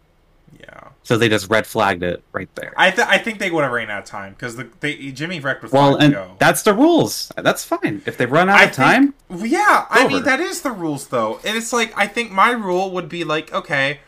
Yeah. 0.58 0.79
So 1.10 1.18
they 1.18 1.28
just 1.28 1.50
red 1.50 1.66
flagged 1.66 2.02
it 2.04 2.24
right 2.32 2.54
there. 2.54 2.74
I 2.76 2.90
th- 2.90 3.06
I 3.08 3.18
think 3.18 3.38
they 3.38 3.50
would 3.50 3.62
have 3.62 3.72
ran 3.72 3.90
out 3.90 4.00
of 4.00 4.04
time 4.06 4.32
because 4.34 4.56
the 4.56 4.70
they, 4.80 5.12
Jimmie 5.12 5.40
wrecked 5.40 5.62
with 5.62 5.72
well, 5.72 5.76
five 5.76 5.98
to 6.00 6.06
and 6.06 6.12
go. 6.12 6.38
that's 6.38 6.62
the 6.62 6.74
rules. 6.74 7.30
That's 7.36 7.64
fine. 7.64 8.02
If 8.06 8.16
they 8.16 8.26
run 8.26 8.48
out 8.48 8.60
I 8.60 8.64
of 8.64 8.72
time, 8.72 9.14
Well, 9.28 9.46
yeah, 9.46 9.86
I 9.90 10.04
over. 10.04 10.08
mean 10.08 10.24
that 10.24 10.40
is 10.40 10.62
the 10.62 10.72
rules 10.72 11.08
though, 11.08 11.40
and 11.44 11.56
it's 11.56 11.72
like 11.72 11.92
I 11.96 12.06
think 12.06 12.30
my 12.32 12.50
rule 12.50 12.90
would 12.92 13.08
be 13.08 13.24
like 13.24 13.52
okay, 13.52 14.00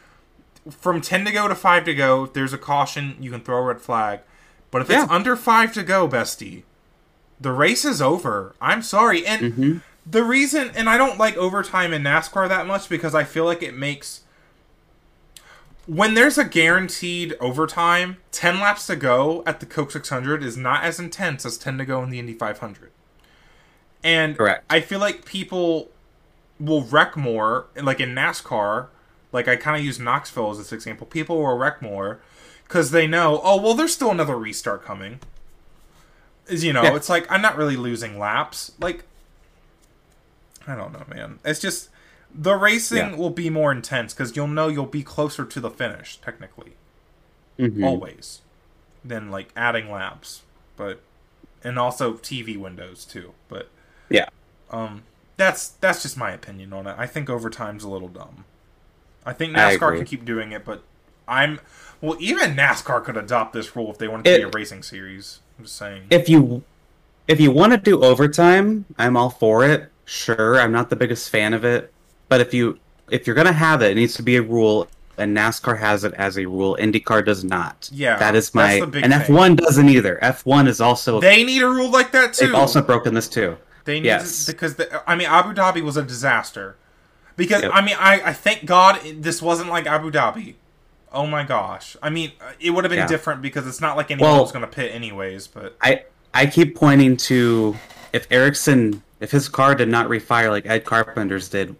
from 0.71 1.01
ten 1.01 1.25
to 1.27 1.33
go 1.33 1.49
to 1.49 1.55
five 1.55 1.85
to 1.87 1.95
go, 1.95 2.25
if 2.25 2.33
there's 2.35 2.53
a 2.53 2.59
caution, 2.59 3.17
you 3.21 3.31
can 3.31 3.43
throw 3.43 3.59
a 3.59 3.63
red 3.63 3.81
flag, 3.83 4.21
But 4.71 4.83
if 4.83 4.91
it's 4.91 5.05
under 5.11 5.37
five 5.37 5.73
to 5.75 5.83
go, 5.83 6.09
bestie, 6.09 6.65
the 7.41 7.53
race 7.53 7.85
is 7.85 8.03
over. 8.03 8.55
I'm 8.61 8.83
sorry. 8.83 9.27
And 9.27 9.49
hmm 9.55 9.79
the 10.07 10.25
reason, 10.25 10.73
and 10.75 10.91
I 10.91 10.99
don't 10.99 11.19
like 11.19 11.37
overtime 11.37 11.93
in 11.93 12.03
NASCAR 12.03 12.49
that 12.49 12.67
much 12.67 12.89
because 12.89 13.15
I 13.15 13.25
feel 13.25 13.45
like 13.47 13.63
it 13.63 13.77
makes. 13.77 14.22
When 15.87 16.15
there's 16.15 16.39
a 16.39 16.45
guaranteed 16.45 17.35
overtime, 17.41 18.19
10 18.31 18.61
laps 18.61 18.87
to 18.87 18.97
go 18.97 19.43
at 19.47 19.61
the 19.61 19.67
Coke 19.67 19.91
600 19.91 20.43
is 20.43 20.57
not 20.57 20.85
as 20.85 21.01
intense 21.01 21.45
as 21.45 21.59
10 21.59 21.79
to 21.79 21.85
go 21.85 22.03
in 22.03 22.11
the 22.11 22.19
Indy 22.21 22.35
500. 22.35 22.91
And 24.05 24.37
Correct. 24.37 24.65
I 24.71 24.81
feel 24.81 25.01
like 25.01 25.25
people 25.25 25.91
will 26.61 26.83
wreck 26.83 27.17
more, 27.17 27.67
like 27.81 28.01
in 28.01 28.15
NASCAR, 28.15 28.89
like 29.33 29.49
I 29.49 29.57
kind 29.57 29.77
of 29.77 29.85
use 29.85 29.99
Knoxville 29.99 30.51
as 30.53 30.59
this 30.59 30.73
example. 30.73 31.07
People 31.07 31.39
will 31.39 31.57
wreck 31.57 31.83
more 31.83 32.21
because 32.65 32.91
they 32.93 33.07
know, 33.07 33.41
oh, 33.43 33.61
well, 33.61 33.75
there's 33.75 33.93
still 33.93 34.11
another 34.11 34.37
restart 34.39 34.85
coming. 34.85 35.19
Is 36.49 36.63
you 36.65 36.73
know, 36.73 36.83
Yeah. 36.83 36.97
it's 36.97 37.09
like 37.09 37.31
I'm 37.31 37.43
not 37.43 37.57
really 37.57 37.77
losing 37.77 38.19
laps. 38.19 38.73
Like, 38.81 39.05
I 40.67 40.75
don't 40.75 40.93
know, 40.93 41.05
man. 41.09 41.39
It's 41.45 41.61
just 41.61 41.89
the 42.35 42.55
racing 42.57 42.99
Yeah. 42.99 43.17
will 43.17 43.31
be 43.31 43.51
more 43.51 43.73
intense 43.73 44.15
because 44.15 44.37
you'll 44.37 44.49
know 44.49 44.69
you'll 44.69 44.87
be 44.87 45.03
closer 45.03 45.45
to 45.45 45.61
the 45.61 45.71
finish, 45.71 46.19
technically, 46.19 46.73
hmm 47.59 47.85
always, 47.85 48.41
than 49.05 49.31
like 49.31 49.51
adding 49.57 49.91
laps. 49.91 50.43
But 50.77 51.01
and 51.65 51.79
also 51.79 52.15
TV 52.15 52.57
windows 52.57 53.05
too. 53.05 53.35
But 53.49 53.69
Yeah. 54.11 54.29
um, 54.71 55.03
that's 55.37 55.69
that's 55.71 56.03
just 56.03 56.17
my 56.17 56.33
opinion 56.33 56.73
on 56.73 56.87
it. 56.87 56.95
I 56.99 57.07
think 57.07 57.29
overtime's 57.31 57.85
a 57.85 57.91
little 57.91 58.09
dumb. 58.09 58.45
I 59.25 59.33
think 59.33 59.53
NASCAR 59.55 59.75
agree. 59.77 59.99
can 59.99 60.07
keep 60.07 60.25
doing 60.25 60.53
it, 60.53 60.65
but 60.65 60.83
I'm 61.29 61.61
well. 62.01 62.17
Even 62.21 62.55
NASCAR 62.57 63.05
could 63.05 63.17
adopt 63.17 63.53
this 63.53 63.77
rule 63.77 63.91
if 63.91 63.99
they 63.99 64.09
wanted 64.09 64.25
to 64.27 64.37
be 64.39 64.43
a 64.43 64.49
racing 64.49 64.83
series. 64.83 65.41
I'm 65.59 65.65
just 65.65 65.77
saying. 65.77 66.05
If 66.11 66.29
you 66.29 66.65
if 67.29 67.41
you 67.41 67.51
want 67.53 67.73
to 67.73 67.79
do 67.79 68.03
overtime, 68.03 68.85
I'm 68.99 69.17
all 69.17 69.31
for 69.31 69.65
it. 69.65 69.91
Sure, 70.05 70.61
I'm 70.61 70.73
not 70.73 70.91
the 70.91 70.97
biggest 70.97 71.31
fan 71.31 71.55
of 71.55 71.65
it, 71.65 71.93
but 72.33 72.41
if 72.41 72.55
you 72.55 72.79
if 73.11 73.27
you're 73.27 73.37
gonna 73.37 73.53
have 73.53 73.83
it, 73.83 73.91
it 73.91 73.95
needs 73.97 74.15
to 74.15 74.23
be 74.23 74.37
a 74.37 74.43
rule. 74.43 74.89
And 75.19 75.37
NASCAR 75.37 75.79
has 75.79 76.03
it 76.05 76.15
as 76.15 76.39
a 76.39 76.47
rule. 76.47 76.79
IndyCar 76.81 77.23
does 77.27 77.45
not. 77.45 77.91
Yeah, 77.93 78.17
that 78.17 78.35
is 78.35 78.55
my. 78.55 78.73
and. 78.77 78.95
F1 78.95 79.59
doesn't 79.59 79.87
either. 79.91 80.19
F1 80.23 80.67
is 80.67 80.81
also. 80.81 81.21
they 81.21 81.45
need 81.45 81.61
a 81.61 81.69
rule 81.69 81.91
like 81.91 82.11
that 82.13 82.33
too. 82.33 82.47
they've 82.47 82.55
also 82.55 82.81
broken 82.81 83.13
this 83.13 83.29
too. 83.29 83.59
They 83.85 84.01
need 84.01 84.07
Yes. 84.07 84.47
to, 84.47 84.53
because 84.53 84.77
the, 84.77 85.03
I 85.07 85.15
mean 85.15 85.27
Abu 85.29 85.53
Dhabi 85.53 85.83
was 85.83 85.99
a 85.99 86.03
disaster. 86.03 86.77
Because 87.37 87.61
Yep. 87.63 87.73
I 87.75 87.81
mean 87.83 87.97
I, 87.99 88.23
I 88.31 88.33
thank 88.33 88.65
God 88.65 89.01
this 89.19 89.43
wasn't 89.43 89.69
like 89.69 89.85
Abu 89.87 90.11
Dhabi. 90.11 90.55
Oh 91.13 91.27
my 91.27 91.45
gosh! 91.45 91.95
I 92.03 92.09
mean 92.09 92.33
uh, 92.41 92.53
it 92.59 92.71
would 92.71 92.85
have 92.85 92.91
been 92.91 93.01
Yeah. 93.01 93.07
different 93.07 93.43
because 93.43 93.67
it's 93.67 93.83
not 93.83 93.99
like 93.99 94.11
anyone 94.11 94.31
Well- 94.31 94.41
was 94.43 94.53
going 94.53 94.65
to 94.65 94.71
pit 94.71 94.95
anyways. 94.95 95.47
But 95.47 95.77
I 95.83 96.05
I 96.33 96.47
keep 96.47 96.75
pointing 96.75 97.19
to 97.29 97.77
if 98.15 98.27
Ericsson 98.31 99.03
if 99.21 99.31
his 99.31 99.47
car 99.51 99.75
did 99.75 99.89
not 99.91 100.09
refire 100.09 100.49
like 100.51 100.65
Ed 100.67 100.85
Carpenter's 100.85 101.49
did, 101.51 101.77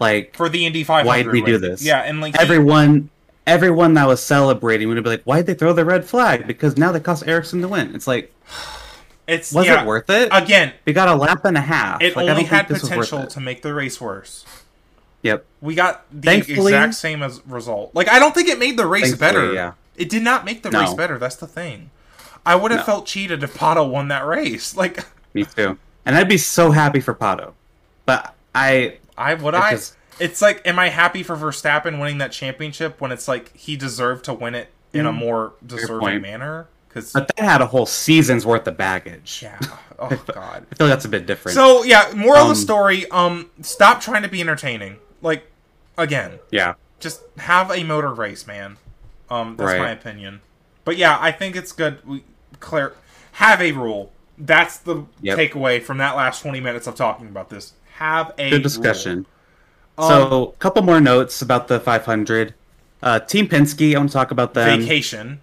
like 0.00 0.34
for 0.36 0.48
the 0.48 0.66
Indy 0.66 0.82
500, 0.82 1.06
Why'd 1.06 1.26
we 1.28 1.42
do 1.42 1.58
this? 1.58 1.82
Yeah, 1.82 2.00
and 2.00 2.20
like 2.20 2.34
everyone 2.40 3.10
everyone 3.46 3.94
that 3.94 4.06
was 4.06 4.22
celebrating 4.22 4.88
would 4.88 5.02
be 5.02 5.10
like, 5.10 5.22
"Why 5.24 5.38
did 5.38 5.46
they 5.46 5.54
throw 5.54 5.72
the 5.72 5.84
red 5.84 6.04
flag? 6.04 6.46
Because 6.46 6.76
now 6.76 6.90
they 6.92 7.00
cost 7.00 7.26
Ericsson 7.26 7.60
to 7.62 7.68
win. 7.68 7.94
It's 7.94 8.06
like, 8.06 8.34
it's 9.28 9.52
was 9.52 9.66
yeah, 9.66 9.82
it 9.82 9.86
worth 9.86 10.08
it? 10.10 10.28
Again, 10.32 10.72
we 10.84 10.92
got 10.92 11.08
a 11.08 11.14
lap 11.14 11.44
and 11.44 11.56
a 11.56 11.60
half. 11.60 12.00
it 12.02 12.16
Like, 12.16 12.28
only 12.28 12.44
had 12.44 12.66
think 12.66 12.80
this 12.80 12.82
was 12.82 12.90
worth 12.96 13.10
potential 13.10 13.30
to 13.30 13.40
make 13.40 13.62
the 13.62 13.72
race 13.74 14.00
worse. 14.00 14.44
Yep. 15.22 15.44
We 15.60 15.74
got 15.74 16.04
the 16.10 16.22
Thankfully- 16.26 16.72
exact 16.72 16.94
same 16.94 17.22
as 17.22 17.44
result. 17.46 17.94
Like 17.94 18.08
I 18.08 18.18
don't 18.18 18.34
think 18.34 18.48
it 18.48 18.58
made 18.58 18.76
the 18.76 18.86
race 18.86 19.14
better. 19.14 19.52
yeah. 19.52 19.72
It 19.96 20.08
did 20.08 20.22
not 20.22 20.46
make 20.46 20.62
the 20.62 20.70
No. 20.70 20.80
race 20.80 20.94
better. 20.94 21.18
That's 21.18 21.36
the 21.36 21.46
thing. 21.46 21.90
I 22.46 22.54
would 22.56 22.70
have 22.70 22.80
No. 22.80 22.84
felt 22.86 23.06
cheated 23.06 23.42
if 23.42 23.52
Pato 23.54 23.86
won 23.88 24.08
that 24.08 24.24
race. 24.26 24.74
Like 24.76 25.04
Me 25.34 25.44
too. 25.44 25.76
And 26.06 26.16
I'd 26.16 26.28
be 26.28 26.38
so 26.38 26.70
happy 26.70 27.00
for 27.00 27.14
Pato. 27.14 27.52
But 28.06 28.34
I 28.54 28.96
I 29.20 29.34
would 29.34 29.54
I. 29.54 29.78
It's 30.18 30.42
like, 30.42 30.66
am 30.66 30.78
I 30.78 30.88
happy 30.88 31.22
for 31.22 31.34
Verstappen 31.36 31.98
winning 32.00 32.18
that 32.18 32.32
championship 32.32 33.00
when 33.00 33.10
it's 33.12 33.26
like 33.28 33.56
he 33.56 33.76
deserved 33.76 34.24
to 34.26 34.34
win 34.34 34.54
it 34.54 34.68
in 34.92 35.06
a 35.06 35.12
more 35.12 35.52
deserving 35.64 36.18
Mm. 36.18 36.22
manner? 36.22 36.66
Because 36.88 37.12
but 37.12 37.28
that 37.36 37.38
had 37.44 37.60
a 37.62 37.66
whole 37.66 37.86
season's 37.86 38.44
worth 38.44 38.66
of 38.66 38.76
baggage. 38.76 39.40
yeah, 39.42 39.58
oh 39.98 40.08
god. 40.34 40.66
I 40.70 40.74
feel 40.74 40.86
like 40.88 40.90
that's 40.96 41.04
a 41.04 41.08
bit 41.08 41.24
different. 41.26 41.54
So 41.54 41.84
yeah, 41.84 42.10
moral 42.16 42.38
of 42.40 42.42
Um, 42.42 42.48
the 42.50 42.54
story: 42.56 43.08
um, 43.10 43.50
stop 43.62 44.00
trying 44.00 44.22
to 44.22 44.28
be 44.28 44.40
entertaining. 44.40 44.96
Like 45.22 45.44
again, 45.96 46.40
yeah. 46.50 46.74
just 46.98 47.22
have 47.38 47.70
a 47.70 47.84
motor 47.84 48.12
race, 48.12 48.46
man. 48.46 48.76
Um, 49.30 49.56
that's 49.56 49.66
Right. 49.68 49.78
my 49.78 49.90
opinion. 49.92 50.40
But 50.84 50.96
yeah, 50.96 51.16
I 51.20 51.30
think 51.30 51.54
it's 51.56 51.70
good. 51.72 52.04
We 52.06 52.24
clear 52.58 52.94
have 53.32 53.60
a 53.62 53.70
rule. 53.72 54.10
That's 54.36 54.76
the 54.78 55.04
Yep. 55.22 55.38
takeaway 55.38 55.80
from 55.82 55.98
that 55.98 56.16
last 56.16 56.42
twenty 56.42 56.60
minutes 56.60 56.86
of 56.88 56.96
talking 56.96 57.28
about 57.28 57.50
this. 57.50 57.72
Have 58.00 58.32
a 58.38 58.50
Good 58.50 58.62
discussion. 58.62 59.26
Um, 59.98 60.08
so 60.08 60.44
a 60.48 60.52
couple 60.52 60.82
more 60.82 61.00
notes 61.00 61.42
about 61.42 61.68
the 61.68 61.78
500. 61.78 62.54
Uh, 63.02 63.20
Team 63.20 63.46
Penske, 63.46 63.94
I 63.94 63.98
want 63.98 64.10
to 64.10 64.12
talk 64.14 64.30
about 64.30 64.54
them. 64.54 64.80
vacation. 64.80 65.40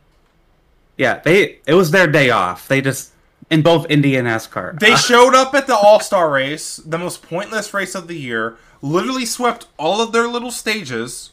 Yeah, 0.97 1.19
they 1.23 1.59
it 1.67 1.75
was 1.75 1.91
their 1.91 2.07
day 2.07 2.31
off. 2.31 2.67
They 2.67 2.81
just 2.81 3.11
in 3.51 3.61
both 3.61 3.85
Indy 3.89 4.15
and 4.15 4.27
NASCAR. 4.27 4.79
They 4.79 4.95
showed 5.09 5.35
up 5.35 5.53
at 5.53 5.67
the 5.67 5.75
All 5.75 5.99
Star 5.99 6.31
race, 6.31 6.77
the 6.77 6.97
most 6.97 7.21
pointless 7.21 7.73
race 7.73 7.93
of 7.93 8.07
the 8.07 8.17
year, 8.17 8.57
literally 8.81 9.25
swept 9.25 9.67
all 9.77 10.01
of 10.01 10.11
their 10.11 10.27
little 10.27 10.51
stages, 10.51 11.31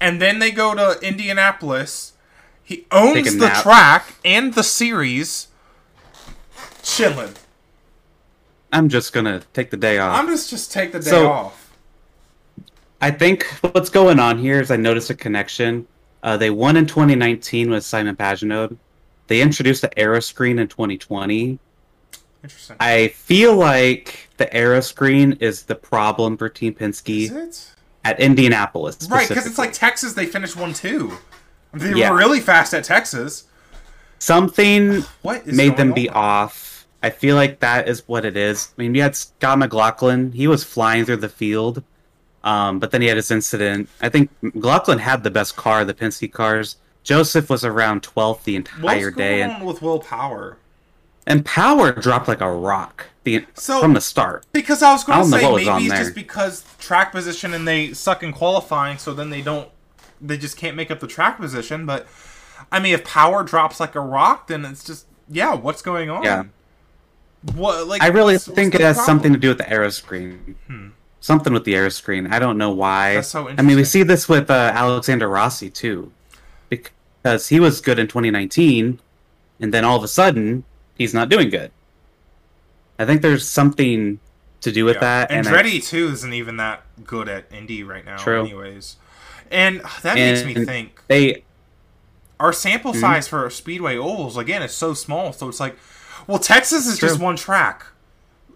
and 0.00 0.20
then 0.20 0.40
they 0.40 0.50
go 0.50 0.74
to 0.74 0.98
Indianapolis. 1.06 2.14
He 2.64 2.84
owns 2.90 3.38
the 3.38 3.46
nap. 3.46 3.62
track 3.62 4.16
and 4.24 4.54
the 4.54 4.64
series. 4.64 5.46
Chilling. 6.82 7.34
I'm 8.72 8.88
just 8.88 9.12
gonna 9.12 9.42
take 9.52 9.70
the 9.70 9.76
day 9.76 9.98
off. 9.98 10.18
I'm 10.18 10.26
just 10.28 10.50
just 10.50 10.72
take 10.72 10.92
the 10.92 11.00
day 11.00 11.10
So- 11.10 11.30
off. 11.30 11.64
I 13.00 13.10
think 13.12 13.44
what's 13.60 13.90
going 13.90 14.18
on 14.18 14.38
here 14.38 14.60
is 14.60 14.70
I 14.72 14.76
noticed 14.76 15.08
a 15.10 15.14
connection. 15.14 15.86
Uh, 16.22 16.36
they 16.36 16.50
won 16.50 16.76
in 16.76 16.84
2019 16.86 17.70
with 17.70 17.84
Simon 17.84 18.16
Pagenaud. 18.16 18.76
They 19.28 19.40
introduced 19.40 19.82
the 19.82 19.98
Aero 19.98 20.18
Screen 20.20 20.58
in 20.58 20.66
2020. 20.66 21.60
Interesting. 22.42 22.76
I 22.80 23.08
feel 23.08 23.54
like 23.54 24.28
the 24.36 24.52
Aero 24.52 24.80
Screen 24.80 25.36
is 25.40 25.62
the 25.62 25.74
problem 25.76 26.36
for 26.36 26.48
Team 26.48 26.74
Is 26.80 27.00
Penske 27.00 27.30
it? 27.30 27.70
at 28.04 28.18
Indianapolis. 28.18 28.98
Right, 29.08 29.28
because 29.28 29.46
it's 29.46 29.58
like 29.58 29.72
Texas. 29.72 30.14
They 30.14 30.26
finished 30.26 30.56
one 30.56 30.72
two. 30.72 31.12
They 31.72 31.92
Yeah. 31.94 32.10
were 32.10 32.16
really 32.16 32.40
fast 32.40 32.74
at 32.74 32.82
Texas. 32.84 33.44
something 34.20 35.02
What 35.22 35.46
is 35.46 35.56
made 35.56 35.76
them 35.76 35.88
going 35.90 36.02
be 36.02 36.08
off. 36.10 36.67
I 37.02 37.10
feel 37.10 37.36
like 37.36 37.60
that 37.60 37.88
is 37.88 38.06
what 38.08 38.24
it 38.24 38.36
is. 38.36 38.72
I 38.76 38.82
mean, 38.82 38.92
we 38.92 38.98
had 38.98 39.14
Scott 39.14 39.58
McLaughlin. 39.58 40.32
He 40.32 40.48
was 40.48 40.64
flying 40.64 41.04
through 41.04 41.18
the 41.18 41.28
field, 41.28 41.82
um, 42.42 42.78
but 42.80 42.90
then 42.90 43.02
he 43.02 43.08
had 43.08 43.16
his 43.16 43.30
incident. 43.30 43.88
I 44.00 44.08
think 44.08 44.30
McLaughlin 44.42 44.98
had 44.98 45.22
the 45.22 45.30
best 45.30 45.56
car, 45.56 45.84
the 45.84 45.94
Penske 45.94 46.32
cars. 46.32 46.76
Josef 47.04 47.48
was 47.48 47.64
around 47.64 48.02
12th 48.02 48.42
the 48.44 48.56
What's 48.58 48.68
entire 48.68 49.10
going 49.10 49.14
day, 49.28 49.42
and, 49.42 49.52
on 49.52 49.64
with 49.64 49.80
Will 49.80 50.00
Power? 50.00 50.58
and 51.26 51.44
Power 51.44 51.92
dropped 51.92 52.26
like 52.26 52.40
a 52.40 52.50
rock 52.50 53.06
the, 53.24 53.44
So- 53.54 53.80
from 53.80 53.92
the 53.94 54.00
start. 54.00 54.44
Because 54.52 54.82
I 54.82 54.92
was 54.92 55.04
going 55.04 55.18
to 55.22 55.28
say 55.28 55.42
maybe 55.42 55.84
it's 55.84 55.88
there. 55.94 56.02
just 56.02 56.14
because 56.14 56.64
track 56.78 57.12
position 57.12 57.54
and 57.54 57.68
they 57.68 57.92
suck 57.92 58.22
in 58.22 58.32
qualifying, 58.32 58.98
so 58.98 59.14
then 59.14 59.30
they 59.30 59.42
don't, 59.42 59.68
they 60.20 60.36
just 60.38 60.56
can't 60.56 60.74
make 60.74 60.90
up 60.90 61.00
the 61.00 61.06
track 61.06 61.38
position. 61.38 61.86
But 61.86 62.06
I 62.72 62.80
mean, 62.80 62.92
if 62.94 63.04
power 63.04 63.44
drops 63.44 63.78
like 63.78 63.94
a 63.94 64.00
rock, 64.00 64.48
then 64.48 64.64
it's 64.64 64.82
just 64.82 65.06
yeah. 65.30 65.54
What's 65.54 65.82
going 65.82 66.08
on? 66.10 66.22
Yeah. 66.24 66.44
What 67.54 67.86
like 67.86 68.02
I 68.02 68.08
really 68.08 68.34
what's- 68.34 68.48
what's 68.48 68.56
think 68.56 68.72
the 68.74 68.80
it 68.80 68.84
has 68.84 68.96
problem? 68.96 69.06
something 69.18 69.32
to 69.32 69.38
do 69.38 69.48
with 69.48 69.58
the 69.58 69.70
aero 69.70 69.90
screen. 69.90 70.56
Hmm. 70.66 70.88
Something 71.20 71.52
with 71.52 71.64
the 71.64 71.74
aero 71.74 71.88
screen. 71.88 72.26
I 72.32 72.38
don't 72.38 72.58
know 72.58 72.70
why. 72.70 73.14
That's 73.14 73.28
so 73.28 73.48
I 73.48 73.62
mean, 73.62 73.76
we 73.76 73.84
see 73.84 74.02
this 74.02 74.28
with 74.28 74.50
uh, 74.50 74.72
Alexander 74.74 75.28
Rossi 75.28 75.68
too, 75.70 76.12
because 76.68 77.48
he 77.48 77.58
was 77.60 77.80
good 77.80 77.98
in 77.98 78.06
2019, 78.06 79.00
and 79.60 79.74
then 79.74 79.84
all 79.84 79.96
of 79.96 80.04
a 80.04 80.08
sudden 80.08 80.64
he's 80.96 81.12
not 81.14 81.28
doing 81.28 81.50
good. 81.50 81.70
I 82.98 83.04
think 83.04 83.22
there's 83.22 83.46
something 83.48 84.18
to 84.60 84.72
do 84.72 84.84
with 84.84 84.96
Yeah. 84.96 85.26
that. 85.26 85.30
I- 85.30 85.34
Andretti 85.36 85.84
too 85.84 86.08
isn't 86.08 86.32
even 86.32 86.56
that 86.56 86.82
good 87.04 87.28
at 87.28 87.46
Indy 87.52 87.82
right 87.84 88.04
now, 88.04 88.16
True. 88.16 88.40
anyways. 88.44 88.96
And 89.50 89.80
that 90.02 90.14
makes 90.16 90.44
me 90.44 90.64
think 90.64 91.00
they 91.08 91.44
our 92.40 92.52
sample 92.52 92.92
Mhm. 92.92 93.00
size 93.00 93.26
for 93.28 93.48
speedway 93.50 93.96
ovals 93.96 94.36
again 94.36 94.62
is 94.62 94.72
so 94.72 94.94
small. 94.94 95.32
So 95.32 95.48
it's 95.48 95.58
like, 95.58 95.76
well, 96.28 96.38
Texas 96.38 96.86
is 96.86 96.98
True. 96.98 97.08
just 97.08 97.20
one 97.20 97.34
track. 97.34 97.86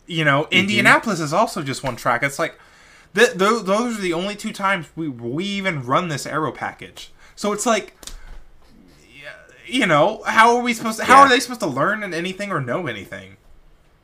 You 0.07 0.25
know, 0.25 0.47
Indianapolis 0.53 1.18
is 1.18 1.33
also 1.33 1.62
just 1.62 1.83
one 1.83 1.97
track. 1.97 2.23
It's 2.23 2.39
like 2.39 2.57
th- 3.14 3.31
th- 3.39 3.62
those 3.64 3.99
are 3.99 4.01
the 4.01 4.12
only 4.12 4.37
two 4.37 4.53
times 4.53 4.87
we 4.95 5.09
we 5.09 5.45
even 5.45 5.85
run 5.85 6.07
this 6.09 6.27
aero 6.27 6.53
package. 6.53 7.11
So 7.35 7.53
it's 7.53 7.66
like, 7.66 7.97
you 9.66 9.87
know, 9.87 10.23
how 10.27 10.57
are 10.57 10.62
we 10.62 10.75
supposed 10.75 10.99
to? 10.99 11.05
How 11.05 11.18
Yeah. 11.18 11.27
are 11.27 11.29
they 11.29 11.41
supposed 11.41 11.61
to 11.61 11.66
learn 11.66 12.12
anything 12.14 12.53
or 12.53 12.61
know 12.61 12.87
anything? 12.87 13.37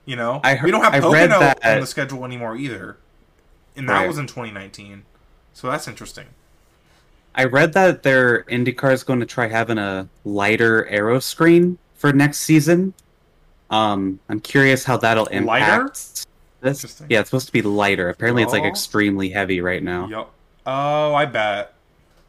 You 0.05 0.17
know, 0.17 0.41
I 0.43 0.55
heard- 0.55 0.65
we 0.67 0.71
don't 0.71 0.83
have 0.83 0.95
I 0.95 1.01
Pocono 1.01 1.39
that- 1.41 1.65
on 1.65 1.81
the 1.81 1.87
schedule 1.87 2.25
anymore 2.25 2.57
either, 2.57 2.97
and 3.77 3.89
that 3.89 3.93
Right. 4.01 4.09
was 4.09 4.17
in 4.17 4.27
2019. 4.27 5.05
So 5.53 5.69
that's 5.71 5.87
interesting. 5.87 6.27
I 7.35 7.45
read 7.45 7.75
that 7.75 8.03
their 8.05 8.45
IndyCar 8.45 8.93
is 8.93 9.03
going 9.05 9.21
to 9.21 9.27
try 9.27 9.49
having 9.49 9.77
a 9.79 10.09
lighter 10.25 10.87
aero 10.87 11.19
screen 11.19 11.79
for 11.95 12.13
next 12.13 12.39
season. 12.39 12.95
Um, 13.71 14.19
I'm 14.29 14.41
curious 14.41 14.85
how 14.85 14.97
that'll 14.97 15.29
Lighter? 15.31 15.83
impact 15.83 16.27
this. 16.61 17.03
Yeah, 17.09 17.21
it's 17.21 17.31
supposed 17.31 17.47
to 17.47 17.53
be 17.53 17.63
lighter. 17.63 18.09
Apparently, 18.09 18.43
it's 18.43 18.53
like 18.53 18.63
Oh. 18.65 18.67
extremely 18.69 19.29
heavy 19.31 19.61
right 19.61 19.83
now. 19.83 20.07
Yep. 20.09 20.29
Oh, 20.67 21.15
I 21.15 21.25
bet 21.27 21.75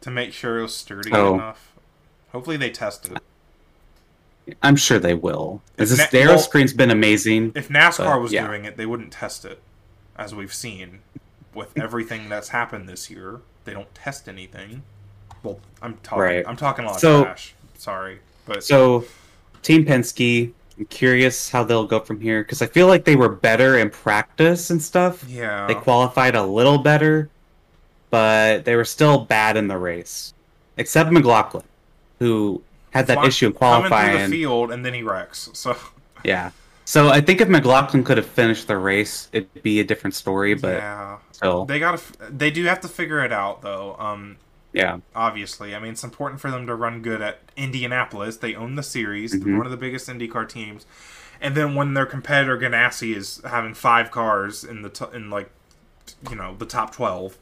to 0.02 0.10
make 0.10 0.32
sure 0.32 0.58
it 0.58 0.62
was 0.62 0.74
sturdy 0.74 1.10
Oh. 1.12 1.34
enough. 1.34 1.72
Hopefully 2.32 2.56
they 2.56 2.70
tested 2.70 3.12
it. 3.12 4.56
I'm 4.62 4.76
sure 4.76 4.98
they 4.98 5.14
will. 5.14 5.62
If 5.76 5.88
This 5.90 5.98
na- 5.98 6.06
the 6.10 6.20
aero 6.20 6.30
well- 6.32 6.38
screen's 6.38 6.72
been 6.72 6.90
amazing. 6.90 7.52
If 7.54 7.68
NASCAR 7.68 8.14
But, 8.14 8.20
was 8.22 8.32
yeah. 8.32 8.46
doing 8.46 8.64
it, 8.64 8.76
they 8.76 8.86
wouldn't 8.86 9.12
test 9.12 9.44
it, 9.44 9.60
as 10.16 10.34
we've 10.34 10.54
seen 10.54 11.00
with 11.54 11.76
everything 11.78 12.28
that's 12.28 12.48
happened 12.50 12.88
this 12.88 13.10
year. 13.10 13.40
They 13.64 13.72
don't 13.72 13.92
test 13.94 14.28
anything. 14.28 14.82
Well, 15.42 15.60
I'm 15.82 15.98
talking. 16.02 16.22
Right. 16.22 16.44
I'm 16.46 16.56
talking 16.56 16.84
a 16.84 16.88
lot 16.88 17.00
So- 17.00 17.18
of 17.20 17.24
trash. 17.26 17.54
Sorry, 17.78 18.20
but 18.46 18.62
So, 18.64 19.04
Team 19.62 19.84
Penske. 19.86 20.52
I'm 20.80 20.86
curious 20.86 21.50
how 21.50 21.62
they'll 21.62 21.86
go 21.86 22.00
from 22.00 22.22
here 22.22 22.42
because 22.42 22.62
I 22.62 22.66
feel 22.66 22.86
like 22.86 23.04
they 23.04 23.14
were 23.14 23.28
better 23.28 23.76
in 23.78 23.90
practice 23.90 24.70
and 24.70 24.80
stuff. 24.82 25.22
yeah, 25.28 25.66
They 25.66 25.74
qualified 25.74 26.34
a 26.34 26.42
little 26.42 26.78
better, 26.78 27.28
but 28.08 28.64
they 28.64 28.76
were 28.76 28.86
still 28.86 29.18
bad 29.18 29.58
in 29.58 29.68
the 29.68 29.76
race. 29.76 30.32
Except 30.78 31.12
McLaughlin, 31.12 31.64
who 32.18 32.62
had 32.92 33.06
that 33.08 33.18
Fly- 33.18 33.26
issue 33.26 33.46
in 33.48 33.52
coming 33.52 33.82
through 33.82 33.88
qualifying. 33.90 34.30
the 34.30 34.36
field 34.38 34.72
and 34.72 34.82
then 34.82 34.94
he 34.94 35.02
wrecks. 35.02 35.50
So 35.52 35.76
Yeah. 36.24 36.50
So 36.86 37.10
I 37.10 37.20
think 37.20 37.42
if 37.42 37.48
McLaughlin 37.48 38.02
could 38.02 38.16
have 38.16 38.26
finished 38.26 38.66
the 38.66 38.78
race, 38.78 39.28
it'd 39.32 39.62
be 39.62 39.80
a 39.80 39.84
different 39.84 40.14
story. 40.14 40.54
But 40.54 40.78
yeah, 40.78 41.18
still, 41.32 41.66
they 41.66 41.78
got 41.78 41.98
to. 41.98 42.30
They 42.32 42.50
do 42.50 42.64
have 42.64 42.80
to 42.80 42.88
figure 42.88 43.22
it 43.22 43.32
out, 43.32 43.60
though. 43.60 43.96
Um, 43.98 44.38
yeah, 44.72 44.98
obviously. 45.14 45.74
I 45.74 45.78
mean, 45.80 45.92
it's 45.92 46.04
important 46.04 46.40
for 46.40 46.50
them 46.50 46.66
to 46.66 46.74
run 46.74 47.02
good 47.02 47.20
at 47.22 47.40
Indianapolis. 47.56 48.36
They 48.38 48.54
own 48.54 48.74
the 48.76 48.82
series, 48.82 49.32
they're 49.32 49.40
Mhm. 49.40 49.56
one 49.58 49.66
of 49.66 49.72
the 49.72 49.76
biggest 49.78 50.08
IndyCar 50.08 50.48
teams. 50.48 50.86
And 51.40 51.54
then 51.54 51.74
when 51.74 51.94
their 51.94 52.06
competitor 52.06 52.58
Ganassi 52.58 53.16
is 53.16 53.40
having 53.44 53.72
five 53.74 54.10
cars 54.10 54.62
in 54.62 54.82
the 54.82 54.88
t- 54.90 55.04
in 55.14 55.30
like 55.30 55.50
you 56.28 56.36
know 56.36 56.54
the 56.58 56.66
top 56.66 56.94
twelve 56.94 57.38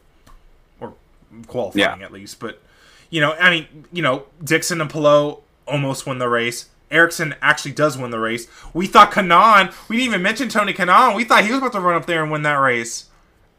or 0.80 0.94
qualifying 1.46 2.02
at 2.02 2.12
least, 2.12 2.38
but 2.40 2.62
you 3.10 3.20
know, 3.20 3.32
I 3.34 3.50
mean, 3.50 3.86
you 3.92 4.02
know, 4.02 4.24
Dixon 4.44 4.80
and 4.80 4.90
Palou 4.90 5.38
almost 5.66 6.06
win 6.06 6.18
the 6.18 6.28
race. 6.28 6.66
Ericsson 6.90 7.34
actually 7.42 7.72
does 7.72 7.98
win 7.98 8.10
the 8.10 8.18
race. 8.18 8.46
We 8.72 8.86
thought 8.86 9.10
Kanaan. 9.12 9.72
We 9.88 9.96
didn't 9.96 10.08
even 10.08 10.22
mention 10.22 10.48
Tony 10.48 10.72
Kanaan. 10.72 11.14
We 11.14 11.24
thought 11.24 11.44
he 11.44 11.50
was 11.50 11.58
about 11.58 11.72
to 11.72 11.80
run 11.80 11.96
up 11.96 12.06
there 12.06 12.22
and 12.22 12.30
win 12.32 12.42
that 12.42 12.54
race. 12.54 13.06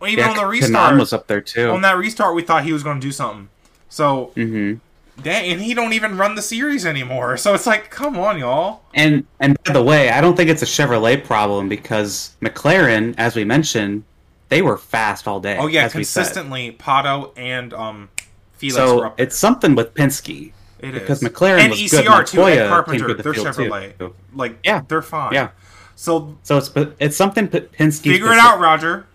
Even 0.01 0.19
yeah. 0.19 0.29
on 0.29 0.35
the 0.37 0.43
Kanaan 0.43 0.49
restart, 0.49 0.99
was 0.99 1.13
up 1.13 1.27
there 1.27 1.41
too. 1.41 1.69
on 1.69 1.81
that 1.81 1.97
restart, 1.97 2.33
we 2.33 2.41
thought 2.41 2.63
he 2.63 2.71
was 2.73 2.83
going 2.83 2.99
to 3.01 3.05
do 3.05 3.11
something. 3.11 3.49
So 3.89 4.31
hmm 4.35 4.75
Dang, 5.21 5.51
and 5.51 5.59
he 5.61 5.73
don't 5.73 5.91
even 5.91 6.17
run 6.17 6.35
the 6.35 6.41
series 6.41 6.85
anymore. 6.85 7.35
So 7.35 7.53
it's 7.53 7.65
like, 7.65 7.89
come 7.91 8.17
on, 8.17 8.39
y'all. 8.39 8.83
And 8.93 9.25
and 9.41 9.57
by 9.65 9.73
the 9.73 9.83
way, 9.83 10.09
I 10.09 10.21
don't 10.21 10.37
think 10.37 10.49
it's 10.49 10.61
a 10.61 10.65
Chevrolet 10.65 11.21
problem 11.25 11.67
because 11.67 12.37
McLaren, 12.41 13.15
as 13.17 13.35
we 13.35 13.43
mentioned, 13.43 14.03
they 14.47 14.61
were 14.61 14.77
fast 14.77 15.27
all 15.27 15.41
day. 15.41 15.57
Oh 15.59 15.67
yeah, 15.67 15.83
as 15.83 15.93
we 15.93 16.05
said. 16.05 16.21
consistently, 16.21 16.71
Pato 16.71 17.33
and 17.37 17.73
um, 17.73 18.09
Felix 18.53 18.77
were 18.77 19.07
So 19.07 19.13
it's 19.17 19.35
something 19.35 19.75
with 19.75 19.93
Penske 19.93 20.53
It 20.79 20.93
because 20.93 21.21
is. 21.21 21.29
McLaren 21.29 21.59
and 21.59 21.69
was 21.71 21.79
ECR 21.79 21.91
good. 21.91 22.27
too. 22.27 22.37
Montoya 22.37 22.53
Ed 22.55 22.59
came 22.59 22.69
Carpenter, 22.69 23.13
the 23.15 23.23
they're 23.23 23.33
Chevrolet. 23.33 23.97
too. 23.97 24.15
Like, 24.33 24.57
Yeah. 24.63 24.83
they're 24.87 25.01
fine. 25.01 25.33
Yeah. 25.33 25.49
So 25.95 26.37
So 26.43 26.57
it's 26.57 26.71
it's 26.99 27.17
something 27.17 27.49
Penske. 27.49 28.03
figure 28.03 28.31
it 28.31 28.39
out, 28.39 28.61
Roger. 28.61 29.05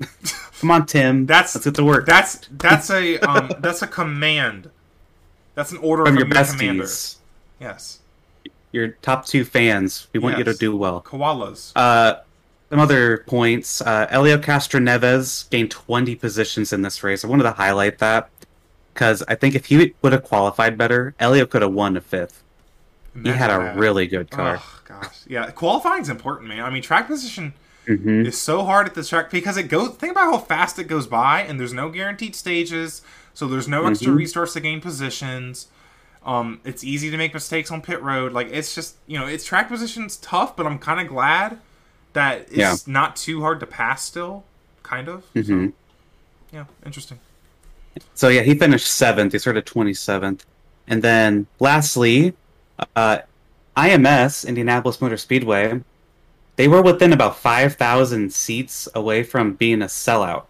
Come 0.64 0.70
on, 0.70 0.86
Tim. 0.86 1.26
That's 1.26 1.54
let's 1.54 1.66
get 1.66 1.74
to 1.74 1.84
work. 1.84 2.06
That's 2.06 2.48
that's 2.50 2.88
a 2.88 3.18
um 3.28 3.52
that's 3.58 3.82
a 3.82 3.86
command. 3.86 4.70
That's 5.54 5.72
an 5.72 5.76
order 5.76 6.06
from 6.06 6.16
from, 6.16 6.26
your 6.26 6.42
commander. 6.42 6.84
besties, 6.84 7.16
Yes, 7.60 7.98
your 8.72 8.88
top 9.02 9.26
two 9.26 9.44
fans. 9.44 10.08
We 10.14 10.20
want 10.20 10.38
you 10.38 10.44
to 10.44 10.54
do 10.54 10.74
well. 10.74 11.02
koalas. 11.02 11.72
Uh, 11.76 12.20
some 12.70 12.80
other 12.80 13.18
points. 13.26 13.82
Uh, 13.82 14.06
Helio 14.10 14.38
Castroneves 14.38 15.50
gained 15.50 15.70
20 15.70 16.14
positions 16.14 16.72
in 16.72 16.80
this 16.80 17.02
race. 17.02 17.26
I 17.26 17.28
wanted 17.28 17.42
to 17.42 17.52
highlight 17.52 17.98
that 17.98 18.30
because 18.94 19.22
I 19.28 19.34
think 19.34 19.54
if 19.54 19.66
he 19.66 19.92
would 20.00 20.14
have 20.14 20.24
qualified 20.24 20.78
better, 20.78 21.14
Helio 21.20 21.44
could 21.44 21.60
have 21.60 21.74
won 21.74 21.94
a 21.98 22.00
fifth. 22.00 22.42
He 23.22 23.28
had 23.28 23.50
a 23.50 23.58
that. 23.58 23.76
really 23.76 24.06
good 24.06 24.30
car. 24.30 24.60
Oh 24.62 24.80
gosh, 24.86 25.24
yeah. 25.26 25.50
Qualifying's 25.50 26.08
important, 26.08 26.48
man. 26.48 26.60
I 26.60 26.70
mean, 26.70 26.82
track 26.82 27.06
position 27.06 27.52
hmm 27.86 28.24
is 28.26 28.40
so 28.40 28.64
hard 28.64 28.86
at 28.86 28.94
this 28.94 29.08
track 29.10 29.30
because 29.30 29.56
it 29.56 29.64
goes. 29.64 29.90
Think 29.96 30.12
about 30.12 30.24
how 30.32 30.38
fast 30.38 30.78
it 30.78 30.84
goes 30.84 31.06
by, 31.06 31.40
and 31.42 31.58
there's 31.60 31.72
no 31.72 31.90
guaranteed 31.90 32.34
stages, 32.34 33.02
so 33.34 33.46
there's 33.46 33.68
no 33.68 33.86
extra 33.86 34.12
Mhm. 34.12 34.18
restarts 34.18 34.52
to 34.54 34.60
gain 34.60 34.80
positions. 34.80 35.68
Um, 36.24 36.60
it's 36.64 36.82
easy 36.82 37.10
to 37.10 37.16
make 37.18 37.34
mistakes 37.34 37.70
on 37.70 37.82
pit 37.82 38.00
road. 38.02 38.32
Like 38.32 38.48
it's 38.50 38.74
just 38.74 38.96
you 39.06 39.18
know, 39.18 39.26
it's 39.26 39.44
track 39.44 39.68
position's 39.68 40.16
tough, 40.16 40.56
but 40.56 40.66
I'm 40.66 40.78
kind 40.78 41.00
of 41.00 41.08
glad 41.08 41.58
that 42.14 42.42
it's 42.48 42.56
Yeah. 42.56 42.76
not 42.86 43.16
too 43.16 43.42
hard 43.42 43.60
to 43.60 43.66
pass 43.66 44.02
still. 44.02 44.44
Kind 44.82 45.08
of. 45.08 45.24
hmm 45.34 45.66
So, 45.66 45.72
yeah, 46.52 46.64
interesting. 46.86 47.18
So 48.14 48.28
yeah, 48.28 48.42
he 48.42 48.54
finished 48.54 48.86
seventh. 48.88 49.32
He 49.32 49.38
started 49.38 49.66
27th. 49.66 50.44
And 50.86 51.02
then 51.02 51.46
lastly, 51.60 52.34
uh, 52.96 53.18
IMS, 53.76 54.46
Indianapolis 54.46 55.00
Motor 55.00 55.16
Speedway, 55.16 55.80
they 56.56 56.68
were 56.68 56.82
within 56.82 57.12
about 57.12 57.36
5,000 57.36 58.32
seats 58.32 58.88
away 58.94 59.22
from 59.22 59.54
being 59.54 59.82
a 59.82 59.86
sellout, 59.86 60.44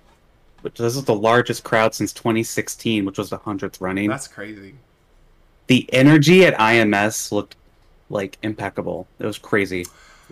which 0.62 0.78
this 0.78 0.96
is 0.96 1.04
the 1.04 1.14
largest 1.14 1.64
crowd 1.64 1.94
since 1.94 2.12
2016, 2.12 3.04
which 3.04 3.18
was 3.18 3.30
the 3.30 3.38
100th 3.38 3.80
running. 3.80 4.08
That's 4.10 4.28
crazy. 4.28 4.74
the 5.66 5.88
energy 5.92 6.44
at 6.44 6.54
IMS 6.58 7.32
looked 7.32 7.56
like 8.10 8.36
impeccable. 8.42 9.06
It 9.18 9.24
was 9.26 9.38
crazy. 9.38 9.86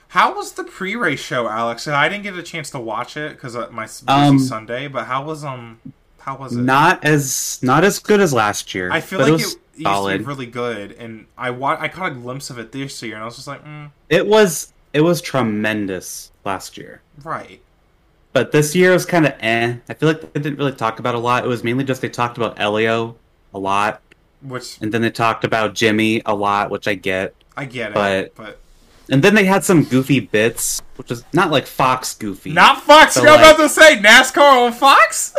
How 0.09 0.35
was 0.35 0.53
the 0.53 0.65
pre-race 0.65 1.21
show, 1.21 1.49
Alex? 1.49 1.89
I 1.89 2.09
didn't 2.11 2.25
get 2.25 2.37
a 2.37 2.43
chance 2.43 2.69
to 2.71 2.79
watch 2.79 3.17
it 3.17 3.31
because 3.33 3.55
my 3.71 3.85
busy 3.85 4.05
Um, 4.09 4.39
Sunday. 4.39 4.87
But 4.89 5.07
how 5.07 5.25
was 5.25 5.43
um, 5.43 5.81
how 6.21 6.37
was 6.37 6.55
it? 6.55 6.61
Not 6.61 7.03
as 7.03 7.59
not 7.63 7.83
as 7.83 7.99
good 7.99 8.21
as 8.21 8.35
last 8.35 8.75
year. 8.75 8.93
I 8.93 9.01
feel 9.01 9.21
like 9.21 9.29
it 9.29 9.31
it, 9.31 9.33
was 9.33 9.43
used 9.43 9.59
to 9.79 10.19
be 10.19 10.25
really 10.25 10.47
good, 10.47 10.93
and 10.93 11.25
I 11.39 11.49
wa- 11.51 11.79
I 11.81 11.89
caught 11.89 12.13
a 12.13 12.15
glimpse 12.15 12.51
of 12.51 12.59
it 12.59 12.73
this 12.73 13.03
year, 13.03 13.15
and 13.15 13.23
I 13.23 13.25
was 13.25 13.37
just 13.37 13.49
like, 13.49 13.65
mm, 13.65 13.91
It 14.11 14.27
was 14.27 14.75
it 14.93 15.01
was 15.01 15.21
tremendous 15.21 16.31
last 16.45 16.77
year. 16.77 17.01
right. 17.25 17.61
But 18.35 18.51
this 18.51 18.75
year 18.75 18.93
was 18.93 19.05
kind 19.05 19.27
of 19.27 19.35
eh. 19.41 19.75
I 19.91 19.95
feel 19.95 20.09
like 20.09 20.33
they 20.33 20.41
didn't 20.41 20.57
really 20.59 20.73
talk 20.73 20.99
about 20.99 21.15
a 21.15 21.19
lot. 21.19 21.45
It 21.45 21.49
was 21.49 21.63
mainly 21.63 21.85
just 21.85 22.01
they 22.01 22.09
talked 22.09 22.39
about 22.39 22.57
Helio 22.59 23.15
a 23.53 23.59
lot, 23.59 24.01
Which 24.41 24.81
and 24.81 24.91
then 24.91 25.03
they 25.03 25.11
talked 25.11 25.45
about 25.45 25.75
Jimmie 25.75 26.23
a 26.25 26.35
lot, 26.35 26.71
which 26.71 26.89
I 26.89 26.95
get. 26.95 27.35
I 27.59 27.67
get 27.67 27.91
it, 27.91 27.95
But- 27.95 28.35
but, 28.35 28.59
And 29.11 29.23
then 29.23 29.35
they 29.35 29.45
had 29.45 29.65
some 29.65 29.85
goofy 29.85 30.21
bits, 30.21 30.81
which 30.97 31.11
is 31.11 31.25
not 31.35 31.51
like 31.51 31.67
Fox 31.67 32.15
goofy, 32.15 32.53
not 32.53 32.83
Fox. 32.83 33.15
So, 33.15 33.23
You're 33.23 33.33
like- 33.33 33.41
about 33.41 33.57
to 33.59 33.69
say 33.69 33.97
NASCAR 33.99 34.67
on 34.67 34.73
Fox? 34.73 35.35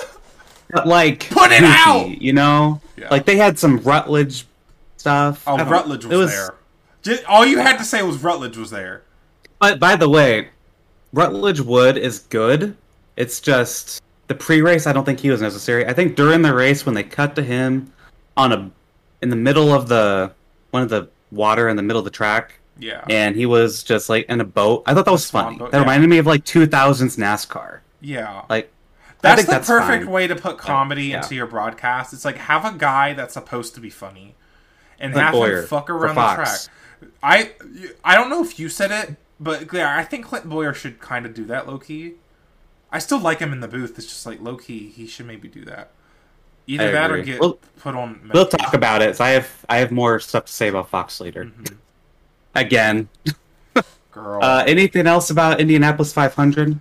but 0.70 0.86
like 0.88 1.30
Put 1.32 1.52
it 1.52 1.62
goofy, 1.62 1.74
out! 1.74 2.22
You 2.22 2.34
know, 2.34 2.82
Yeah. 2.96 3.08
like 3.10 3.26
they 3.26 3.38
had 3.38 3.58
some 3.58 3.78
Rutledge 3.80 4.46
stuff. 4.98 5.44
Oh, 5.48 5.56
I 5.56 5.58
don't- 5.58 5.70
Rutledge 5.70 6.06
was, 6.06 6.32
it 6.32 6.36
there. 6.36 6.54
Just, 7.02 7.26
all 7.26 7.44
you 7.46 7.58
had 7.58 7.78
to 7.80 7.84
say 7.84 8.04
was 8.04 8.18
Rutledge 8.18 8.58
was 8.58 8.70
there. 8.70 9.02
But 9.64 9.80
by 9.80 9.96
the 9.96 10.10
way, 10.10 10.50
Rutledge 11.14 11.62
Wood 11.62 11.98
is 11.98 12.20
good. 12.20 12.76
It's 13.16 13.40
just 13.40 14.04
the 14.28 14.36
pre-race. 14.36 14.88
I 14.88 14.92
don't 14.92 15.06
think 15.06 15.22
he 15.22 15.30
was 15.30 15.42
necessary. 15.42 15.88
I 15.88 15.94
think 15.94 16.18
during 16.18 16.42
the 16.42 16.54
race 16.54 16.86
when 16.86 16.94
they 16.94 17.04
cut 17.04 17.34
to 17.38 17.42
him 17.42 17.94
on 18.36 18.52
a 18.52 18.70
in 19.22 19.30
the 19.30 19.38
middle 19.38 19.72
of 19.72 19.88
the 19.88 20.34
one 20.72 20.84
of 20.84 20.90
the 20.90 21.08
water 21.32 21.70
in 21.70 21.78
the 21.78 21.82
middle 21.82 22.00
of 22.00 22.04
the 22.04 22.12
track, 22.12 22.60
Yeah, 22.78 23.06
and 23.10 23.38
he 23.38 23.46
was 23.46 23.84
just 23.84 24.10
like 24.10 24.26
in 24.26 24.42
a 24.42 24.44
boat. 24.44 24.84
I 24.86 24.94
thought 24.94 25.06
that 25.06 25.12
was 25.12 25.32
funny. 25.32 25.56
boat, 25.56 25.72
that 25.72 25.78
yeah. 25.78 25.84
reminded 25.84 26.10
me 26.10 26.18
of 26.18 26.26
like 26.26 26.44
2000s 26.44 27.16
NASCAR. 27.18 27.80
yeah. 28.02 28.42
Like 28.50 28.70
That's 29.22 29.46
the 29.46 29.52
that's 29.52 29.68
perfect 29.70 30.04
fine. 30.04 30.14
way 30.14 30.28
to 30.28 30.36
put 30.36 30.58
comedy 30.58 31.06
yeah. 31.06 31.22
into 31.22 31.36
your 31.36 31.48
broadcast. 31.48 32.12
It's 32.12 32.26
like 32.26 32.36
have 32.36 32.66
a 32.66 32.78
guy 32.78 33.14
that's 33.14 33.36
supposed 33.36 33.76
to 33.76 33.80
be 33.80 33.90
funny, 33.90 34.36
and 35.00 35.14
Like 35.14 35.24
have 35.24 35.34
Bowyer 35.34 35.62
him 35.62 35.68
fuck 35.68 35.90
around 35.90 36.16
the 36.16 36.36
track. 36.36 36.60
I 37.22 37.52
I 38.04 38.16
don't 38.16 38.30
know 38.30 38.44
if 38.44 38.60
you 38.60 38.68
said 38.68 38.92
it, 38.92 39.16
but 39.44 39.72
yeah, 39.74 39.98
I 39.98 40.04
think 40.04 40.26
Clint 40.26 40.48
Bowyer 40.50 40.74
should 40.74 41.00
kind 41.00 41.26
of 41.26 41.34
do 41.34 41.46
that 41.46 41.68
low 41.68 41.78
key. 41.78 42.14
I 42.92 43.00
still 43.00 43.20
like 43.20 43.40
him 43.40 43.52
in 43.54 43.60
the 43.60 43.68
booth. 43.68 43.98
It's 43.98 44.08
just 44.08 44.26
like 44.26 44.40
low 44.42 44.56
key, 44.58 44.90
he 44.90 45.08
should 45.08 45.26
maybe 45.26 45.48
do 45.48 45.66
that. 45.66 45.92
Either 46.68 46.92
that 46.92 47.12
or 47.12 47.22
get 47.22 47.40
We'll- 47.42 47.60
put 47.80 47.96
on. 47.96 48.30
We'll 48.34 48.48
talk 48.48 48.74
about 48.74 49.02
it. 49.02 49.18
So 49.18 49.24
I 49.26 49.30
have 49.32 49.52
I 49.68 49.78
have 49.78 49.92
more 49.92 50.20
stuff 50.20 50.46
to 50.46 50.54
say 50.54 50.68
about 50.70 50.90
Fox 50.90 51.20
later. 51.20 51.46
Mhm. 51.46 51.76
Again, 52.56 53.10
Girl, 54.12 54.44
uh, 54.44 54.64
anything 54.68 55.08
else 55.08 55.30
about 55.32 55.60
Indianapolis 55.60 56.14
500? 56.14 56.80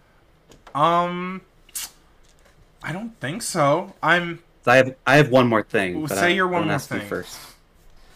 um, 0.74 1.40
I 2.82 2.92
don't 2.92 3.18
think 3.20 3.42
so. 3.42 3.94
I'm 4.02 4.40
I 4.66 4.76
have 4.76 4.94
I 5.06 5.16
have 5.16 5.30
one 5.30 5.48
more 5.48 5.62
thing. 5.62 5.98
Well, 6.00 6.08
say 6.08 6.26
I, 6.26 6.28
your 6.28 6.46
one 6.46 6.68
more 6.68 6.78
thing. 6.78 7.00
first. 7.08 7.38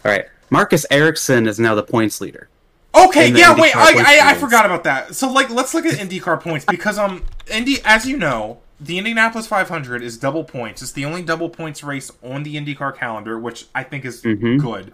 All 0.05 0.13
right, 0.13 0.27
Marcus 0.51 0.85
Ericsson 0.91 1.47
is 1.49 1.59
now 1.59 1.75
the 1.75 1.83
points 1.83 2.21
leader. 2.21 2.49
Okay, 2.97 3.29
yeah, 3.39 3.55
wait, 3.61 3.77
I, 3.77 3.93
I, 4.07 4.31
I 4.31 4.35
forgot 4.35 4.65
about 4.67 4.85
that. 4.85 5.15
So, 5.15 5.31
like, 5.31 5.51
let's 5.51 5.75
look 5.75 5.85
at 5.87 5.95
IndyCar 5.99 6.41
points 6.41 6.65
because, 6.65 6.99
um, 6.99 7.25
Indy, 7.51 7.79
as 7.85 8.07
you 8.07 8.17
know, 8.17 8.59
the 8.81 8.99
Indianapolis 8.99 9.47
500 9.47 10.03
is 10.03 10.17
double 10.19 10.45
points. 10.45 10.83
It's 10.83 10.93
the 10.93 11.05
only 11.05 11.23
double 11.23 11.49
points 11.51 11.83
race 11.85 12.11
on 12.23 12.43
the 12.43 12.57
IndyCar 12.57 12.97
calendar, 12.97 13.39
which 13.39 13.67
I 13.75 13.83
think 13.83 14.05
is 14.05 14.23
Mhm. 14.23 14.61
good. 14.61 14.93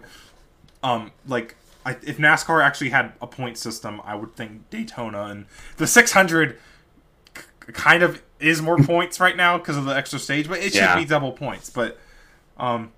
Um, 0.81 1.11
like, 1.27 1.55
I, 1.85 1.91
if 2.03 2.17
NASCAR 2.17 2.63
actually 2.63 2.89
had 2.91 3.13
a 3.21 3.27
point 3.27 3.57
system, 3.57 4.01
I 4.05 4.15
would 4.15 4.35
think 4.35 4.69
Daytona 4.69 5.23
and 5.25 5.45
the 5.77 5.85
600 5.87 6.57
k- 7.33 7.41
kind 7.73 8.03
of 8.03 8.21
is 8.39 8.61
more 8.61 8.77
points 8.83 9.19
right 9.19 9.35
now 9.35 9.57
because 9.57 9.75
of 9.77 9.85
the 9.85 9.95
extra 9.95 10.19
stage, 10.19 10.47
but 10.47 10.59
it 10.59 10.73
should 10.93 10.99
be 10.99 11.05
double 11.05 11.31
points. 11.33 11.69
But 11.69 11.99
um, 12.57 12.91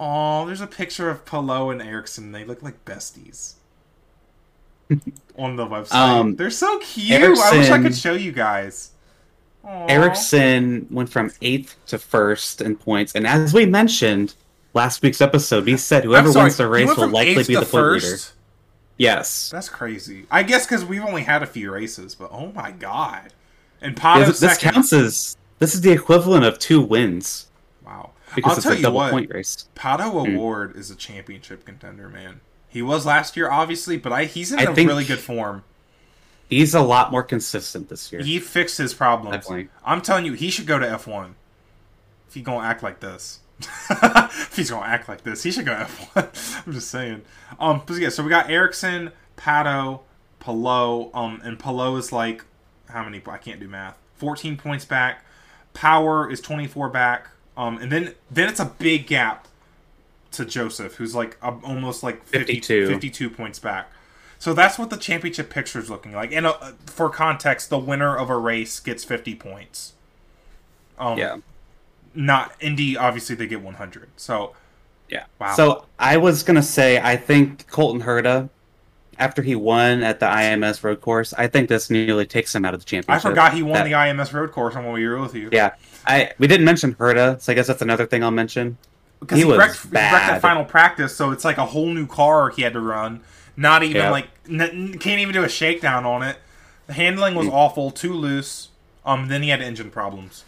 oh, 0.00 0.44
there's 0.46 0.60
a 0.60 0.66
picture 0.66 1.08
of 1.08 1.24
Palou 1.24 1.70
and 1.70 1.80
Ericsson. 1.80 2.32
They 2.32 2.44
look 2.44 2.62
like 2.62 2.84
besties. 2.84 3.54
On 5.36 5.56
the 5.56 5.66
website, 5.66 5.92
Um, 5.94 6.36
they're 6.36 6.50
so 6.50 6.78
cute. 6.78 7.22
I 7.22 7.28
wish 7.28 7.70
I 7.70 7.82
could 7.82 7.94
show 7.96 8.14
you 8.14 8.32
guys. 8.32 8.90
Aw. 9.64 9.86
Ericsson 9.86 10.86
went 10.90 11.08
from 11.10 11.32
eighth 11.42 11.74
to 11.86 11.98
first 11.98 12.60
in 12.60 12.76
points, 12.76 13.14
and 13.14 13.26
as 13.26 13.52
we 13.52 13.66
mentioned 13.66 14.34
last 14.74 15.02
week's 15.02 15.20
episode, 15.20 15.64
we 15.64 15.76
said 15.76 16.04
whoever 16.04 16.32
wins 16.32 16.56
the 16.56 16.68
race 16.68 16.96
will 16.96 17.08
likely 17.08 17.42
be 17.42 17.54
the 17.54 17.62
point 17.62 17.72
leader. 17.74 18.00
first? 18.00 18.32
Yes, 18.98 19.50
That's 19.50 19.68
crazy. 19.68 20.24
I 20.30 20.42
guess 20.42 20.64
because 20.66 20.84
we've 20.84 21.04
only 21.04 21.22
had 21.24 21.42
a 21.42 21.46
few 21.46 21.70
races, 21.72 22.14
but 22.14 22.30
oh 22.32 22.52
my 22.54 22.70
god! 22.70 23.32
And 23.82 23.94
Pato 23.96 24.24
this, 24.26 24.38
this 24.40 24.52
second. 24.54 24.72
counts 24.72 24.92
as 24.92 25.36
this 25.58 25.74
is 25.74 25.80
the 25.82 25.90
equivalent 25.92 26.44
of 26.44 26.58
two 26.58 26.80
wins 26.80 27.48
Wow. 27.84 28.10
because 28.34 28.52
I'll 28.52 28.56
it's 28.56 28.62
tell 28.64 28.72
a 28.72 28.76
you 28.76 28.82
double 28.82 28.96
what. 28.98 29.10
point 29.10 29.30
race. 29.34 29.68
Pato 29.76 30.12
Hmm. 30.24 30.34
Award 30.36 30.76
is 30.76 30.90
a 30.90 30.94
championship 30.96 31.64
contender, 31.66 32.08
man. 32.08 32.40
He 32.68 32.82
was 32.82 33.06
last 33.06 33.36
year, 33.36 33.50
obviously, 33.50 33.96
but 33.96 34.12
I, 34.12 34.24
he's 34.24 34.52
in 34.52 34.58
I 34.58 34.64
a 34.64 34.72
really 34.72 35.04
good 35.04 35.18
form. 35.18 35.64
He's 36.48 36.74
a 36.74 36.80
lot 36.80 37.10
more 37.10 37.22
consistent 37.22 37.88
this 37.88 38.12
year. 38.12 38.22
He 38.22 38.38
fixed 38.38 38.78
his 38.78 38.94
problems. 38.94 39.36
Definitely. 39.36 39.68
I'm 39.84 40.00
telling 40.00 40.24
you, 40.24 40.34
he 40.34 40.50
should 40.50 40.66
go 40.66 40.78
to 40.78 40.86
F1. 40.86 41.32
If 42.28 42.34
he 42.34 42.42
gonna 42.42 42.66
act 42.66 42.82
like 42.82 43.00
this. 43.00 43.40
if 43.90 44.54
he's 44.54 44.70
gonna 44.70 44.86
act 44.86 45.08
like 45.08 45.22
this, 45.22 45.42
he 45.42 45.50
should 45.50 45.64
go 45.64 45.76
to 45.76 45.84
F1. 45.84 46.62
I'm 46.66 46.72
just 46.72 46.90
saying. 46.90 47.22
Um, 47.58 47.82
but 47.86 47.96
yeah, 47.96 48.10
so 48.10 48.22
we 48.22 48.30
got 48.30 48.50
Ericsson, 48.50 49.12
Pato, 49.36 50.00
Palou, 50.38 51.10
um, 51.14 51.40
and 51.42 51.58
Palou 51.58 51.96
is 51.96 52.12
like 52.12 52.44
how 52.88 53.04
many? 53.04 53.22
I 53.26 53.38
can't 53.38 53.60
do 53.60 53.68
math. 53.68 53.98
14 54.16 54.56
points 54.56 54.84
back. 54.84 55.24
Power 55.74 56.30
is 56.30 56.40
24 56.40 56.88
back. 56.88 57.28
Um, 57.56 57.78
and 57.78 57.90
then 57.90 58.14
then 58.30 58.48
it's 58.48 58.60
a 58.60 58.66
big 58.66 59.06
gap 59.06 59.48
to 60.36 60.44
Josef, 60.44 60.94
who's 60.94 61.14
like 61.14 61.36
um, 61.42 61.60
almost 61.64 62.02
like 62.02 62.24
50, 62.24 62.54
52. 62.60 62.88
52 62.88 63.30
points 63.30 63.58
back. 63.58 63.90
So 64.38 64.52
that's 64.52 64.78
what 64.78 64.90
the 64.90 64.96
championship 64.96 65.50
picture 65.50 65.78
is 65.78 65.88
looking 65.88 66.12
like. 66.12 66.32
And 66.32 66.46
uh, 66.46 66.72
for 66.86 67.08
context, 67.08 67.70
the 67.70 67.78
winner 67.78 68.16
of 68.16 68.28
a 68.28 68.36
race 68.36 68.80
gets 68.80 69.02
50 69.02 69.34
points. 69.36 69.94
Um, 70.98 71.18
yeah, 71.18 71.36
Not 72.14 72.52
Indy, 72.60 72.96
obviously 72.96 73.34
they 73.34 73.46
get 73.46 73.62
100. 73.62 74.08
So 74.16 74.54
yeah. 75.08 75.24
Wow. 75.38 75.54
So 75.54 75.84
I 75.98 76.16
was 76.16 76.42
gonna 76.42 76.62
say 76.62 76.98
I 76.98 77.16
think 77.16 77.68
Colton 77.68 78.02
Herta, 78.02 78.48
after 79.18 79.42
he 79.42 79.54
won 79.54 80.02
at 80.02 80.20
the 80.20 80.26
IMS 80.26 80.82
road 80.82 81.00
course, 81.00 81.32
I 81.34 81.46
think 81.46 81.68
this 81.68 81.90
nearly 81.90 82.26
takes 82.26 82.54
him 82.54 82.64
out 82.64 82.74
of 82.74 82.80
the 82.80 82.86
championship. 82.86 83.24
I 83.24 83.28
forgot 83.28 83.54
he 83.54 83.62
won 83.62 83.74
That- 83.74 83.84
the 83.84 83.92
IMS 83.92 84.32
road 84.32 84.52
course 84.52 84.74
on 84.74 84.84
when 84.84 84.94
we 84.94 85.06
were 85.06 85.18
with 85.20 85.34
you. 85.34 85.48
Yeah, 85.52 85.74
I 86.06 86.32
we 86.38 86.46
didn't 86.46 86.66
mention 86.66 86.94
Herta, 86.94 87.40
so 87.40 87.52
I 87.52 87.54
guess 87.54 87.66
that's 87.66 87.82
another 87.82 88.06
thing 88.06 88.22
I'll 88.24 88.30
mention. 88.30 88.78
Because 89.20 89.36
he 89.38 89.44
he, 89.44 89.48
was 89.50 89.58
wrecked, 89.58 89.74
he 89.82 89.88
wrecked 89.88 89.92
bad. 89.92 90.34
at 90.34 90.40
final 90.42 90.64
practice, 90.64 91.14
so 91.16 91.30
it's 91.30 91.44
like 91.44 91.58
a 91.58 91.66
whole 91.66 91.86
new 91.88 92.06
car 92.06 92.50
he 92.50 92.62
had 92.62 92.72
to 92.74 92.80
run. 92.80 93.20
Not 93.56 93.82
even 93.82 93.96
Yep. 93.96 94.10
like 94.12 94.28
n- 94.48 94.98
can't 94.98 95.20
even 95.20 95.32
do 95.32 95.42
a 95.44 95.48
shakedown 95.48 96.04
on 96.04 96.22
it. 96.22 96.38
The 96.86 96.92
handling 96.92 97.34
was 97.34 97.48
awful, 97.48 97.90
too 97.90 98.12
loose. 98.12 98.68
Um, 99.04 99.28
then 99.28 99.42
he 99.42 99.48
had 99.48 99.60
engine 99.62 99.90
problems. 99.90 100.44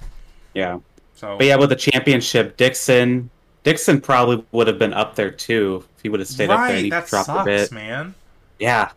Yeah. 0.55 0.79
So 1.15 1.37
But 1.39 1.47
yeah, 1.47 1.57
with 1.57 1.71
the 1.71 1.77
championship, 1.77 2.57
Dixon 2.57 3.31
Dixon 3.65 4.01
probably 4.01 4.45
would 4.53 4.67
have 4.67 4.79
been 4.79 4.95
up 4.95 5.15
there 5.17 5.31
too 5.31 5.85
if 5.97 6.03
he 6.03 6.09
would 6.09 6.21
have 6.21 6.29
stayed 6.29 6.49
up 6.51 6.59
there 6.61 6.67
and 6.67 6.75
right, 6.75 6.85
he 6.85 6.91
that 6.91 7.07
dropped 7.09 7.27
sucks, 7.27 7.43
a 7.43 7.45
bit. 7.45 7.73
man. 7.73 8.15
Yeah, 8.59 8.91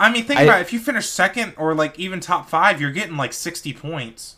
I 0.00 0.10
mean, 0.10 0.24
think 0.24 0.40
I- 0.40 0.44
about 0.44 0.58
it. 0.58 0.62
if 0.62 0.72
you 0.72 0.78
finish 0.80 1.06
second 1.06 1.54
or 1.56 1.74
like 1.74 1.98
even 1.98 2.20
top 2.20 2.48
five, 2.48 2.80
you're 2.80 2.90
getting 2.92 3.16
like 3.16 3.32
60 3.32 3.72
points. 3.74 4.36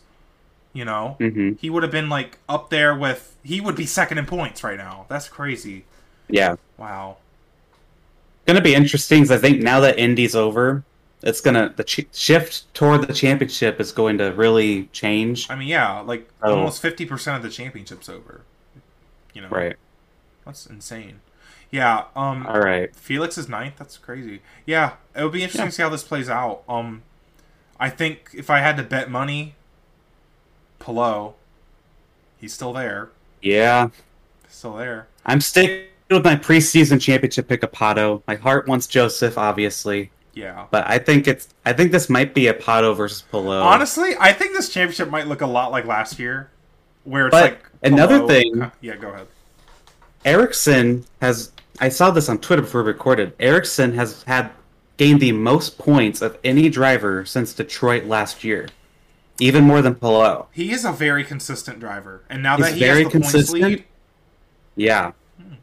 You 0.75 0.83
know, 0.85 1.15
hmm 1.19 1.53
he 1.53 1.69
would 1.71 1.81
have 1.83 1.91
been 1.91 2.09
like 2.09 2.37
up 2.49 2.69
there 2.69 2.93
with. 2.93 3.35
He 3.43 3.61
would 3.61 3.75
be 3.77 3.85
second 3.85 4.17
in 4.17 4.25
points 4.25 4.63
right 4.63 4.77
now. 4.77 5.05
That's 5.09 5.27
crazy. 5.29 5.85
yeah. 6.27 6.55
Wow. 6.77 7.17
Gonna 8.45 8.61
be 8.61 8.75
interesting 8.75 9.21
because 9.23 9.31
I 9.31 9.37
think 9.39 9.61
now 9.63 9.79
that 9.79 9.97
Indy's 9.97 10.35
over, 10.35 10.83
it's 11.23 11.39
gonna 11.41 11.73
the 11.75 11.83
ch- 11.83 12.07
shift 12.13 12.71
toward 12.73 13.07
the 13.07 13.13
championship 13.13 13.79
is 13.79 13.91
going 13.93 14.17
to 14.19 14.33
really 14.33 14.87
change. 14.91 15.49
I 15.49 15.55
mean, 15.55 15.67
yeah, 15.69 16.01
like 16.01 16.29
Oh. 16.43 16.55
almost 16.57 16.83
50% 16.83 17.37
of 17.37 17.41
the 17.41 17.49
championship's 17.49 18.09
over. 18.09 18.41
You 19.33 19.41
know, 19.43 19.47
Right. 19.49 19.77
That's 20.45 20.65
insane. 20.67 21.21
Yeah. 21.71 22.03
Um. 22.15 22.45
All 22.47 22.59
right. 22.59 22.95
Felix 22.95 23.37
is 23.37 23.47
ninth. 23.49 23.75
That's 23.77 23.97
crazy. 23.97 24.41
Yeah, 24.65 24.93
it 25.15 25.23
would 25.23 25.31
be 25.33 25.41
interesting 25.41 25.61
Yeah. 25.65 25.69
to 25.69 25.75
see 25.75 25.83
how 25.83 25.89
this 25.89 26.03
plays 26.03 26.29
out. 26.29 26.63
Um, 26.69 27.01
I 27.79 27.89
think 27.89 28.29
if 28.33 28.49
I 28.49 28.59
had 28.59 28.77
to 28.77 28.83
bet 28.83 29.09
money, 29.09 29.55
Palou, 30.79 31.33
he's 32.39 32.53
still 32.53 32.73
there. 32.73 33.09
Yeah, 33.41 33.89
Still 34.49 34.75
there. 34.77 35.07
I'm 35.25 35.41
sticking 35.41 35.85
with 36.09 36.23
my 36.23 36.35
preseason 36.35 37.01
championship 37.01 37.47
pick 37.47 37.61
of 37.63 37.71
Pato. 37.71 38.21
My 38.27 38.35
heart 38.35 38.67
wants 38.67 38.87
Josef, 38.87 39.37
obviously, 39.37 40.11
Yeah. 40.33 40.65
but 40.71 40.87
I 40.87 40.97
think 40.97 41.27
it's 41.27 41.49
I 41.65 41.73
think 41.73 41.91
this 41.91 42.09
might 42.09 42.33
be 42.33 42.47
a 42.47 42.53
Pato 42.53 42.95
versus 42.95 43.21
Palou. 43.31 43.59
Honestly, 43.61 44.15
I 44.19 44.31
think 44.31 44.53
this 44.53 44.69
championship 44.69 45.09
might 45.09 45.27
look 45.27 45.41
a 45.41 45.47
lot 45.47 45.71
like 45.71 45.85
last 45.85 46.19
year, 46.19 46.49
where 47.03 47.27
it's 47.27 47.33
But 47.35 47.43
like 47.43 47.65
another 47.83 48.25
thing- 48.27 48.71
Yeah, 48.81 48.95
go 48.95 49.09
ahead. 49.09 49.27
Ericsson 50.23 51.05
has 51.21 51.51
I 51.79 51.89
saw 51.89 52.09
this 52.09 52.29
on 52.29 52.37
Twitter 52.37 52.61
before 52.61 52.83
we 52.83 52.87
recorded. 52.87 53.33
Ericsson 53.39 53.93
has 53.95 54.23
had 54.23 54.51
gained 54.97 55.19
the 55.19 55.33
most 55.33 55.77
points 55.77 56.21
of 56.21 56.37
any 56.45 56.69
driver 56.69 57.25
since 57.25 57.51
Detroit 57.53 58.05
last 58.05 58.43
year. 58.45 58.69
Even 59.39 59.63
more 59.65 59.81
than 59.81 59.95
Palou. 59.95 60.45
He 60.51 60.71
is 60.71 60.85
a 60.85 60.91
very 60.91 61.23
consistent 61.23 61.79
driver, 61.79 62.23
and 62.29 62.41
now 62.41 62.55
He's 62.57 62.65
that 62.67 62.73
he 62.75 62.79
very 62.79 63.03
has 63.03 63.11
the 63.13 63.19
points 63.19 63.31
consistent. 63.31 63.63
lead, 63.63 63.83
Yeah. 64.75 65.11
Hmm. 65.37 65.53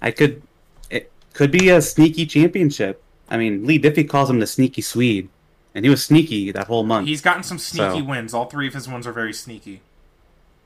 I 0.00 0.10
could 0.10 0.42
it 0.90 1.12
could 1.34 1.50
be 1.50 1.68
a 1.68 1.82
sneaky 1.82 2.24
championship. 2.26 3.02
I 3.28 3.36
mean, 3.36 3.66
Leigh 3.66 3.78
Diffey 3.80 4.08
calls 4.08 4.30
him 4.30 4.40
the 4.40 4.46
sneaky 4.46 4.80
Swede. 4.82 5.28
And 5.74 5.84
he 5.84 5.90
was 5.90 6.02
sneaky 6.04 6.50
that 6.52 6.66
whole 6.66 6.82
month. 6.82 7.06
he's 7.06 7.20
gotten 7.20 7.42
some 7.42 7.58
sneaky 7.58 7.98
So- 8.00 8.04
wins. 8.04 8.32
All 8.34 8.46
three 8.46 8.66
of 8.66 8.74
his 8.74 8.88
wins 8.88 9.06
are 9.06 9.12
very 9.12 9.32
sneaky. 9.34 9.82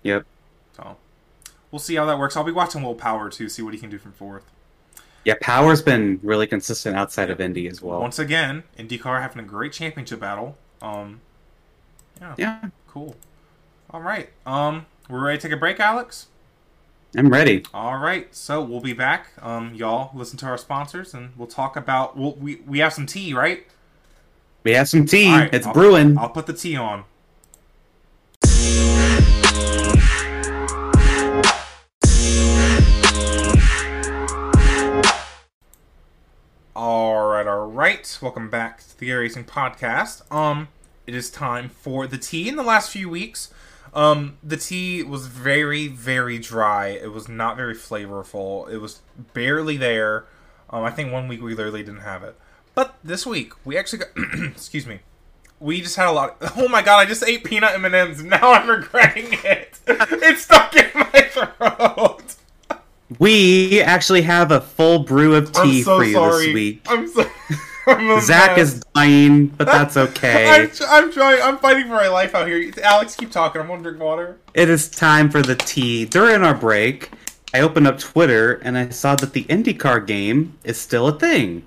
Yep. 0.04 0.24
So 0.76 0.96
we'll 1.70 1.80
see 1.80 1.96
how 1.96 2.06
that 2.06 2.18
works. 2.18 2.36
I'll 2.36 2.44
be 2.44 2.52
watching 2.52 2.82
Will 2.82 2.94
Power 2.94 3.28
too, 3.28 3.48
see 3.48 3.60
what 3.62 3.74
he 3.74 3.80
can 3.80 3.90
do 3.90 3.98
from 3.98 4.12
fourth. 4.12 4.44
Yeah, 5.24 5.34
Power's 5.40 5.82
been 5.82 6.18
really 6.22 6.46
consistent 6.46 6.96
outside 6.96 7.28
of 7.30 7.40
Indy 7.40 7.66
as 7.68 7.82
well. 7.82 8.00
Once 8.00 8.18
again, 8.18 8.62
IndyCar 8.78 9.20
having 9.20 9.40
a 9.44 9.46
great 9.46 9.72
championship 9.72 10.20
battle. 10.20 10.56
Um, 10.80 11.20
yeah, 12.22 12.34
Yeah, 12.38 12.68
cool. 12.88 13.16
All 13.90 14.00
right, 14.00 14.30
um, 14.46 14.86
we're 15.08 15.20
ready 15.24 15.38
to 15.38 15.42
take 15.48 15.52
a 15.52 15.58
break, 15.58 15.78
Alex. 15.80 16.28
I'm 17.16 17.28
ready. 17.28 17.64
All 17.74 17.98
right, 17.98 18.34
so 18.34 18.62
we'll 18.62 18.80
be 18.80 18.94
back. 18.94 19.28
Um, 19.42 19.74
y'all 19.74 20.16
listen 20.16 20.38
to 20.38 20.46
our 20.46 20.56
sponsors, 20.56 21.12
and 21.12 21.32
we'll 21.36 21.48
talk 21.48 21.76
about. 21.76 22.16
We'll, 22.16 22.34
we 22.36 22.56
we 22.66 22.78
have 22.78 22.92
some 22.94 23.04
tea, 23.06 23.34
right? 23.34 23.66
We 24.64 24.72
have 24.72 24.88
some 24.88 25.04
tea. 25.04 25.30
Right, 25.30 25.52
it's 25.52 25.66
I'll- 25.66 25.74
brewing. 25.74 26.16
I'll 26.16 26.30
put 26.30 26.46
the 26.46 26.54
tea 26.54 26.76
on. 26.76 27.04
All 36.74 37.26
right, 37.26 37.46
all 37.46 37.66
right. 37.70 38.18
Welcome 38.22 38.48
back 38.48 38.78
to 38.88 38.98
the 38.98 39.06
Gay 39.06 39.12
Racing 39.12 39.44
Podcast. 39.44 40.30
Um, 40.32 40.68
it 41.06 41.14
is 41.14 41.30
time 41.30 41.68
for 41.68 42.06
the 42.06 42.18
tea. 42.18 42.48
In 42.48 42.56
the 42.56 42.62
last 42.62 42.90
few 42.90 43.08
weeks, 43.08 43.52
um, 43.94 44.38
the 44.42 44.56
tea 44.56 45.02
was 45.02 45.26
very, 45.26 45.88
very 45.88 46.38
dry. 46.38 46.88
It 46.88 47.12
was 47.12 47.28
not 47.28 47.56
very 47.56 47.74
flavorful. 47.74 48.70
It 48.70 48.78
was 48.78 49.02
barely 49.34 49.76
there. 49.76 50.24
Um, 50.70 50.84
I 50.84 50.90
think 50.90 51.12
one 51.12 51.28
week 51.28 51.42
we 51.42 51.54
literally 51.54 51.82
didn't 51.82 52.00
have 52.00 52.22
it. 52.22 52.36
But 52.74 52.94
this 53.04 53.26
week 53.26 53.52
we 53.64 53.76
actually 53.76 54.00
got. 54.00 54.08
excuse 54.44 54.86
me. 54.86 55.00
We 55.60 55.80
just 55.80 55.96
had 55.96 56.08
a 56.08 56.12
lot. 56.12 56.36
oh 56.56 56.68
my 56.68 56.82
god! 56.82 57.00
I 57.00 57.04
just 57.04 57.22
ate 57.22 57.44
peanut 57.44 57.74
M 57.74 57.84
and 57.84 57.94
M's. 57.94 58.22
Now 58.24 58.52
I'm 58.52 58.68
regretting 58.68 59.28
it. 59.44 59.78
it's 59.86 60.42
stuck 60.42 60.74
in 60.74 60.90
my 60.94 61.20
throat. 61.30 62.36
We 63.18 63.82
actually 63.82 64.22
have 64.22 64.50
a 64.50 64.60
full 64.62 65.00
brew 65.00 65.34
of 65.34 65.52
tea 65.52 65.82
so 65.82 65.98
for 65.98 66.04
you 66.04 66.14
sorry. 66.14 66.46
this 66.46 66.54
week. 66.54 66.86
I'm 66.88 67.06
so. 67.08 67.26
Zach 68.20 68.56
mess. 68.56 68.58
is 68.58 68.80
dying, 68.94 69.46
but 69.48 69.66
that's 69.66 69.96
okay. 69.96 70.48
I'm, 70.48 70.70
I'm 70.88 71.12
trying. 71.12 71.42
I'm 71.42 71.58
fighting 71.58 71.84
for 71.84 71.94
my 71.94 72.08
life 72.08 72.34
out 72.34 72.46
here. 72.46 72.72
Alex, 72.82 73.16
keep 73.16 73.30
talking. 73.30 73.60
I'm 73.60 73.68
gonna 73.68 73.82
drink 73.82 74.00
water. 74.00 74.38
It 74.54 74.68
is 74.68 74.88
time 74.88 75.30
for 75.30 75.42
the 75.42 75.56
tea. 75.56 76.04
During 76.04 76.42
our 76.42 76.54
break, 76.54 77.10
I 77.54 77.60
opened 77.60 77.86
up 77.86 77.98
Twitter 77.98 78.54
and 78.64 78.78
I 78.78 78.88
saw 78.90 79.16
that 79.16 79.32
the 79.32 79.44
IndyCar 79.44 80.06
game 80.06 80.58
is 80.64 80.78
still 80.78 81.08
a 81.08 81.18
thing. 81.18 81.64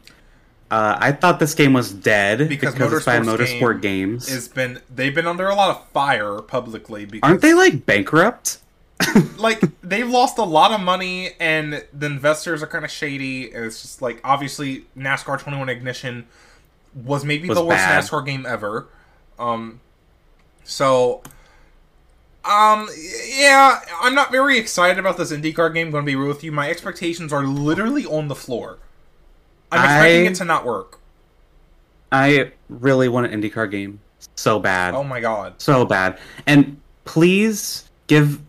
Uh, 0.71 0.97
I 0.99 1.11
thought 1.11 1.39
this 1.39 1.53
game 1.53 1.73
was 1.73 1.91
dead 1.91 2.49
Because 2.49 2.73
because, 2.73 2.91
it's 2.91 3.05
by 3.05 3.19
Motorsport 3.19 3.81
game 3.81 4.11
Games. 4.11 4.33
It's 4.33 4.47
been 4.47 4.81
they've 4.93 5.13
been 5.13 5.27
under 5.27 5.47
a 5.47 5.55
lot 5.55 5.69
of 5.69 5.87
fire 5.89 6.41
publicly 6.41 7.05
because 7.05 7.29
Aren't 7.29 7.41
they 7.41 7.53
like 7.53 7.85
bankrupt? 7.85 8.57
like 9.37 9.61
they've 9.81 10.09
lost 10.09 10.37
a 10.37 10.43
lot 10.43 10.71
of 10.71 10.79
money 10.79 11.31
and 11.39 11.83
the 11.93 12.05
investors 12.05 12.63
are 12.63 12.67
kind 12.67 12.85
of 12.85 12.91
shady 12.91 13.51
and 13.51 13.65
it's 13.65 13.81
just 13.81 14.01
like 14.01 14.21
obviously 14.23 14.85
NASCAR 14.97 15.39
21 15.39 15.67
Ignition 15.69 16.25
was 16.93 17.25
maybe 17.25 17.49
Was 17.49 17.57
the 17.57 17.65
worst 17.65 17.77
bad. 17.77 18.03
NASCAR 18.03 18.25
game 18.25 18.45
ever. 18.45 18.87
Um 19.37 19.81
so 20.63 21.21
um 22.45 22.87
yeah, 23.37 23.79
I'm 24.01 24.15
not 24.15 24.31
very 24.31 24.57
excited 24.57 24.97
about 24.99 25.17
this 25.17 25.31
IndyCar 25.31 25.73
game, 25.73 25.91
going 25.91 26.03
to 26.03 26.09
be 26.09 26.15
real 26.15 26.27
with 26.27 26.43
you. 26.43 26.51
My 26.51 26.69
expectations 26.69 27.33
are 27.33 27.45
literally 27.45 28.05
on 28.05 28.27
the 28.27 28.35
floor. 28.35 28.77
I'm 29.71 29.83
expecting 29.83 30.27
I- 30.27 30.29
it 30.31 30.35
to 30.35 30.45
not 30.45 30.65
work. 30.65 30.99
I 32.11 32.51
really 32.69 33.09
want 33.09 33.31
an 33.33 33.41
IndyCar 33.41 33.69
game 33.69 33.99
so 34.35 34.59
bad. 34.59 34.93
Oh 34.93 35.03
my 35.03 35.19
god. 35.19 35.55
so 35.61 35.83
bad. 35.85 36.17
And 36.45 36.79
please 37.03 37.89
give 38.07 38.39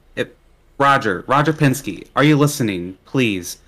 Roger, 0.78 1.24
Roger 1.26 1.52
Penske, 1.52 2.06
are 2.14 2.24
you 2.24 2.36
listening? 2.36 2.98
Please. 3.04 3.58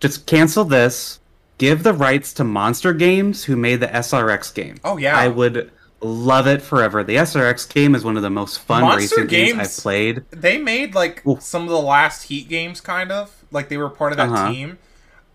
Just 0.00 0.26
cancel 0.26 0.64
this. 0.64 1.20
Give 1.58 1.82
the 1.82 1.92
rights 1.94 2.32
to 2.34 2.44
Monster 2.44 2.92
Games 2.92 3.44
who 3.44 3.56
made 3.56 3.80
the 3.80 3.86
SRX 3.88 4.52
game. 4.54 4.76
Oh 4.84 4.96
yeah. 4.96 5.16
I 5.16 5.28
would 5.28 5.70
love 6.00 6.46
it 6.48 6.60
forever. 6.60 7.04
The 7.04 7.16
SRX 7.16 7.72
game 7.72 7.94
is 7.94 8.04
one 8.04 8.16
of 8.16 8.22
the 8.22 8.30
most 8.30 8.58
fun 8.60 8.82
Monster 8.82 9.16
racing 9.22 9.26
games, 9.28 9.52
Games- 9.52 9.78
I've 9.78 9.82
played. 9.82 10.24
they 10.32 10.58
made 10.58 10.94
like 10.94 11.24
Oof. 11.26 11.40
some 11.40 11.62
of 11.62 11.68
the 11.68 11.80
last 11.80 12.24
Heat 12.24 12.48
games, 12.48 12.80
kind 12.80 13.12
of 13.12 13.44
like 13.52 13.68
they 13.68 13.76
were 13.76 13.88
part 13.88 14.12
of 14.12 14.18
that 14.18 14.28
Uh-huh. 14.30 14.50
team. 14.50 14.78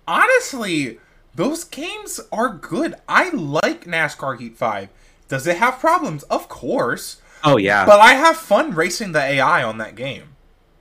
Honestly, 0.07 0.99
those 1.35 1.63
games 1.63 2.19
are 2.31 2.49
good. 2.49 2.95
I 3.07 3.29
like 3.29 3.85
NASCAR 3.85 4.39
Heat 4.39 4.57
Five. 4.57 4.89
Does 5.27 5.45
it 5.47 5.57
have 5.57 5.79
problems? 5.79 6.23
Of 6.23 6.47
course, 6.49 7.21
Oh 7.43 7.57
yeah. 7.57 7.85
but 7.85 7.99
I 7.99 8.13
have 8.13 8.37
fun 8.37 8.71
racing 8.73 9.11
the 9.13 9.21
AI 9.21 9.63
on 9.63 9.77
that 9.77 9.95
game. 9.95 10.35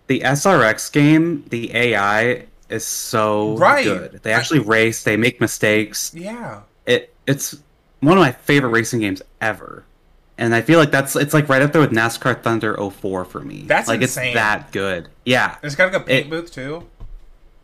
The 0.07 0.21
SRX 0.21 0.91
game, 0.93 1.45
the 1.51 1.75
AI 1.75 2.45
is 2.69 2.85
so 2.85 3.57
Right. 3.57 3.85
good. 3.85 4.21
They 4.23 4.33
actually 4.33 4.61
race, 4.61 5.03
they 5.05 5.17
make 5.17 5.41
mistakes. 5.41 6.11
Yeah, 6.15 6.61
it 6.87 7.13
it's 7.27 7.57
one 8.01 8.17
of 8.17 8.23
my 8.23 8.33
favorite 8.33 8.71
racing 8.71 9.01
games 9.01 9.23
ever. 9.41 9.85
And 10.39 10.55
I 10.55 10.61
feel 10.61 10.79
like 10.79 10.91
that's 10.91 11.17
it's 11.17 11.33
like 11.35 11.49
right 11.49 11.63
up 11.63 11.73
there 11.73 11.81
with 11.81 11.93
NASCAR 11.93 12.43
Thunder 12.43 12.77
04 12.77 13.25
for 13.25 13.41
me. 13.41 13.65
That's 13.67 13.89
like 13.89 14.03
insane. 14.03 14.27
it's 14.29 14.35
that 14.35 14.71
good. 14.73 15.09
Yeah. 15.25 15.57
it's 15.63 15.75
got 15.75 15.95
a 15.95 16.01
paint 16.01 16.27
It- 16.27 16.31
booth 16.31 16.53
too. 16.53 16.85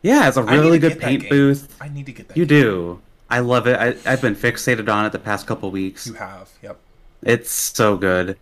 Yeah, 0.00 0.26
it's 0.26 0.36
a 0.36 0.42
really 0.42 0.80
good 0.80 0.98
paint 0.98 1.28
booth. 1.28 1.76
I 1.80 1.88
need 1.88 2.06
to 2.06 2.12
get 2.12 2.28
that. 2.28 2.36
You 2.36 2.44
game. 2.46 2.62
do. 2.62 3.00
I 3.30 3.38
love 3.38 3.66
it. 3.68 3.78
I, 3.78 3.94
I've 4.10 4.20
been 4.20 4.34
fixated 4.34 4.88
on 4.92 5.06
it 5.06 5.12
the 5.12 5.18
past 5.20 5.46
couple 5.46 5.70
weeks. 5.70 6.06
You 6.08 6.14
have. 6.14 6.48
Yep. 6.60 6.76
It's 7.22 7.50
so 7.52 7.96
good. 7.96 8.36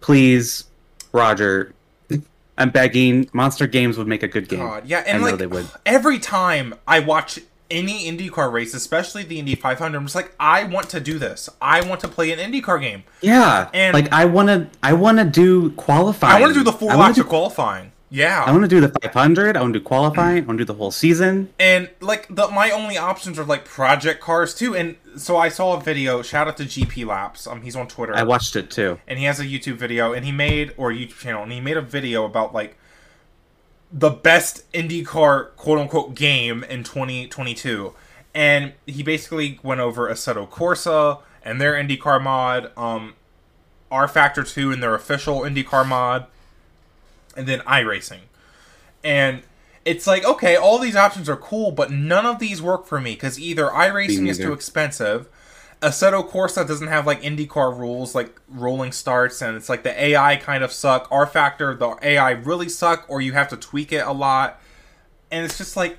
Please, 0.00 0.64
Roger, 1.12 1.72
I'm 2.60 2.70
begging. 2.70 3.28
Monster 3.32 3.66
Games 3.66 3.98
would 3.98 4.06
make 4.06 4.22
a 4.22 4.28
good 4.28 4.48
game. 4.48 4.60
God, 4.60 4.86
yeah, 4.86 4.98
I 4.98 5.02
and 5.02 5.22
know 5.22 5.30
like 5.30 5.38
they 5.38 5.46
would. 5.46 5.66
every 5.86 6.18
time 6.18 6.74
I 6.86 7.00
watch 7.00 7.40
any 7.70 8.10
IndyCar 8.10 8.52
race, 8.52 8.74
especially 8.74 9.22
the 9.22 9.38
Indy 9.38 9.54
500, 9.54 9.96
I'm 9.96 10.04
just 10.04 10.14
like, 10.16 10.34
I 10.40 10.64
want 10.64 10.90
to 10.90 11.00
do 11.00 11.18
this. 11.18 11.48
I 11.62 11.80
want 11.82 12.00
to 12.00 12.08
play 12.08 12.32
an 12.32 12.38
IndyCar 12.38 12.80
game. 12.80 13.04
Yeah, 13.20 13.70
And- 13.72 13.94
like 13.94 14.12
I 14.12 14.24
want 14.24 14.48
to. 14.48 14.68
I 14.82 14.92
want 14.92 15.18
to 15.18 15.24
do 15.24 15.70
qualifying. 15.72 16.36
I 16.36 16.40
want 16.40 16.52
to 16.52 16.58
do 16.60 16.64
the 16.64 16.72
full 16.72 16.88
laps 16.88 17.14
do 17.16 17.22
of 17.22 17.28
qualifying. 17.28 17.89
Yeah, 18.12 18.42
I 18.44 18.50
want 18.50 18.64
to 18.64 18.68
do 18.68 18.80
the 18.80 18.88
500. 18.88 19.56
I 19.56 19.60
want 19.60 19.72
to 19.72 19.78
do 19.78 19.84
qualifying. 19.84 20.42
I 20.42 20.46
want 20.46 20.58
to 20.58 20.64
do 20.64 20.72
the 20.72 20.74
whole 20.74 20.90
season. 20.90 21.48
and 21.60 21.88
like 22.00 22.26
the 22.28 22.48
my 22.48 22.70
only 22.72 22.98
options 22.98 23.38
are 23.38 23.44
like 23.44 23.64
Project 23.64 24.20
CARS 24.20 24.52
2. 24.54 24.74
And 24.74 24.96
so 25.16 25.36
I 25.36 25.48
saw 25.48 25.76
a 25.76 25.80
video. 25.80 26.20
Shout 26.20 26.48
out 26.48 26.56
to 26.56 26.64
GP 26.64 27.06
Laps. 27.06 27.46
Um, 27.46 27.62
he's 27.62 27.76
on 27.76 27.86
Twitter. 27.86 28.14
I 28.16 28.24
watched 28.24 28.56
it 28.56 28.68
too. 28.70 28.98
and 29.06 29.18
he 29.20 29.26
has 29.26 29.38
a 29.38 29.44
YouTube 29.44 29.76
video, 29.76 30.12
and 30.12 30.24
he 30.24 30.32
made 30.32 30.72
or 30.76 30.90
YouTube 30.90 31.18
channel, 31.20 31.44
and 31.44 31.52
he 31.52 31.60
made 31.60 31.76
a 31.76 31.82
video 31.82 32.24
about 32.24 32.52
like 32.52 32.76
the 33.92 34.10
best 34.10 34.70
IndyCar 34.72 35.54
quote 35.56 35.78
unquote 35.78 36.14
game 36.16 36.64
in 36.64 36.82
2022, 36.84 37.94
and 38.34 38.72
he 38.86 39.02
basically 39.02 39.58
went 39.62 39.80
over 39.80 40.08
Assetto 40.08 40.48
Corsa 40.48 41.20
and 41.42 41.60
their 41.60 41.74
IndyCar 41.74 42.22
mod, 42.22 42.70
um, 42.76 43.14
rFactor 43.90 44.48
2 44.48 44.72
and 44.72 44.82
their 44.82 44.94
official 44.94 45.40
IndyCar 45.40 45.86
mod, 45.86 46.26
and 47.40 47.48
then 47.48 47.60
iRacing, 47.60 48.20
and. 49.02 49.42
It's 49.82 50.06
like 50.06 50.26
okay, 50.26 50.56
all 50.56 50.78
these 50.78 50.94
options 50.94 51.26
are 51.26 51.38
cool, 51.38 51.70
but 51.70 51.90
none 51.90 52.26
of 52.26 52.38
these 52.38 52.60
work 52.60 52.86
for 52.86 53.00
me 53.00 53.14
because 53.14 53.40
either 53.40 53.68
iRacing 53.68 54.28
is 54.28 54.36
too 54.36 54.52
expensive, 54.52 55.26
Assetto 55.80 56.28
Corsa 56.28 56.66
doesn't 56.66 56.88
have 56.88 57.06
like 57.06 57.22
IndyCar 57.22 57.76
rules 57.76 58.14
like 58.14 58.38
rolling 58.48 58.92
starts, 58.92 59.40
and 59.40 59.56
it's 59.56 59.68
like 59.68 59.82
the 59.82 60.04
AI 60.04 60.36
kind 60.36 60.62
of 60.62 60.72
suck. 60.72 61.08
rFactor, 61.08 61.78
the 61.78 61.96
AI 62.06 62.32
really 62.32 62.68
suck, 62.68 63.06
or 63.08 63.20
you 63.20 63.32
have 63.32 63.48
to 63.48 63.56
tweak 63.56 63.92
it 63.92 64.06
a 64.06 64.12
lot, 64.12 64.60
and 65.30 65.44
it's 65.44 65.56
just 65.56 65.76
like 65.76 65.98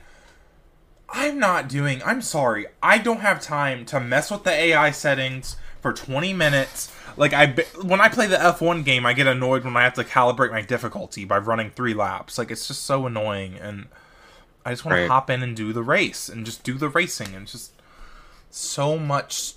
I'm 1.10 1.40
not 1.40 1.68
doing. 1.68 2.02
I'm 2.06 2.22
sorry, 2.22 2.68
I 2.82 3.00
don't 3.00 3.22
have 3.22 3.42
time 3.42 3.86
to 3.86 4.00
mess 4.00 4.30
with 4.30 4.44
the 4.44 4.52
AI 4.52 4.92
settings 4.92 5.56
for 5.82 5.92
20 5.94 6.34
minutes. 6.34 6.94
Like 7.18 7.34
I, 7.34 7.48
when 7.82 8.00
I 8.00 8.08
play 8.10 8.28
the 8.28 8.38
F1 8.38 8.86
game, 8.86 9.06
I 9.06 9.14
get 9.14 9.28
annoyed 9.28 9.64
when 9.66 9.76
I 9.76 9.84
have 9.84 9.96
to 9.96 10.04
calibrate 10.04 10.52
my 10.52 10.62
difficulty 10.62 11.26
by 11.26 11.38
running 11.40 11.72
three 11.72 11.94
laps. 11.94 12.38
Like 12.38 12.52
it's 12.52 12.68
just 12.68 12.84
so 12.86 13.06
annoying, 13.06 13.56
and 13.60 13.88
I 14.66 14.70
just 14.72 14.86
want 14.86 14.94
Right. 14.96 15.04
to 15.04 15.10
hop 15.10 15.30
in 15.30 15.42
and 15.44 15.56
do 15.56 15.74
the 15.74 15.84
race 15.84 16.30
and 16.30 16.46
just 16.46 16.64
do 16.64 16.78
the 16.78 16.88
racing 16.90 17.34
and 17.36 17.48
just 17.48 17.74
so 18.50 18.98
much 18.98 19.54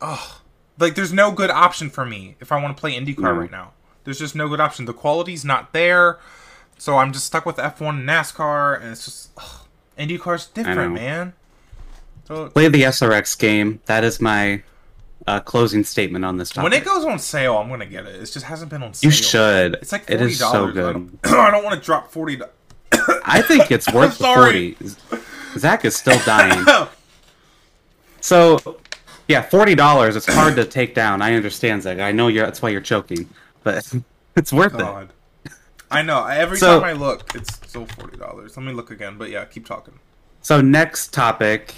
ugh 0.00 0.40
like 0.78 0.94
there's 0.94 1.12
no 1.12 1.32
good 1.32 1.48
option 1.50 1.88
for 1.88 2.04
me 2.04 2.36
if 2.38 2.52
i 2.52 2.60
want 2.62 2.76
to 2.76 2.78
play 2.78 2.92
indycar 2.92 3.18
No. 3.22 3.30
right 3.32 3.50
now 3.50 3.72
there's 4.04 4.18
just 4.18 4.34
no 4.36 4.46
good 4.46 4.60
option 4.60 4.84
the 4.84 4.92
quality's 4.92 5.42
not 5.42 5.72
there 5.72 6.18
so 6.76 6.98
i'm 6.98 7.14
just 7.14 7.24
stuck 7.24 7.46
with 7.46 7.56
f1 7.56 7.88
and 7.88 8.06
nascar 8.06 8.78
and 8.78 8.90
it's 8.92 9.06
just 9.06 9.30
ugh, 9.38 9.66
indycar's 9.98 10.46
different 10.48 10.92
man 10.92 11.32
so 12.28 12.50
Play 12.50 12.68
the 12.68 12.82
SRX 12.82 13.38
game. 13.38 13.80
That 13.86 14.02
is 14.04 14.20
my 14.20 14.62
uh, 15.26 15.40
closing 15.40 15.82
statement 15.84 16.24
on 16.24 16.36
this 16.36 16.50
topic. 16.50 16.70
when 16.70 16.72
it 16.80 16.84
goes 16.84 17.04
on 17.04 17.18
sale 17.18 17.56
i'm 17.58 17.68
gonna 17.68 17.84
get 17.86 18.06
it 18.06 18.14
it 18.16 18.20
just 18.26 18.44
hasn't 18.46 18.70
been 18.70 18.82
on 18.82 18.94
sale 18.94 19.08
you 19.08 19.10
should. 19.10 19.74
it's 19.74 19.90
like 19.92 20.06
$40 20.06 20.10
it 20.14 20.20
is 20.22 20.38
so 20.38 20.70
good. 20.70 21.18
I 21.24 21.50
don't 21.50 21.64
want 21.64 21.78
to 21.80 21.84
drop 21.84 22.10
40 22.12 22.36
dollars 22.36 22.52
I 23.24 23.42
think 23.42 23.70
it's 23.72 23.92
worth 23.92 24.18
the 24.18 24.24
forty. 24.24 24.76
Zack 25.58 25.84
is 25.84 25.96
still 25.96 26.18
dying. 26.24 26.64
So, 28.20 28.78
yeah, 29.28 29.42
forty 29.42 29.74
dollars. 29.74 30.16
It's 30.16 30.26
hard 30.26 30.56
to 30.56 30.64
take 30.64 30.94
down. 30.94 31.22
I 31.22 31.34
understand, 31.34 31.82
Zack. 31.82 31.98
I 32.00 32.12
know 32.12 32.28
you're. 32.28 32.44
That's 32.44 32.60
why 32.62 32.70
you're 32.70 32.80
choking, 32.80 33.28
but 33.62 33.92
it's 34.36 34.52
worth 34.52 34.74
it. 34.74 35.52
i 35.90 36.02
know 36.02 36.24
every 36.26 36.58
So- 36.58 36.80
time 36.80 36.88
i 36.88 36.92
look 36.92 37.32
it's 37.36 37.54
still 37.54 37.86
$40 37.86 38.56
let 38.56 38.66
me 38.66 38.72
look 38.72 38.90
again 38.90 39.16
but 39.16 39.30
yeah 39.30 39.44
keep 39.44 39.64
talking 39.64 39.94
So 40.42 40.60
next 40.60 41.12
topic, 41.12 41.74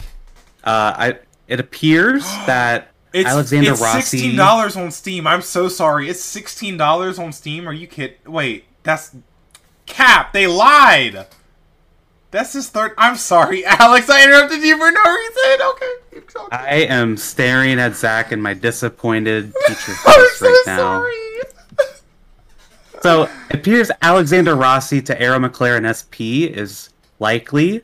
uh, 0.65 0.95
I 0.97 1.19
it 1.47 1.61
appears 1.61 2.25
that 2.47 2.89
It's, 3.13 3.29
Alexander 3.29 3.73
it's 3.73 3.81
Rossi. 3.81 4.01
sixteen 4.03 4.37
dollars 4.37 4.77
on 4.77 4.91
Steam. 4.91 5.27
I'm 5.27 5.43
so 5.43 5.69
sorry. 5.69 6.09
It's 6.09 6.21
sixteen 6.23 6.77
dollars 6.77 7.19
on 7.19 7.33
Steam. 7.33 7.67
Are 7.69 7.73
you 7.73 7.87
kidding? 7.87 8.17
Wait, 8.27 8.65
that's 8.83 9.15
cap. 9.87 10.33
They 10.33 10.47
lied. 10.47 11.27
That's 12.31 12.53
his 12.53 12.69
third. 12.69 12.93
I'm 12.99 13.17
sorry, 13.17 13.65
Alex. 13.67 14.11
I 14.11 14.25
interrupted 14.25 14.63
you 14.63 14.77
for 14.77 14.91
no 14.91 15.01
reason. 15.03 15.67
Okay, 15.71 15.93
keep 16.13 16.29
talking. 16.31 16.49
I 16.53 16.75
am 16.89 17.17
staring 17.17 17.79
at 17.81 17.97
Zack 17.97 18.33
in 18.33 18.43
my 18.43 18.53
disappointed 18.53 19.53
teacher 19.67 19.93
I'm 20.07 20.15
face 20.15 20.39
so 20.39 20.47
right 20.47 20.63
now. 20.67 20.77
sorry. 20.77 21.15
So 23.01 23.23
it 23.51 23.55
appears 23.61 23.93
Alexander 24.03 24.57
Rossi 24.57 25.01
to 25.03 25.23
Arrow 25.23 25.39
McLaren 25.39 25.87
SP 25.87 26.51
is 26.51 26.91
likely 27.21 27.83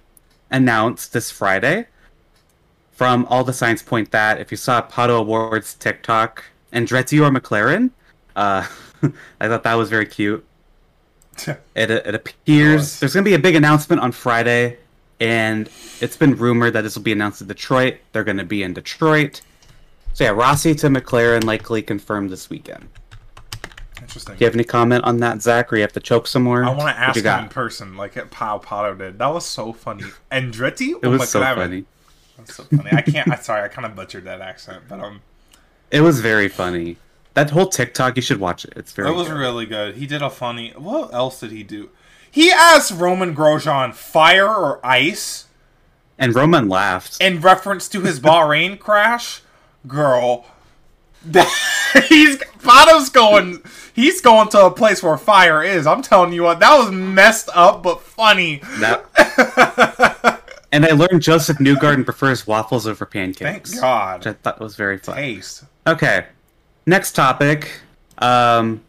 announced 0.51 1.13
this 1.13 1.31
Friday. 1.31 1.87
From 2.95 3.27
all 3.27 3.43
the 3.43 3.53
signs 3.53 3.83
point 3.83 4.13
that 4.13 4.41
if 4.41 4.51
you 4.53 4.57
saw 4.57 4.81
Pato 4.81 5.21
O'Ward's 5.21 5.75
TikTok, 5.75 6.45
Andretti 6.73 7.21
or 7.21 7.31
McLaren, 7.31 7.91
uh, 8.37 8.67
I 9.41 9.49
thought 9.49 9.65
that 9.65 9.75
was 9.75 9.91
very 9.91 10.07
cute. 10.07 10.45
It, 11.75 11.91
it 11.91 12.15
appears 12.15 13.01
there's 13.01 13.13
going 13.13 13.25
to 13.25 13.29
be 13.29 13.35
a 13.35 13.41
big 13.41 13.57
announcement 13.57 14.01
on 14.01 14.13
Friday, 14.13 14.79
and 15.19 15.69
it's 16.01 16.17
been 16.17 16.37
rumored 16.37 16.75
that 16.75 16.83
this 16.83 16.95
will 16.95 17.03
be 17.03 17.11
announced 17.11 17.41
in 17.41 17.49
Detroit. 17.49 17.97
They're 18.13 18.23
going 18.23 18.37
to 18.37 18.45
be 18.45 18.63
in 18.63 18.73
Detroit. 18.73 19.41
So 20.13 20.23
yeah, 20.23 20.31
Rossi 20.31 20.77
to 20.77 20.87
McLaren 20.87 21.43
likely 21.43 21.83
confirmed 21.83 22.31
this 22.31 22.49
weekend. 22.49 22.89
Interesting. 24.01 24.37
Do 24.37 24.41
you 24.41 24.47
have 24.47 24.55
any 24.55 24.63
comment 24.63 25.03
on 25.03 25.19
that, 25.19 25.43
Zack, 25.43 25.73
or 25.73 25.77
you 25.77 25.83
have 25.83 25.93
to 25.95 26.01
choke 26.01 26.29
some 26.29 26.45
more? 26.45 26.63
I 26.63 26.69
want 26.69 26.95
to 26.95 27.01
ask 27.01 27.21
him 27.21 27.45
in 27.45 27.49
person, 27.49 27.97
like 27.97 28.17
at 28.17 28.31
Pau 28.31 28.59
Pato 28.59 28.97
did. 28.97 29.19
That 29.19 29.29
was 29.29 29.45
so 29.45 29.73
funny. 29.73 30.05
Andretti? 30.31 30.95
It 31.03 31.09
was 31.09 31.31
so 31.31 31.41
funny. 31.41 31.85
That's 32.37 32.55
so 32.57 32.65
funny. 32.65 32.91
I 32.93 33.03
can't. 33.03 33.31
I'm 33.31 33.41
sorry. 33.43 33.63
I 33.63 33.69
kind 33.69 33.87
of 33.87 33.95
butchered 33.95 34.25
that 34.25 34.41
accent, 34.41 34.85
but 34.89 35.01
um, 35.01 35.21
It 35.91 36.01
was 36.01 36.21
very 36.21 36.49
funny. 36.49 36.97
That 37.35 37.51
whole 37.51 37.67
TikTok, 37.69 38.17
you 38.17 38.23
should 38.23 38.39
watch 38.41 38.65
it. 38.65 38.73
It's 38.77 38.93
very. 38.93 39.09
That 39.09 39.15
was 39.17 39.29
good. 39.29 39.37
really 39.39 39.67
good. 39.67 39.97
He 39.97 40.07
did 40.07 40.23
a 40.23 40.31
funny. 40.31 40.73
What 40.77 41.13
else 41.15 41.41
did 41.41 41.51
he 41.53 41.63
do? 41.63 41.91
He 42.31 42.51
asked 42.51 42.93
Romain 42.93 43.35
Grosjean 43.35 43.95
fire 43.95 44.49
or 44.49 44.85
ice 44.85 45.47
And 46.19 46.35
Romain 46.35 46.69
laughed. 46.69 47.19
in 47.21 47.41
reference 47.41 47.89
to 47.91 48.01
his 48.03 48.19
Bahrain 48.21 48.79
crash. 48.81 49.43
Girl, 49.87 50.47
he's 52.09 52.39
Botto's 52.63 53.11
going. 53.11 53.63
He's 53.95 54.21
going 54.21 54.49
to 54.49 54.67
a 54.67 54.71
place 54.73 55.03
where 55.03 55.17
fire 55.17 55.63
is. 55.63 55.87
I'm 55.87 56.03
telling 56.03 56.33
you 56.33 56.43
what, 56.43 56.59
that 56.61 56.77
was 56.77 56.91
messed 56.91 57.49
up 57.55 57.83
but 57.85 58.01
funny. 58.01 58.61
That, 58.81 59.05
and 60.75 60.85
I 60.87 60.91
learned 60.91 61.23
Josef 61.23 61.57
Newgarden 61.59 62.05
prefers 62.05 62.47
waffles 62.47 62.87
over 62.87 63.07
pancakes. 63.07 63.71
Thank 63.73 63.81
God. 63.81 64.19
Which 64.21 64.27
I 64.27 64.33
thought 64.35 64.61
was 64.61 64.77
very 64.77 64.99
fun. 64.99 65.17
Taste. 65.17 65.65
Okay, 65.87 66.27
next 66.87 67.13
topic. 67.13 67.81
Um, 68.19 68.83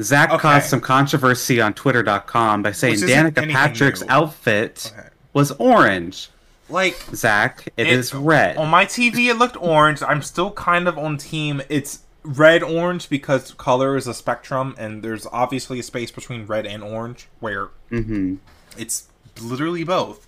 Zack 0.00 0.30
Okay. 0.30 0.38
caused 0.38 0.68
some 0.68 0.80
controversy 0.80 1.60
on 1.60 1.74
Twitter.com 1.74 2.62
by 2.62 2.72
saying 2.72 2.96
Danica 2.96 3.50
Patrick's 3.50 4.00
new. 4.02 4.06
outfit 4.10 4.92
Okay. 4.96 5.08
was 5.32 5.50
orange. 5.52 6.30
Like 6.70 7.02
Zack, 7.14 7.68
it 7.78 7.86
It- 7.86 7.92
is 7.94 8.12
red. 8.14 8.56
on 8.58 8.68
my 8.68 8.84
TV, 8.84 9.28
it 9.30 9.38
looked 9.38 9.56
orange. 9.58 10.02
I'm 10.02 10.22
still 10.22 10.50
kind 10.52 10.86
of 10.86 10.98
on 10.98 11.16
team. 11.16 11.62
It's 11.70 12.00
red 12.22 12.62
orange 12.62 13.08
because 13.08 13.54
color 13.54 13.96
is 13.96 14.06
a 14.06 14.12
spectrum, 14.12 14.74
and 14.78 15.02
there's 15.02 15.26
obviously 15.32 15.80
a 15.80 15.82
space 15.82 16.10
between 16.10 16.44
red 16.46 16.66
and 16.66 16.82
orange 16.82 17.26
where 17.40 17.68
hmm 17.88 18.34
it's 18.76 19.04
literally 19.40 19.82
both. 19.82 20.26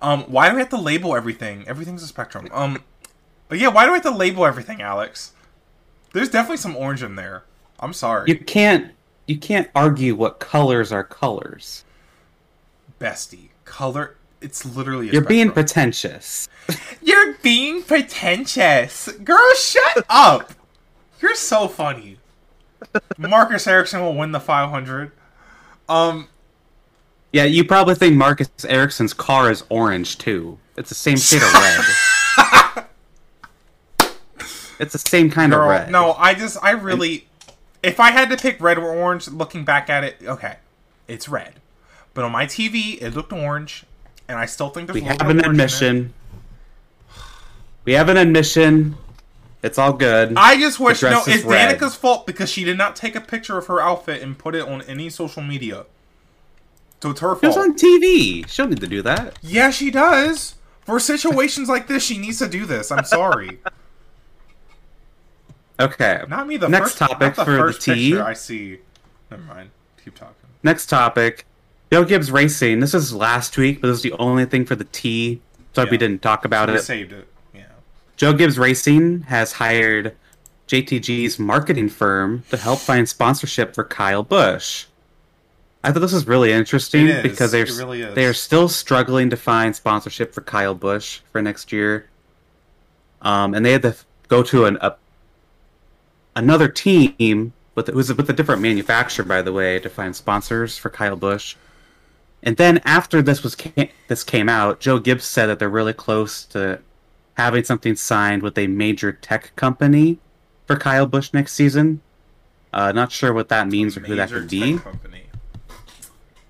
Um, 0.00 0.22
why 0.24 0.48
do 0.48 0.54
we 0.54 0.60
have 0.60 0.70
to 0.70 0.80
label 0.80 1.16
everything? 1.16 1.66
Everything's 1.66 2.02
a 2.02 2.06
spectrum. 2.06 2.48
Um, 2.52 2.82
but 3.48 3.58
yeah, 3.58 3.68
why 3.68 3.84
do 3.84 3.90
we 3.92 3.96
have 3.96 4.04
to 4.04 4.10
label 4.10 4.46
everything, 4.46 4.80
Alex? 4.80 5.32
There's 6.12 6.28
definitely 6.28 6.58
some 6.58 6.76
orange 6.76 7.02
in 7.02 7.16
there. 7.16 7.44
I'm 7.80 7.92
sorry, 7.92 8.28
You 8.30 8.38
can't 8.38 8.92
you 9.26 9.38
can't 9.38 9.68
argue 9.74 10.14
what 10.14 10.40
colors 10.40 10.90
are 10.90 11.04
colors. 11.04 11.84
bestie. 13.00 13.48
Color. 13.64 14.16
It's 14.40 14.64
literally. 14.64 15.08
A 15.10 15.12
You're 15.12 15.22
being 15.24 15.50
pretentious. 15.50 16.48
You're 17.02 17.34
being 17.42 17.82
pretentious. 17.82 19.08
Girl, 19.24 19.54
shut 19.56 20.04
up. 20.08 20.52
You're 21.20 21.34
so 21.34 21.68
funny. 21.68 22.18
Marcus 23.18 23.66
Ericsson 23.66 24.00
will 24.00 24.14
win 24.14 24.32
the 24.32 24.40
500. 24.40 25.10
Um, 25.88 26.28
Yeah, 27.32 27.44
you 27.44 27.64
probably 27.64 27.94
think 27.94 28.16
Marcus 28.16 28.48
Ericsson's 28.66 29.12
car 29.12 29.50
is 29.50 29.64
orange 29.68 30.18
too. 30.18 30.58
It's 30.76 30.88
the 30.88 30.94
same 30.94 31.18
shade 31.18 31.42
of 31.42 31.52
red. 31.52 32.86
it's 34.80 34.92
the 34.92 34.98
same 34.98 35.30
kind 35.30 35.52
girl, 35.52 35.64
of 35.64 35.68
red. 35.68 35.90
no, 35.90 36.14
I 36.14 36.34
just, 36.34 36.56
I 36.62 36.70
really, 36.70 37.26
if 37.82 38.00
I 38.00 38.12
had 38.12 38.30
to 38.30 38.36
pick 38.36 38.60
red 38.60 38.78
or 38.78 38.88
orange, 38.88 39.28
looking 39.28 39.64
back 39.64 39.90
at 39.90 40.04
it, 40.04 40.16
okay, 40.22 40.56
it's 41.06 41.28
red. 41.28 41.54
But 42.14 42.24
on 42.24 42.32
my 42.32 42.46
TV, 42.46 43.00
it 43.02 43.14
looked 43.14 43.32
orange, 43.32 43.84
and 44.26 44.38
I 44.38 44.46
still 44.46 44.70
think 44.70 44.86
there's 44.86 45.00
we 45.02 45.06
a 45.06 45.12
have 45.12 45.20
an 45.20 45.38
of 45.40 45.44
orange 45.44 45.44
in 45.44 45.44
it. 45.44 45.50
admission. 45.50 46.14
We 47.84 47.92
have 47.92 48.08
an 48.08 48.16
admission. 48.16 48.96
It's 49.62 49.78
all 49.78 49.92
good. 49.92 50.34
I 50.36 50.56
just 50.58 50.78
wish 50.78 51.02
no, 51.02 51.22
it's 51.26 51.44
red. 51.44 51.66
Danica's 51.66 51.96
fault 51.96 52.26
because 52.26 52.50
she 52.50 52.64
did 52.64 52.78
not 52.78 52.94
take 52.94 53.16
a 53.16 53.20
picture 53.20 53.58
of 53.58 53.66
her 53.66 53.80
outfit 53.80 54.22
and 54.22 54.38
put 54.38 54.54
it 54.54 54.62
on 54.62 54.82
any 54.82 55.10
social 55.10 55.42
media. 55.42 55.84
So 57.02 57.10
it's 57.10 57.20
her 57.20 57.32
It 57.34 57.42
was 57.42 57.56
on 57.56 57.76
TV. 57.76 58.46
She 58.48 58.62
don't 58.62 58.70
need 58.70 58.80
to 58.80 58.86
do 58.88 59.02
that. 59.02 59.38
Yeah, 59.42 59.70
she 59.70 59.90
does. 59.90 60.56
For 60.84 60.98
situations 60.98 61.68
like 61.68 61.86
this, 61.86 62.02
she 62.04 62.18
needs 62.18 62.38
to 62.38 62.48
do 62.48 62.64
this. 62.66 62.90
I'm 62.90 63.04
sorry. 63.04 63.58
Okay. 65.80 66.22
Not 66.28 66.46
me. 66.48 66.56
The 66.56 66.68
Next 66.68 66.96
first, 66.96 66.98
topic 66.98 67.34
the 67.36 67.44
for 67.44 67.52
the 67.52 67.58
first 67.58 67.82
tea. 67.82 68.18
I 68.18 68.32
see. 68.32 68.78
Never 69.30 69.42
mind. 69.44 69.70
Keep 70.04 70.16
talking. 70.16 70.34
Next 70.62 70.86
topic. 70.86 71.46
Joe 71.92 72.04
Gibbs 72.04 72.30
Racing. 72.32 72.80
This 72.80 72.94
is 72.94 73.14
last 73.14 73.56
week, 73.56 73.80
but 73.80 73.86
this 73.88 73.98
is 73.98 74.02
the 74.02 74.12
only 74.14 74.44
thing 74.44 74.64
for 74.64 74.74
the 74.74 74.84
T. 74.84 75.40
So 75.74 75.84
Yeah. 75.84 75.90
we 75.90 75.96
didn't 75.96 76.20
talk 76.22 76.44
about 76.44 76.68
We 76.68 76.76
it. 76.76 76.82
saved 76.82 77.12
it. 77.12 77.28
Yeah. 77.54 77.62
Joe 78.16 78.32
Gibbs 78.32 78.58
Racing 78.58 79.22
has 79.22 79.52
hired 79.52 80.16
JTG's 80.66 81.38
marketing 81.38 81.88
firm 81.88 82.42
to 82.50 82.56
help 82.56 82.80
find 82.80 83.08
sponsorship 83.08 83.74
for 83.74 83.84
Kyle 83.84 84.24
Busch. 84.24 84.86
I 85.82 85.92
thought 85.92 86.00
this 86.00 86.12
was 86.12 86.26
really 86.26 86.52
interesting 86.52 87.22
because 87.22 87.52
they're 87.52 87.64
really 87.64 88.04
they 88.04 88.24
are 88.24 88.34
still 88.34 88.68
struggling 88.68 89.30
to 89.30 89.36
find 89.36 89.74
sponsorship 89.76 90.34
for 90.34 90.40
Kyle 90.40 90.74
Busch 90.74 91.20
for 91.32 91.40
next 91.40 91.72
year. 91.72 92.08
Um, 93.22 93.54
and 93.54 93.64
they 93.64 93.72
had 93.72 93.82
to 93.82 93.96
go 94.28 94.42
to 94.42 94.64
an 94.64 94.78
a, 94.80 94.96
another 96.34 96.68
team 96.68 97.52
with 97.74 97.88
it 97.88 97.94
was 97.94 98.12
with 98.12 98.28
a 98.28 98.32
different 98.32 98.60
manufacturer, 98.60 99.24
by 99.24 99.40
the 99.40 99.52
way, 99.52 99.78
to 99.78 99.88
find 99.88 100.14
sponsors 100.16 100.76
for 100.76 100.90
Kyle 100.90 101.16
Busch. 101.16 101.54
And 102.42 102.56
then 102.56 102.80
after 102.84 103.22
this 103.22 103.42
was 103.42 103.54
ca- 103.54 103.90
this 104.08 104.24
came 104.24 104.48
out, 104.48 104.80
Joe 104.80 104.98
Gibbs 104.98 105.24
said 105.24 105.46
that 105.46 105.58
they're 105.58 105.68
really 105.68 105.92
close 105.92 106.44
to 106.46 106.80
having 107.36 107.62
something 107.62 107.94
signed 107.94 108.42
with 108.42 108.58
a 108.58 108.66
major 108.66 109.12
tech 109.12 109.54
company 109.54 110.18
for 110.66 110.76
Kyle 110.76 111.06
Busch 111.06 111.32
next 111.32 111.54
season. 111.54 112.00
Uh, 112.72 112.92
not 112.92 113.12
sure 113.12 113.32
what 113.32 113.48
that 113.48 113.68
means 113.68 113.96
or 113.96 114.00
who 114.00 114.16
that 114.16 114.30
Major 114.30 114.40
could 114.40 114.50
be. 114.50 114.78
Company. 114.78 115.22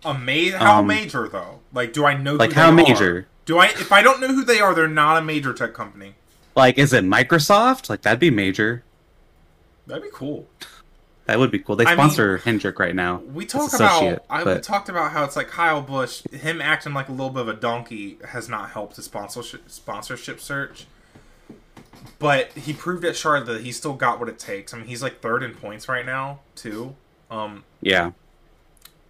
A 0.05 0.14
ma- 0.14 0.57
How 0.59 0.78
Um, 0.80 0.86
major 0.86 1.28
though? 1.28 1.61
Like, 1.72 1.92
do 1.92 2.05
I 2.05 2.16
know? 2.16 2.34
like, 2.34 2.53
how 2.53 2.70
major? 2.70 3.16
Are? 3.18 3.26
Do 3.44 3.59
I? 3.59 3.66
If 3.66 3.92
I 3.92 4.03
don't 4.03 4.20
know 4.20 4.28
who 4.28 4.44
they 4.44 4.61
are, 4.61 4.74
they're 4.74 4.86
not 4.88 5.18
a 5.18 5.22
major 5.22 5.53
tech 5.53 5.74
company. 5.74 6.14
Like, 6.55 6.78
is 6.78 6.92
it 6.92 7.05
Microsoft? 7.05 7.88
Like, 7.88 8.03
that'd 8.03 8.18
be 8.18 8.30
major. 8.30 8.84
That'd 9.86 10.03
be 10.03 10.11
cool. 10.12 10.46
That 11.26 11.38
would 11.38 11.51
be 11.51 11.59
cool. 11.59 11.76
They 11.76 11.84
I 11.84 11.88
mean, 11.88 11.96
sponsor 11.96 12.38
Hendrick 12.38 12.78
right 12.78 12.94
now. 12.94 13.18
We 13.18 13.44
talk 13.44 13.74
about 13.74 14.24
I 14.30 14.44
but 14.44 14.62
talked 14.62 14.88
about 14.88 15.12
how 15.12 15.24
it's 15.24 15.36
like 15.36 15.49
Kyle 15.49 15.82
Busch, 15.82 16.22
him 16.32 16.62
acting 16.62 16.94
like 16.94 17.09
a 17.09 17.12
little 17.12 17.28
bit 17.30 17.42
of 17.42 17.49
a 17.49 17.55
donkey 17.55 18.18
has 18.28 18.49
not 18.49 18.70
helped 18.70 18.96
his 18.96 19.05
sponsorship 19.05 19.70
sponsorship 19.70 20.40
search. 20.40 20.86
But 22.18 22.53
he 22.53 22.72
proved 22.72 23.05
at 23.05 23.14
Charlotte 23.14 23.46
that 23.46 23.61
he 23.61 23.72
still 23.72 23.92
got 23.92 24.18
what 24.18 24.28
it 24.28 24.38
takes. 24.38 24.72
I 24.72 24.78
mean, 24.78 24.86
he's 24.86 25.03
like 25.03 25.20
third 25.20 25.42
in 25.42 25.53
points 25.55 25.88
right 25.88 26.07
now 26.07 26.40
too. 26.55 26.96
Um, 27.30 27.64
yeah, 27.82 28.12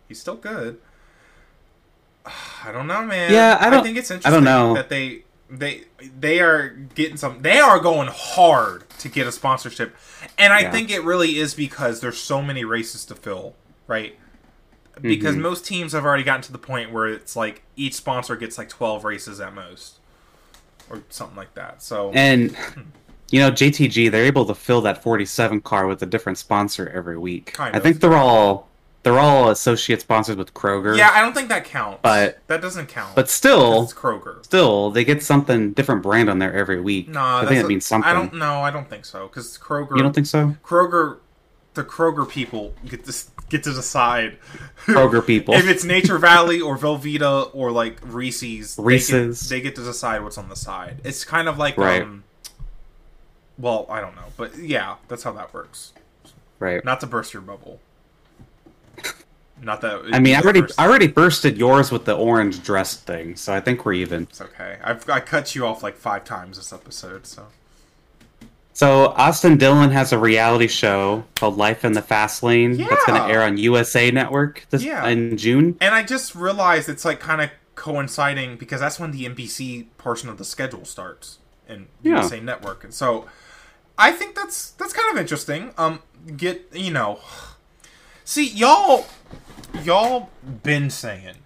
he's 0.09 0.21
still 0.21 0.37
good. 0.37 0.79
I 2.65 2.73
don't 2.73 2.87
know, 2.87 3.05
man. 3.05 3.33
Yeah, 3.33 3.59
I 3.61 3.71
don't- 3.71 3.83
think 3.85 3.97
it's 3.97 4.11
interesting 4.11 4.33
I 4.33 4.35
don't 4.35 4.45
know. 4.45 4.75
that 4.75 4.89
they 4.89 5.23
they 5.51 5.85
they 6.21 6.41
are 6.41 6.69
getting 6.95 7.17
some. 7.17 7.41
They 7.41 7.59
are 7.59 7.79
going 7.81 8.09
hard 8.13 8.89
to 8.99 9.09
get 9.09 9.27
a 9.27 9.33
sponsorship, 9.33 9.97
and 10.37 10.53
I 10.53 10.61
Yeah. 10.61 10.71
think 10.73 10.91
it 10.91 11.03
really 11.05 11.39
is 11.39 11.55
because 11.55 12.01
there's 12.01 12.19
so 12.21 12.43
many 12.43 12.65
races 12.65 13.05
to 13.07 13.15
fill, 13.15 13.55
right? 13.87 14.19
Because 15.01 15.37
Mhm. 15.37 15.41
most 15.41 15.65
teams 15.65 15.93
have 15.93 16.05
already 16.05 16.25
gotten 16.25 16.43
to 16.43 16.53
the 16.53 16.59
point 16.59 16.93
where 16.93 17.07
it's 17.07 17.35
like 17.37 17.63
each 17.77 17.95
sponsor 17.95 18.37
gets 18.37 18.59
like 18.59 18.69
12 18.69 19.05
races 19.05 19.41
at 19.41 19.55
most, 19.55 19.95
or 20.91 21.03
something 21.09 21.37
like 21.37 21.55
that. 21.55 21.83
So 21.83 22.11
and 22.13 22.55
you 23.31 23.41
know 23.41 23.51
JTG 23.51 24.11
they're 24.11 24.25
able 24.27 24.45
to 24.47 24.55
fill 24.55 24.83
that 24.83 25.03
47 25.03 25.63
car 25.63 25.87
with 25.87 26.03
a 26.03 26.07
different 26.07 26.37
sponsor 26.37 26.91
every 26.95 27.17
week. 27.17 27.53
Kind 27.55 27.75
I 27.75 27.79
of. 27.79 27.83
think 27.85 28.01
they're 28.01 28.17
all 28.17 28.68
they're 29.13 29.19
all 29.19 29.51
associate 29.51 30.01
sponsors 30.01 30.37
with 30.37 30.55
Kroger. 30.55 30.97
yeah, 30.97 31.11
I 31.13 31.21
don't 31.21 31.35
think 31.35 31.49
that 31.49 31.65
counts. 31.65 32.01
But- 32.03 32.39
that 32.47 32.61
doesn't 32.61 32.89
count. 32.89 33.15
but 33.15 33.29
still, 33.29 33.85
it's 33.85 33.95
Kroger. 33.95 34.45
still 34.45 34.91
they 34.91 35.05
get 35.05 35.23
something 35.23 35.73
different 35.73 36.03
brand 36.03 36.29
on 36.31 36.39
there 36.39 36.53
every 36.55 36.81
week. 36.81 37.09
No, 37.09 37.21
I 37.21 37.47
think 37.47 37.63
that 37.63 37.69
means 37.69 37.87
something. 37.87 38.09
I 38.11 38.13
don't 38.15 38.35
know. 38.35 38.61
I 38.63 38.71
don't 38.71 38.89
think 38.89 39.05
so 39.05 39.27
because 39.29 39.57
Kroger. 39.59 39.97
You 39.97 40.03
don't 40.03 40.15
think 40.15 40.27
so? 40.27 40.57
Kroger, 40.63 41.19
the 41.75 41.85
Kroger 41.85 42.29
people 42.29 42.75
get 42.87 43.05
to 43.05 43.15
get 43.49 43.63
to 43.65 43.73
decide 43.73 44.37
Kroger 44.85 45.25
people. 45.27 45.55
if 45.55 45.67
it's 45.69 45.85
Nature 45.85 46.19
Valley 46.19 46.61
or 46.61 46.77
Velveeta 46.77 47.51
or 47.55 47.71
like 47.71 47.99
Reese's. 48.03 48.77
they 48.77 48.83
get- 48.83 48.87
Reese's. 48.87 49.49
they 49.49 49.61
get, 49.61 49.75
to 49.77 49.83
decide 49.85 50.23
what's 50.23 50.37
on 50.39 50.49
the 50.49 50.57
side. 50.57 51.01
It's 51.05 51.25
kind 51.25 51.49
of 51.49 51.57
like 51.59 51.77
Right. 51.79 52.03
um. 52.03 52.25
Well, 53.59 53.87
I 53.91 54.01
don't 54.01 54.15
know, 54.15 54.33
but 54.37 54.57
yeah, 54.59 54.97
that's 55.09 55.23
how 55.25 55.33
that 55.33 55.53
works. 55.53 55.93
right. 56.61 56.85
Not 56.85 57.01
to 57.01 57.07
burst 57.07 57.33
your 57.35 57.43
bubble. 57.43 57.81
Not 59.63 59.81
that. 59.81 60.03
I 60.13 60.21
mean, 60.21 60.35
I 60.37 60.41
already. 60.41 60.63
I 60.79 60.87
already 60.87 61.09
bursted 61.09 61.57
yours 61.59 61.91
with 61.91 62.05
the 62.05 62.15
orange 62.17 62.63
dress 62.63 62.95
thing, 62.97 63.35
so 63.37 63.53
I 63.53 63.61
think 63.61 63.85
we're 63.85 63.95
even. 63.95 64.23
It's 64.25 64.41
okay. 64.41 64.79
I've 64.83 65.09
I 65.11 65.21
cut 65.21 65.55
you 65.55 65.67
off 65.67 65.83
like 65.83 65.97
five 65.97 66.25
times 66.25 66.57
this 66.59 66.73
episode, 66.73 67.27
so 67.27 67.47
So 68.73 69.07
Austin 69.17 69.57
Dillon 69.59 69.91
has 69.91 70.13
a 70.13 70.19
reality 70.19 70.69
show 70.69 71.25
called 71.35 71.57
Life 71.57 71.85
in 71.85 71.93
the 71.93 72.03
Fast 72.03 72.43
Lane 72.45 72.77
that's 72.77 73.05
going 73.07 73.21
to 73.21 73.27
air 73.29 73.43
on 73.43 73.59
USA 73.59 74.11
Network 74.13 74.65
this 74.71 74.85
Yeah. 74.85 75.05
in 75.09 75.37
June. 75.37 75.77
And 75.81 75.93
I 75.95 76.05
just 76.05 76.37
realized 76.37 76.89
it's 76.89 77.05
like 77.05 77.19
kind 77.19 77.41
of 77.41 77.51
coinciding 77.75 78.57
because 78.59 78.81
that's 78.81 79.01
when 79.01 79.11
the 79.11 79.25
NBC 79.29 79.87
portion 79.99 80.29
of 80.29 80.39
the 80.39 80.45
schedule 80.45 80.85
starts 80.85 81.39
in 81.69 81.89
Yeah. 82.03 82.17
USA 82.19 82.39
Network, 82.39 82.85
and 82.85 82.95
so 82.95 83.27
I 83.99 84.13
think 84.13 84.37
that's 84.37 84.71
that's 84.71 84.93
kind 84.93 85.11
of 85.13 85.19
interesting. 85.19 85.73
Um, 85.77 86.01
get 86.37 86.69
you 86.73 86.93
know, 86.93 87.19
see 88.25 88.47
y'all, 88.49 89.07
y'all 89.85 90.31
been 90.63 90.91
saying 90.91 91.37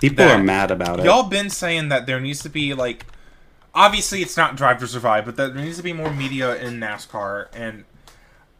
People 0.00 0.24
That- 0.24 0.40
are 0.40 0.42
mad 0.42 0.70
about 0.70 0.98
it. 1.00 1.04
y'all 1.04 1.22
been 1.24 1.48
saying 1.50 1.88
that 1.90 2.06
there 2.06 2.18
needs 2.20 2.42
to 2.42 2.48
be 2.48 2.74
like, 2.74 3.06
obviously 3.74 4.20
it's 4.20 4.36
not 4.36 4.56
Drive 4.56 4.80
to 4.80 4.88
Survive, 4.88 5.24
but 5.24 5.36
that 5.36 5.54
there 5.54 5.64
needs 5.64 5.76
to 5.76 5.82
be 5.84 5.92
more 5.92 6.10
media 6.12 6.56
in 6.56 6.80
NASCAR, 6.80 7.46
and 7.54 7.84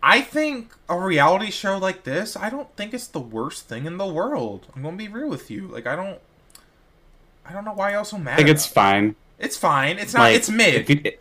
I 0.05 0.21
think 0.21 0.75
a 0.89 0.99
reality 0.99 1.51
show 1.51 1.79
like 1.79 2.05
this, 2.05 2.37
I 2.37 2.49
don't 2.51 2.75
think 2.77 2.93
it's 2.95 3.07
the 3.09 3.21
worst 3.21 3.69
thing 3.69 3.87
in 3.87 3.99
the 3.99 4.07
world. 4.07 4.67
I'm 4.75 4.83
gonna 4.83 4.97
be 4.97 5.09
real 5.09 5.29
with 5.29 5.51
you. 5.51 5.67
Like 5.69 5.87
I 5.87 5.97
don't, 5.97 6.19
I 7.47 7.53
don't 7.53 7.65
know 7.65 7.73
why 7.73 7.93
y'all 7.93 8.05
so 8.05 8.19
mad. 8.19 8.35
I 8.35 8.37
think 8.37 8.49
it's 8.49 8.67
it. 8.67 8.73
fine. 8.73 9.17
It's 9.39 9.57
fine. 9.57 9.99
It's 9.99 10.15
not. 10.15 10.21
Like, 10.23 10.37
it's 10.37 10.49
mid. 10.49 10.75
If 10.75 10.91
you, 10.91 11.13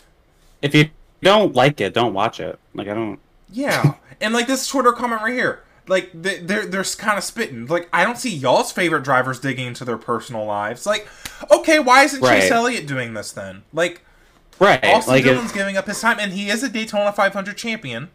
if 0.61 0.75
you 0.75 0.89
don't 1.23 1.55
like 1.55 1.81
it, 1.81 1.93
don't 1.95 2.13
watch 2.13 2.39
it. 2.39 2.59
Like 2.75 2.87
I 2.87 2.93
don't. 2.93 3.19
Yeah, 3.51 3.95
and 4.19 4.33
like 4.33 4.45
this 4.47 4.67
Twitter 4.67 4.93
comment 4.93 5.21
right 5.23 5.33
here, 5.33 5.63
like 5.87 6.09
they- 6.13 6.39
they're 6.39 6.65
they're 6.65 6.83
kind 6.83 7.17
of 7.17 7.23
spitting. 7.23 7.65
Like 7.67 7.89
I 7.91 8.03
don't 8.03 8.17
see 8.17 8.29
y'all's 8.35 8.71
favorite 8.71 9.03
drivers 9.03 9.39
digging 9.39 9.67
into 9.67 9.83
their 9.85 9.97
personal 9.97 10.45
lives. 10.45 10.85
Like, 10.85 11.07
okay, 11.51 11.79
why 11.79 12.03
isn't 12.03 12.21
Chase 12.23 12.51
Elliott 12.51 12.87
doing 12.87 13.13
this 13.13 13.31
then? 13.31 13.63
Like 13.73 14.01
Right. 14.59 14.83
Austin 14.85 15.13
like 15.15 15.23
Dillon's 15.23 15.51
giving 15.51 15.75
up 15.77 15.87
his 15.87 15.99
time, 15.99 16.19
and 16.19 16.31
he 16.33 16.49
is 16.49 16.61
a 16.61 16.69
Daytona 16.69 17.11
500 17.11 17.57
champion. 17.57 18.09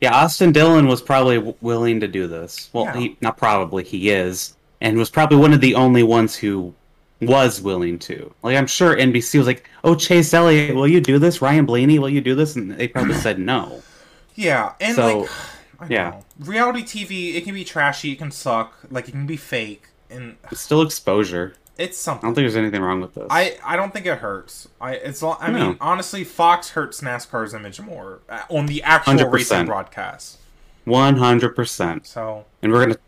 yeah, 0.00 0.14
Austin 0.14 0.52
Dillon 0.52 0.86
was 0.86 1.02
probably 1.02 1.36
w- 1.36 1.54
willing 1.60 2.00
to 2.00 2.08
do 2.08 2.26
this. 2.26 2.70
Well, 2.72 2.84
Yeah. 2.86 2.96
he 2.96 3.16
not 3.20 3.36
probably 3.36 3.84
he 3.84 4.10
is, 4.10 4.54
and 4.80 4.96
was 4.96 5.10
probably 5.10 5.36
one 5.38 5.52
of 5.52 5.60
the 5.60 5.74
only 5.74 6.02
ones 6.02 6.34
who 6.36 6.72
was 7.20 7.60
willing 7.60 7.98
to. 7.98 8.32
Like 8.42 8.56
I'm 8.56 8.66
sure 8.68 8.96
NBC 8.96 9.38
was 9.38 9.46
like, 9.46 9.68
"Oh, 9.84 9.94
Chase 9.96 10.32
Elliott, 10.32 10.74
will 10.76 10.86
you 10.88 11.00
do 11.00 11.18
this? 11.18 11.42
Ryan 11.42 11.66
Blaney, 11.66 11.98
will 11.98 12.08
you 12.08 12.20
do 12.20 12.34
this?" 12.34 12.54
And 12.56 12.70
they 12.70 12.88
probably 12.88 13.14
said 13.26 13.38
no. 13.38 13.82
Yeah, 14.36 14.72
and 14.80 14.94
So, 14.94 15.20
like, 15.22 15.30
I 15.80 15.86
yeah. 15.88 16.10
know. 16.10 16.24
reality 16.40 16.82
TV, 16.82 17.34
it 17.36 17.44
can 17.44 17.54
be 17.54 17.64
trashy, 17.64 18.12
it 18.12 18.16
can 18.18 18.30
suck, 18.30 18.74
like 18.90 19.08
it 19.08 19.12
can 19.12 19.26
be 19.26 19.36
fake, 19.36 19.84
and 20.10 20.36
It's 20.50 20.60
still 20.60 20.82
exposure. 20.82 21.54
it's 21.76 21.96
something. 21.98 22.24
I 22.24 22.28
don't 22.28 22.34
think 22.34 22.42
there's 22.44 22.56
anything 22.56 22.82
wrong 22.82 23.00
with 23.00 23.14
this. 23.14 23.26
I, 23.30 23.58
I 23.64 23.76
don't 23.76 23.92
think 23.92 24.04
it 24.06 24.18
hurts. 24.18 24.68
I 24.80 24.94
it's 24.94 25.22
I 25.22 25.48
No. 25.50 25.68
mean 25.68 25.76
honestly, 25.80 26.24
Fox 26.24 26.70
hurts 26.70 27.00
NASCAR's 27.00 27.54
image 27.54 27.80
more 27.80 28.20
uh, 28.28 28.42
on 28.50 28.66
the 28.66 28.82
actual 28.82 29.14
100%. 29.14 29.32
racing 29.32 29.66
broadcast. 29.66 30.38
One 30.84 31.16
hundred 31.16 31.54
percent. 31.54 32.06
So 32.06 32.44
And 32.62 32.72
we're 32.72 32.86
gonna 32.86 32.98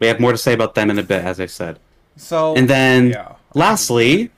we 0.00 0.06
have 0.08 0.20
more 0.20 0.32
to 0.32 0.38
say 0.38 0.52
about 0.52 0.74
them 0.74 0.90
in 0.90 0.98
a 0.98 1.02
bit, 1.02 1.24
as 1.24 1.38
I 1.40 1.46
said. 1.46 1.78
so 2.16 2.54
And 2.56 2.68
then 2.68 3.10
yeah. 3.10 3.36
lastly, 3.54 4.30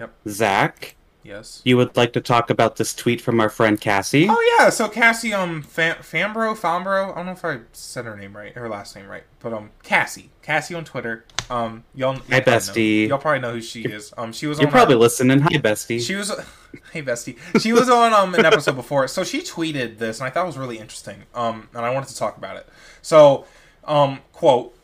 Yep. 0.00 0.12
Zach, 0.28 0.94
Yes. 1.28 1.60
you 1.64 1.76
would 1.76 1.96
like 1.96 2.12
to 2.14 2.20
talk 2.20 2.48
about 2.50 2.76
this 2.76 2.94
tweet 2.94 3.20
from 3.20 3.38
our 3.40 3.48
friend 3.50 3.80
Cassie. 3.80 4.26
Oh 4.30 4.56
yeah, 4.58 4.70
so 4.70 4.88
Cassie 4.88 5.32
um 5.34 5.62
Fam- 5.62 5.96
Fambro 5.96 6.56
Fambro, 6.56 7.12
I 7.12 7.16
don't 7.16 7.26
know 7.26 7.32
if 7.32 7.44
I 7.44 7.60
said 7.72 8.06
her 8.06 8.16
name 8.16 8.36
right, 8.36 8.54
her 8.54 8.68
last 8.68 8.96
name 8.96 9.06
right, 9.08 9.24
but 9.40 9.52
um 9.52 9.70
Cassie, 9.82 10.30
Cassie 10.42 10.74
on 10.74 10.84
Twitter. 10.84 11.24
Um 11.50 11.84
y'all, 11.94 12.14
y'all 12.14 12.22
Hi, 12.30 12.40
probably 12.40 12.52
know- 12.52 12.58
bestie. 12.58 13.08
y'all 13.08 13.18
probably 13.18 13.40
know 13.40 13.52
who 13.52 13.60
she 13.60 13.82
is. 13.82 14.12
Um 14.16 14.32
she 14.32 14.46
was 14.46 14.58
You're 14.58 14.70
probably 14.70 14.94
our- 14.94 15.00
listening. 15.00 15.40
Hi, 15.40 15.48
bestie. 15.58 16.00
She 16.00 16.14
was, 16.14 16.30
hey 16.92 17.02
bestie. 17.02 17.36
She 17.60 17.72
was 17.72 17.90
on 17.90 18.12
um 18.14 18.34
an 18.34 18.46
episode 18.46 18.76
before, 18.76 19.06
so 19.08 19.22
she 19.24 19.40
tweeted 19.42 19.98
this, 19.98 20.20
and 20.20 20.26
I 20.26 20.30
thought 20.30 20.44
it 20.44 20.46
was 20.46 20.58
really 20.58 20.78
interesting. 20.78 21.24
Um, 21.34 21.68
and 21.74 21.84
I 21.84 21.90
wanted 21.90 22.08
to 22.08 22.16
talk 22.16 22.36
about 22.38 22.56
it. 22.56 22.66
So, 23.02 23.44
um, 23.84 24.20
quote: 24.32 24.74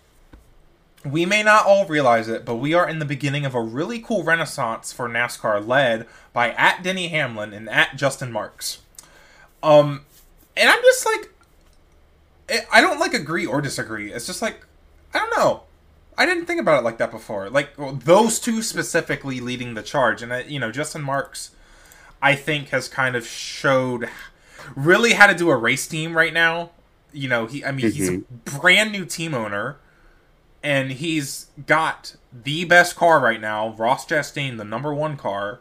We 1.05 1.27
may 1.27 1.43
not 1.43 1.67
all 1.67 1.87
realize 1.87 2.29
it, 2.29 2.45
but 2.45 2.57
we 2.57 2.73
are 2.73 2.89
in 2.89 2.99
the 2.99 3.05
beginning 3.05 3.45
of 3.45 3.55
a 3.55 3.61
really 3.61 3.99
cool 3.99 4.25
renaissance 4.25 4.93
for 4.93 5.09
NASCAR, 5.09 5.67
led 5.67 6.07
by 6.33 6.53
at 6.53 6.83
Denny 6.83 7.09
Hamlin 7.09 7.53
and 7.53 7.69
at 7.69 7.97
Justin 7.97 8.33
Marks. 8.33 8.79
Um, 9.63 10.07
and 10.57 10.69
I'm 10.69 10.83
just 10.83 11.05
like, 11.05 11.31
I- 12.49 12.79
I 12.79 12.81
don't 12.81 12.99
like 12.99 13.15
agree 13.15 13.45
or 13.47 13.61
disagree. 13.61 14.13
It's 14.13 14.27
just 14.27 14.43
like, 14.43 14.65
I 15.13 15.19
don't 15.19 15.37
know. 15.37 15.63
I 16.17 16.27
didn't 16.27 16.47
think 16.47 16.61
about 16.61 16.79
it 16.79 16.85
like 16.85 16.99
that 16.99 17.11
before. 17.11 17.51
Like 17.51 17.77
well, 17.77 17.93
those 17.93 18.39
two 18.39 18.63
specifically 18.63 19.41
leading 19.41 19.75
the 19.75 19.83
charge, 19.83 20.23
and 20.23 20.33
I, 20.33 20.43
you 20.43 20.61
know, 20.61 20.71
Justin 20.71 21.03
Marks, 21.03 21.51
I 22.23 22.37
think 22.37 22.69
has 22.69 22.89
kind 22.89 23.17
of 23.17 23.27
showed 23.27 24.09
really 24.77 25.15
how 25.15 25.27
to 25.27 25.35
do 25.35 25.51
a 25.51 25.57
race 25.57 25.87
team 25.87 26.17
right 26.17 26.33
now. 26.33 26.71
You 27.13 27.29
know, 27.29 27.47
he, 27.47 27.65
I 27.65 27.73
mean, 27.73 27.91
he's 27.91 28.09
a 28.09 28.13
mm-hmm. 28.13 28.59
brand 28.59 28.93
new 28.93 29.05
team 29.05 29.35
owner, 29.35 29.77
and 30.65 30.91
he's 30.93 31.47
got 31.67 32.17
the 32.33 32.65
best 32.65 32.97
car 32.97 33.21
right 33.21 33.41
now. 33.41 33.69
Ross 33.77 34.05
Chastain, 34.07 34.57
the 34.57 34.65
number 34.65 34.93
one 34.93 35.17
car. 35.17 35.61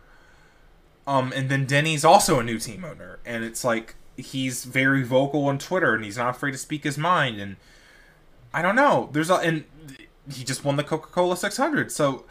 Um, 1.06 1.34
and 1.36 1.50
then 1.50 1.66
Denny's 1.66 2.06
also 2.06 2.40
a 2.40 2.44
new 2.44 2.58
team 2.58 2.86
owner, 2.86 3.20
and 3.26 3.44
it's 3.44 3.64
like 3.66 3.96
he's 4.16 4.64
very 4.64 5.04
vocal 5.04 5.46
on 5.48 5.60
Twitter, 5.60 5.94
and 5.94 6.06
he's 6.06 6.18
not 6.18 6.30
afraid 6.36 6.52
to 6.52 6.58
speak 6.58 6.86
his 6.86 6.98
mind, 6.98 7.42
and 7.42 7.58
I 8.54 8.62
don't 8.62 8.76
know. 8.78 9.10
There's 9.12 9.30
a 9.30 9.36
and 9.36 9.66
he 10.34 10.46
just 10.46 10.64
won 10.64 10.78
the 10.78 10.84
Coca 10.84 11.10
Cola 11.10 11.36
600. 11.36 11.92
So 11.92 12.24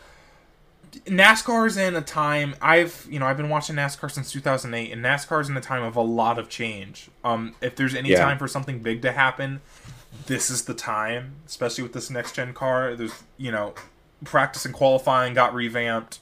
NASCAR's 1.06 1.76
in 1.76 1.94
a 1.96 2.00
time 2.00 2.54
I've 2.62 3.06
you 3.10 3.18
know 3.18 3.26
I've 3.26 3.36
been 3.36 3.50
watching 3.50 3.76
NASCAR 3.76 4.10
since 4.10 4.32
2008, 4.32 4.90
and 4.90 5.04
NASCAR's 5.04 5.50
in 5.50 5.56
a 5.56 5.60
time 5.60 5.82
of 5.82 5.94
a 5.94 6.00
lot 6.02 6.38
of 6.38 6.48
change. 6.48 7.10
Um, 7.22 7.54
if 7.60 7.76
there's 7.76 7.94
any 7.94 8.10
Yeah. 8.10 8.20
time 8.24 8.38
for 8.38 8.48
something 8.48 8.78
big 8.78 9.02
to 9.02 9.12
happen, 9.12 9.60
this 10.26 10.50
is 10.50 10.64
the 10.64 10.74
time, 10.74 11.36
especially 11.46 11.82
with 11.82 11.92
this 11.92 12.10
next 12.10 12.34
gen 12.34 12.52
car. 12.54 12.94
There's 12.94 13.22
you 13.36 13.50
know 13.52 13.74
practice 14.24 14.64
and 14.64 14.72
qualifying 14.74 15.34
got 15.34 15.54
revamped. 15.54 16.20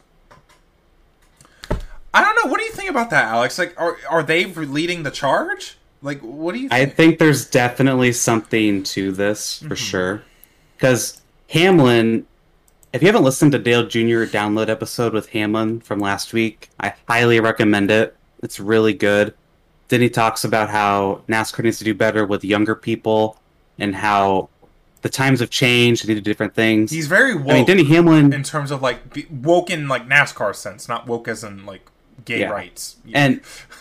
I 2.13 2.23
don't 2.23 2.35
know. 2.45 2.51
What 2.51 2.59
do 2.59 2.65
you 2.65 2.73
think 2.73 2.91
about 2.91 3.11
that, 3.11 3.25
Alex? 3.27 3.59
Like, 3.59 3.75
are 3.81 3.97
are 4.09 4.23
they 4.23 4.45
leading 4.47 5.03
the 5.05 5.11
charge? 5.11 5.77
Like, 6.03 6.21
what 6.21 6.55
do 6.55 6.61
you 6.61 6.69
I 6.71 6.85
think? 6.87 6.97
think 6.97 7.19
there's 7.19 7.45
definitely 7.47 8.13
something 8.13 8.83
to 8.85 9.13
this 9.13 9.59
for 9.61 9.75
Mhm. 9.75 9.77
sure. 9.77 10.23
Because 10.77 11.21
Hamlin, 11.51 12.27
if 12.93 13.03
you 13.03 13.07
haven't 13.07 13.23
listened 13.23 13.53
to 13.53 13.59
Dale 13.59 13.87
Jr. 13.87 14.25
download 14.25 14.69
episode 14.71 15.13
with 15.13 15.29
Hamlin 15.31 15.81
from 15.81 16.01
last 16.01 16.33
week, 16.33 16.71
I 16.81 16.95
highly 17.07 17.39
recommend 17.39 17.91
it. 17.91 18.17
It's 18.43 18.59
really 18.59 18.95
good. 18.95 19.35
Then 19.89 20.01
he 20.01 20.09
talks 20.09 20.43
about 20.43 20.71
how 20.71 21.21
NASCAR 21.29 21.63
needs 21.65 21.79
to 21.79 21.85
do 21.85 21.93
better 21.95 22.25
with 22.25 22.45
younger 22.45 22.75
people 22.75 23.37
and 23.81 23.97
how 23.97 24.49
the 25.03 25.09
times 25.09 25.41
have 25.41 25.51
changed. 25.51 26.07
They 26.07 26.15
do 26.15 26.21
different 26.21 26.55
things. 26.55 26.91
He's 26.91 27.07
very 27.07 27.35
woke 27.35 27.51
I 27.51 27.55
mean, 27.55 27.65
Denny 27.65 27.85
Hamlin 27.85 28.33
in 28.33 28.43
terms 28.43 28.71
of 28.71 28.83
like 28.83 29.01
woke 29.31 29.71
in 29.71 29.89
like 29.89 30.07
NASCAR 30.09 30.55
sense, 30.55 30.89
not 30.89 31.07
woke 31.07 31.27
as 31.27 31.43
in 31.43 31.65
like 31.67 31.87
gay 32.25 32.41
Yeah. 32.41 32.51
rights. 32.51 32.97
and 33.15 33.41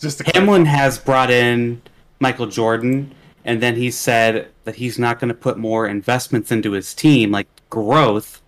just 0.00 0.22
Hamlin 0.34 0.64
has 0.66 0.98
brought 0.98 1.30
in 1.30 1.82
Michael 2.20 2.46
Jordan, 2.46 3.14
and 3.44 3.60
then 3.62 3.76
he 3.76 3.90
said 3.90 4.48
that 4.64 4.76
he's 4.76 4.98
not 4.98 5.18
going 5.20 5.28
to 5.28 5.34
put 5.34 5.58
more 5.58 5.86
investments 5.86 6.50
into 6.50 6.72
his 6.72 6.94
team, 6.94 7.30
like 7.30 7.46
growth, 7.70 8.40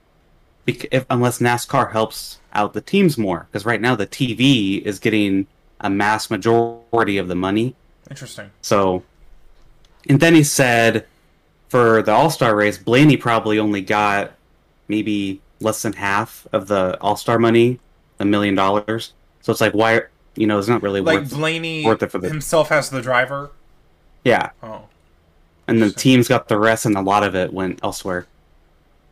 bec- 0.64 0.86
if, 0.90 1.04
unless 1.10 1.38
NASCAR 1.40 1.92
helps 1.92 2.40
out 2.54 2.72
the 2.72 2.80
teams 2.80 3.18
more. 3.18 3.46
Because 3.50 3.66
right 3.66 3.80
now 3.80 3.94
the 3.94 4.06
TV 4.06 4.80
is 4.82 4.98
getting 4.98 5.46
a 5.80 5.90
mass 5.90 6.30
majority 6.30 7.18
of 7.18 7.28
the 7.28 7.34
money. 7.34 7.74
interesting. 8.08 8.50
So, 8.62 9.02
and 10.08 10.20
then 10.20 10.34
he 10.34 10.42
said 10.44 11.06
for 11.68 12.02
the 12.02 12.12
All 12.12 12.30
Star 12.30 12.54
race, 12.56 12.78
Blaney 12.78 13.16
probably 13.16 13.58
only 13.58 13.80
got 13.80 14.32
maybe 14.88 15.40
less 15.60 15.82
than 15.82 15.92
half 15.94 16.46
of 16.52 16.68
the 16.68 16.98
All 17.00 17.16
Star 17.16 17.38
money, 17.38 17.78
a 18.20 18.24
million 18.24 18.54
dollars. 18.54 19.12
So 19.42 19.52
it's 19.52 19.60
like, 19.60 19.72
why, 19.72 20.02
you 20.34 20.46
know, 20.46 20.58
it's 20.58 20.68
not 20.68 20.82
really 20.82 21.00
Like 21.00 21.20
worth 21.20 21.30
Blaney 21.30 21.84
worth 21.84 22.02
it 22.02 22.10
for 22.10 22.18
the- 22.18 22.28
himself 22.28 22.70
as 22.72 22.90
the 22.90 23.00
driver. 23.02 23.50
Yeah, 24.24 24.50
Oh, 24.62 24.82
and 25.68 25.80
the 25.80 25.90
teams 25.90 26.26
got 26.28 26.48
the 26.48 26.58
rest, 26.58 26.84
and 26.84 26.96
a 26.96 27.00
lot 27.00 27.22
of 27.22 27.34
it 27.36 27.52
went 27.52 27.78
elsewhere. 27.82 28.26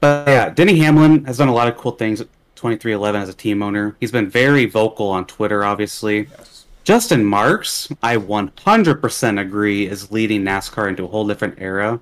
But 0.00 0.26
yeah, 0.28 0.50
Denny 0.50 0.78
Hamlin 0.80 1.24
has 1.26 1.38
done 1.38 1.48
a 1.48 1.54
lot 1.54 1.68
of 1.68 1.76
cool 1.76 1.92
things. 1.92 2.20
at 2.20 2.28
23XI 2.56 3.14
as 3.22 3.28
a 3.28 3.32
team 3.34 3.62
owner, 3.62 3.94
he's 4.00 4.10
been 4.10 4.28
very 4.28 4.64
vocal 4.66 5.08
on 5.10 5.24
Twitter. 5.26 5.64
Obviously, 5.64 6.28
yes. 6.30 6.53
Justin 6.84 7.24
Marks, 7.24 7.88
I 8.02 8.16
100% 8.18 9.40
agree, 9.40 9.86
is 9.86 10.12
leading 10.12 10.42
NASCAR 10.42 10.88
into 10.88 11.04
a 11.04 11.08
whole 11.08 11.26
different 11.26 11.54
era. 11.58 12.00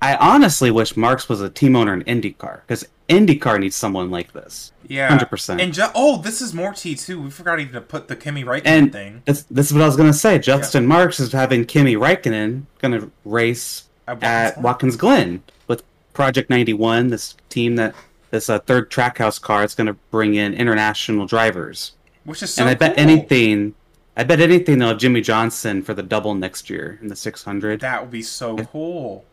I 0.00 0.14
honestly 0.16 0.70
wish 0.70 0.96
Marks 0.96 1.28
was 1.28 1.40
a 1.40 1.50
team 1.50 1.76
owner 1.76 1.92
in 1.92 2.02
IndyCar 2.04 2.60
because 2.66 2.86
IndyCar 3.08 3.58
needs 3.60 3.76
someone 3.76 4.10
like 4.10 4.32
this. 4.32 4.72
Yeah, 4.88 5.18
100%. 5.18 5.60
And 5.60 5.74
ju- 5.74 5.82
oh, 5.94 6.18
this 6.22 6.40
is 6.40 6.54
more 6.54 6.72
T 6.72 6.94
two. 6.94 7.20
We 7.20 7.30
forgot 7.30 7.60
even 7.60 7.74
to 7.74 7.80
put 7.80 8.08
the 8.08 8.16
Kimi 8.16 8.42
Räikkönen 8.44 8.62
And 8.66 8.92
thing. 8.92 9.22
this, 9.26 9.42
this 9.50 9.66
is 9.66 9.74
what 9.74 9.82
I 9.82 9.86
was 9.86 9.96
going 9.96 10.10
to 10.10 10.16
say. 10.16 10.38
Justin 10.38 10.86
Marks 10.86 11.20
is 11.20 11.32
having 11.32 11.64
Kimi 11.66 11.96
Räikkönen 11.96 12.62
going 12.78 12.98
to 12.98 13.10
race 13.24 13.84
At 14.08 14.22
at 14.22 14.58
Watkins 14.62 14.96
Glen 14.96 15.42
with 15.68 15.82
Project 16.14 16.48
91, 16.48 17.08
this 17.08 17.34
team 17.50 17.76
that 17.76 17.94
this 18.30 18.48
uh, 18.48 18.58
third 18.60 18.90
trackhouse 18.90 19.40
car 19.40 19.64
is 19.64 19.74
going 19.74 19.88
to 19.88 19.94
bring 20.10 20.34
in 20.34 20.54
international 20.54 21.26
drivers. 21.26 21.92
which 22.24 22.42
is 22.42 22.54
so 22.54 22.62
and 22.62 22.70
I 22.70 22.74
bet 22.74 22.96
anything, 22.96 23.74
I 24.16 24.24
bet 24.24 24.40
anything 24.40 24.78
they'll 24.78 24.88
have 24.88 24.98
Jimmie 24.98 25.20
Johnson 25.20 25.82
for 25.82 25.94
the 25.94 26.02
double 26.02 26.34
next 26.34 26.68
year 26.68 26.98
in 27.00 27.08
the 27.08 27.16
600. 27.16 27.80
that 27.80 28.02
would 28.02 28.10
be 28.10 28.22
so 28.22 28.56
cool. 28.56 29.24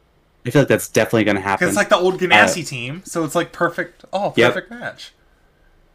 I 0.46 0.50
feel 0.50 0.62
like 0.62 0.70
that's 0.70 0.88
definitely 0.88 1.26
going 1.26 1.36
to 1.36 1.42
happen. 1.42 1.68
It's 1.68 1.76
like 1.76 1.90
the 1.90 1.98
old 1.98 2.20
Ganassi 2.20 2.66
team, 2.66 3.02
so 3.04 3.26
it's 3.26 3.36
like 3.36 3.52
perfect. 3.52 4.06
Oh, 4.14 4.28
Uh, 4.30 4.34
Yep. 4.38 4.54
perfect 4.54 4.72
match. 4.72 5.12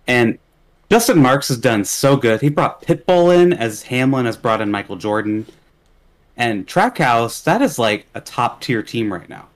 and 0.07 0.39
Justin 0.91 1.23
Marks 1.23 1.49
has 1.49 1.57
done 1.57 1.85
so 1.87 2.17
good. 2.17 2.43
He 2.43 2.51
brought 2.51 2.83
Pitbull 2.83 3.35
in 3.35 3.55
as 3.55 3.85
Hamlin 3.85 4.27
has 4.27 4.37
brought 4.37 4.61
in 4.61 4.71
Michael 4.71 4.97
Jordan. 4.97 5.47
And 6.37 6.67
Trackhouse, 6.67 7.43
that 7.45 7.63
is 7.63 7.79
like 7.79 8.07
a 8.15 8.21
top 8.21 8.61
tier 8.61 8.83
team 8.83 9.11
right 9.11 9.29
now. 9.29 9.47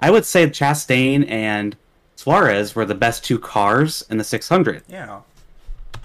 I 0.00 0.10
would 0.10 0.24
say 0.24 0.48
Chastain 0.48 1.30
and 1.30 1.76
Suarez 2.16 2.74
were 2.74 2.84
the 2.86 2.94
best 2.94 3.24
two 3.24 3.38
cars 3.38 4.04
in 4.10 4.18
the 4.18 4.24
600. 4.24 4.82
Yeah. 4.88 5.20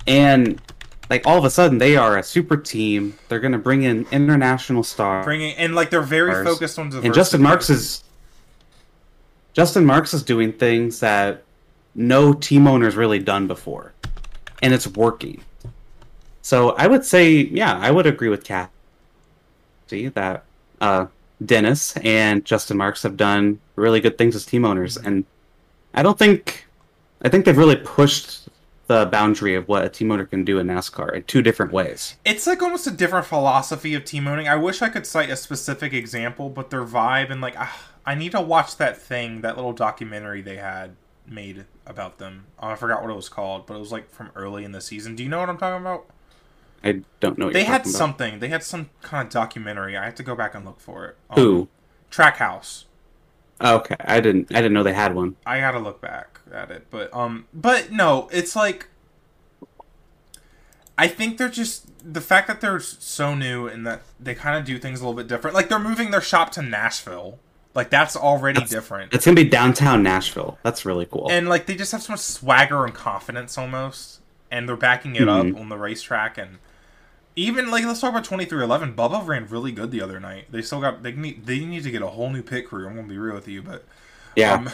And 0.05 0.61
like 1.09 1.25
all 1.25 1.37
of 1.37 1.45
a 1.45 1.49
sudden 1.49 1.77
they 1.77 1.95
are 1.95 2.17
a 2.17 2.23
super 2.23 2.57
team. 2.57 3.17
They're 3.29 3.39
going 3.39 3.51
to 3.51 3.57
bring 3.57 3.83
in 3.83 4.07
international 4.11 4.83
stars. 4.83 5.25
Bringing 5.25 5.55
and 5.55 5.75
like 5.75 5.89
they're 5.89 6.01
very 6.01 6.31
Cars. 6.31 6.47
focused 6.47 6.79
on 6.79 6.87
diversity. 6.87 7.07
and 7.07 7.15
Justin 7.15 7.41
Marks 7.41 7.69
is 7.69 8.03
Justin 9.53 9.85
Marks 9.85 10.13
is 10.13 10.23
doing 10.23 10.51
things 10.51 10.99
that 10.99 11.43
no 11.93 12.33
team 12.33 12.67
owner's 12.67 12.95
really 12.95 13.19
done 13.19 13.47
before, 13.47 13.93
and 14.61 14.73
it's 14.73 14.87
working. 14.87 15.41
So 16.41 16.71
I 16.71 16.87
would 16.87 17.05
say, 17.05 17.31
yeah, 17.31 17.77
I 17.79 17.89
would 17.89 18.05
agree 18.05 18.29
with 18.29 18.43
Kathy 18.43 20.09
that 20.09 20.43
uh, 20.81 21.07
Dennis 21.43 21.95
and 21.97 22.43
Justin 22.43 22.77
Marks 22.77 23.01
have 23.03 23.15
done 23.17 23.59
really 23.75 23.99
good 24.01 24.17
things 24.17 24.35
as 24.35 24.45
team 24.45 24.65
owners, 24.65 24.97
and 24.97 25.25
I 25.93 26.03
don't 26.03 26.19
think 26.19 26.67
I 27.21 27.29
think 27.29 27.45
they've 27.45 27.57
really 27.57 27.77
pushed 27.77 28.49
the 28.87 29.05
boundary 29.07 29.55
of 29.55 29.67
what 29.67 29.83
a 29.83 29.89
team 29.89 30.11
owner 30.11 30.25
can 30.25 30.45
do 30.45 30.59
in 30.59 30.67
NASCAR 30.67 31.13
in 31.13 31.23
two 31.23 31.41
different 31.41 31.71
ways. 31.71 32.17
It's 32.23 32.45
like 32.45 32.61
almost 32.61 32.85
a 32.87 32.91
different 32.91 33.25
philosophy 33.25 33.95
of 33.95 34.05
team 34.05 34.27
owning. 34.27 34.47
I 34.47 34.55
wish 34.55 34.81
I 34.81 34.89
could 34.89 35.05
cite 35.07 35.29
a 35.29 35.35
specific 35.35 35.93
example, 35.93 36.49
but 36.49 36.69
their 36.69 36.85
vibe 36.85 37.31
and 37.31 37.41
like 37.41 37.55
ah, 37.57 37.89
I 38.05 38.15
need 38.15 38.33
to 38.33 38.41
watch 38.41 38.77
that 38.77 38.97
thing, 39.01 39.41
that 39.41 39.55
little 39.55 39.73
documentary 39.73 40.41
they 40.41 40.57
had 40.57 40.95
made 41.27 41.65
about 41.87 42.19
them. 42.19 42.45
Oh, 42.59 42.67
I 42.67 42.75
forgot 42.75 43.01
what 43.01 43.09
it 43.11 43.15
was 43.15 43.29
called, 43.29 43.65
but 43.65 43.75
it 43.75 43.79
was 43.79 43.91
like 43.91 44.09
from 44.11 44.29
early 44.35 44.63
in 44.63 44.71
the 44.71 44.81
season. 44.81 45.15
Do 45.15 45.23
you 45.23 45.29
know 45.29 45.39
what 45.39 45.49
I'm 45.49 45.57
talking 45.57 45.81
about? 45.81 46.05
I 46.83 47.01
don't 47.19 47.39
know. 47.39 47.45
What 47.45 47.53
They 47.53 47.61
you're 47.61 47.67
had 47.67 47.77
talking 47.79 47.91
about. 47.91 47.97
something. 47.97 48.39
They 48.39 48.47
had 48.49 48.63
some 48.63 48.91
kind 49.01 49.25
of 49.25 49.33
documentary. 49.33 49.97
I 49.97 50.05
have 50.05 50.13
to 50.15 50.23
go 50.23 50.35
back 50.35 50.53
and 50.53 50.63
look 50.63 50.79
for 50.79 51.05
it. 51.07 51.17
Um, 51.31 51.39
Who? 51.41 51.67
Trackhouse. 52.11 52.83
Okay, 53.61 53.95
I 53.99 54.19
didn't. 54.19 54.51
I 54.51 54.55
didn't 54.55 54.73
know 54.73 54.83
they 54.83 54.93
had 54.93 55.15
one. 55.15 55.35
I 55.45 55.59
gotta 55.59 55.79
look 55.79 56.01
back 56.01 56.39
at 56.53 56.71
it, 56.71 56.87
but 56.91 57.13
um, 57.13 57.45
but 57.53 57.91
no, 57.91 58.27
it's 58.31 58.55
like 58.55 58.87
I 60.97 61.07
think 61.07 61.37
they're 61.37 61.49
just 61.49 61.89
the 62.13 62.21
fact 62.21 62.47
that 62.47 62.61
they're 62.61 62.79
so 62.79 63.33
new 63.35 63.67
and 63.67 63.85
that 63.85 64.01
they 64.19 64.35
kind 64.35 64.57
of 64.57 64.65
do 64.65 64.77
things 64.77 64.99
a 65.01 65.03
little 65.03 65.15
bit 65.17 65.27
different. 65.27 65.55
Like 65.55 65.69
they're 65.69 65.79
moving 65.79 66.11
their 66.11 66.21
shop 66.21 66.51
to 66.51 66.61
Nashville. 66.61 67.39
Like 67.73 67.89
that's 67.89 68.15
already 68.15 68.61
different. 68.65 69.13
It's 69.13 69.25
gonna 69.25 69.35
be 69.35 69.43
downtown 69.49 70.03
Nashville. 70.03 70.57
That's 70.63 70.85
really 70.85 71.05
cool. 71.05 71.27
And 71.29 71.49
like 71.49 71.65
they 71.65 71.75
just 71.75 71.91
have 71.91 72.03
so 72.03 72.13
much 72.13 72.21
swagger 72.21 72.85
and 72.85 72.93
confidence 72.93 73.57
almost, 73.57 74.21
and 74.49 74.67
they're 74.69 74.77
backing 74.77 75.15
it 75.15 75.23
Mhm. 75.23 75.53
up 75.55 75.59
on 75.59 75.69
the 75.69 75.77
racetrack. 75.77 76.37
And 76.37 76.59
even 77.35 77.69
like 77.71 77.83
let's 77.85 77.99
talk 78.01 78.11
about 78.11 78.23
twenty 78.23 78.45
three 78.45 78.63
eleven. 78.63 78.93
Bubba 78.93 79.25
ran 79.25 79.47
really 79.47 79.71
good 79.71 79.91
the 79.91 80.01
other 80.01 80.19
night. 80.19 80.45
They 80.51 80.61
still 80.61 80.81
got 80.81 81.03
they 81.03 81.11
need 81.11 81.45
they 81.45 81.59
need 81.59 81.83
to 81.83 81.91
get 81.91 82.01
a 82.01 82.07
whole 82.07 82.29
new 82.29 82.41
pit 82.41 82.67
crew. 82.67 82.87
I'm 82.87 82.95
gonna 82.95 83.07
be 83.07 83.17
real 83.17 83.35
with 83.35 83.47
you, 83.47 83.61
but 83.61 83.85
yeah, 84.35 84.53
um, 84.53 84.69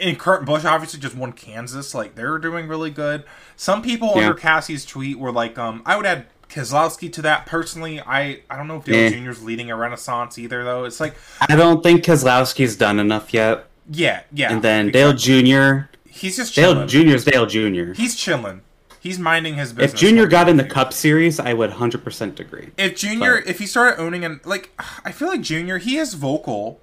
and 0.00 0.18
Kurt 0.18 0.44
Busch 0.44 0.64
obviously 0.64 1.00
just 1.00 1.16
won 1.16 1.32
Kansas. 1.32 1.94
Like 1.94 2.14
they're 2.14 2.38
doing 2.38 2.68
really 2.68 2.90
good. 2.90 3.24
Some 3.56 3.82
people 3.82 4.12
Yeah. 4.16 4.28
under 4.28 4.34
Cassie's 4.34 4.84
tweet 4.84 5.18
were 5.18 5.32
like, 5.32 5.56
um, 5.58 5.82
I 5.86 5.96
would 5.96 6.04
add 6.06 6.26
Keselowski 6.50 7.10
to 7.14 7.22
that 7.22 7.46
personally. 7.46 8.00
I 8.00 8.40
I 8.50 8.56
don't 8.56 8.68
know 8.68 8.76
if 8.76 8.84
Dale 8.84 9.12
Eh. 9.12 9.24
Jr.'s 9.24 9.42
leading 9.42 9.70
a 9.70 9.76
renaissance 9.76 10.38
either 10.38 10.62
though. 10.64 10.84
It's 10.84 11.00
like 11.00 11.14
I 11.40 11.56
don't 11.56 11.82
think 11.82 12.04
Keselowski's 12.04 12.76
done 12.76 12.98
enough 13.00 13.32
yet. 13.32 13.66
yeah 13.90 14.20
yeah. 14.32 14.52
and 14.52 14.62
then 14.62 14.88
exactly. 14.90 15.42
Dale 15.42 15.80
Jr. 15.86 15.86
he's 16.08 16.36
just 16.36 16.54
Dale 16.54 16.86
chilling. 16.86 16.88
Jr. 16.88 17.14
is 17.14 17.24
Dale 17.24 17.46
Jr. 17.46 17.92
He's 17.94 18.14
chilling. 18.14 18.60
He's 19.04 19.18
minding 19.18 19.56
his 19.56 19.74
business. 19.74 19.92
If. 19.92 19.98
Junior 20.00 20.26
got 20.26 20.48
in 20.48 20.56
the 20.56 20.64
Cup 20.64 20.94
Series, 20.94 21.38
I 21.38 21.52
would 21.52 21.70
100% 21.72 22.40
agree. 22.40 22.70
if 22.78 22.96
Junior, 22.96 23.42
But- 23.42 23.50
if 23.50 23.58
he 23.58 23.66
started 23.66 24.00
owning 24.00 24.24
and 24.24 24.40
like, 24.46 24.70
I 25.04 25.12
feel 25.12 25.28
like 25.28 25.42
Junior, 25.42 25.76
he 25.76 25.98
is 25.98 26.14
vocal, 26.14 26.80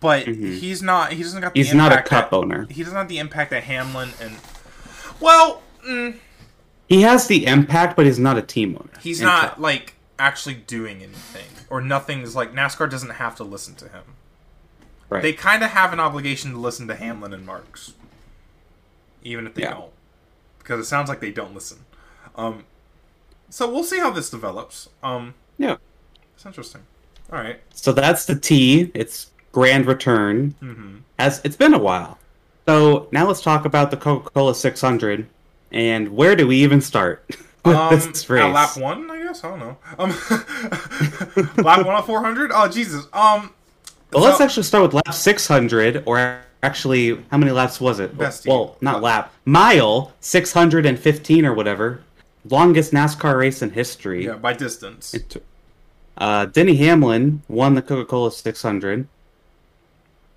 but 0.00 0.26
he's 0.26 0.82
not. 0.82 1.12
He 1.12 1.22
doesn't 1.22 1.40
got. 1.40 1.54
The 1.54 1.60
Mm-hmm. 1.60 1.66
He's 1.68 1.74
not 1.74 1.92
a 1.92 2.02
Cup 2.02 2.30
that- 2.30 2.36
owner. 2.36 2.66
He 2.68 2.82
doesn't 2.82 2.96
have 2.98 3.06
the 3.08 3.18
impact 3.20 3.50
that 3.52 3.62
Hamlin 3.62 4.10
and. 4.20 4.38
Well, 5.20 5.62
mm, 5.88 6.16
He 6.88 7.02
has 7.02 7.28
the 7.28 7.46
impact, 7.46 7.94
but 7.96 8.06
he's 8.06 8.18
not 8.18 8.36
a 8.36 8.42
team 8.42 8.74
owner. 8.76 8.90
he's 9.00 9.20
not 9.20 9.50
Cup. 9.50 9.58
like 9.60 9.94
actually 10.18 10.54
doing 10.54 10.96
anything, 10.96 11.46
or 11.70 11.80
nothing 11.80 12.22
is 12.22 12.34
like 12.34 12.52
NASCAR 12.52 12.90
doesn't 12.90 13.10
have 13.10 13.36
to 13.36 13.44
listen 13.44 13.76
to 13.76 13.84
him. 13.88 14.02
Right. 15.08 15.22
They 15.22 15.32
kind 15.32 15.62
of 15.62 15.70
have 15.70 15.92
an 15.92 16.00
obligation 16.00 16.50
to 16.50 16.58
listen 16.58 16.88
to 16.88 16.96
Hamlin 16.96 17.32
and 17.32 17.46
Marks, 17.46 17.92
even 19.22 19.46
if 19.46 19.54
they 19.54 19.62
Yeah. 19.62 19.74
don't, 19.74 19.92
because 20.70 20.86
it 20.86 20.88
sounds 20.88 21.08
like 21.08 21.18
they 21.18 21.32
don't 21.32 21.52
listen. 21.52 21.78
Um, 22.36 22.62
so 23.48 23.68
we'll 23.68 23.82
see 23.82 23.98
how 23.98 24.10
this 24.10 24.30
develops. 24.30 24.88
Um, 25.02 25.34
yeah. 25.58 25.78
it's 26.36 26.46
interesting. 26.46 26.82
All 27.32 27.40
right. 27.40 27.60
So 27.74 27.92
that's 27.92 28.24
the 28.24 28.36
T. 28.36 28.92
It's 28.94 29.32
grand 29.50 29.86
return. 29.86 30.54
Mm-hmm. 30.62 30.98
As 31.18 31.40
it's 31.42 31.56
been 31.56 31.74
a 31.74 31.78
while. 31.78 32.18
So 32.68 33.08
now 33.10 33.26
let's 33.26 33.40
talk 33.42 33.64
about 33.64 33.90
the 33.90 33.96
Coca-Cola 33.96 34.54
600 34.54 35.26
and 35.72 36.08
where 36.10 36.36
do 36.36 36.46
we 36.46 36.56
even 36.62 36.80
start 36.80 37.24
with 37.64 37.74
Um, 37.76 37.92
this 37.98 38.30
race? 38.30 38.42
at 38.44 38.52
lap 38.52 38.76
one, 38.76 39.10
I 39.10 39.18
guess. 39.24 39.42
I 39.42 39.50
don't 39.50 39.58
know. 39.58 39.76
Um, 39.98 40.10
lap 41.64 41.84
one 41.84 41.96
on 41.96 42.04
four 42.04 42.20
hundred. 42.22 42.52
Oh 42.54 42.68
Jesus. 42.68 43.06
Um, 43.12 43.52
Well, 44.12 44.22
let's 44.22 44.40
actually 44.40 44.62
start 44.62 44.82
with 44.84 44.94
lap 44.94 45.12
600, 45.14 46.04
or 46.06 46.42
actually, 46.62 47.22
how 47.30 47.38
many 47.38 47.52
laps 47.52 47.80
was 47.80 48.00
it? 48.00 48.16
Bestie. 48.16 48.48
Well, 48.48 48.76
not 48.80 49.02
lap. 49.02 49.32
Mile 49.44 50.12
615 50.20 51.44
or 51.46 51.54
whatever. 51.54 52.02
Longest 52.48 52.92
NASCAR 52.92 53.36
race 53.38 53.60
in 53.62 53.70
history. 53.70 54.24
yeah, 54.24 54.34
by 54.34 54.52
distance. 54.54 55.14
Uh, 56.16 56.46
Denny 56.46 56.76
Hamlin 56.76 57.42
won 57.48 57.74
the 57.74 57.82
Coca 57.82 58.04
Cola 58.06 58.30
600. 58.32 59.06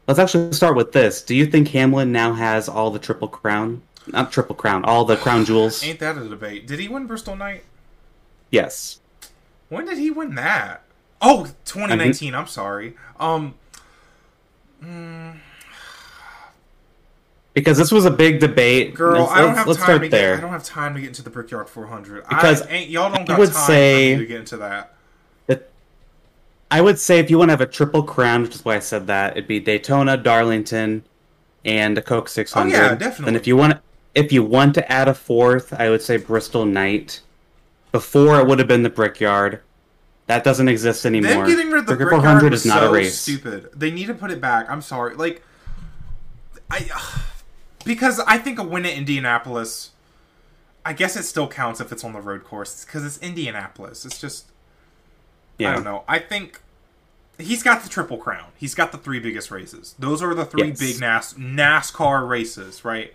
Let's 0.07 0.19
actually 0.19 0.51
start 0.53 0.75
with 0.75 0.91
this. 0.91 1.21
Do 1.21 1.33
you 1.33 1.45
think 1.45 1.69
Hamlin 1.69 2.11
now 2.11 2.33
has 2.33 2.67
all 2.67 2.91
the 2.91 2.99
Triple 2.99 3.29
Crown? 3.29 3.81
Not 4.07 4.33
Triple 4.33 4.55
Crown, 4.55 4.83
all 4.83 5.05
the 5.05 5.15
Crown 5.15 5.45
Jewels? 5.45 5.81
Ain't 5.85 5.99
that 5.99 6.17
a 6.17 6.27
debate? 6.27 6.67
Did 6.67 6.79
he 6.79 6.89
win 6.89 7.05
Bristol 7.05 7.37
Night? 7.37 7.63
Yes. 8.51 8.99
When 9.69 9.85
did 9.85 9.97
he 9.97 10.11
win 10.11 10.35
that? 10.35 10.83
Oh, 11.21 11.45
2019. 11.65 12.35
I'm 12.35 12.47
sorry. 12.47 12.95
Um, 13.17 13.55
Because 17.53 17.77
this 17.77 17.91
was 17.91 18.05
a 18.05 18.11
big 18.11 18.39
debate. 18.39 18.95
girl, 18.95 19.21
Let's- 19.21 19.31
I 19.31 19.41
don't 19.41 19.55
have 19.55 19.67
let's 19.67 19.77
time 19.79 19.85
start 19.85 20.01
to 20.03 20.09
there. 20.09 20.31
get. 20.35 20.37
I 20.39 20.41
don't 20.41 20.49
have 20.51 20.63
time 20.63 20.95
to 20.95 20.99
get 21.01 21.07
into 21.09 21.21
the 21.21 21.29
Brickyard 21.29 21.69
400. 21.69 22.27
Because 22.27 22.63
I, 22.63 22.69
ain't, 22.69 22.89
y'all 22.89 23.09
don't 23.11 23.21
I 23.21 23.25
got 23.25 23.39
would 23.39 23.51
time 23.51 23.65
say- 23.67 24.15
to 24.17 24.25
get 24.25 24.39
into 24.39 24.57
that. 24.57 24.93
That- 25.47 25.69
I 26.71 26.81
would 26.81 26.97
say 26.97 27.19
if 27.19 27.29
you 27.29 27.37
want 27.37 27.49
to 27.49 27.53
have 27.53 27.61
a 27.61 27.67
triple 27.67 28.01
crown, 28.03 28.41
which 28.41 28.55
is 28.55 28.65
why 28.65 28.75
I 28.75 28.79
said 28.79 29.05
that, 29.07 29.33
it'd 29.33 29.47
be 29.47 29.59
Daytona, 29.59 30.17
Darlington, 30.17 31.03
and 31.63 31.95
a 31.97 32.01
Coke 32.01 32.27
600. 32.27 32.73
Oh, 32.75 32.77
yeah, 32.81 32.95
definitely. 32.95 33.27
And 33.27 33.35
if 33.37 33.45
you 33.45 33.55
want, 33.55 33.79
if 34.15 34.31
you 34.31 34.43
want 34.43 34.73
to 34.75 34.91
add 34.91 35.07
a 35.07 35.13
fourth, 35.13 35.73
I 35.73 35.89
would 35.91 36.01
say 36.01 36.17
Bristol 36.17 36.65
Night. 36.65 37.21
Before 37.91 38.39
it 38.39 38.47
would 38.47 38.57
have 38.57 38.67
been 38.67 38.81
the 38.81 38.89
Brickyard. 38.89 39.59
That 40.25 40.43
doesn't 40.43 40.67
exist 40.67 41.05
anymore. 41.05 41.45
Them 41.45 41.45
getting 41.45 41.69
rid 41.69 41.81
of 41.81 41.85
the 41.85 41.95
Brickyard 41.95 42.09
Brickyard 42.23 42.39
400 42.41 42.51
was 42.51 42.61
is 42.61 42.65
not 42.65 42.79
so 42.79 42.89
a 42.89 42.91
race. 42.91 43.19
stupid. 43.19 43.69
They 43.75 43.91
need 43.91 44.07
to 44.07 44.15
put 44.15 44.31
it 44.31 44.41
back. 44.41 44.65
I'm 44.67 44.81
sorry. 44.81 45.13
Like, 45.15 45.43
I 46.71 46.89
because 47.85 48.19
I 48.21 48.37
think 48.37 48.59
a 48.59 48.63
win 48.63 48.85
at 48.85 48.93
Indianapolis. 48.93 49.91
I 50.85 50.91
guess 50.93 51.15
it 51.15 51.23
still 51.23 51.47
counts 51.47 51.79
if 51.79 51.91
it's 51.93 52.03
on 52.03 52.11
the 52.11 52.19
road 52.19 52.43
course 52.43 52.83
because 52.83 53.05
it's 53.05 53.17
Indianapolis. 53.19 54.05
It's 54.05 54.19
just 54.19 54.47
Yeah. 55.57 55.71
I 55.71 55.73
don't 55.75 55.83
know. 55.85 56.03
I 56.07 56.19
think 56.19 56.61
he's 57.37 57.63
got 57.63 57.83
the 57.83 57.89
triple 57.89 58.17
crown. 58.17 58.47
He's 58.57 58.75
got 58.75 58.91
the 58.91 58.97
three 58.97 59.19
biggest 59.19 59.49
races. 59.51 59.95
Those 59.97 60.21
are 60.21 60.33
the 60.33 60.45
three 60.45 60.67
Yes. 60.69 60.79
big 60.79 60.99
NAS- 60.99 61.33
NASCAR 61.35 62.27
races, 62.27 62.83
right? 62.83 63.13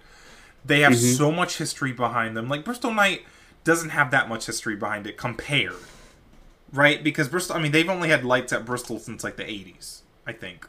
They 0.65 0.81
have 0.81 0.93
Mm-hmm. 0.93 1.15
so 1.17 1.31
much 1.31 1.59
history 1.59 1.93
behind 1.93 2.37
them. 2.37 2.49
Like 2.49 2.65
Bristol 2.65 2.93
Night 2.93 3.25
doesn't 3.65 3.91
have 3.91 4.11
that 4.13 4.29
much 4.29 4.47
history 4.47 4.77
behind 4.77 5.07
it 5.07 5.17
compared, 5.19 5.77
right? 6.73 7.03
Because 7.05 7.29
Bristol, 7.29 7.57
I 7.57 7.61
mean, 7.61 7.73
they've 7.73 7.89
only 7.89 8.09
had 8.09 8.25
lights 8.25 8.53
at 8.53 8.65
Bristol 8.65 8.99
since 8.99 9.23
like 9.23 9.37
the 9.37 9.45
'80s, 9.45 10.01
I 10.27 10.33
think. 10.33 10.67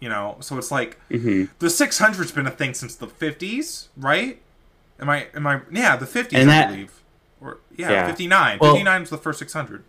You 0.00 0.08
know, 0.10 0.36
so 0.40 0.58
it's 0.58 0.70
like 0.70 0.98
Mhm. 1.10 1.48
the 1.58 1.70
600's 1.70 2.30
been 2.32 2.46
a 2.46 2.50
thing 2.50 2.74
since 2.74 2.94
the 2.94 3.06
50s, 3.06 3.88
right? 3.96 4.40
Am 5.00 5.08
I? 5.08 5.26
Am 5.34 5.46
I? 5.46 5.60
Yeah, 5.72 5.96
the 5.96 6.06
50s, 6.06 6.38
And 6.38 6.50
I 6.50 6.54
that- 6.54 6.70
believe. 6.70 6.92
Or 7.40 7.58
yeah, 7.76 7.90
Yeah. 7.90 8.06
59. 8.06 8.58
Well- 8.60 8.72
59 8.72 9.00
was 9.02 9.10
the 9.10 9.18
first 9.18 9.38
600. 9.38 9.82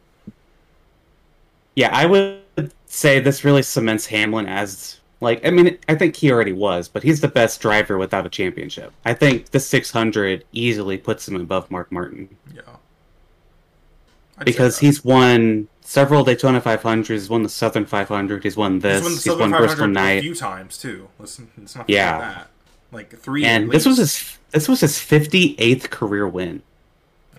Yeah, 1.75 1.89
I 1.93 2.05
would 2.05 2.41
say 2.85 3.19
this 3.19 3.43
really 3.43 3.61
cements 3.61 4.07
Hamlin 4.07 4.47
as 4.47 4.99
like 5.19 5.45
I 5.45 5.49
mean 5.51 5.77
I 5.89 5.95
think 5.95 6.15
he 6.15 6.31
already 6.31 6.53
was, 6.53 6.87
but 6.87 7.03
he's 7.03 7.21
the 7.21 7.27
best 7.27 7.61
driver 7.61 7.97
without 7.97 8.25
a 8.25 8.29
championship. 8.29 8.91
I 9.05 9.13
think 9.13 9.51
the 9.51 9.59
600 9.59 10.43
easily 10.51 10.97
puts 10.97 11.27
him 11.27 11.35
above 11.35 11.69
Mark 11.69 11.91
Martin 11.91 12.29
Yeah. 12.53 12.61
I'd 14.39 14.45
because 14.45 14.79
he's 14.79 15.03
won 15.03 15.67
several 15.87 16.25
Daytona 16.25 16.59
500s, 16.59 17.07
he's 17.07 17.29
won 17.29 17.43
the 17.43 17.49
Southern 17.49 17.85
500, 17.85 18.43
he's 18.43 18.57
won 18.57 18.79
this, 18.79 19.01
He's 19.01 19.03
won 19.03 19.11
the 19.13 19.21
he's 19.21 19.27
won 19.39 19.51
500 19.51 19.93
Bristol 19.93 19.97
a 19.97 20.21
few 20.21 20.35
times 20.35 20.77
too. 20.77 21.07
Listen, 21.17 21.49
let's 21.57 21.75
not 21.75 21.89
Yeah. 21.89 22.19
that. 22.19 22.49
Like 22.91 23.17
three. 23.19 23.45
and 23.45 23.71
this 23.71 23.85
was 23.85 23.97
his 23.97 24.37
this 24.51 24.67
was 24.67 24.81
his 24.81 24.97
58th 24.97 25.89
career 25.89 26.27
win. 26.27 26.61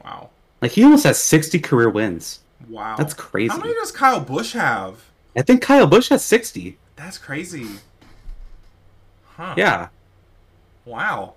wow. 0.05 0.31
Like 0.62 0.73
he 0.73 0.83
almost 0.85 1.05
has 1.05 1.19
60 1.23 1.59
career 1.61 1.89
wins. 1.91 2.41
Wow. 2.69 2.97
That's 2.97 3.15
crazy. 3.15 3.53
How 3.53 3.59
many 3.59 3.75
does 3.75 3.93
Kyle 3.93 4.20
Busch 4.20 4.53
have? 4.55 5.05
I 5.37 5.43
think 5.43 5.62
Kyle 5.62 5.87
Busch 5.87 6.09
has 6.09 6.25
60. 6.25 6.77
That's 6.97 7.16
crazy. 7.19 7.66
Huh. 9.37 9.55
Yeah, 9.57 9.89
Wow. 10.85 11.35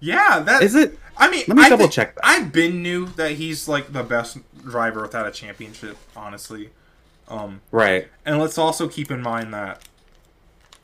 Yeah, 0.00 0.38
that 0.40 0.62
is 0.62 0.74
it? 0.74 0.98
I 1.20 1.30
mean, 1.30 1.44
Let 1.46 1.56
me 1.56 1.62
I 1.64 1.68
double 1.68 1.82
think- 1.84 1.92
check 1.92 2.14
that. 2.16 2.26
I've 2.26 2.50
been 2.52 2.82
knew 2.82 3.06
that 3.16 3.32
he's 3.32 3.68
like 3.68 3.92
the 3.92 4.02
best 4.02 4.38
driver 4.64 5.02
without 5.02 5.26
a 5.26 5.30
championship, 5.30 5.96
honestly. 6.16 6.70
Um, 7.28 7.60
Right. 7.70 8.08
and 8.24 8.38
let's 8.40 8.58
also 8.58 8.88
keep 8.88 9.10
in 9.10 9.22
mind 9.22 9.54
that 9.54 9.82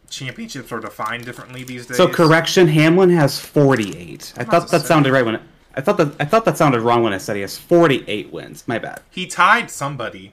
championships 0.08 0.70
are 0.72 0.80
defined 0.80 1.24
differently 1.24 1.64
these 1.64 1.86
days. 1.86 1.96
So 1.96 2.06
correction, 2.08 2.68
Hamlin 2.68 3.10
has 3.10 3.40
48. 3.40 4.32
I 4.36 4.42
Not 4.42 4.50
thought 4.50 4.70
that 4.70 4.80
to 4.82 4.86
sounded 4.86 5.12
right 5.12 5.24
when 5.24 5.36
it, 5.36 5.42
I 5.74 5.80
thought 5.80 5.96
that 5.98 6.14
I 6.20 6.24
thought 6.24 6.44
that 6.44 6.56
sounded 6.56 6.80
wrong 6.80 7.02
when 7.02 7.12
I 7.12 7.18
said 7.18 7.36
he 7.36 7.42
has 7.42 7.58
48 7.58 8.32
wins. 8.32 8.64
My 8.66 8.78
bad. 8.78 9.00
He 9.10 9.26
tied 9.26 9.70
somebody. 9.70 10.32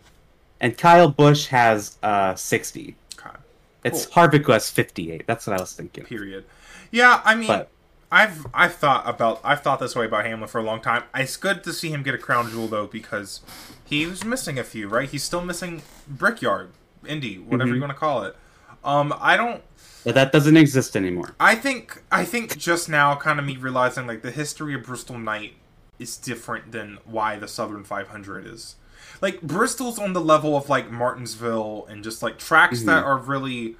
And 0.61 0.77
Kyle 0.77 1.09
Busch 1.09 1.47
has 1.47 1.97
uh 2.03 2.35
60. 2.35 2.95
God, 3.21 3.37
It's 3.83 4.05
Harvick 4.07 4.45
who 4.45 4.51
has 4.51 4.69
58. 4.69 5.25
That's 5.27 5.47
what 5.47 5.57
I 5.57 5.61
was 5.61 5.73
thinking. 5.73 6.05
period. 6.05 6.45
Yeah, 6.91 7.21
I 7.25 7.33
mean, 7.35 7.47
But- 7.47 7.69
I've 8.13 8.45
I've 8.53 8.75
thought 8.75 9.09
about 9.09 9.41
I've 9.43 9.61
thought 9.61 9.79
this 9.79 9.95
way 9.95 10.05
about 10.05 10.23
Hamlin 10.25 10.47
for 10.47 10.59
a 10.59 10.63
long 10.63 10.81
time. 10.81 11.03
It's 11.15 11.35
good 11.35 11.63
to 11.63 11.73
see 11.73 11.89
him 11.89 12.03
get 12.03 12.13
a 12.13 12.19
crown 12.19 12.49
jewel 12.51 12.67
though 12.67 12.85
because 12.85 13.41
he 13.83 14.05
was 14.05 14.23
missing 14.23 14.59
a 14.59 14.63
few. 14.63 14.87
Right, 14.87 15.09
he's 15.09 15.23
still 15.23 15.43
missing 15.43 15.81
Brickyard, 16.07 16.69
Indy, 17.07 17.39
whatever 17.39 17.71
Mhm. 17.71 17.75
you 17.75 17.81
want 17.81 17.91
to 17.93 17.97
call 17.97 18.21
it. 18.23 18.35
Um, 18.83 19.13
I 19.19 19.35
don't. 19.35 19.63
But 20.03 20.13
that 20.13 20.31
doesn't 20.31 20.57
exist 20.57 20.95
anymore. 20.95 21.33
I 21.39 21.55
think 21.55 22.03
I 22.11 22.23
think 22.23 22.55
just 22.57 22.87
now, 22.87 23.15
kind 23.15 23.39
of 23.39 23.45
me 23.45 23.57
realizing 23.57 24.05
like 24.05 24.21
the 24.21 24.31
history 24.31 24.75
of 24.75 24.83
Bristol 24.83 25.17
Night 25.17 25.55
is 25.97 26.15
different 26.15 26.71
than 26.71 26.99
why 27.05 27.37
the 27.39 27.47
Southern 27.47 27.83
500 27.83 28.45
is. 28.45 28.75
Like 29.21 29.41
Bristol's 29.41 29.97
on 29.97 30.13
the 30.13 30.21
level 30.21 30.55
of 30.55 30.69
like 30.69 30.91
Martinsville 30.91 31.87
and 31.89 32.03
just 32.03 32.21
like 32.21 32.37
tracks 32.37 32.83
that 32.83 33.03
are 33.03 33.17
really 33.17 33.75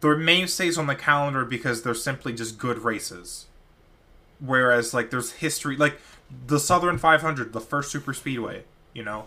they're 0.00 0.16
mainstays 0.16 0.76
on 0.76 0.86
the 0.86 0.94
calendar 0.96 1.44
because 1.46 1.82
they're 1.82 1.94
simply 1.94 2.32
just 2.34 2.58
good 2.58 2.80
races. 2.84 3.46
Whereas 4.40 4.92
like 4.94 5.10
there's 5.10 5.32
history 5.32 5.76
like 5.76 6.00
the 6.46 6.58
Southern 6.58 6.98
500, 6.98 7.52
the 7.52 7.60
first 7.60 7.90
super 7.90 8.12
speedway, 8.14 8.64
you 8.94 9.02
know, 9.04 9.26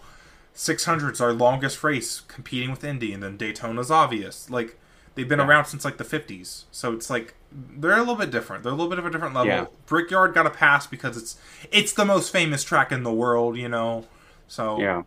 600's 0.56 1.19
our 1.22 1.34
longest 1.34 1.84
race 1.84 2.22
competing 2.22 2.72
with 2.72 2.84
Indy 2.84 3.14
and 3.14 3.22
then 3.23 3.38
Daytona's 3.38 3.91
obvious. 3.91 4.49
Like 4.49 4.80
they've 5.15 5.27
been 5.27 5.40
Yeah. 5.40 5.48
around 5.48 5.65
since 5.65 5.85
like 5.85 5.98
the 5.98 6.03
50s. 6.03 6.64
So 6.72 6.94
it's 6.94 7.10
like 7.10 7.35
they're 7.52 7.94
a 7.95 7.99
little 7.99 8.15
bit 8.15 8.31
different. 8.31 8.64
They're 8.64 8.72
a 8.72 8.76
little 8.76 8.90
bit 8.90 8.98
of 8.99 9.06
a 9.06 9.11
different 9.11 9.35
level. 9.35 9.48
Yeah. 9.48 9.65
Brickyard 9.85 10.34
got 10.34 10.48
a 10.48 10.49
pass 10.49 10.88
because 10.88 11.18
it's 11.18 11.38
it's 11.72 11.94
the 11.94 12.06
most 12.06 12.31
famous 12.31 12.64
track 12.64 12.91
in 12.91 13.03
the 13.03 13.14
world, 13.14 13.57
you 13.57 13.69
know. 13.69 14.06
So 14.48 14.80
Yeah. 14.80 15.03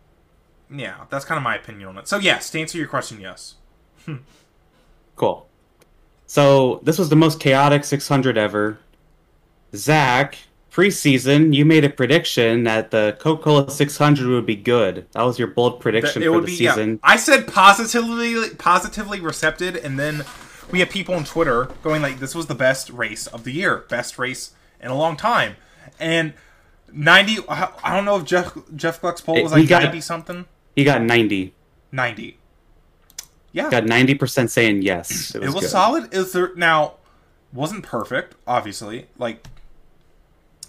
yeah, 0.69 1.05
that's 1.09 1.25
kind 1.25 1.37
of 1.37 1.43
my 1.43 1.55
opinion 1.55 1.89
on 1.89 1.97
it. 1.97 2.07
So 2.07 2.17
yes, 2.17 2.49
to 2.51 2.59
answer 2.61 2.77
your 2.77 2.87
question, 2.87 3.19
yes. 3.19 3.55
Cool. 5.15 5.47
So 6.25 6.79
this 6.83 6.99
was 6.99 7.09
the 7.09 7.15
most 7.15 7.39
chaotic 7.39 7.83
600 7.83 8.37
ever. 8.37 8.79
Zach, 9.75 10.37
preseason, 10.71 11.53
you 11.53 11.65
made 11.65 11.83
a 11.83 11.89
prediction 11.89 12.63
that 12.63 12.91
the 12.91 13.17
Coca-Cola 13.19 13.69
600 13.69 14.27
would 14.27 14.45
be 14.45 14.55
good. 14.55 15.07
That 15.13 15.23
was 15.23 15.39
your 15.39 15.47
bold 15.49 15.79
prediction 15.79 16.21
it 16.23 16.27
for 16.27 16.41
the 16.41 16.47
be 16.47 16.53
yeah. 16.53 16.71
season. 16.71 16.99
I 17.03 17.17
said 17.17 17.47
positively 17.47 18.49
positively 18.55 19.19
recepted, 19.19 19.75
and 19.75 19.97
then 19.97 20.23
we 20.71 20.79
had 20.79 20.89
people 20.89 21.15
on 21.15 21.23
Twitter 21.23 21.69
going 21.83 22.01
like, 22.01 22.19
"This 22.19 22.35
was 22.35 22.47
the 22.47 22.55
best 22.55 22.89
race 22.89 23.27
of 23.27 23.43
the 23.43 23.51
year, 23.51 23.85
best 23.89 24.17
race 24.19 24.51
in 24.79 24.91
a 24.91 24.95
long 24.95 25.17
time," 25.17 25.55
and 25.99 26.33
ninety. 26.91 27.37
I 27.49 27.69
I 27.83 27.95
don't 27.95 28.05
know 28.05 28.17
if 28.17 28.25
Jeff 28.25 28.57
Jeff 28.75 29.01
Gluck's 29.01 29.21
poll 29.21 29.41
was 29.41 29.51
like 29.51 29.67
got- 29.67 29.83
ninety 29.83 30.01
something. 30.01 30.45
He 30.75 30.83
got 30.83 31.01
90. 31.01 31.55
Ninety. 31.91 32.37
Yeah, 33.51 33.71
Got 33.71 33.85
90% 33.85 34.51
saying 34.51 34.83
yes. 34.83 35.33
It 35.33 35.41
it 35.41 35.45
was, 35.45 35.55
was 35.55 35.63
good. 35.63 35.69
solid. 35.71 36.13
Is 36.13 36.33
there 36.33 36.53
now? 36.55 36.97
Wasn't 37.51 37.83
perfect, 37.83 38.35
obviously. 38.45 39.07
Like, 39.17 39.43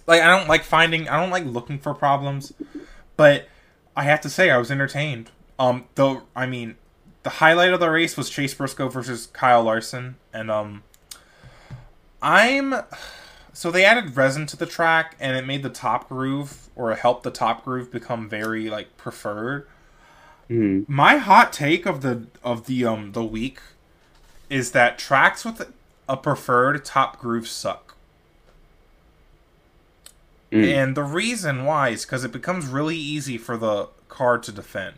like 0.08 0.22
I 0.22 0.36
don't 0.36 0.48
like 0.48 0.64
finding. 0.64 1.08
I 1.08 1.20
don't 1.20 1.30
like 1.30 1.44
looking 1.44 1.78
for 1.78 1.94
problems, 1.94 2.52
but 3.16 3.46
I 3.96 4.02
have 4.04 4.20
to 4.22 4.30
say 4.30 4.50
I 4.50 4.58
was 4.58 4.70
entertained. 4.70 5.30
Um, 5.58 5.84
though 5.94 6.22
I 6.34 6.46
mean, 6.46 6.76
the 7.22 7.30
highlight 7.30 7.72
of 7.72 7.80
the 7.80 7.90
race 7.90 8.16
was 8.16 8.28
Chase 8.30 8.54
Briscoe 8.54 8.88
versus 8.88 9.26
Kyle 9.26 9.62
Larson, 9.62 10.16
and 10.32 10.50
um, 10.50 10.82
I'm 12.22 12.74
so 13.52 13.70
they 13.70 13.84
added 13.84 14.16
resin 14.16 14.46
to 14.46 14.56
the 14.56 14.66
track, 14.66 15.16
and 15.20 15.36
it 15.36 15.46
made 15.46 15.62
the 15.62 15.70
top 15.70 16.08
groove 16.08 16.68
or 16.74 16.94
helped 16.94 17.22
the 17.22 17.30
top 17.30 17.64
groove 17.64 17.90
become 17.92 18.28
very 18.28 18.68
like 18.70 18.96
preferred 18.96 19.66
Mhm. 20.50 20.88
my 20.88 21.18
hot 21.18 21.52
take 21.52 21.84
of 21.84 22.00
the 22.00 22.26
of 22.42 22.64
the 22.64 22.82
um 22.86 23.12
the 23.12 23.22
week 23.24 23.60
is 24.48 24.70
that 24.72 24.96
tracks 24.98 25.44
with 25.44 25.70
a 26.08 26.16
preferred 26.16 26.82
top 26.86 27.20
groove 27.20 27.46
suck. 27.46 27.87
Mm. 30.50 30.72
And 30.74 30.96
the 30.96 31.02
reason 31.02 31.64
why 31.64 31.90
is 31.90 32.04
because 32.04 32.24
it 32.24 32.32
becomes 32.32 32.66
really 32.66 32.96
easy 32.96 33.36
for 33.36 33.56
the 33.56 33.88
car 34.08 34.38
to 34.38 34.50
defend. 34.52 34.96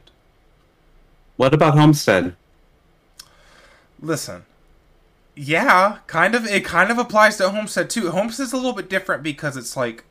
What 1.36 1.52
about 1.54 1.76
Homestead? 1.76 2.36
Listen, 4.00 4.44
yeah, 5.34 5.98
kind 6.06 6.34
of. 6.34 6.46
It 6.46 6.64
kind 6.64 6.90
of 6.90 6.98
applies 6.98 7.36
to 7.38 7.50
Homestead 7.50 7.90
too. 7.90 8.10
Homestead's 8.10 8.52
a 8.52 8.56
little 8.56 8.72
bit 8.72 8.88
different 8.88 9.22
because 9.22 9.56
it's 9.56 9.76
like 9.76 10.04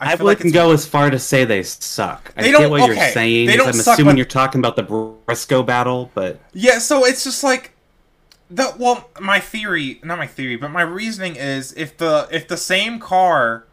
I, 0.00 0.16
feel 0.16 0.26
wouldn't 0.26 0.46
it's- 0.46 0.52
go 0.52 0.72
as 0.72 0.86
far 0.86 1.10
to 1.10 1.18
say 1.18 1.44
they 1.44 1.62
suck. 1.62 2.32
I 2.36 2.42
They 2.42 2.50
get 2.50 2.58
don't- 2.60 2.70
what 2.70 2.82
okay, 2.82 2.94
you're 2.94 3.12
saying. 3.12 3.46
they 3.46 3.56
don't 3.56 3.68
I'm 3.68 3.72
suck, 3.74 3.94
assuming 3.94 4.14
but- 4.14 4.18
you're 4.18 4.26
talking 4.26 4.60
about 4.60 4.76
the 4.76 4.82
Briscoe 5.26 5.62
battle, 5.62 6.10
but 6.14 6.40
Yeah, 6.52 6.78
so 6.78 7.04
it's 7.04 7.24
just 7.24 7.42
like 7.42 7.72
the 8.50 8.74
well, 8.78 9.08
my 9.20 9.40
theory, 9.40 10.00
not 10.04 10.18
my 10.18 10.26
theory, 10.26 10.56
but 10.56 10.70
my 10.70 10.82
reasoning 10.82 11.36
is 11.36 11.72
if 11.74 11.96
the 11.96 12.28
if 12.30 12.46
the 12.48 12.56
same 12.58 12.98
car 12.98 13.64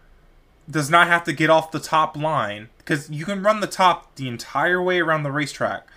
does 0.69 0.89
not 0.89 1.07
have 1.07 1.23
to 1.25 1.33
get 1.33 1.49
off 1.49 1.71
the 1.71 1.79
top 1.79 2.17
line 2.17 2.69
because 2.77 3.09
you 3.09 3.25
can 3.25 3.43
run 3.43 3.59
the 3.59 3.67
top 3.67 4.15
the 4.15 4.27
entire 4.27 4.81
way 4.81 4.99
around 4.99 5.23
the 5.23 5.31
racetrack. 5.31 5.87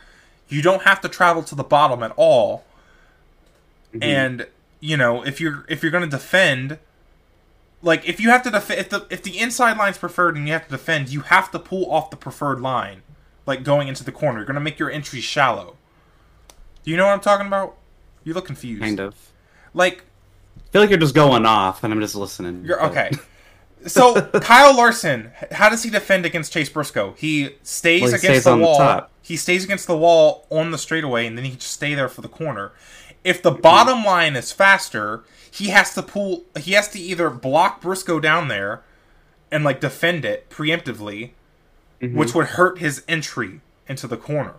You 0.49 0.63
don't 0.63 0.83
have 0.83 1.01
to 1.03 1.09
travel 1.09 1.43
to 1.45 1.55
the 1.55 1.65
bottom 1.65 2.03
at 2.03 2.13
all. 2.17 2.65
And 4.01 4.47
you 4.81 4.97
know, 4.97 5.23
if 5.25 5.41
you're 5.41 5.65
if 5.69 5.83
you're 5.83 5.91
going 5.93 6.05
to 6.05 6.11
defend 6.11 6.79
like 7.83 8.09
if 8.09 8.21
you 8.21 8.31
have 8.31 8.43
to 8.43 8.51
defend 8.51 8.81
if 8.81 8.89
the 8.91 9.07
if 9.11 9.23
the 9.23 9.39
inside 9.39 9.77
line's 9.79 9.99
preferred 9.99 10.37
and 10.37 10.47
you 10.47 10.53
have 10.53 10.65
to 10.65 10.71
defend, 10.71 11.09
you 11.11 11.21
have 11.23 11.51
to 11.53 11.59
pull 11.59 11.91
off 11.91 12.11
the 12.11 12.17
preferred 12.17 12.61
line 12.61 13.03
like 13.47 13.63
going 13.65 13.89
into 13.89 14.05
the 14.05 14.13
corner. 14.13 14.39
You're 14.41 14.47
going 14.47 14.55
to 14.55 14.61
make 14.61 14.79
your 14.79 14.91
entry 14.91 15.21
shallow. 15.21 15.77
Do 16.85 16.91
you 16.91 16.97
know 16.97 17.07
what 17.07 17.13
I'm 17.13 17.21
talking 17.21 17.47
about? 17.47 17.77
You 18.25 18.35
look 18.35 18.47
confused. 18.47 18.83
kind 18.83 19.01
of. 19.01 19.15
Like 19.73 20.05
I 20.59 20.71
feel 20.71 20.83
like 20.83 20.91
you're 20.91 20.99
just 20.99 21.15
going 21.15 21.47
off, 21.47 21.83
and 21.83 21.93
I'm 21.93 22.01
just 22.01 22.15
listening. 22.15 22.65
you're 22.65 22.79
but- 22.79 22.91
okay. 22.91 23.11
So 23.89 24.23
Kyle 24.41 24.77
Larson, 24.77 25.31
how 25.53 25.69
does 25.69 25.83
he 25.83 25.91
defend 25.91 26.25
against 26.27 26.53
Chase 26.53 26.69
Briscoe? 26.69 27.15
He 27.17 27.57
stays 27.63 28.03
Well, 28.03 28.11
he 28.11 28.17
against 28.17 28.25
stays 28.25 28.45
the 28.45 28.57
the 28.57 28.63
wall. 28.63 28.77
top. 28.79 29.11
he 29.23 29.37
stays 29.37 29.65
against 29.65 29.87
the 29.87 29.97
wall 29.97 30.47
on 30.51 30.71
the 30.71 30.79
straightaway, 30.79 31.27
and 31.27 31.37
then 31.37 31.45
he 31.45 31.53
just 31.53 31.73
stay 31.73 31.95
there 31.95 32.09
for 32.09 32.21
the 32.21 32.29
corner. 32.29 32.73
If 33.25 33.43
the 33.43 33.51
bottom 33.51 34.05
line 34.05 34.37
is 34.37 34.53
faster, 34.53 35.25
he 35.51 35.69
has 35.69 35.93
to 35.95 36.03
pull. 36.03 36.45
He 36.59 36.73
has 36.73 36.89
to 36.91 36.99
either 36.99 37.31
block 37.31 37.81
Briscoe 37.81 38.21
down 38.21 38.49
there 38.49 38.83
and 39.51 39.65
like 39.65 39.81
defend 39.81 40.25
it 40.25 40.49
preemptively, 40.51 41.31
Mm-hmm. 42.01 42.17
which 42.17 42.33
would 42.33 42.47
hurt 42.47 42.79
his 42.79 43.03
entry 43.09 43.61
into 43.89 44.07
the 44.07 44.17
corner. 44.17 44.55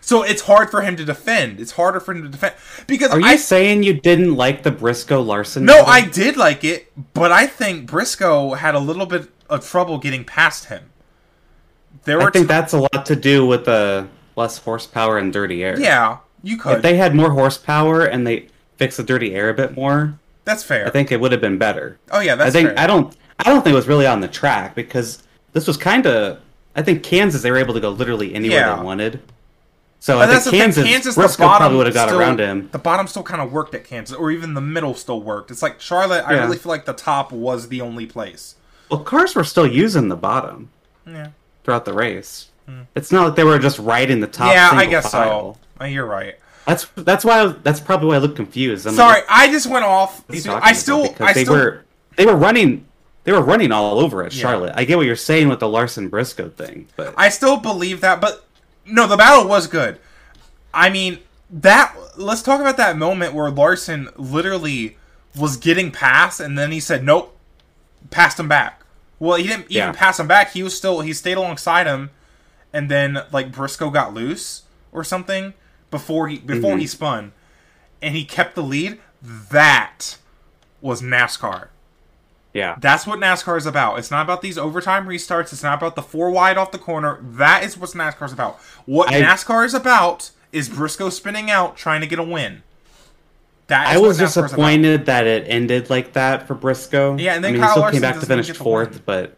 So 0.00 0.22
it's 0.22 0.42
hard 0.42 0.70
for 0.70 0.82
him 0.82 0.96
to 0.96 1.04
defend. 1.04 1.60
It's 1.60 1.72
harder 1.72 2.00
for 2.00 2.12
him 2.14 2.22
to 2.22 2.28
defend 2.28 2.54
because 2.86 3.10
Are 3.10 3.20
you 3.20 3.26
I 3.26 3.36
saying 3.36 3.82
you 3.82 3.94
didn't 3.94 4.34
like 4.34 4.62
the 4.62 4.70
Briscoe 4.70 5.20
Larson? 5.22 5.64
no, 5.64 5.84
battle? 5.84 5.90
I 5.92 6.00
did 6.08 6.36
like 6.36 6.62
it, 6.64 6.92
but 7.14 7.32
I 7.32 7.46
think 7.46 7.86
Briscoe 7.86 8.54
had 8.54 8.74
a 8.74 8.78
little 8.78 9.06
bit 9.06 9.30
of 9.48 9.66
trouble 9.66 9.98
getting 9.98 10.24
past 10.24 10.66
him. 10.66 10.90
There 12.04 12.18
were 12.18 12.28
I 12.28 12.30
think 12.30 12.44
ti- 12.46 12.48
that's 12.48 12.72
a 12.72 12.78
lot 12.80 13.06
to 13.06 13.16
do 13.16 13.46
with 13.46 13.64
the 13.64 14.08
less 14.36 14.58
horsepower 14.58 15.16
and 15.18 15.32
dirty 15.32 15.64
air. 15.64 15.78
yeah, 15.78 16.18
you 16.42 16.56
could. 16.58 16.76
If 16.76 16.82
they 16.82 16.96
had 16.96 17.14
more 17.14 17.30
horsepower 17.30 18.04
and 18.04 18.26
they 18.26 18.48
fixed 18.76 18.96
the 18.98 19.04
dirty 19.04 19.34
air 19.34 19.48
a 19.50 19.54
bit 19.54 19.74
more, 19.76 20.18
That's 20.44 20.62
fair. 20.62 20.86
I 20.86 20.90
think 20.90 21.12
it 21.12 21.20
would 21.20 21.32
have 21.32 21.40
been 21.40 21.56
better. 21.58 21.98
oh 22.10 22.20
yeah, 22.20 22.34
that's 22.34 22.48
I 22.48 22.52
think 22.52 22.68
fair. 22.70 22.78
I 22.78 22.86
don't 22.86 23.16
I 23.38 23.44
don't 23.44 23.62
think 23.62 23.72
it 23.72 23.76
was 23.76 23.86
really 23.88 24.06
on 24.06 24.20
the 24.20 24.28
track 24.28 24.74
because 24.74 25.22
this 25.52 25.66
was 25.66 25.76
kind 25.76 26.06
of 26.06 26.40
I 26.76 26.82
think 26.82 27.02
Kansas 27.04 27.42
they 27.42 27.50
were 27.50 27.56
able 27.56 27.74
to 27.74 27.80
go 27.80 27.90
literally 27.90 28.34
anywhere 28.34 28.58
Yeah. 28.60 28.76
they 28.76 28.82
wanted. 28.82 29.22
So 30.04 30.18
But 30.18 30.28
I 30.28 30.32
that's 30.34 30.44
think 30.44 30.44
the 30.44 30.50
thing, 30.58 30.60
Kansas, 30.60 30.84
Kansas, 30.84 31.14
Briscoe 31.14 31.44
bottom 31.44 31.58
probably 31.60 31.76
would 31.78 31.86
have 31.86 31.94
got 31.94 32.08
still- 32.10 32.20
around 32.20 32.38
him. 32.38 32.68
The 32.72 32.78
bottom 32.78 33.06
still 33.06 33.22
kind 33.22 33.40
of 33.40 33.50
worked 33.50 33.74
at 33.74 33.84
Kansas, 33.84 34.14
or 34.14 34.30
even 34.30 34.52
the 34.52 34.60
middle 34.60 34.92
still 34.94 35.22
worked. 35.22 35.50
It's 35.50 35.62
like 35.62 35.80
Charlotte. 35.80 36.24
I 36.26 36.34
Yeah. 36.34 36.44
really 36.44 36.58
feel 36.58 36.68
like 36.68 36.84
the 36.84 36.92
top 36.92 37.32
was 37.32 37.68
the 37.68 37.80
only 37.80 38.04
place. 38.04 38.56
Well, 38.90 39.00
cars 39.00 39.34
were 39.34 39.44
still 39.44 39.66
using 39.66 40.08
the 40.10 40.14
bottom 40.16 40.68
Yeah, 41.06 41.28
throughout 41.64 41.86
the 41.86 41.94
race. 41.94 42.48
It's 42.94 43.10
not 43.12 43.28
like 43.28 43.36
they 43.36 43.44
were 43.44 43.58
just 43.58 43.78
right 43.78 44.10
in 44.10 44.20
the 44.20 44.26
top. 44.26 44.52
Yeah, 44.52 44.68
I 44.74 44.84
guess 44.84 45.10
file. 45.10 45.54
so. 45.80 45.84
Uh, 45.84 45.86
You're 45.88 46.04
right. 46.04 46.34
That's 46.66 46.86
that's 46.96 47.24
why 47.24 47.40
I, 47.40 47.54
that's 47.62 47.80
probably 47.80 48.08
why 48.08 48.16
I 48.16 48.18
look 48.18 48.36
confused. 48.36 48.86
I'm 48.86 48.94
Sorry, 48.96 49.14
like, 49.20 49.26
I 49.30 49.50
just 49.50 49.66
went 49.68 49.86
off. 49.86 50.22
what 50.26 50.34
are 50.34 50.36
you 50.36 50.42
So 50.42 50.50
talking 50.50 50.68
I 50.68 50.72
still, 50.74 51.14
I 51.18 51.32
they 51.32 51.44
still, 51.44 51.54
were 51.54 51.84
they 52.16 52.26
were 52.26 52.36
running 52.36 52.84
they 53.24 53.32
were 53.32 53.40
running 53.40 53.72
all 53.72 53.98
over 54.00 54.22
at 54.22 54.34
Yeah. 54.34 54.42
Charlotte. 54.42 54.74
I 54.76 54.84
get 54.84 54.98
what 54.98 55.06
you're 55.06 55.16
saying 55.16 55.48
with 55.48 55.60
the 55.60 55.68
Larson 55.68 56.08
Briscoe 56.08 56.50
thing, 56.50 56.88
but 56.94 57.14
I 57.16 57.30
still 57.30 57.56
believe 57.56 58.02
that, 58.02 58.20
but 58.20 58.44
no, 58.86 59.06
the 59.06 59.16
battle 59.16 59.48
was 59.48 59.66
good. 59.66 59.98
I 60.72 60.90
mean, 60.90 61.18
that. 61.50 61.94
Let's 62.16 62.42
talk 62.42 62.60
about 62.60 62.76
that 62.76 62.96
moment 62.96 63.34
where 63.34 63.50
Larson 63.50 64.08
literally 64.16 64.96
was 65.36 65.56
getting 65.56 65.90
past, 65.90 66.38
and 66.40 66.56
then 66.58 66.70
he 66.70 66.78
said, 66.80 67.02
"Nope," 67.04 67.36
passed 68.10 68.38
him 68.38 68.46
back. 68.48 68.82
Well, 69.18 69.36
he 69.36 69.44
didn't 69.44 69.64
even 69.70 69.76
Yeah. 69.76 69.92
pass 69.92 70.20
him 70.20 70.26
back. 70.28 70.52
He 70.52 70.62
was 70.62 70.76
still 70.76 71.00
he 71.00 71.12
stayed 71.12 71.36
alongside 71.36 71.86
him, 71.86 72.10
and 72.72 72.90
then 72.90 73.22
like 73.32 73.50
Briscoe 73.52 73.90
got 73.90 74.14
loose 74.14 74.62
or 74.92 75.02
something 75.04 75.54
before 75.90 76.28
he 76.28 76.38
before 76.38 76.76
Mhm. 76.76 76.80
he 76.80 76.86
spun, 76.86 77.32
and 78.02 78.14
he 78.14 78.24
kept 78.24 78.54
the 78.54 78.62
lead. 78.62 79.00
That 79.22 80.18
was 80.80 81.00
NASCAR. 81.02 81.68
Yeah. 82.54 82.76
That's 82.78 83.06
what 83.06 83.18
NASCAR 83.18 83.58
is 83.58 83.66
about. 83.66 83.98
It's 83.98 84.10
not 84.12 84.22
about 84.22 84.40
these 84.40 84.56
overtime 84.56 85.06
restarts. 85.06 85.52
It's 85.52 85.62
not 85.62 85.76
about 85.76 85.96
the 85.96 86.02
four 86.02 86.30
wide 86.30 86.56
off 86.56 86.70
the 86.70 86.78
corner. 86.78 87.18
That 87.20 87.64
is 87.64 87.76
what 87.76 87.90
NASCAR 87.90 88.26
is 88.26 88.32
about. 88.32 88.58
What 88.86 89.12
I- 89.12 89.20
NASCAR 89.20 89.66
is 89.66 89.74
about 89.74 90.30
is 90.52 90.68
Briscoe 90.68 91.10
spinning 91.10 91.50
out 91.50 91.76
trying 91.76 92.00
to 92.00 92.06
get 92.06 92.18
a 92.20 92.22
win. 92.22 92.62
That 93.66 93.90
is 93.90 93.96
I 93.96 93.98
was 94.00 94.18
NASCAR's 94.18 94.36
about. 94.36 94.42
disappointed 94.46 95.06
that 95.06 95.26
it 95.26 95.46
ended 95.48 95.90
like 95.90 96.12
that 96.12 96.46
for 96.46 96.54
Briscoe. 96.54 97.16
Yeah, 97.18 97.34
and 97.34 97.42
then 97.42 97.50
I 97.50 97.52
mean, 97.54 97.60
Kyle 97.62 97.68
he 97.68 97.72
still 97.72 97.82
Larson 97.82 98.00
came 98.00 98.10
back 98.12 98.20
to 98.20 98.26
finish 98.26 98.50
fourth, 98.52 99.04
but 99.04 99.36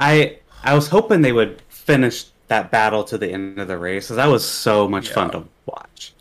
I 0.00 0.38
I 0.64 0.74
was 0.74 0.88
hoping 0.88 1.22
they 1.22 1.32
would 1.32 1.62
finish 1.68 2.24
that 2.48 2.70
battle 2.70 3.04
to 3.04 3.16
the 3.18 3.30
end 3.30 3.58
of 3.58 3.68
the 3.68 3.78
race 3.78 4.06
because 4.06 4.16
that 4.16 4.26
was 4.26 4.44
so 4.44 4.88
much 4.88 5.10
fun 5.10 5.30
to 5.30 5.44
watch. 5.66 6.12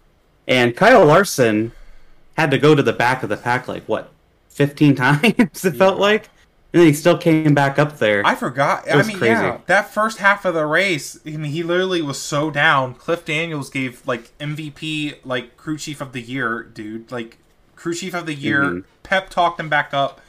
And 0.48 0.76
Kyle 0.76 1.06
Larson 1.06 1.72
had 2.38 2.52
to 2.52 2.57
go 2.57 2.76
to 2.76 2.84
the 2.84 2.93
back 2.93 3.23
of 3.23 3.30
the 3.30 3.38
pack 3.38 3.68
like 3.68 3.84
what, 3.85 4.10
fifteen 4.52 4.95
times 4.95 5.65
it 5.65 5.76
felt 5.76 5.99
like, 5.99 6.30
and 6.73 6.80
then 6.82 6.88
he 6.88 6.94
still 6.94 7.18
came 7.18 7.53
back 7.53 7.80
up 7.80 7.98
there. 7.99 8.26
I 8.26 8.36
forgot. 8.36 8.90
I 8.90 9.03
mean, 9.03 9.18
crazy. 9.18 9.34
yeah, 9.34 9.60
that 9.68 9.94
first 9.94 10.19
half 10.19 10.45
of 10.45 10.53
the 10.53 10.65
race, 10.65 11.19
I 11.26 11.32
mean, 11.32 11.52
he 11.52 11.64
literally 11.64 12.02
was 12.02 12.19
so 12.19 12.52
down. 12.52 12.94
Cliff 12.95 13.26
Daniels 13.26 13.69
gave 13.69 14.06
like 14.07 14.38
MVP, 14.40 15.15
like 15.26 15.57
crew 15.57 15.78
chief 15.78 16.02
of 16.02 16.14
the 16.14 16.22
year, 16.22 16.64
dude, 16.64 17.11
like 17.11 17.38
crew 17.76 17.94
chief 17.94 18.14
of 18.14 18.26
the 18.26 18.34
year. 18.36 18.64
Mhm. 18.64 18.84
Pep 19.03 19.30
talked 19.30 19.60
him 19.60 19.68
back 19.69 19.94
up, 19.94 20.22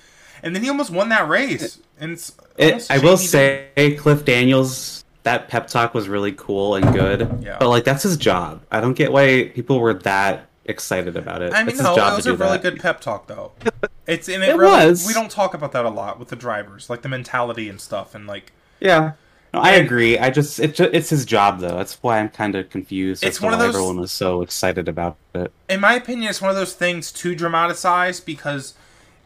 and 0.43 0.55
then 0.57 0.63
he 0.63 0.69
almost 0.69 0.91
won 0.91 1.09
that 1.11 1.29
race. 1.29 1.79
And 2.01 2.13
it's 2.13 2.33
It, 2.57 2.91
I 2.91 2.99
will 2.99 3.17
say, 3.17 3.69
Cliff 3.99 4.25
Daniels, 4.25 5.05
that 5.23 5.47
pep 5.49 5.69
talk 5.69 5.95
was 5.95 6.09
really 6.09 6.33
cool 6.33 6.75
and 6.75 6.93
good. 6.93 7.39
Yeah. 7.41 7.59
But 7.61 7.69
like, 7.69 7.85
that's 7.85 8.03
his 8.03 8.17
job. 8.17 8.63
I 8.73 8.81
don't 8.81 8.95
get 8.95 9.13
why 9.13 9.53
people 9.55 9.79
were 9.79 9.95
that 9.95 10.49
excited 10.65 11.17
about 11.17 11.43
it. 11.43 11.53
I 11.53 11.61
mean, 11.61 11.71
it's 11.71 11.81
no, 11.83 11.89
his 11.91 11.97
job 11.97 12.13
it 12.13 12.17
was 12.17 12.25
to 12.27 12.33
a 12.33 12.37
really 12.37 12.53
that. 12.59 12.63
good 12.63 12.81
pep 12.81 13.01
talk, 13.01 13.27
though. 13.27 13.53
It's 14.05 14.29
and 14.29 14.43
it, 14.43 14.49
It 14.49 14.57
really, 14.57 14.87
was. 14.89 15.07
We 15.07 15.13
don't 15.13 15.31
talk 15.31 15.55
about 15.55 15.71
that 15.73 15.85
a 15.85 15.89
lot 15.89 16.19
with 16.19 16.27
the 16.29 16.35
drivers, 16.37 16.91
like 16.91 17.03
the 17.03 17.09
mentality 17.09 17.69
and 17.69 17.81
stuff, 17.81 18.17
and 18.17 18.27
like 18.27 18.51
Yeah. 18.81 19.13
No, 19.55 19.61
I 19.61 19.73
agree. 19.73 20.19
I 20.19 20.29
just 20.31 20.59
it's 20.59 20.81
it's 20.81 21.11
his 21.11 21.25
job 21.25 21.61
though. 21.61 21.77
That's 21.77 22.03
why 22.03 22.19
I'm 22.19 22.29
kind 22.29 22.57
of 22.57 22.69
confused. 22.69 23.23
It's 23.23 23.41
one 23.41 23.53
of 23.53 23.61
why 23.61 23.67
those- 23.67 23.77
everyone 23.77 24.01
was 24.01 24.11
so 24.11 24.43
excited 24.43 24.89
about 24.89 25.19
it. 25.37 25.53
in 25.69 25.79
my 25.81 25.93
opinion, 25.95 26.29
it's 26.31 26.41
one 26.43 26.51
of 26.51 26.57
those 26.57 26.73
things 26.75 27.13
too 27.13 27.37
dramatized 27.37 28.27
because 28.27 28.75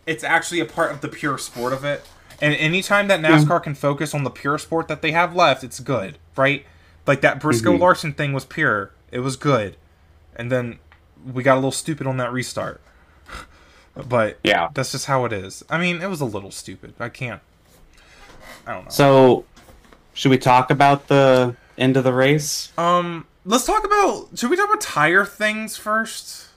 it's 0.05 0.23
actually 0.23 0.61
a 0.61 0.67
part 0.67 0.93
of 0.93 1.01
the 1.01 1.09
pure 1.09 1.39
sport 1.39 1.73
of 1.73 1.83
it. 1.83 2.07
And 2.41 2.55
anytime 2.57 3.09
that 3.09 3.21
NASCAR 3.21 3.63
can 3.63 3.75
focus 3.75 4.15
on 4.15 4.25
the 4.25 4.31
pure 4.31 4.59
sport 4.59 4.89
that 4.89 5.01
they 5.01 5.13
have 5.13 5.35
left, 5.35 5.65
it's 5.65 5.81
good, 5.81 6.19
right? 6.37 6.67
Like 7.07 7.23
that 7.23 7.41
Briscoe 7.41 7.73
Mhm. 7.73 7.81
Larson 7.81 8.13
thing 8.13 8.35
was 8.35 8.45
pure. 8.45 8.91
It 9.11 9.21
was 9.21 9.37
good. 9.37 9.77
And 10.37 10.53
then 10.53 10.81
we 11.33 11.43
got 11.43 11.55
a 11.55 11.57
little 11.57 11.73
stupid 11.73 12.07
on 12.07 12.17
that 12.19 12.33
restart. 12.33 12.81
but 14.07 14.39
Yeah. 14.43 14.69
that's 14.75 14.93
just 14.93 15.07
how 15.07 15.25
it 15.25 15.33
is. 15.33 15.65
I 15.71 15.79
mean, 15.79 16.01
it 16.03 16.09
was 16.09 16.21
a 16.21 16.25
little 16.27 16.51
stupid. 16.51 16.95
I 17.01 17.09
can't. 17.09 17.41
I 18.67 18.75
don't 18.75 18.85
know. 18.85 18.91
So, 18.91 19.45
should 20.15 20.31
we 20.31 20.39
talk 20.39 20.71
about 20.71 21.09
the 21.09 21.57
end 21.79 21.97
of 21.97 22.05
the 22.05 22.13
race? 22.13 22.73
Um, 22.79 23.27
let's 23.45 23.65
talk 23.65 23.85
about. 23.85 24.29
Should 24.35 24.51
we 24.51 24.57
talk 24.57 24.69
about 24.69 24.81
tire 24.81 25.25
things 25.25 25.77
first? 25.77 26.49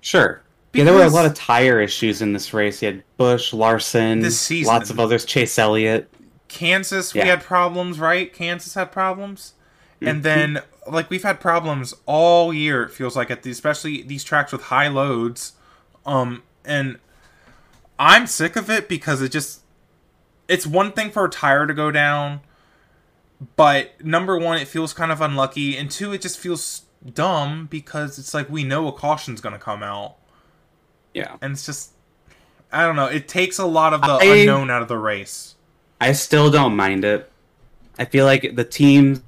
Sure. 0.00 0.42
yeah, 0.72 0.84
there 0.84 0.92
were 0.94 1.04
a 1.04 1.08
lot 1.08 1.24
of 1.26 1.34
tire 1.34 1.80
issues 1.80 2.20
in 2.20 2.32
this 2.32 2.52
race. 2.52 2.82
You 2.82 2.86
had 2.92 3.04
Busch, 3.16 3.52
Larson, 3.52 4.20
This 4.20 4.40
season. 4.40 4.72
lots 4.72 4.90
of 4.90 4.98
others. 4.98 5.24
Chase 5.24 5.58
Elliott. 5.58 6.10
Kansas, 6.48 7.14
we 7.14 7.20
had 7.20 7.42
problems, 7.42 7.98
right? 7.98 8.32
Kansas 8.32 8.74
had 8.74 8.92
problems, 8.92 9.54
and 10.00 10.18
Mhm. 10.20 10.22
then 10.22 10.62
like 10.86 11.10
we've 11.10 11.22
had 11.22 11.40
problems 11.40 11.94
all 12.06 12.52
year. 12.52 12.82
It 12.82 12.90
feels 12.90 13.16
like 13.16 13.30
at 13.30 13.42
the, 13.42 13.50
especially 13.50 14.02
these 14.02 14.24
tracks 14.24 14.52
with 14.52 14.62
high 14.64 14.88
loads, 14.88 15.52
um, 16.06 16.42
and 16.64 16.98
I'm 17.98 18.26
sick 18.26 18.56
of 18.56 18.68
it 18.70 18.88
because 18.88 19.22
it 19.22 19.30
just 19.30 19.62
it's 20.48 20.66
one 20.66 20.92
thing 20.92 21.10
for 21.10 21.24
a 21.24 21.30
tire 21.30 21.66
to 21.66 21.74
go 21.74 21.90
down, 21.90 22.40
but 23.56 24.04
number 24.04 24.38
one, 24.38 24.58
it 24.58 24.68
feels 24.68 24.92
kind 24.92 25.10
of 25.12 25.20
unlucky, 25.20 25.76
and 25.76 25.90
two, 25.90 26.12
it 26.12 26.20
just 26.20 26.38
feels 26.38 26.82
dumb 27.12 27.66
because 27.70 28.18
it's 28.18 28.32
like 28.34 28.48
we 28.48 28.64
know 28.64 28.88
a 28.88 28.92
caution's 28.92 29.40
gonna 29.40 29.58
come 29.58 29.82
out, 29.82 30.16
Yeah. 31.12 31.36
and 31.40 31.52
it's 31.52 31.66
just 31.66 31.90
I 32.72 32.82
don't 32.84 32.96
know. 32.96 33.06
It 33.06 33.28
takes 33.28 33.58
a 33.58 33.66
lot 33.66 33.94
of 33.94 34.00
the 34.00 34.08
I- 34.20 34.24
unknown 34.24 34.68
out 34.70 34.82
of 34.82 34.88
the 34.88 34.98
race. 34.98 35.54
I 36.00 36.12
still 36.12 36.50
don't 36.50 36.74
mind 36.74 37.04
it. 37.04 37.30
I 37.98 38.04
feel 38.04 38.24
like 38.26 38.56
the 38.56 38.64
teams. 38.64 39.22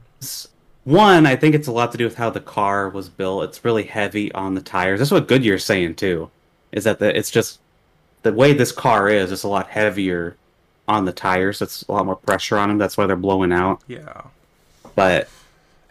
One, 0.86 1.26
I 1.26 1.34
think 1.34 1.56
it's 1.56 1.66
a 1.66 1.72
lot 1.72 1.90
to 1.92 1.98
do 1.98 2.04
with 2.04 2.14
how 2.14 2.30
the 2.30 2.38
car 2.40 2.88
was 2.88 3.08
built. 3.08 3.42
It's 3.44 3.64
really 3.64 3.82
heavy 3.82 4.30
on 4.32 4.54
the 4.54 4.60
tires. 4.60 5.00
That's 5.00 5.10
what 5.10 5.26
Goodyear's 5.26 5.64
saying 5.64 5.96
too. 5.96 6.30
Is 6.70 6.84
that 6.84 7.00
the, 7.00 7.16
it's 7.16 7.30
just 7.30 7.58
the 8.22 8.32
way 8.32 8.52
this 8.52 8.70
car 8.70 9.08
is. 9.08 9.32
It's 9.32 9.42
a 9.42 9.48
lot 9.48 9.68
heavier 9.68 10.36
on 10.86 11.04
the 11.04 11.12
tires. 11.12 11.60
It's 11.60 11.82
a 11.88 11.92
lot 11.92 12.06
more 12.06 12.14
pressure 12.14 12.56
on 12.56 12.68
them. 12.68 12.78
That's 12.78 12.96
why 12.96 13.06
they're 13.06 13.16
blowing 13.16 13.52
out. 13.52 13.80
Yeah, 13.88 14.22
But 14.94 15.28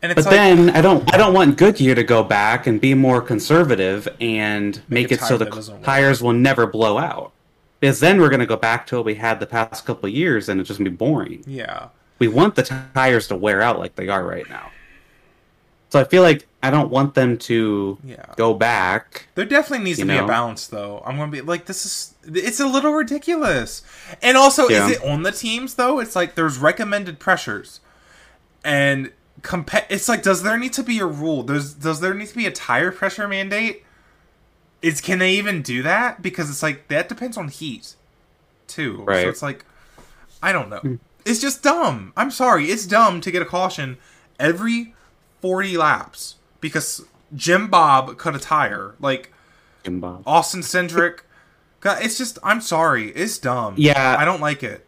and 0.02 0.14
it's 0.14 0.24
but 0.24 0.28
like, 0.28 0.32
then 0.32 0.70
I 0.70 0.82
don't 0.82 1.14
I 1.14 1.18
don't 1.18 1.34
want 1.34 1.58
Goodyear 1.58 1.96
to 1.96 2.04
go 2.04 2.24
back 2.24 2.66
and 2.66 2.80
be 2.80 2.94
more 2.94 3.22
conservative 3.22 4.08
and 4.22 4.76
Make 4.88 5.10
make, 5.10 5.12
it 5.12 5.20
so 5.20 5.38
the 5.38 5.46
doesn't 5.46 5.76
work. 5.76 5.84
tires 5.84 6.22
will 6.24 6.32
never 6.34 6.66
blow 6.66 6.98
out. 6.98 7.34
Because 7.82 8.00
then 8.00 8.22
we're 8.22 8.30
gonna 8.30 8.46
go 8.46 8.56
back 8.56 8.88
to 8.88 8.96
what 8.96 9.06
we 9.06 9.16
had 9.16 9.42
the 9.42 9.46
past 9.46 9.86
couple 9.86 10.08
of 10.08 10.16
years 10.16 10.48
and 10.48 10.62
it's 10.62 10.70
just 10.70 10.78
gonna 10.80 10.90
be 10.90 10.96
boring. 10.96 11.44
yeah. 11.46 11.90
We 12.18 12.30
want 12.30 12.56
the 12.56 12.64
tires 12.94 13.28
to 13.28 13.36
wear 13.36 13.62
out 13.62 13.78
like 13.78 13.96
they 13.96 14.08
are 14.08 14.26
right 14.26 14.48
now. 14.50 14.72
So 15.90 16.00
I 16.00 16.04
feel 16.04 16.24
like 16.24 16.48
I 16.64 16.72
don't 16.72 16.90
want 16.90 17.14
them 17.14 17.38
to 17.38 17.98
Yeah. 18.04 18.26
go 18.38 18.54
back. 18.54 19.28
There 19.36 19.46
definitely 19.46 19.86
needs 19.86 20.00
to 20.00 20.06
be 20.06 20.18
a 20.18 20.26
balance, 20.26 20.68
though. 20.68 21.02
I'm 21.06 21.18
gonna 21.18 21.32
be 21.32 21.42
like, 21.42 21.66
this 21.66 21.86
is 21.86 22.14
it's 22.28 22.60
a 22.60 22.66
little 22.68 22.92
ridiculous. 22.94 23.84
And 24.22 24.36
also, 24.36 24.68
Yeah. 24.68 24.86
is 24.88 24.98
it 24.98 25.04
on 25.04 25.22
the 25.24 25.32
teams 25.32 25.76
though? 25.76 26.00
It's 26.00 26.16
like 26.16 26.36
there's 26.36 26.58
recommended 26.58 27.20
pressures, 27.20 27.82
and 28.64 29.12
compa- 29.42 29.86
It's 29.90 30.10
like, 30.10 30.24
does 30.24 30.42
there 30.44 30.58
need 30.58 30.74
to 30.74 30.84
be 30.84 31.00
a 31.00 31.06
rule? 31.06 31.44
Does 31.44 31.74
does 31.74 32.00
there 32.00 32.14
need 32.16 32.30
to 32.30 32.36
be 32.36 32.48
a 32.48 32.52
tire 32.52 32.92
pressure 32.92 33.28
mandate? 33.28 33.84
Is 34.82 35.02
can 35.02 35.20
they 35.20 35.34
even 35.34 35.62
do 35.62 35.84
that? 35.84 36.22
Because 36.22 36.50
it's 36.50 36.64
like 36.64 36.88
that 36.90 37.08
depends 37.10 37.38
on 37.38 37.48
heat, 37.50 37.96
too. 38.68 39.04
Right. 39.04 39.22
So 39.24 39.30
it's 39.30 39.42
like, 39.44 39.66
I 40.42 40.52
don't 40.52 40.70
know. 40.70 40.78
Hmm. 40.80 40.96
It's 41.26 41.42
just 41.42 41.64
dumb. 41.64 42.12
I'm 42.18 42.30
sorry. 42.32 42.66
It's 42.72 42.86
dumb 42.86 43.22
to 43.22 43.32
get 43.32 43.42
a 43.42 43.46
caution 43.46 43.98
every 44.40 44.94
40 45.42 45.78
laps 45.78 46.36
because 46.62 47.06
Jim 47.34 47.68
Bob 47.68 48.18
cut 48.18 48.36
a 48.36 48.40
tire. 48.40 48.96
Like 49.00 49.32
Jim 49.84 50.00
Bob. 50.00 50.24
Austin 50.26 50.62
Cindric. 50.62 51.20
God, 51.80 52.04
It's 52.04 52.18
just 52.18 52.40
I'm 52.44 52.62
sorry. 52.62 53.10
It's 53.10 53.38
dumb. 53.38 53.76
Yeah. 53.78 54.16
I 54.18 54.26
don't 54.26 54.42
like 54.42 54.64
it. 54.64 54.86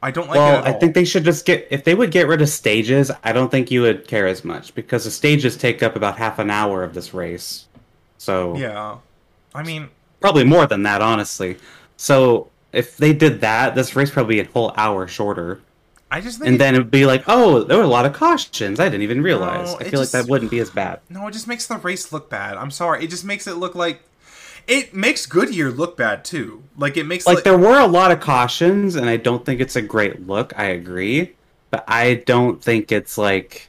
I 0.00 0.10
don't 0.12 0.28
like 0.28 0.36
it 0.36 0.40
Well, 0.40 0.64
I 0.64 0.72
think 0.72 0.94
they 0.94 1.04
should 1.04 1.24
just 1.24 1.44
get 1.44 1.66
if 1.70 1.84
they 1.84 1.94
would 1.94 2.10
get 2.10 2.28
rid 2.28 2.40
of 2.40 2.48
stages, 2.48 3.10
I 3.24 3.32
don't 3.32 3.50
think 3.50 3.70
you 3.70 3.82
would 3.82 4.06
care 4.06 4.26
as 4.26 4.44
much 4.44 4.74
because 4.74 5.04
the 5.04 5.10
stages 5.10 5.56
take 5.56 5.82
up 5.82 5.96
about 5.96 6.16
half 6.18 6.38
an 6.38 6.50
hour 6.50 6.84
of 6.84 6.94
this 6.94 7.12
race. 7.12 7.66
So 8.16 8.56
Yeah. 8.56 8.98
I 9.54 9.62
mean, 9.62 9.88
probably 10.20 10.44
more 10.44 10.66
than 10.66 10.84
that, 10.84 11.02
honestly. 11.02 11.58
So 11.96 12.48
if 12.72 12.96
they 12.96 13.12
did 13.12 13.40
that, 13.40 13.74
this 13.74 13.96
race 13.96 14.10
probably 14.10 14.40
a 14.40 14.44
whole 14.44 14.72
hour 14.76 15.06
shorter. 15.08 15.60
I 16.10 16.20
just 16.22 16.38
think 16.38 16.48
And 16.48 16.60
then 16.60 16.74
it'd 16.74 16.90
be 16.90 17.04
like, 17.04 17.24
oh, 17.26 17.64
there 17.64 17.76
were 17.76 17.82
a 17.84 17.88
lot 17.88 18.06
of 18.06 18.12
cautions. 18.14 18.80
I 18.80 18.84
didn't 18.84 19.02
even 19.02 19.22
realize. 19.22 19.72
No, 19.72 19.76
I 19.78 19.84
feel 19.84 20.00
just- 20.00 20.14
like 20.14 20.24
that 20.24 20.30
wouldn't 20.30 20.50
be 20.50 20.58
as 20.60 20.70
bad. 20.70 21.00
no, 21.10 21.26
it 21.28 21.32
just 21.32 21.46
makes 21.46 21.66
the 21.66 21.76
race 21.76 22.12
look 22.12 22.30
bad. 22.30 22.56
I'm 22.56 22.70
sorry. 22.70 23.04
It 23.04 23.10
just 23.10 23.24
makes 23.24 23.46
it 23.46 23.54
look 23.56 23.74
like 23.74 24.02
it 24.66 24.94
makes 24.94 25.24
Goodyear 25.26 25.70
look 25.70 25.96
bad 25.96 26.24
too. 26.24 26.62
Like 26.76 26.96
it 26.96 27.04
makes 27.04 27.26
Like 27.26 27.36
like, 27.36 27.44
there 27.44 27.56
were 27.58 27.78
a 27.78 27.86
lot 27.86 28.10
of 28.10 28.20
cautions, 28.20 28.96
and 28.96 29.08
I 29.08 29.16
don't 29.16 29.44
think 29.44 29.60
it's 29.60 29.76
a 29.76 29.82
great 29.82 30.26
look. 30.26 30.52
I 30.58 30.64
agree, 30.66 31.34
but 31.70 31.84
I 31.88 32.14
don't 32.26 32.62
think 32.62 32.92
it's 32.92 33.16
like 33.18 33.68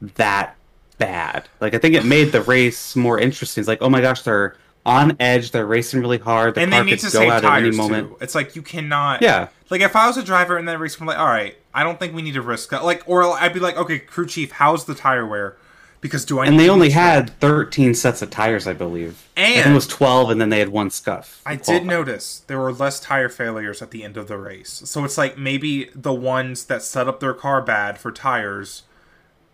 that 0.00 0.56
bad. 0.98 1.48
Like 1.60 1.74
I 1.74 1.78
think 1.78 1.94
it 1.94 2.04
made 2.04 2.32
the 2.32 2.42
race 2.42 2.96
more 2.96 3.18
interesting. 3.18 3.60
It's 3.62 3.68
like, 3.68 3.82
oh 3.82 3.88
my 3.90 4.00
gosh, 4.00 4.22
they're 4.22 4.56
on 4.84 5.16
edge. 5.20 5.50
They're 5.50 5.66
racing 5.66 6.00
really 6.00 6.18
hard. 6.18 6.54
The 6.54 6.60
and 6.62 6.72
they 6.72 6.76
car 6.76 6.84
need 6.84 7.00
could 7.00 7.10
to 7.10 7.12
go 7.12 7.30
out 7.30 7.44
at 7.44 7.58
any 7.62 7.70
moment. 7.76 8.10
too. 8.10 8.16
It's 8.20 8.34
like 8.34 8.54
you 8.56 8.62
cannot. 8.62 9.22
Yeah, 9.22 9.48
Like 9.70 9.80
if 9.80 9.96
I 9.96 10.06
was 10.06 10.16
a 10.16 10.22
driver 10.22 10.58
in 10.58 10.66
that 10.66 10.78
race, 10.78 11.00
I'm 11.00 11.06
like, 11.06 11.18
all 11.18 11.26
right, 11.26 11.56
I 11.76 11.82
don't 11.82 11.98
think 11.98 12.14
we 12.14 12.22
need 12.22 12.32
to 12.32 12.42
risk 12.42 12.70
that. 12.70 12.84
Like, 12.84 13.02
or 13.06 13.22
I'd 13.22 13.52
be 13.52 13.60
like, 13.60 13.76
okay, 13.76 13.98
crew 13.98 14.26
chief, 14.26 14.52
how's 14.52 14.86
the 14.86 14.94
tire 14.94 15.26
wear? 15.26 15.56
Because 16.00 16.24
do 16.24 16.38
I? 16.38 16.46
and 16.46 16.58
they 16.58 16.70
only 16.70 16.90
had 16.90 17.38
13 17.40 17.92
sets 17.94 18.22
of 18.22 18.30
tires, 18.30 18.66
I 18.66 18.72
believe. 18.72 19.28
I 19.36 19.40
And- 19.40 19.72
it 19.72 19.74
was 19.74 19.86
12, 19.86 20.30
and 20.30 20.40
then 20.40 20.48
they 20.48 20.58
had 20.58 20.70
one 20.70 20.88
scuff. 20.88 21.42
I 21.44 21.56
did 21.56 21.84
notice 21.84 22.42
there 22.46 22.58
were 22.58 22.72
less 22.72 22.98
tire 22.98 23.28
failures 23.28 23.82
at 23.82 23.90
the 23.90 24.04
end 24.04 24.16
of 24.16 24.26
the 24.26 24.38
race. 24.38 24.82
So 24.86 25.04
it's 25.04 25.18
like 25.18 25.36
maybe 25.36 25.90
the 25.94 26.14
ones 26.14 26.64
that 26.64 26.82
set 26.82 27.08
up 27.08 27.20
their 27.20 27.34
car 27.34 27.60
bad 27.60 27.98
for 27.98 28.10
tires, 28.10 28.84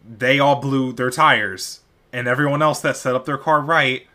they 0.08 0.38
all 0.38 0.56
blew 0.60 0.92
their 0.92 1.10
tires, 1.10 1.80
and 2.12 2.28
everyone 2.28 2.62
else 2.62 2.80
that 2.82 2.96
set 2.96 3.16
up 3.16 3.24
their 3.24 3.38
car 3.38 3.60
right 3.60 4.06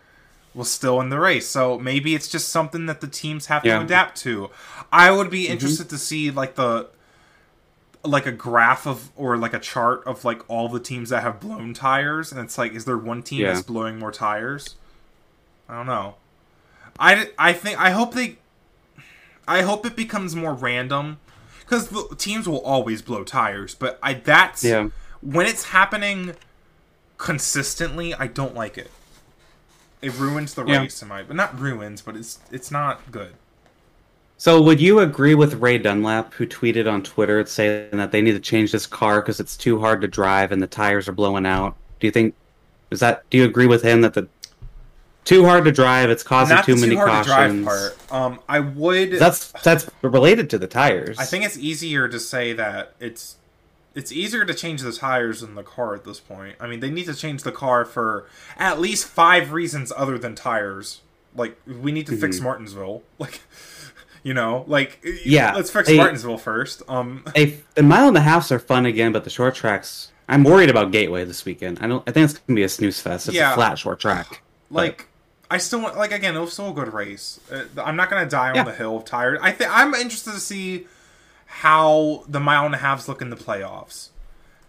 was 0.53 0.71
still 0.71 1.01
in 1.01 1.09
the 1.09 1.19
race. 1.19 1.47
So 1.47 1.77
maybe 1.77 2.15
it's 2.15 2.27
just 2.29 2.49
something 2.49 2.85
that 2.85 3.01
the 3.01 3.07
teams 3.07 3.47
have 3.47 3.65
Yeah. 3.65 3.79
to 3.79 3.85
adapt 3.85 4.17
to. 4.21 4.49
I 4.93 5.11
would 5.11 5.29
be 5.29 5.43
mm-hmm. 5.43 5.53
interested 5.53 5.89
to 5.89 5.97
see 5.97 6.31
like 6.31 6.55
the 6.55 6.88
like 8.07 8.25
a 8.25 8.31
graph 8.31 8.85
of 8.88 9.09
or 9.15 9.38
like 9.38 9.53
a 9.53 9.59
chart 9.59 10.03
of 10.05 10.23
like 10.25 10.41
all 10.49 10.69
the 10.69 10.79
teams 10.79 11.09
that 11.09 11.21
have 11.23 11.39
blown 11.39 11.73
tires 11.73 12.31
and 12.31 12.41
it's 12.41 12.57
like 12.57 12.73
is 12.73 12.85
there 12.85 12.97
one 12.97 13.21
team 13.23 13.41
Yeah. 13.41 13.53
that's 13.53 13.65
blowing 13.65 13.99
more 13.99 14.11
tires? 14.11 14.75
I 15.69 15.75
don't 15.75 15.85
know. 15.88 16.15
I, 16.99 17.29
I 17.38 17.53
think 17.53 17.79
I 17.79 17.91
hope 17.91 18.13
they 18.13 18.38
I 19.47 19.61
hope 19.61 19.85
it 19.85 19.95
becomes 19.95 20.35
more 20.35 20.53
random 20.53 21.19
because 21.59 21.89
the 21.89 22.15
teams 22.17 22.47
will 22.47 22.61
always 22.61 23.01
blow 23.01 23.23
tires. 23.23 23.75
But 23.75 23.99
I 24.01 24.13
that's 24.15 24.63
Yeah. 24.63 24.89
when 25.21 25.45
it's 25.45 25.65
happening 25.65 26.35
consistently. 27.17 28.13
I 28.13 28.27
don't 28.27 28.55
like 28.55 28.77
it. 28.77 28.91
It 30.01 30.13
ruins 30.13 30.53
the 30.53 30.63
Yeah. 30.65 30.81
race, 30.81 31.01
in 31.01 31.07
my 31.07 31.23
but 31.23 31.35
not 31.35 31.59
ruins, 31.59 32.01
but 32.01 32.15
it's 32.15 32.39
it's 32.51 32.69
not 32.71 33.11
good. 33.11 33.34
So, 34.39 34.61
would 34.61 34.80
you 34.80 34.99
agree 34.99 35.34
with 35.34 35.55
Ray 35.55 35.80
Dunlap, 35.80 36.34
who 36.35 36.45
tweeted 36.45 36.91
on 36.91 37.01
Twitter 37.01 37.43
saying 37.45 37.97
that 37.97 38.11
they 38.11 38.22
need 38.22 38.34
to 38.34 38.39
change 38.39 38.72
this 38.72 38.85
car 38.85 39.22
because 39.22 39.39
it's 39.39 39.57
too 39.57 39.80
hard 39.80 40.01
to 40.01 40.07
drive 40.07 40.51
and 40.51 40.61
the 40.61 40.68
tires 40.68 41.07
are 41.07 41.14
blowing 41.14 41.45
out? 41.45 41.76
Do 41.99 42.05
you 42.05 42.11
think 42.11 42.35
is 42.91 42.99
that? 42.99 43.27
Do 43.30 43.38
you 43.38 43.45
agree 43.45 43.65
with 43.68 43.84
him 43.84 44.01
that 44.01 44.14
the 44.14 44.27
too 45.26 45.43
hard 45.45 45.65
to 45.65 45.72
drive? 45.72 46.09
It's 46.09 46.23
causing 46.23 46.55
not 46.55 46.65
too 46.65 46.76
the 46.76 46.81
many 46.81 46.95
too 46.95 47.01
hard 47.01 47.26
to 47.26 47.30
drive 47.30 47.65
part. 47.65 48.11
Um, 48.11 48.39
I 48.47 48.59
would. 48.59 49.14
That's 49.14 49.51
that's 49.64 49.89
related 50.01 50.49
to 50.51 50.57
the 50.57 50.68
tires. 50.68 51.18
I 51.18 51.26
think 51.26 51.43
it's 51.43 51.57
easier 51.57 52.07
to 52.07 52.19
say 52.19 52.53
that 52.53 52.93
it's 52.99 53.38
it's 53.95 54.11
easier 54.11 54.45
to 54.45 54.53
change 54.53 54.81
the 54.84 54.91
tires 54.91 55.41
than 55.41 55.55
the 55.55 55.64
car 55.64 55.95
at 55.95 56.05
this 56.05 56.19
point. 56.19 56.55
I 56.59 56.68
mean, 56.68 56.80
they 56.80 56.91
need 56.91 57.07
to 57.07 57.15
change 57.15 57.41
the 57.41 57.51
car 57.51 57.84
for 57.84 58.27
at 58.55 58.80
least 58.80 59.07
five 59.07 59.51
reasons 59.51 59.91
other 59.97 60.19
than 60.19 60.35
tires. 60.35 61.01
Like 61.35 61.59
we 61.65 61.91
need 61.91 62.05
to 62.07 62.15
fix 62.15 62.39
Martinsville. 62.39 63.03
Like 63.19 63.41
you 64.28 64.34
know, 64.34 64.66
like 64.68 64.91
Yeah, 65.24 65.54
let's 65.56 65.72
fix 65.72 65.90
Martinsville 65.90 66.38
first. 66.38 66.84
Um 66.90 67.24
Hey, 67.36 67.60
the 67.76 67.84
mile 67.84 68.08
and 68.10 68.18
a 68.18 68.22
halfs 68.22 68.52
are 68.52 68.60
fun 68.60 68.86
again, 68.86 69.12
but 69.14 69.24
the 69.24 69.30
short 69.30 69.56
tracks. 69.56 70.12
I'm 70.30 70.44
worried 70.44 70.70
about 70.70 70.91
Gateway 70.91 71.24
this 71.24 71.45
weekend. 71.45 71.80
I 71.82 71.88
don't. 71.88 72.04
I 72.08 72.12
think 72.12 72.26
it's 72.30 72.38
gonna 72.40 72.56
be 72.56 72.64
a 72.64 72.70
snooze 72.70 72.99
fest. 72.99 73.28
It's 73.30 73.38
Yeah. 73.38 73.54
a 73.54 73.56
flat 73.56 73.80
short 73.80 73.99
track. 73.99 74.41
like 74.70 75.08
I 75.49 75.58
still 75.60 75.80
want 75.82 75.95
like 75.98 76.12
again, 76.12 76.36
it 76.36 76.41
was 76.41 76.52
still 76.52 76.72
a 76.72 76.74
good 76.74 76.94
race. 76.94 77.40
Uh, 77.49 77.64
I'm 77.82 77.95
not 77.95 78.10
gonna 78.10 78.30
die 78.30 78.49
on 78.49 78.56
Yeah. 78.56 78.64
the 78.64 78.74
hill 78.74 78.98
of 78.98 79.06
tired. 79.06 79.40
I 79.41 79.52
think 79.54 79.70
I'm 79.74 79.94
interested 79.94 80.34
to 80.34 80.41
see 80.41 80.86
how 81.45 82.26
the 82.28 82.40
mile 82.41 82.66
and 82.66 82.76
a 82.76 82.80
halves 82.80 83.08
look 83.08 83.22
in 83.22 83.30
the 83.30 83.38
playoffs. 83.38 84.10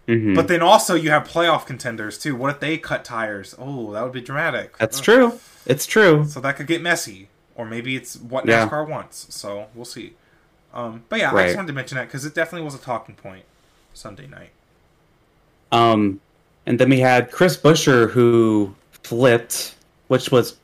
Mhm. 0.07 0.35
But 0.35 0.47
then 0.47 0.61
also 0.61 0.95
you 0.95 1.09
have 1.11 1.27
playoff 1.27 1.65
contenders 1.65 2.17
too. 2.17 2.35
What 2.35 2.49
if 2.55 2.59
they 2.61 2.77
cut 2.77 3.03
tires? 3.03 3.53
Oh, 3.59 3.91
that 3.93 4.03
would 4.03 4.13
be 4.13 4.21
dramatic. 4.21 4.77
That's 4.77 4.99
true. 5.01 5.39
It's 5.65 5.85
true. 5.85 6.25
So 6.27 6.39
that 6.39 6.55
could 6.55 6.67
get 6.67 6.81
messy, 6.81 7.27
or 7.59 7.65
maybe 7.65 7.97
it's 7.97 8.15
what 8.15 8.45
Yeah. 8.47 8.67
NASCAR 8.69 8.87
wants. 8.87 9.27
So 9.35 9.67
we'll 9.75 9.83
see. 9.83 10.13
Um, 10.73 11.03
but 11.09 11.19
yeah, 11.19 11.33
I 11.35 11.43
just 11.43 11.57
wanted 11.57 11.67
to 11.67 11.73
mention 11.73 11.97
that 11.97 12.05
because 12.07 12.23
it 12.25 12.33
definitely 12.33 12.63
was 12.63 12.73
a 12.73 12.77
talking 12.79 13.15
point 13.15 13.43
Sunday 13.93 14.27
night. 14.27 14.51
Um, 15.71 16.21
and 16.65 16.79
then 16.79 16.89
we 16.89 16.99
had 17.01 17.31
Chris 17.31 17.57
Buescher 17.57 18.11
who 18.11 18.73
flipped, 19.03 19.75
which 20.07 20.31
was 20.31 20.55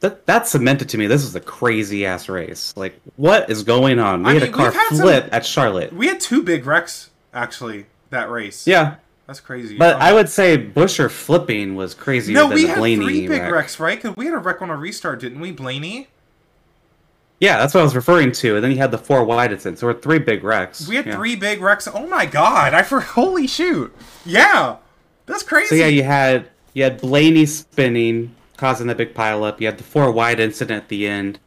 that 0.00 0.26
that 0.26 0.46
cemented 0.46 0.88
to 0.90 0.98
me. 0.98 1.06
This 1.06 1.24
is 1.24 1.34
a 1.34 1.40
crazy 1.40 2.04
ass 2.04 2.28
race. 2.28 2.74
Like, 2.76 3.00
what 3.16 3.48
is 3.48 3.62
going 3.62 3.98
on? 3.98 4.22
We 4.22 4.30
I 4.30 4.34
had 4.34 4.42
mean, 4.42 4.52
a 4.52 4.56
car 4.56 4.70
had 4.70 4.88
some- 4.88 4.98
flip 4.98 5.28
at 5.32 5.46
Charlotte. 5.46 5.92
We 5.94 6.08
had 6.08 6.20
two 6.20 6.42
big 6.42 6.66
wrecks 6.66 7.10
actually 7.32 7.86
that 8.10 8.30
race. 8.30 8.66
Yeah, 8.66 8.96
that's 9.26 9.40
crazy. 9.40 9.78
but 9.78 9.96
Um, 9.96 10.02
I 10.02 10.12
would 10.12 10.28
say 10.28 10.58
Buescher 10.58 11.10
flipping 11.10 11.74
was 11.74 11.94
crazier 11.94 12.34
no, 12.34 12.48
than 12.48 12.54
we 12.56 12.66
had 12.66 12.78
Blaney 12.78 13.04
three 13.04 13.20
big 13.28 13.42
wreck. 13.42 13.52
wrecks, 13.52 13.80
right? 13.80 14.00
Because 14.00 14.16
we 14.16 14.26
had 14.26 14.34
a 14.34 14.38
wreck 14.38 14.60
on 14.62 14.68
a 14.70 14.76
restart, 14.76 15.20
didn't 15.20 15.40
we, 15.40 15.52
Blaney? 15.52 16.08
Yeah, 17.44 17.58
that's 17.58 17.74
what 17.74 17.80
I 17.80 17.84
was 17.84 17.94
referring 17.94 18.32
to. 18.32 18.54
And 18.56 18.64
then 18.64 18.70
you 18.70 18.78
had 18.78 18.90
the 18.90 18.96
four 18.98 19.22
wide 19.24 19.52
incidents. 19.52 19.80
So 19.82 19.88
we're 19.88 19.94
three 20.00 20.18
big 20.18 20.42
wrecks. 20.42 20.88
We 20.88 20.96
had 20.96 21.04
Yeah. 21.06 21.16
three 21.16 21.36
big 21.36 21.60
wrecks. 21.60 21.86
Oh 21.92 22.06
my 22.06 22.24
god! 22.24 22.72
I 22.72 22.82
for 22.82 23.00
holy 23.18 23.46
shoot! 23.46 23.94
Yeah, 24.24 24.76
that's 25.26 25.42
crazy. 25.42 25.68
So 25.68 25.74
yeah, 25.74 25.86
you 25.88 26.04
had 26.04 26.48
you 26.72 26.82
had 26.84 27.00
Blaney 27.00 27.44
spinning, 27.46 28.34
causing 28.56 28.86
the 28.86 28.94
big 28.94 29.14
pileup. 29.14 29.60
You 29.60 29.66
had 29.66 29.76
the 29.78 29.84
four 29.84 30.10
wide 30.10 30.40
incident 30.40 30.84
at 30.84 30.88
the 30.88 31.06
end. 31.06 31.38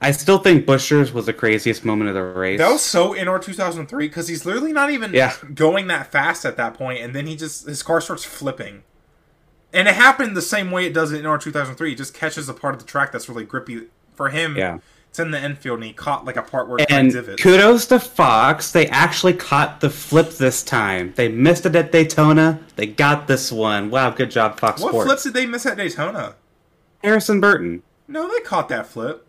I 0.00 0.10
still 0.12 0.38
think 0.38 0.66
Buescher's 0.66 1.12
was 1.12 1.26
the 1.26 1.32
craziest 1.32 1.84
moment 1.84 2.08
of 2.08 2.14
the 2.14 2.22
race. 2.22 2.58
That 2.58 2.70
was 2.70 2.82
so 2.82 3.14
NR2003 3.14 3.98
because 3.98 4.28
he's 4.28 4.44
literally 4.44 4.72
not 4.72 4.90
even 4.90 5.12
Yeah. 5.14 5.34
going 5.54 5.86
that 5.88 6.10
fast 6.12 6.44
at 6.44 6.56
that 6.56 6.74
point, 6.74 7.00
and 7.02 7.14
then 7.14 7.26
he 7.26 7.36
just 7.36 7.66
his 7.66 7.82
car 7.82 8.00
starts 8.00 8.24
flipping, 8.24 8.82
and 9.72 9.88
it 9.88 9.94
happened 9.94 10.36
the 10.36 10.42
same 10.42 10.70
way 10.70 10.86
it 10.86 10.92
does 10.94 11.12
in 11.12 11.20
NR2003. 11.22 11.88
He 11.90 11.94
just 11.94 12.14
catches 12.14 12.48
a 12.48 12.54
part 12.54 12.74
of 12.74 12.80
the 12.80 12.86
track 12.86 13.12
that's 13.12 13.28
really 13.28 13.44
grippy 13.44 13.82
for 14.14 14.28
him. 14.30 14.56
Yeah. 14.56 14.78
It's 15.14 15.20
in 15.20 15.30
the 15.30 15.40
infield, 15.40 15.76
and 15.76 15.84
he 15.84 15.92
caught 15.92 16.24
like 16.24 16.34
a 16.34 16.42
part 16.42 16.68
where 16.68 16.78
it 16.80 16.90
and 16.90 17.12
divots. 17.12 17.40
kudos 17.40 17.86
to 17.86 18.00
Fox. 18.00 18.72
They 18.72 18.88
actually 18.88 19.34
caught 19.34 19.80
the 19.80 19.88
flip 19.88 20.30
this 20.30 20.64
time. 20.64 21.12
They 21.14 21.28
missed 21.28 21.64
it 21.66 21.76
at 21.76 21.92
Daytona. 21.92 22.58
They 22.74 22.88
got 22.88 23.28
this 23.28 23.52
one. 23.52 23.90
Wow, 23.90 24.10
good 24.10 24.32
job, 24.32 24.58
Fox 24.58 24.80
what 24.82 24.88
Sports. 24.88 25.06
flips 25.06 25.22
did 25.22 25.34
they 25.34 25.46
miss 25.46 25.66
at 25.66 25.76
Daytona? 25.76 26.34
Harrison 27.00 27.40
Burton. 27.40 27.84
No, 28.08 28.28
they 28.28 28.40
caught 28.40 28.68
that 28.70 28.88
flip. 28.88 29.24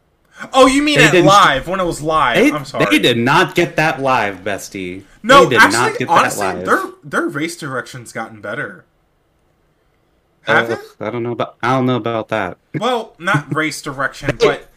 Oh, 0.54 0.66
you 0.66 0.82
mean 0.82 0.98
They 0.98 1.20
at 1.20 1.24
live 1.24 1.68
when 1.68 1.80
it 1.80 1.86
was 1.86 2.02
live? 2.02 2.38
They, 2.38 2.52
I'm 2.52 2.66
sorry. 2.66 2.86
they 2.90 2.98
did 2.98 3.20
not 3.20 3.54
get 3.54 3.76
that 3.76 4.02
live, 4.02 4.38
bestie. 4.38 5.04
No, 5.22 5.44
they 5.44 5.52
did 5.52 5.60
actually, 5.60 5.80
not 5.80 5.98
get 6.00 6.10
honestly, 6.10 6.42
that 6.48 6.56
live. 6.56 6.66
their 6.66 6.82
their 7.04 7.28
race 7.30 7.56
direction's 7.58 8.12
gotten 8.12 8.42
better. 8.42 8.86
Have 10.42 10.72
Ugh, 10.72 10.80
it? 10.80 10.96
I 11.00 11.12
don't 11.12 11.22
know 11.22 11.34
about. 11.34 11.58
I 11.62 11.76
don't 11.76 11.86
know 11.86 11.96
about 11.98 12.30
that. 12.30 12.58
Well, 12.74 13.16
not 13.20 13.54
race 13.54 13.84
direction, 13.84 14.36
but 14.40 14.68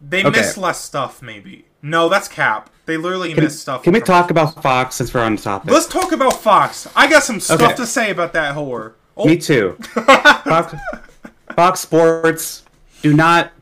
they 0.00 0.20
Okay. 0.24 0.30
miss 0.40 0.56
less 0.56 0.80
stuff. 0.82 1.22
Maybe. 1.22 1.64
No, 1.82 2.08
that's 2.08 2.28
Cap. 2.28 2.70
They 2.86 2.96
literally 2.96 3.34
Can, 3.34 3.44
miss 3.44 3.60
stuff. 3.60 3.82
can 3.82 3.92
we 3.92 4.00
talk 4.00 4.30
about 4.30 4.62
Fox 4.62 4.96
since 4.96 5.12
we're 5.12 5.20
on 5.22 5.36
the 5.36 5.42
topic? 5.42 5.70
Let's 5.70 5.86
talk 5.86 6.10
about 6.12 6.40
Fox. 6.42 6.88
I 6.96 7.08
got 7.08 7.22
some 7.22 7.38
stuff 7.38 7.60
Okay. 7.62 7.74
to 7.74 7.86
say 7.86 8.10
about 8.10 8.32
that 8.32 8.54
whore. 8.56 8.92
Oh, 9.16 9.26
Me 9.26 9.36
too. 9.36 9.76
Fox, 9.94 10.74
Fox 11.54 11.80
Sports 11.80 12.64
do 13.02 13.12
not. 13.14 13.52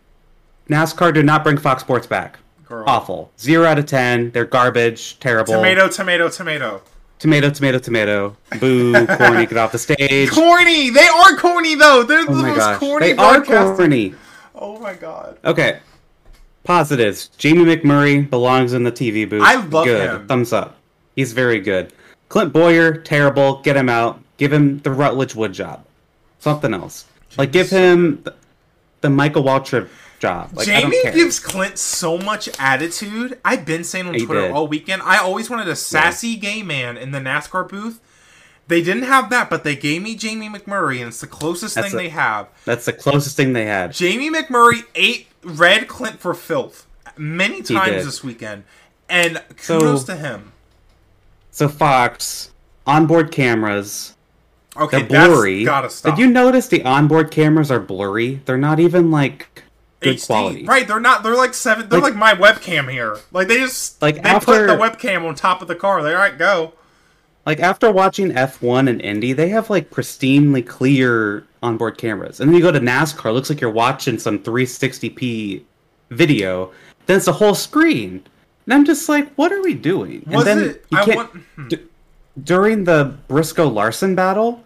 NASCAR 0.68 1.14
do 1.14 1.22
not 1.22 1.44
bring 1.44 1.56
Fox 1.58 1.82
Sports 1.82 2.06
back. 2.06 2.38
Girl. 2.68 2.84
Awful. 2.88 3.30
Zero 3.38 3.64
out 3.66 3.78
of 3.78 3.86
ten. 3.86 4.30
They're 4.32 4.44
garbage. 4.44 5.18
Terrible. 5.20 5.54
tomato, 5.54 5.88
tomato, 5.88 6.28
tomato. 6.28 6.82
Tomato. 7.18 7.50
Tomato. 7.50 7.78
Tomato. 7.78 8.36
Boo. 8.60 8.92
corny. 9.16 9.46
Get 9.46 9.56
off 9.56 9.72
the 9.72 9.78
stage. 9.78 10.30
Corny. 10.30 10.90
They 10.90 11.06
are 11.06 11.36
corny 11.36 11.74
though. 11.76 12.02
They're 12.02 12.20
Oh 12.28 12.34
the 12.34 12.42
most 12.42 12.56
gosh. 12.58 12.78
corny. 12.80 13.12
They 13.12 13.16
are 13.16 13.42
corny. 13.44 14.14
Oh 14.54 14.78
my 14.80 14.94
god. 14.94 15.38
Okay. 15.44 15.78
Positives. 16.66 17.28
Jamie 17.38 17.64
McMurray 17.64 18.28
belongs 18.28 18.72
in 18.72 18.82
the 18.84 18.92
TV 18.92 19.28
booth. 19.28 19.42
I 19.42 19.56
love 19.56 19.84
good. 19.84 20.10
him. 20.10 20.26
Thumbs 20.28 20.52
up. 20.52 20.76
He's 21.14 21.32
very 21.32 21.60
good. 21.60 21.92
Clint 22.28 22.52
Bowyer, 22.52 22.96
terrible. 22.98 23.62
Get 23.62 23.76
him 23.76 23.88
out. 23.88 24.20
Give 24.36 24.52
him 24.52 24.80
the 24.80 24.90
Rutledge 24.90 25.34
Wood 25.34 25.52
job. 25.52 25.84
Something 26.40 26.74
else. 26.74 27.06
Like 27.38 27.52
give 27.52 27.70
him 27.70 28.22
the, 28.24 28.34
the 29.00 29.10
Michael 29.10 29.42
Waltrip 29.44 29.88
job. 30.18 30.50
Like 30.54 30.68
I 30.68 30.80
don't 30.80 30.90
Jamie 30.92 31.14
gives 31.16 31.38
Clint 31.38 31.78
so 31.78 32.18
much 32.18 32.48
attitude. 32.58 33.38
I've 33.44 33.64
been 33.64 33.84
saying 33.84 34.06
on 34.06 34.14
He 34.14 34.24
Twitter 34.26 34.42
did. 34.42 34.50
all 34.52 34.66
weekend. 34.66 35.02
I 35.02 35.18
always 35.18 35.48
wanted 35.48 35.68
a 35.68 35.76
sassy 35.76 36.36
gay 36.36 36.62
man 36.62 36.96
in 36.96 37.10
the 37.12 37.18
NASCAR 37.18 37.68
booth. 37.68 38.00
They 38.68 38.82
didn't 38.82 39.04
have 39.04 39.30
that, 39.30 39.48
but 39.48 39.62
they 39.62 39.76
gave 39.76 40.02
me 40.02 40.16
Jamie 40.16 40.48
McMurray, 40.48 40.98
and 40.98 41.08
it's 41.08 41.20
the 41.20 41.28
closest 41.28 41.76
That's 41.76 41.88
thing 41.88 41.94
a- 42.00 42.02
they 42.02 42.08
have. 42.08 42.48
That's 42.64 42.84
the 42.84 42.92
closest 42.92 43.36
thing 43.36 43.52
they 43.52 43.66
had. 43.66 43.92
Jamie 43.92 44.28
McMurray 44.30 44.82
ate 44.96 45.28
Read 45.46 45.88
Clint 45.88 46.18
for 46.20 46.34
filth 46.34 46.86
many 47.16 47.62
times 47.62 48.04
this 48.04 48.22
weekend, 48.24 48.64
and 49.08 49.42
So- 49.58 49.78
kudos 49.80 50.04
to 50.04 50.16
him. 50.16 50.52
So 51.50 51.68
Fox 51.68 52.50
onboard 52.86 53.30
cameras. 53.32 54.14
Okay, 54.76 55.02
They're 55.02 55.26
blurry. 55.28 55.64
that's 55.64 55.74
gotta 55.74 55.90
stop. 55.90 56.16
Did 56.16 56.20
you 56.22 56.30
notice 56.30 56.68
the 56.68 56.82
onboard 56.84 57.30
cameras 57.30 57.70
are 57.70 57.80
blurry? 57.80 58.42
They're 58.44 58.58
not 58.58 58.78
even 58.78 59.10
like 59.10 59.62
good 60.00 60.16
HD. 60.16 60.26
quality. 60.26 60.64
Right, 60.64 60.86
they're 60.86 61.00
not. 61.00 61.22
They're 61.22 61.34
like 61.34 61.54
seven. 61.54 61.88
They're 61.88 62.00
like, 62.00 62.14
Like- 62.14 62.38
my 62.38 62.52
webcam 62.52 62.90
here. 62.90 63.16
Like 63.32 63.48
they 63.48 63.56
just 63.58 64.02
Like, 64.02 64.22
they 64.22 64.32
put 64.34 64.66
the 64.66 64.76
webcam 64.76 65.26
on 65.26 65.34
top 65.34 65.62
of 65.62 65.68
the 65.68 65.74
car. 65.74 66.02
They're 66.02 66.16
all 66.16 66.22
right. 66.22 66.36
Go. 66.36 66.74
Like 67.46 67.60
after 67.60 67.90
watching 67.90 68.32
F1 68.32 68.88
and 68.88 69.00
Indy, 69.00 69.32
they 69.32 69.48
have 69.50 69.70
like 69.70 69.88
pristinely 69.90 70.66
clear 70.66 71.44
onboard 71.66 71.98
cameras. 71.98 72.40
And 72.40 72.48
then 72.48 72.56
you 72.56 72.62
go 72.62 72.72
to 72.72 72.80
NASCAR, 72.80 73.30
it 73.30 73.32
looks 73.32 73.50
like 73.50 73.60
you're 73.60 73.70
watching 73.70 74.18
some 74.18 74.38
360p 74.38 75.62
video. 76.10 76.72
Then 77.06 77.16
it's 77.18 77.26
a 77.28 77.32
whole 77.32 77.54
screen. 77.54 78.22
And 78.64 78.74
I'm 78.74 78.84
just 78.84 79.08
like, 79.08 79.32
what 79.34 79.52
are 79.52 79.62
we 79.62 79.74
doing? 79.74 80.24
Was 80.26 80.46
and 80.46 80.60
then 80.60 80.70
it? 80.70 80.84
you 80.90 80.98
I 80.98 81.04
can't- 81.04 81.16
want. 81.16 81.30
hmm. 81.56 81.68
d- 81.68 81.78
during 82.42 82.84
the 82.84 83.16
Briscoe 83.28 83.68
Larson 83.68 84.14
battle, 84.14 84.62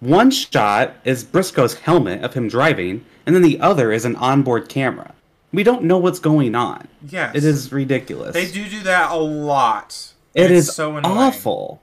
one 0.00 0.30
shot 0.30 0.94
is 1.04 1.22
Briscoe's 1.24 1.74
helmet 1.74 2.22
of 2.24 2.32
him 2.32 2.48
driving, 2.48 3.04
and 3.26 3.34
then 3.34 3.42
the 3.42 3.60
other 3.60 3.92
is 3.92 4.04
an 4.06 4.16
onboard 4.16 4.68
camera. 4.70 5.12
We 5.52 5.62
don't 5.62 5.82
know 5.82 5.98
what's 5.98 6.20
going 6.20 6.54
on. 6.54 6.88
Yes, 7.08 7.34
It 7.34 7.44
is 7.44 7.70
ridiculous. 7.72 8.32
They 8.32 8.50
do 8.50 8.66
do 8.68 8.80
that 8.84 9.10
a 9.10 9.16
lot. 9.16 10.12
It 10.34 10.50
It's 10.50 10.68
is 10.68 10.74
so 10.74 10.96
annoying. 10.96 11.18
awful. 11.18 11.82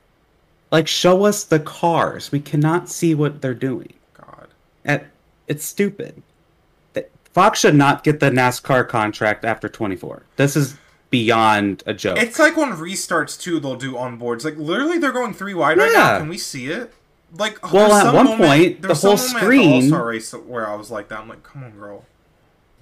Like, 0.72 0.88
show 0.88 1.26
us 1.26 1.44
the 1.44 1.60
cars. 1.60 2.31
We 2.31 2.39
cannot 2.39 2.89
see 2.89 3.14
what 3.14 3.41
they're 3.41 3.53
doing. 3.53 3.94
And 4.88 5.04
it's 5.48 5.64
stupid. 5.64 6.24
Fox 7.34 7.60
should 7.60 7.76
not 7.76 8.04
get 8.04 8.20
the 8.20 8.32
NASCAR 8.32 8.88
contract 8.88 9.46
after 9.46 9.70
24. 9.70 10.24
This 10.38 10.56
is 10.56 10.76
beyond 11.12 11.84
a 11.86 11.94
joke. 11.94 12.18
It's 12.18 12.40
like 12.40 12.58
when 12.58 12.72
restarts 12.72 13.40
too. 13.40 13.60
They'll 13.60 13.76
do 13.76 13.96
on 13.96 14.18
boards. 14.18 14.44
Like 14.44 14.58
literally, 14.58 14.98
they're 14.98 15.12
going 15.12 15.36
three 15.36 15.54
wide 15.54 15.78
right 15.78 15.92
now. 15.94 16.18
Can 16.18 16.30
we 16.30 16.40
see 16.40 16.66
it? 16.68 16.92
Like 17.38 17.62
Well, 17.72 17.94
at 17.94 18.04
some 18.04 18.16
one 18.16 18.26
moment- 18.26 18.42
point, 18.50 18.82
the 18.82 18.96
whole 18.96 19.18
screen- 19.18 19.84
At 19.94 19.98
the 20.00 20.04
race 20.04 20.32
where 20.34 20.68
I 20.68 20.74
was 20.74 20.90
like 20.90 21.10
that. 21.10 21.20
I'm 21.20 21.30
like, 21.30 21.44
come 21.44 21.64
on, 21.64 21.72
girl. 21.72 22.06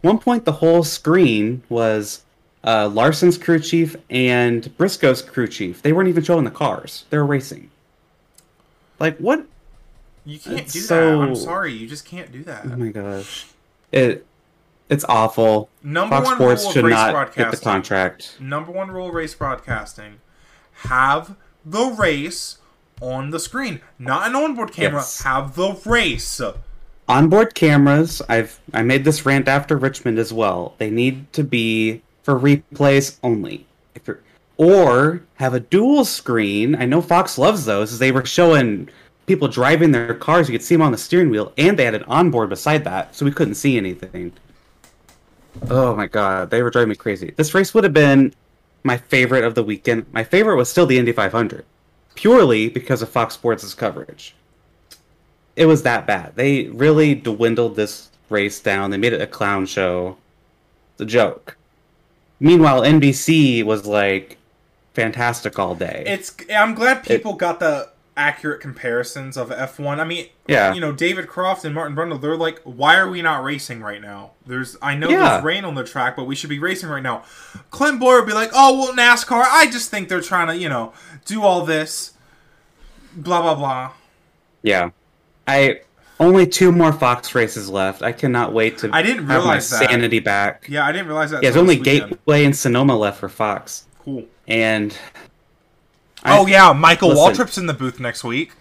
one 0.02 0.20
point, 0.20 0.46
the 0.46 0.54
whole 0.54 0.84
screen 0.86 1.64
was 1.68 2.24
uh, 2.64 2.88
Larson's 2.88 3.38
crew 3.38 3.60
chief 3.60 3.98
and 4.10 4.76
Briscoe's 4.78 5.22
crew 5.22 5.48
chief. 5.48 5.82
They 5.82 5.92
weren't 5.92 6.08
even 6.08 6.24
showing 6.24 6.46
the 6.46 6.52
cars; 6.52 7.04
they 7.10 7.18
were 7.18 7.26
racing. 7.26 7.72
Like 9.00 9.18
what? 9.18 9.46
You 10.26 10.40
can't 10.40 10.60
It's 10.60 10.74
do 10.74 10.80
so- 10.80 11.20
that. 11.20 11.28
I'm 11.28 11.36
sorry, 11.36 11.74
you 11.74 11.88
just 11.88 12.06
can't 12.06 12.32
do 12.32 12.44
that. 12.44 12.66
Oh 12.66 12.76
my 12.76 12.90
gosh, 12.90 13.46
it 13.92 14.26
it's 14.90 15.06
awful. 15.10 15.70
Number 15.84 16.16
Fox 16.16 16.26
one 16.28 16.36
Sports 16.38 16.62
rule 16.62 16.68
of 16.70 16.74
should 16.74 16.86
race 16.86 16.94
not 16.94 17.36
get 17.36 17.52
the 17.52 17.58
contract. 17.58 18.38
Number 18.40 18.72
one 18.72 18.90
rule 18.92 19.10
of 19.10 19.14
race 19.14 19.34
broadcasting: 19.36 20.20
have 20.90 21.36
the 21.66 21.86
race 21.86 22.58
on 23.02 23.30
the 23.32 23.40
screen, 23.40 23.82
not 24.00 24.28
an 24.28 24.36
onboard 24.36 24.72
camera. 24.72 25.00
Yes. 25.02 25.22
Have 25.24 25.56
the 25.56 25.74
race. 25.86 26.42
onboard 27.08 27.54
cameras 27.54 28.20
i've 28.30 28.60
i 28.74 28.82
made 28.82 29.04
this 29.06 29.28
rant 29.28 29.48
after 29.48 29.78
richmond 29.78 30.18
as 30.18 30.34
well 30.34 30.74
they 30.80 30.90
need 30.90 31.32
to 31.34 31.44
be 31.44 32.02
for 32.24 32.40
replays 32.40 33.20
only 33.22 33.64
if 33.94 34.08
you're, 34.08 34.20
or 34.58 35.22
have 35.36 35.54
a 35.54 35.60
dual 35.60 36.04
screen 36.04 36.74
i 36.78 36.84
know 36.84 37.04
fox 37.04 37.38
loves 37.38 37.66
those 37.66 37.94
as 37.94 38.00
they 38.00 38.12
were 38.12 38.26
showing 38.26 38.90
people 39.26 39.48
driving 39.48 39.92
their 39.92 40.14
cars 40.14 40.48
you 40.48 40.54
could 40.54 40.66
see 40.66 40.76
them 40.76 40.82
on 40.82 40.92
the 40.92 40.98
steering 40.98 41.30
wheel 41.30 41.52
and 41.58 41.78
they 41.78 41.86
had 41.86 41.96
an 41.96 42.04
onboard 42.04 42.50
beside 42.50 42.84
that 42.84 43.16
so 43.16 43.26
we 43.26 43.32
couldn't 43.32 43.56
see 43.56 43.78
anything 43.78 44.32
oh 45.70 45.96
my 45.96 46.08
god 46.08 46.50
they 46.50 46.62
were 46.62 46.70
driving 46.70 46.90
me 46.90 46.96
crazy 46.96 47.34
this 47.38 47.54
race 47.54 47.74
would 47.74 47.84
have 47.84 47.94
been 47.94 48.34
my 48.84 48.98
favorite 48.98 49.44
of 49.44 49.56
the 49.56 49.64
weekend 49.64 50.06
my 50.12 50.24
favorite 50.24 50.56
was 50.56 50.70
still 50.70 50.86
the 50.86 50.98
indy 50.98 51.12
500 51.12 51.66
purely 52.16 52.70
because 52.70 53.02
of 53.02 53.10
fox 53.10 53.34
sports' 53.34 53.74
coverage 53.74 54.36
it 55.56 55.66
was 55.66 55.84
that 55.84 56.06
bad. 56.06 56.36
They 56.36 56.66
really 56.66 57.16
dwindled 57.16 57.76
this 57.76 58.10
race 58.30 58.60
down. 58.60 58.92
They 58.92 58.98
made 58.98 59.14
it 59.14 59.22
a 59.22 59.28
clown 59.28 59.66
show. 59.66 60.18
It's 60.94 61.02
a 61.02 61.06
joke. 61.06 61.58
Meanwhile, 62.40 62.82
NBC 62.82 63.64
was 63.64 63.86
like 63.86 64.38
fantastic 64.94 65.58
all 65.58 65.76
day. 65.76 66.04
It's. 66.06 66.36
I'm 66.54 66.76
glad 66.76 67.04
people 67.04 67.34
got 67.34 67.60
the 67.60 67.90
accurate 68.18 68.62
comparisons 68.62 69.36
of 69.36 69.50
F1. 69.50 70.00
I 70.00 70.04
mean, 70.06 70.28
Yeah. 70.48 70.74
you 70.74 70.80
know, 70.80 70.92
David 70.92 71.28
Croft 71.28 71.66
and 71.66 71.76
Martin 71.76 71.96
Brundle. 71.96 72.20
They're 72.22 72.38
like, 72.38 72.60
why 72.64 72.96
are 72.98 73.10
we 73.10 73.22
not 73.22 73.44
racing 73.44 73.82
right 73.82 74.02
now? 74.02 74.32
There's. 74.46 74.78
I 74.82 74.96
know 74.96 75.10
Yeah. 75.10 75.30
there's 75.32 75.44
rain 75.44 75.66
on 75.66 75.76
the 75.76 75.84
track, 75.84 76.16
but 76.16 76.24
we 76.26 76.36
should 76.36 76.50
be 76.50 76.60
racing 76.60 76.90
right 76.90 77.04
now. 77.04 77.24
Clint 77.72 78.00
Bowyer 78.00 78.20
would 78.22 78.28
be 78.28 78.34
like, 78.34 78.52
oh 78.54 78.78
well, 78.80 78.94
NASCAR. 78.94 79.44
I 79.50 79.70
just 79.70 79.92
think 79.92 80.08
they're 80.10 80.22
trying 80.22 80.48
to, 80.48 80.56
you 80.58 80.70
know, 80.70 80.94
do 81.26 81.44
all 81.44 81.66
this. 81.66 82.14
Blah 83.16 83.42
blah 83.42 83.56
blah. 83.56 83.92
yeah. 84.62 84.90
I 85.48 85.82
only 86.20 86.48
two 86.48 86.72
more 86.72 86.92
Fox 86.94 87.36
races 87.36 87.70
left. 87.70 88.02
I 88.02 88.12
cannot 88.14 88.52
wait 88.54 88.78
to 88.80 88.90
I 88.94 89.02
didn't 89.02 89.20
have 89.20 89.28
my 89.28 89.36
realize 89.36 89.70
that. 89.70 89.90
sanity 89.90 90.20
back. 90.20 90.66
Yeah, 90.70 90.86
I 90.86 90.92
didn't 90.92 91.08
realize 91.08 91.32
that. 91.32 91.44
Yeah, 91.44 91.50
there's 91.50 91.62
only 91.62 91.78
weekend. 91.78 92.10
Gateway 92.12 92.46
and 92.46 92.56
Sonoma 92.56 92.96
left 92.98 93.20
for 93.20 93.30
Fox. 93.30 93.86
Cool. 94.04 94.26
And 94.48 94.98
I- 96.26 96.38
Oh 96.40 96.46
yeah, 96.48 96.74
Michael 96.74 97.10
Listen. 97.10 97.46
Waltrip's 97.46 97.58
in 97.58 97.68
the 97.68 97.74
booth 97.74 98.00
next 98.00 98.24
week 98.24 98.52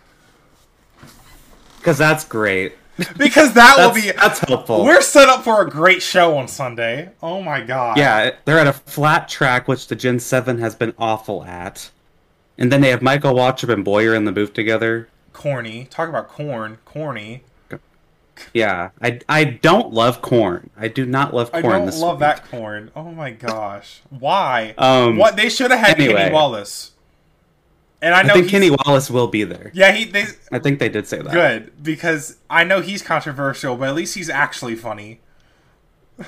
because 1.78 1.99
that's 1.99 2.24
great. 2.24 2.74
because 3.19 3.55
that 3.55 3.74
will 3.77 3.93
be. 3.93 4.12
that's 4.12 4.39
helpful. 4.39 4.85
We're 4.85 5.01
set 5.03 5.28
up 5.28 5.43
for 5.43 5.61
a 5.61 5.69
great 5.69 6.01
show 6.01 6.36
on 6.39 6.47
Sunday. 6.47 7.11
Oh 7.23 7.43
my 7.43 7.61
god. 7.61 7.99
Yeah, 7.99 8.31
they're 8.45 8.59
at 8.59 8.69
a 8.69 8.73
flat 8.73 9.28
track, 9.28 9.66
which 9.66 9.89
the 9.89 9.97
Gen 9.97 10.20
7 10.20 10.59
has 10.59 10.77
been 10.77 10.95
awful 10.97 11.45
at. 11.45 11.91
And 12.57 12.70
then 12.70 12.81
they 12.81 12.91
have 12.91 13.03
Michael 13.03 13.35
Waltrip 13.35 13.73
and 13.73 13.85
Bowyer 13.85 14.15
in 14.15 14.24
the 14.27 14.32
booth 14.32 14.53
together. 14.53 15.09
Corny. 15.32 15.86
Talk 15.91 16.09
about 16.09 16.28
corn. 16.28 16.78
Corny. 16.85 17.43
Yeah, 18.53 18.91
I, 19.03 19.20
I 19.28 19.45
don't 19.45 19.93
love 19.93 20.23
corn. 20.23 20.70
I 20.77 20.89
do 20.89 21.05
not 21.05 21.35
love 21.35 21.51
corn. 21.53 21.66
I 21.66 21.69
don't 21.70 21.86
this 21.86 22.01
love 22.01 22.16
week. 22.16 22.20
that 22.20 22.49
corn. 22.49 22.91
Oh 22.97 23.11
my 23.12 23.31
gosh. 23.31 24.03
Why? 24.11 24.74
Um, 24.78 25.16
what 25.16 25.36
they 25.36 25.49
should 25.49 25.70
have 25.70 25.81
had 25.81 26.01
anyway. 26.01 26.15
Kenny 26.23 26.35
Wallace. 26.35 26.93
And 28.05 28.14
I 28.14 28.20
I, 28.20 28.22
know 28.22 28.35
think 28.35 28.51
Kenny 28.51 28.70
Wallace 28.70 29.10
will 29.10 29.28
be 29.28 29.44
there. 29.44 29.70
Yeah, 29.74 29.93
he 29.93 30.05
they 30.05 30.26
I 30.52 30.59
think 30.59 30.78
they 30.78 30.90
did 30.90 31.06
say 31.09 31.22
that. 31.22 31.32
good 31.32 31.72
because 31.82 32.36
I 32.51 32.62
know 32.62 32.81
he's 32.82 33.01
controversial, 33.02 33.76
but 33.76 33.89
at 33.89 33.94
least 33.94 34.14
he's 34.14 34.28
actually 34.31 34.76
funny. 34.76 35.20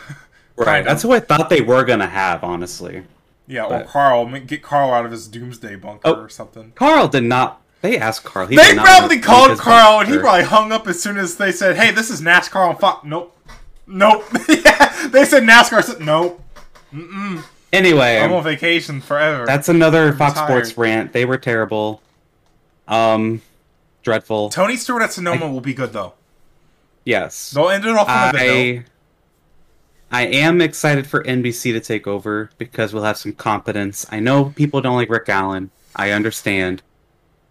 Right. 0.57 0.83
That's 0.87 1.03
who 1.03 1.13
I 1.13 1.21
thought 1.21 1.51
they 1.51 1.61
were 1.61 1.85
going 1.85 1.99
to 1.99 2.07
have, 2.07 2.43
honestly. 2.43 3.03
Yeah, 3.47 3.65
or 3.67 3.85
Carl 3.85 4.27
get 4.41 4.63
Carl 4.63 4.91
out 4.91 5.05
of 5.05 5.11
his 5.13 5.29
doomsday 5.29 5.77
bunker 5.77 6.01
Oh. 6.09 6.15
or 6.15 6.29
something. 6.31 6.73
Carl 6.75 7.09
did 7.09 7.25
not. 7.25 7.61
They 7.83 7.99
asked 7.99 8.25
Carl. 8.25 8.47
He 8.47 8.57
They 8.57 8.75
probably 8.75 9.19
called 9.21 9.59
Carl 9.59 10.01
and 10.01 10.09
he 10.09 10.17
probably 10.19 10.45
hung 10.45 10.73
up 10.73 10.89
as 10.89 11.01
soon 11.01 11.19
as 11.19 11.37
they 11.37 11.53
said, 11.53 11.77
"Hey, 11.77 11.91
this 11.91 12.09
is 12.11 12.23
NASCAR 12.23 12.71
on 12.71 12.77
Fox." 12.79 13.05
Nope. 13.05 13.37
Nope. 13.87 14.25
yeah, 14.49 15.09
they 15.09 15.25
said 15.25 15.43
NASCAR. 15.45 15.85
Said, 15.85 16.01
nope. 16.01 16.43
Anyway, 17.73 18.19
I'm 18.19 18.33
on 18.33 18.45
vacation 18.45 19.01
forever. 19.01 19.45
that's 19.45 19.69
another 19.69 20.13
Fox 20.13 20.35
tired. 20.35 20.47
Sports 20.67 20.79
rant. 20.79 21.13
They 21.13 21.25
were 21.25 21.39
terrible. 21.39 22.01
Um, 22.89 23.43
dreadful. 24.03 24.51
Tony 24.51 24.77
Stewart 24.77 25.03
at 25.03 25.13
Sonoma 25.13 25.51
will 25.51 25.61
be 25.61 25.75
good 25.75 25.93
though. 25.93 26.15
Yes. 27.05 27.51
They'll 27.51 27.69
end 27.69 27.85
it 27.85 27.91
off 27.91 28.09
on 28.09 28.29
a 28.29 28.33
good 28.33 28.39
note. 28.39 28.85
I 30.11 30.23
I 30.23 30.27
am 30.27 30.61
excited 30.61 31.07
for 31.07 31.23
NBC 31.25 31.73
to 31.73 31.81
take 31.81 32.07
over 32.07 32.51
because 32.59 32.95
we'll 32.95 33.03
have 33.03 33.17
some 33.17 33.33
competence. 33.33 34.07
I 34.11 34.21
know 34.21 34.53
people 34.57 34.81
don't 34.81 34.97
like 34.97 35.11
Rick 35.11 35.29
Allen. 35.29 35.71
I 35.95 36.13
understand. 36.13 36.83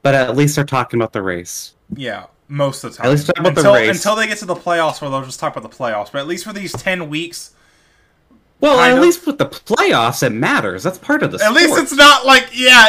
But 0.02 0.16
at 0.16 0.38
least 0.38 0.56
they're 0.56 0.66
talking 0.66 1.00
about 1.00 1.14
the 1.14 1.22
race. 1.22 1.74
Yeah, 1.94 2.28
most 2.48 2.84
of 2.84 2.92
the 2.92 2.98
time. 2.98 3.08
At 3.08 3.12
least 3.12 3.26
talk 3.26 3.40
about 3.40 3.56
the 3.56 3.62
until, 3.62 3.74
race. 3.74 3.96
until 3.98 4.16
they 4.16 4.28
get 4.28 4.38
to 4.38 4.46
the 4.46 4.56
playoffs, 4.56 5.02
where 5.02 5.10
they'll 5.10 5.26
just 5.26 5.40
talk 5.40 5.56
about 5.56 5.70
the 5.70 5.76
playoffs. 5.76 6.12
But 6.12 6.20
at 6.20 6.28
least 6.28 6.46
for 6.46 6.54
these 6.54 6.72
ten 6.72 7.10
weeks, 7.10 7.55
Well, 8.66 8.80
at 8.80 8.94
of. 8.98 9.00
least 9.00 9.26
with 9.28 9.38
the 9.38 9.46
playoffs, 9.46 10.24
it 10.24 10.32
matters. 10.32 10.84
That's 10.84 10.98
part 10.98 11.22
of 11.24 11.32
the 11.32 11.44
at 11.44 11.54
least 11.54 11.78
it's 11.78 11.94
not 11.94 12.26
like 12.26 12.48
yeah. 12.54 12.88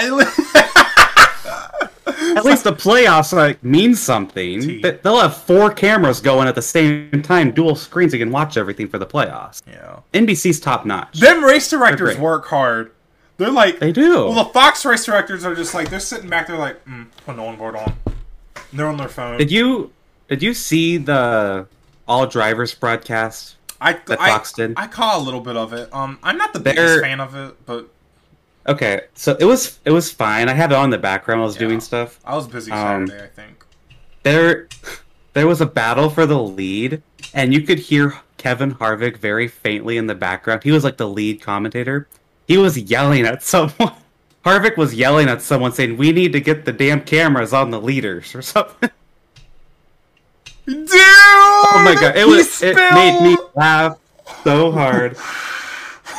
At 2.37 2.45
least, 2.45 2.65
the 2.65 2.73
playoffs 2.73 3.33
like 3.33 3.63
mean 3.65 3.95
something. 3.95 4.81
They- 4.81 4.93
They'll 5.03 5.21
have 5.21 5.37
four 5.37 5.71
cameras 5.71 6.21
going 6.21 6.49
at 6.49 6.55
the 6.55 6.63
same 6.63 7.23
time, 7.23 7.51
dual 7.51 7.75
screens. 7.77 8.13
You 8.13 8.19
can 8.19 8.31
watch 8.31 8.57
everything 8.57 8.89
for 8.89 8.99
the 8.99 9.07
playoffs. 9.07 9.63
yeah. 9.67 9.99
NBC's 10.15 10.61
top 10.61 10.87
notch. 10.87 11.19
Them 11.19 11.43
race 11.45 11.69
directors 11.69 12.17
work 12.17 12.47
hard. 12.47 12.93
They're 13.39 13.51
like 13.51 13.81
They 13.81 13.93
do. 13.93 14.27
Well, 14.27 14.45
the 14.45 14.51
Fox 14.53 14.85
race 14.85 15.05
directors 15.05 15.45
are 15.45 15.55
just 15.55 15.75
like 15.75 15.91
they're 15.91 16.01
sitting 16.01 16.31
back. 16.31 16.47
They're 16.47 16.57
like, 16.57 16.83
mm, 16.87 17.07
put 17.27 17.35
an 17.35 17.41
onboard 17.41 17.77
on. 17.77 17.93
They're 18.73 18.87
on 18.87 18.97
their 18.97 19.09
phone. 19.09 19.37
Did 19.39 19.51
you 19.51 19.91
did 20.29 20.43
you 20.43 20.55
see 20.55 20.97
the 20.97 21.67
all 22.09 22.27
drivers 22.27 22.73
broadcast? 22.75 23.56
I 23.81 23.99
I? 24.09 24.41
I 24.77 24.87
caught 24.87 25.17
a 25.17 25.23
little 25.23 25.41
bit 25.41 25.57
of 25.57 25.73
it. 25.73 25.93
Um, 25.93 26.19
I'm 26.23 26.37
not 26.39 26.53
the 26.53 26.59
They're- 26.59 26.75
biggest 26.75 27.01
fan 27.03 27.21
of 27.21 27.35
it, 27.35 27.55
but 27.67 27.89
Okay, 28.69 29.03
so 29.15 29.37
it 29.39 29.45
was 29.45 29.79
it 29.85 29.91
was 29.93 30.11
fine. 30.11 30.49
I 30.49 30.55
had 30.55 30.73
it 30.73 30.75
on 30.77 30.85
in 30.87 30.91
the 30.91 30.99
background. 30.99 31.41
While 31.41 31.47
I 31.47 31.51
was 31.51 31.55
Yeah. 31.57 31.69
doing 31.69 31.81
stuff. 31.81 32.19
I 32.25 32.35
was 32.35 32.49
busy 32.49 32.73
Um, 32.73 33.07
Saturday. 33.07 33.25
I 33.25 33.29
think. 33.29 33.65
There 34.23 34.69
there 35.35 35.47
was 35.47 35.61
a 35.61 35.67
battle 35.67 36.11
for 36.11 36.27
the 36.27 36.39
lead, 36.39 37.03
and 37.35 37.53
you 37.55 37.61
could 37.61 37.79
hear 37.79 38.15
Kevin 38.39 38.75
Harvick 38.75 39.19
very 39.19 39.47
faintly 39.49 39.97
in 39.97 40.07
the 40.09 40.15
background. 40.15 40.63
He 40.65 40.73
was 40.73 40.83
like 40.83 40.97
the 40.97 41.09
lead 41.09 41.41
commentator. 41.43 42.09
He 42.49 42.57
was 42.59 42.77
yelling 42.79 43.25
at 43.27 43.43
someone. 43.43 43.93
Harvick 44.45 44.77
was 44.77 44.95
yelling 44.95 45.29
at 45.29 45.43
someone 45.43 45.73
saying, 45.73 45.97
"We 45.97 46.11
need 46.13 46.33
to 46.33 46.41
get 46.41 46.65
the 46.65 46.73
damn 46.73 47.01
cameras 47.03 47.53
on 47.53 47.71
the 47.71 47.81
leaders" 47.81 48.35
or 48.35 48.43
something. 48.43 48.91
Dude! 50.67 50.89
Oh 50.91 51.83
my 51.85 51.95
god, 51.95 52.17
it 52.17 52.25
he 52.27 52.35
was 52.35 52.63
it 52.63 52.75
made 52.77 53.23
me 53.23 53.37
laugh 53.55 53.99
so 54.45 54.73
hard. 54.73 55.17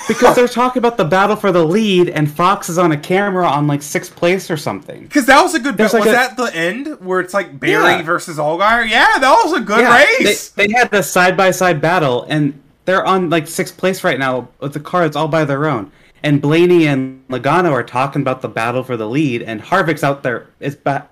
Because 0.07 0.37
they're 0.37 0.47
talking 0.47 0.79
about 0.79 0.95
the 0.95 1.03
battle 1.03 1.35
for 1.35 1.51
the 1.51 1.65
lead, 1.65 2.07
and 2.07 2.31
Fox 2.31 2.69
is 2.69 2.77
on 2.77 2.93
a 2.93 2.97
camera 2.97 3.45
on 3.45 3.67
like 3.67 3.81
sixth 3.81 4.15
place 4.15 4.49
or 4.49 4.55
something. 4.55 5.03
Because 5.03 5.25
that 5.25 5.41
was 5.41 5.53
a 5.53 5.59
good. 5.59 5.77
Was 5.77 5.93
like 5.93 6.05
a- 6.05 6.11
that 6.11 6.37
the 6.37 6.53
end 6.55 6.87
where 7.01 7.19
it's 7.19 7.33
like 7.33 7.59
Berry 7.59 7.71
Yeah. 7.91 8.01
versus 8.03 8.37
Allgaier? 8.37 8.87
Yeah, 8.89 9.17
that 9.19 9.41
was 9.43 9.51
a 9.53 9.59
good 9.59 9.81
Yeah, 9.81 9.97
race. 9.97 10.49
They, 10.49 10.67
they 10.67 10.73
had 10.73 10.91
the 10.91 11.01
side 11.03 11.35
by 11.35 11.51
side 11.51 11.81
battle, 11.81 12.25
and 12.29 12.57
they're 12.85 13.05
on 13.05 13.29
like 13.29 13.47
sixth 13.47 13.75
place 13.75 14.03
right 14.05 14.17
now 14.17 14.47
with 14.61 14.71
the 14.73 14.79
car 14.79 15.01
that's 15.01 15.17
all 15.17 15.27
by 15.27 15.43
their 15.43 15.65
own. 15.67 15.91
And 16.23 16.41
Blaney 16.41 16.87
and 16.87 17.27
Logano 17.27 17.71
are 17.73 17.83
talking 17.83 18.21
about 18.21 18.41
the 18.41 18.49
battle 18.49 18.83
for 18.83 18.95
the 18.95 19.07
lead, 19.09 19.41
and 19.43 19.61
Harvick's 19.61 20.03
out 20.05 20.23
there 20.23 20.47
is 20.61 20.75
ba- 20.75 21.07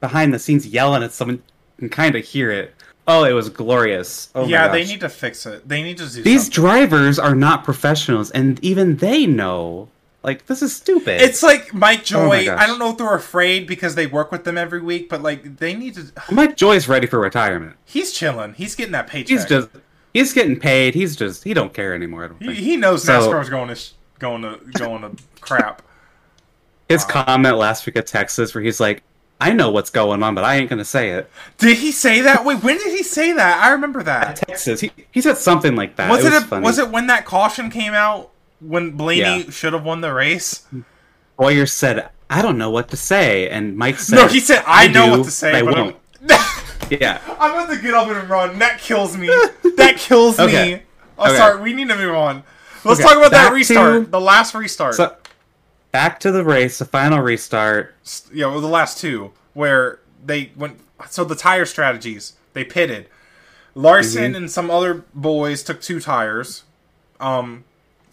behind 0.00 0.34
the 0.34 0.38
scenes 0.40 0.66
yelling 0.66 1.04
at 1.04 1.12
someone. 1.12 1.42
Can 1.82 1.88
kind 1.88 2.14
of 2.14 2.24
hear 2.24 2.52
it. 2.52 2.74
Oh, 3.08 3.24
it 3.24 3.32
was 3.32 3.48
glorious. 3.48 4.30
Oh 4.36 4.44
my 4.44 4.48
yeah, 4.50 4.68
they 4.68 4.84
need 4.84 5.00
to 5.00 5.08
fix 5.08 5.44
it. 5.46 5.68
They 5.68 5.82
need 5.82 5.98
to 5.98 6.08
do 6.08 6.22
These 6.22 6.44
something. 6.44 6.62
drivers 6.62 7.18
are 7.18 7.34
not 7.34 7.64
professionals, 7.64 8.30
and 8.30 8.62
even 8.64 8.98
they 8.98 9.26
know. 9.26 9.88
Like 10.22 10.46
this 10.46 10.62
is 10.62 10.72
stupid. 10.76 11.20
It's 11.20 11.42
like 11.42 11.74
Mike 11.74 12.02
Oh 12.02 12.04
Joy. 12.04 12.44
gosh. 12.44 12.60
I 12.60 12.68
don't 12.68 12.78
know 12.78 12.90
if 12.90 12.98
they're 12.98 13.12
afraid 13.16 13.66
because 13.66 13.96
they 13.96 14.06
work 14.06 14.30
with 14.30 14.44
them 14.44 14.56
every 14.56 14.80
week, 14.80 15.08
but 15.08 15.22
like 15.22 15.56
they 15.56 15.74
need 15.74 15.94
to. 15.96 16.12
Mike 16.30 16.56
Joy's 16.56 16.86
ready 16.86 17.08
for 17.08 17.18
retirement. 17.18 17.74
He's 17.84 18.12
chilling. 18.12 18.54
He's 18.54 18.76
getting 18.76 18.92
that 18.92 19.08
paycheck. 19.08 19.28
He's 19.30 19.44
just 19.44 19.68
he's 20.14 20.32
getting 20.32 20.60
paid. 20.60 20.94
He's 20.94 21.16
just 21.16 21.42
he 21.42 21.52
don't 21.52 21.74
care 21.74 21.94
anymore. 21.96 22.36
He, 22.38 22.54
he 22.54 22.76
knows 22.76 23.02
So- 23.02 23.28
NASCAR's 23.28 23.48
going 23.48 23.66
to 23.70 23.74
sh- 23.74 23.90
going 24.20 24.42
to 24.42 24.60
going 24.78 25.02
to 25.02 25.20
crap. 25.40 25.82
His 26.88 27.02
uh, 27.02 27.08
comment 27.08 27.56
last 27.56 27.84
week 27.86 27.96
at 27.96 28.06
Texas, 28.06 28.54
where 28.54 28.62
he's 28.62 28.78
like, 28.78 29.02
"I 29.42 29.52
know 29.52 29.70
what's 29.70 29.90
going 29.90 30.22
on, 30.22 30.34
but 30.34 30.44
I 30.44 30.56
ain't 30.56 30.70
gonna 30.70 30.84
say 30.84 31.10
it." 31.10 31.30
Did 31.58 31.78
he 31.78 31.92
say 31.92 32.20
that? 32.22 32.44
Wait, 32.44 32.62
when 32.62 32.78
did 32.78 32.96
he 32.96 33.02
say 33.02 33.32
that? 33.32 33.62
I 33.64 33.70
remember 33.72 34.02
that. 34.02 34.36
Texas, 34.36 34.80
he, 34.80 34.90
he 35.10 35.20
said 35.20 35.36
something 35.38 35.74
like 35.76 35.96
that. 35.96 36.10
Was 36.10 36.24
it 36.24 36.32
it, 36.32 36.50
was 36.50 36.52
a, 36.52 36.60
was 36.60 36.78
it 36.78 36.90
when 36.90 37.06
that 37.08 37.24
caution 37.24 37.70
came 37.70 37.92
out 37.94 38.30
when 38.60 38.92
Blaney 38.92 39.20
Yeah. 39.44 39.50
should 39.50 39.72
have 39.72 39.84
won 39.84 40.00
the 40.00 40.12
race. 40.12 40.66
Bowyer 41.36 41.66
said, 41.66 42.08
"I 42.30 42.42
don't 42.42 42.58
know 42.58 42.70
what 42.70 42.88
to 42.90 42.96
say," 42.96 43.48
and 43.48 43.76
Mike 43.76 43.98
said, 43.98 44.16
no, 44.16 44.26
he 44.28 44.38
said, 44.40 44.62
"I, 44.66 44.86
know 44.88 45.06
do, 45.06 45.10
what 45.18 45.24
to 45.24 45.30
say, 45.30 45.52
I 45.58 45.62
but 45.62 45.74
won't." 45.76 45.96
I'm, 46.30 46.38
Yeah, 47.00 47.20
I'm 47.40 47.52
about 47.52 47.70
to 47.74 47.80
get 47.80 47.94
up 47.94 48.08
and 48.08 48.28
run. 48.28 48.58
That 48.58 48.78
kills 48.78 49.16
me. 49.16 49.26
That 49.76 49.94
kills 49.96 50.38
Okay. 50.40 50.74
me. 50.76 50.82
Oh, 51.18 51.24
Okay. 51.26 51.36
sorry. 51.36 51.60
We 51.62 51.72
need 51.72 51.88
to 51.88 51.96
move 51.96 52.14
on. 52.14 52.42
Let's 52.84 53.00
Okay, 53.00 53.08
talk 53.08 53.16
about 53.16 53.30
that 53.30 53.44
back 53.46 53.52
restart. 53.54 54.04
to- 54.04 54.10
The 54.10 54.20
last 54.20 54.54
restart. 54.54 54.94
so 54.94 55.16
back 55.92 56.18
to 56.20 56.32
the 56.32 56.44
race, 56.44 56.78
the 56.78 56.84
final 56.84 57.20
restart. 57.20 57.94
yeah, 58.32 58.46
well, 58.46 58.60
the 58.60 58.66
last 58.68 58.98
two 58.98 59.32
where 59.54 60.00
they 60.24 60.50
went. 60.56 60.80
So 61.10 61.24
the 61.24 61.34
tire 61.34 61.64
strategies 61.66 62.34
they 62.54 62.64
pitted. 62.64 63.08
Larson 63.74 64.24
Mm-hmm. 64.32 64.34
and 64.36 64.50
some 64.50 64.70
other 64.70 65.04
boys 65.14 65.62
took 65.62 65.80
two 65.80 65.98
tires. 66.00 66.64
Um, 67.20 67.64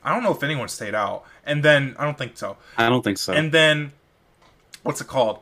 I 0.04 0.14
don't 0.14 0.24
know 0.24 0.32
if 0.34 0.42
anyone 0.44 0.70
stayed 0.70 0.96
out, 0.96 1.24
and 1.46 1.64
then 1.64 1.96
I 2.00 2.06
don't 2.06 2.18
think 2.18 2.38
so. 2.38 2.56
I 2.78 2.88
don't 2.90 3.04
think 3.04 3.18
so. 3.18 3.34
And 3.34 3.52
then 3.52 3.92
what's 4.84 5.02
it 5.02 5.08
called? 5.08 5.40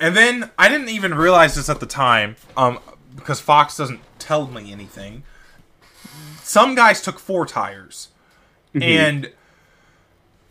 And 0.00 0.14
then 0.16 0.50
I 0.58 0.68
didn't 0.68 0.90
even 0.90 1.14
realize 1.14 1.54
this 1.54 1.68
at 1.70 1.80
the 1.80 1.86
time, 1.86 2.36
um, 2.56 2.78
because 3.16 3.40
Fox 3.40 3.76
doesn't 3.78 4.00
tell 4.18 4.46
me 4.46 4.70
anything. 4.72 5.22
Some 6.42 6.74
guys 6.74 7.00
took 7.00 7.18
four 7.18 7.46
tires, 7.46 8.08
and 8.74 9.32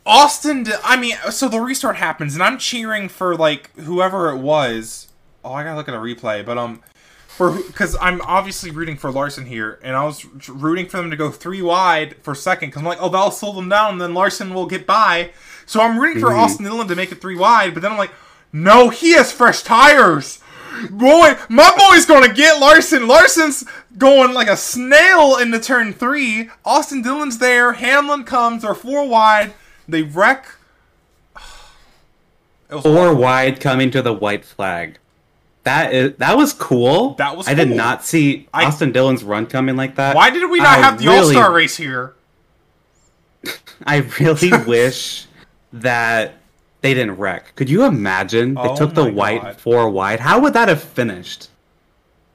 Austin. 0.05 0.67
I 0.83 0.97
mean, 0.97 1.15
so 1.31 1.47
the 1.47 1.59
restart 1.59 1.95
happens, 1.97 2.33
and 2.33 2.43
I'm 2.43 2.57
cheering 2.57 3.09
for 3.09 3.35
like 3.35 3.75
whoever 3.77 4.29
it 4.29 4.37
was. 4.37 5.07
Oh, 5.43 5.53
I 5.53 5.63
gotta 5.63 5.75
look 5.75 5.87
at 5.87 5.93
a 5.93 5.97
replay, 5.97 6.45
but 6.45 6.57
um, 6.57 6.81
for 7.27 7.51
because 7.51 7.95
I'm 7.99 8.21
obviously 8.21 8.71
rooting 8.71 8.97
for 8.97 9.11
Larson 9.11 9.45
here, 9.45 9.79
and 9.83 9.95
I 9.95 10.05
was 10.05 10.25
rooting 10.47 10.87
for 10.87 10.97
them 10.97 11.09
to 11.09 11.17
go 11.17 11.31
three 11.31 11.61
wide 11.61 12.15
for 12.21 12.35
second 12.35 12.69
because 12.69 12.81
I'm 12.81 12.87
like, 12.87 13.01
oh, 13.01 13.09
that'll 13.09 13.31
slow 13.31 13.53
them 13.53 13.69
down, 13.69 13.93
and 13.93 14.01
then 14.01 14.13
Larson 14.13 14.53
will 14.53 14.67
get 14.67 14.85
by. 14.85 15.31
So 15.65 15.81
I'm 15.81 15.97
rooting 15.97 16.21
for 16.21 16.33
Austin 16.33 16.65
Dillon 16.65 16.87
to 16.87 16.95
make 16.95 17.11
it 17.11 17.21
three 17.21 17.37
wide, 17.37 17.73
but 17.73 17.81
then 17.81 17.91
I'm 17.91 17.97
like, 17.97 18.11
no, 18.51 18.89
he 18.89 19.13
has 19.13 19.31
fresh 19.31 19.63
tires. 19.63 20.39
Boy, 20.89 21.35
my 21.49 21.75
boy's 21.77 22.05
gonna 22.05 22.33
get 22.33 22.59
Larson. 22.59 23.07
Larson's 23.07 23.63
going 23.97 24.33
like 24.33 24.47
a 24.47 24.57
snail 24.57 25.37
into 25.37 25.59
turn 25.59 25.93
three. 25.93 26.49
Austin 26.65 27.01
Dillon's 27.01 27.37
there. 27.37 27.73
Hamlin 27.73 28.23
comes. 28.23 28.63
They're 28.63 28.75
four 28.75 29.07
wide. 29.07 29.53
They 29.87 30.03
wreck. 30.03 30.45
Four 32.81 33.13
wide 33.13 33.59
coming 33.59 33.91
to 33.91 34.01
the 34.01 34.13
white 34.13 34.45
flag. 34.45 34.97
That 35.63 35.93
is 35.93 36.15
that 36.17 36.35
was 36.35 36.51
cool. 36.53 37.13
That 37.15 37.37
was 37.37 37.47
I 37.47 37.53
did 37.53 37.69
not 37.69 38.03
see 38.03 38.47
I- 38.53 38.65
Austin 38.65 38.91
Dillon's 38.91 39.23
run 39.23 39.45
coming 39.45 39.75
like 39.75 39.95
that. 39.95 40.15
Why 40.15 40.29
did 40.29 40.49
we 40.49 40.57
not 40.59 40.67
I 40.67 40.81
have 40.81 40.99
the 40.99 41.07
really- 41.07 41.35
All 41.35 41.41
Star 41.43 41.53
race 41.53 41.77
here? 41.77 42.13
I 43.85 43.97
really 44.19 44.51
wish 44.67 45.25
that 45.71 46.35
they 46.81 46.93
didn't 46.93 47.15
wreck. 47.17 47.55
Could 47.55 47.69
you 47.69 47.85
imagine 47.85 48.55
they 48.55 48.61
Oh 48.61 48.75
took 48.75 48.93
the 48.93 49.09
white 49.09 49.41
God. 49.41 49.55
four 49.57 49.89
wide? 49.89 50.19
How 50.19 50.39
would 50.39 50.53
that 50.53 50.67
have 50.67 50.83
finished? 50.83 51.47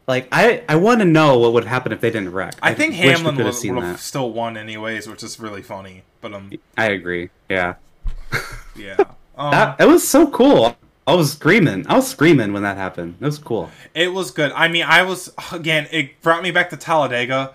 Like 0.09 0.29
I, 0.33 0.65
I 0.69 0.77
want 0.77 1.01
to 1.01 1.05
know 1.05 1.39
what 1.39 1.53
would 1.53 1.67
happen 1.67 1.93
if 1.93 2.01
they 2.01 2.11
didn't 2.11 2.33
wreck. 2.33 2.55
I 2.63 2.73
think 2.75 2.93
wish 2.93 3.19
Hamlin 3.19 3.37
would 3.37 3.85
have 3.85 4.01
still 4.01 4.33
won 4.33 4.57
anyways, 4.57 5.07
which 5.07 5.23
is 5.23 5.39
really 5.39 5.63
funny. 5.63 6.03
But 6.23 6.33
um, 6.35 6.51
I 6.79 6.87
agree. 6.87 7.29
Yeah, 7.51 7.75
yeah, 8.75 8.97
um, 9.37 9.51
that 9.51 9.79
it 9.81 9.87
was 9.87 10.09
so 10.09 10.27
cool. 10.31 10.75
I 11.07 11.15
was 11.15 11.33
screaming. 11.33 11.87
I 11.89 11.95
was 11.97 12.09
screaming 12.09 12.53
when 12.55 12.63
that 12.63 12.77
happened. 12.79 13.17
It 13.21 13.25
was 13.25 13.39
cool. 13.39 13.71
it 13.95 14.09
was 14.15 14.31
good. 14.31 14.51
I 14.53 14.69
mean, 14.69 14.85
I 14.89 15.03
was 15.03 15.33
again. 15.53 15.87
It 15.91 16.21
brought 16.23 16.43
me 16.43 16.51
back 16.51 16.71
to 16.71 16.77
Talladega, 16.77 17.53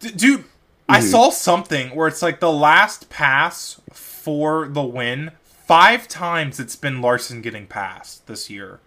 D- 0.00 0.10
dude. 0.12 0.44
I 0.88 0.98
Mm-hmm. 1.00 1.08
saw 1.08 1.30
something 1.30 1.94
where 1.96 2.06
it's 2.08 2.20
like 2.20 2.40
the 2.40 2.52
last 2.52 3.08
pass 3.08 3.80
for 3.90 4.68
the 4.68 4.82
win. 4.82 5.32
Five 5.42 6.06
times 6.08 6.60
it's 6.60 6.76
been 6.76 7.00
Larson 7.00 7.40
getting 7.40 7.66
passed 7.66 8.26
this 8.26 8.50
year. 8.50 8.80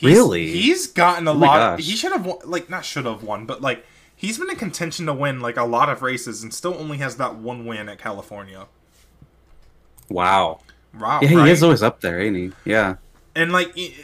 He's- 0.00 0.14
Really? 0.16 0.46
He's 0.50 0.86
gotten 0.86 1.26
a 1.28 1.32
Oh 1.32 1.34
lot. 1.34 1.76
gosh. 1.76 1.86
He 1.86 1.94
should 1.96 2.12
have 2.12 2.24
won, 2.26 2.38
like 2.44 2.68
not 2.70 2.84
should 2.84 3.04
have 3.06 3.22
won, 3.22 3.46
but 3.46 3.60
like 3.60 3.84
he's 4.16 4.38
been 4.38 4.50
in 4.50 4.56
contention 4.56 5.06
to 5.06 5.12
win 5.14 5.40
like 5.40 5.56
a 5.56 5.64
lot 5.64 5.88
of 5.88 6.02
races 6.02 6.42
and 6.42 6.52
still 6.54 6.74
only 6.74 6.98
has 6.98 7.16
that 7.16 7.36
one 7.36 7.66
win 7.66 7.88
at 7.88 7.98
California. 7.98 8.66
Wow. 10.08 10.60
Wow, 10.98 11.20
Yeah, 11.22 11.36
right? 11.36 11.46
he 11.46 11.52
is 11.52 11.62
always 11.62 11.82
up 11.82 12.00
there, 12.00 12.20
ain't 12.20 12.36
he? 12.36 12.52
Yeah. 12.64 12.96
and 13.36 13.52
like 13.52 13.72
it- 13.76 13.94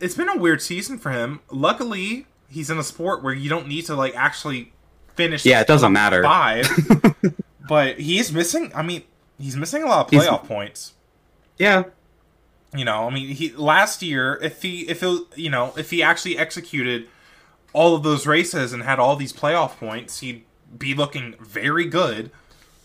it's 0.00 0.14
been 0.14 0.28
a 0.28 0.36
weird 0.36 0.60
season 0.60 0.98
for 0.98 1.10
him. 1.10 1.40
Luckily, 1.50 2.26
he's 2.48 2.68
in 2.68 2.78
a 2.78 2.82
sport 2.82 3.22
where 3.22 3.32
you 3.32 3.48
don't 3.48 3.66
need 3.66 3.86
to 3.86 3.94
like 3.94 4.14
actually 4.14 4.72
finish. 5.14 5.46
Yeah, 5.46 5.60
it 5.62 5.66
doesn't 5.66 5.92
matter. 5.92 6.22
five. 6.22 6.68
but 7.68 7.98
he's 7.98 8.30
missing. 8.32 8.70
I 8.74 8.82
mean, 8.82 9.04
he's 9.38 9.56
missing 9.56 9.82
a 9.82 9.86
lot 9.86 10.04
of 10.06 10.10
He's- 10.10 10.26
playoff 10.26 10.44
points. 10.46 10.92
Yeah. 11.58 11.84
You 12.76 12.84
know, 12.84 13.06
I 13.06 13.10
mean, 13.10 13.28
he 13.34 13.50
last 13.52 14.02
year 14.02 14.38
if 14.42 14.62
he 14.62 14.88
if 14.88 15.02
it 15.02 15.20
you 15.36 15.50
know 15.50 15.72
if 15.76 15.90
he 15.90 16.02
actually 16.02 16.36
executed 16.38 17.08
all 17.72 17.94
of 17.94 18.02
those 18.02 18.26
races 18.26 18.72
and 18.72 18.82
had 18.82 18.98
all 18.98 19.16
these 19.16 19.32
playoff 19.32 19.76
points, 19.78 20.20
he'd 20.20 20.44
be 20.78 20.94
looking 20.94 21.34
very 21.40 21.86
good. 21.86 22.30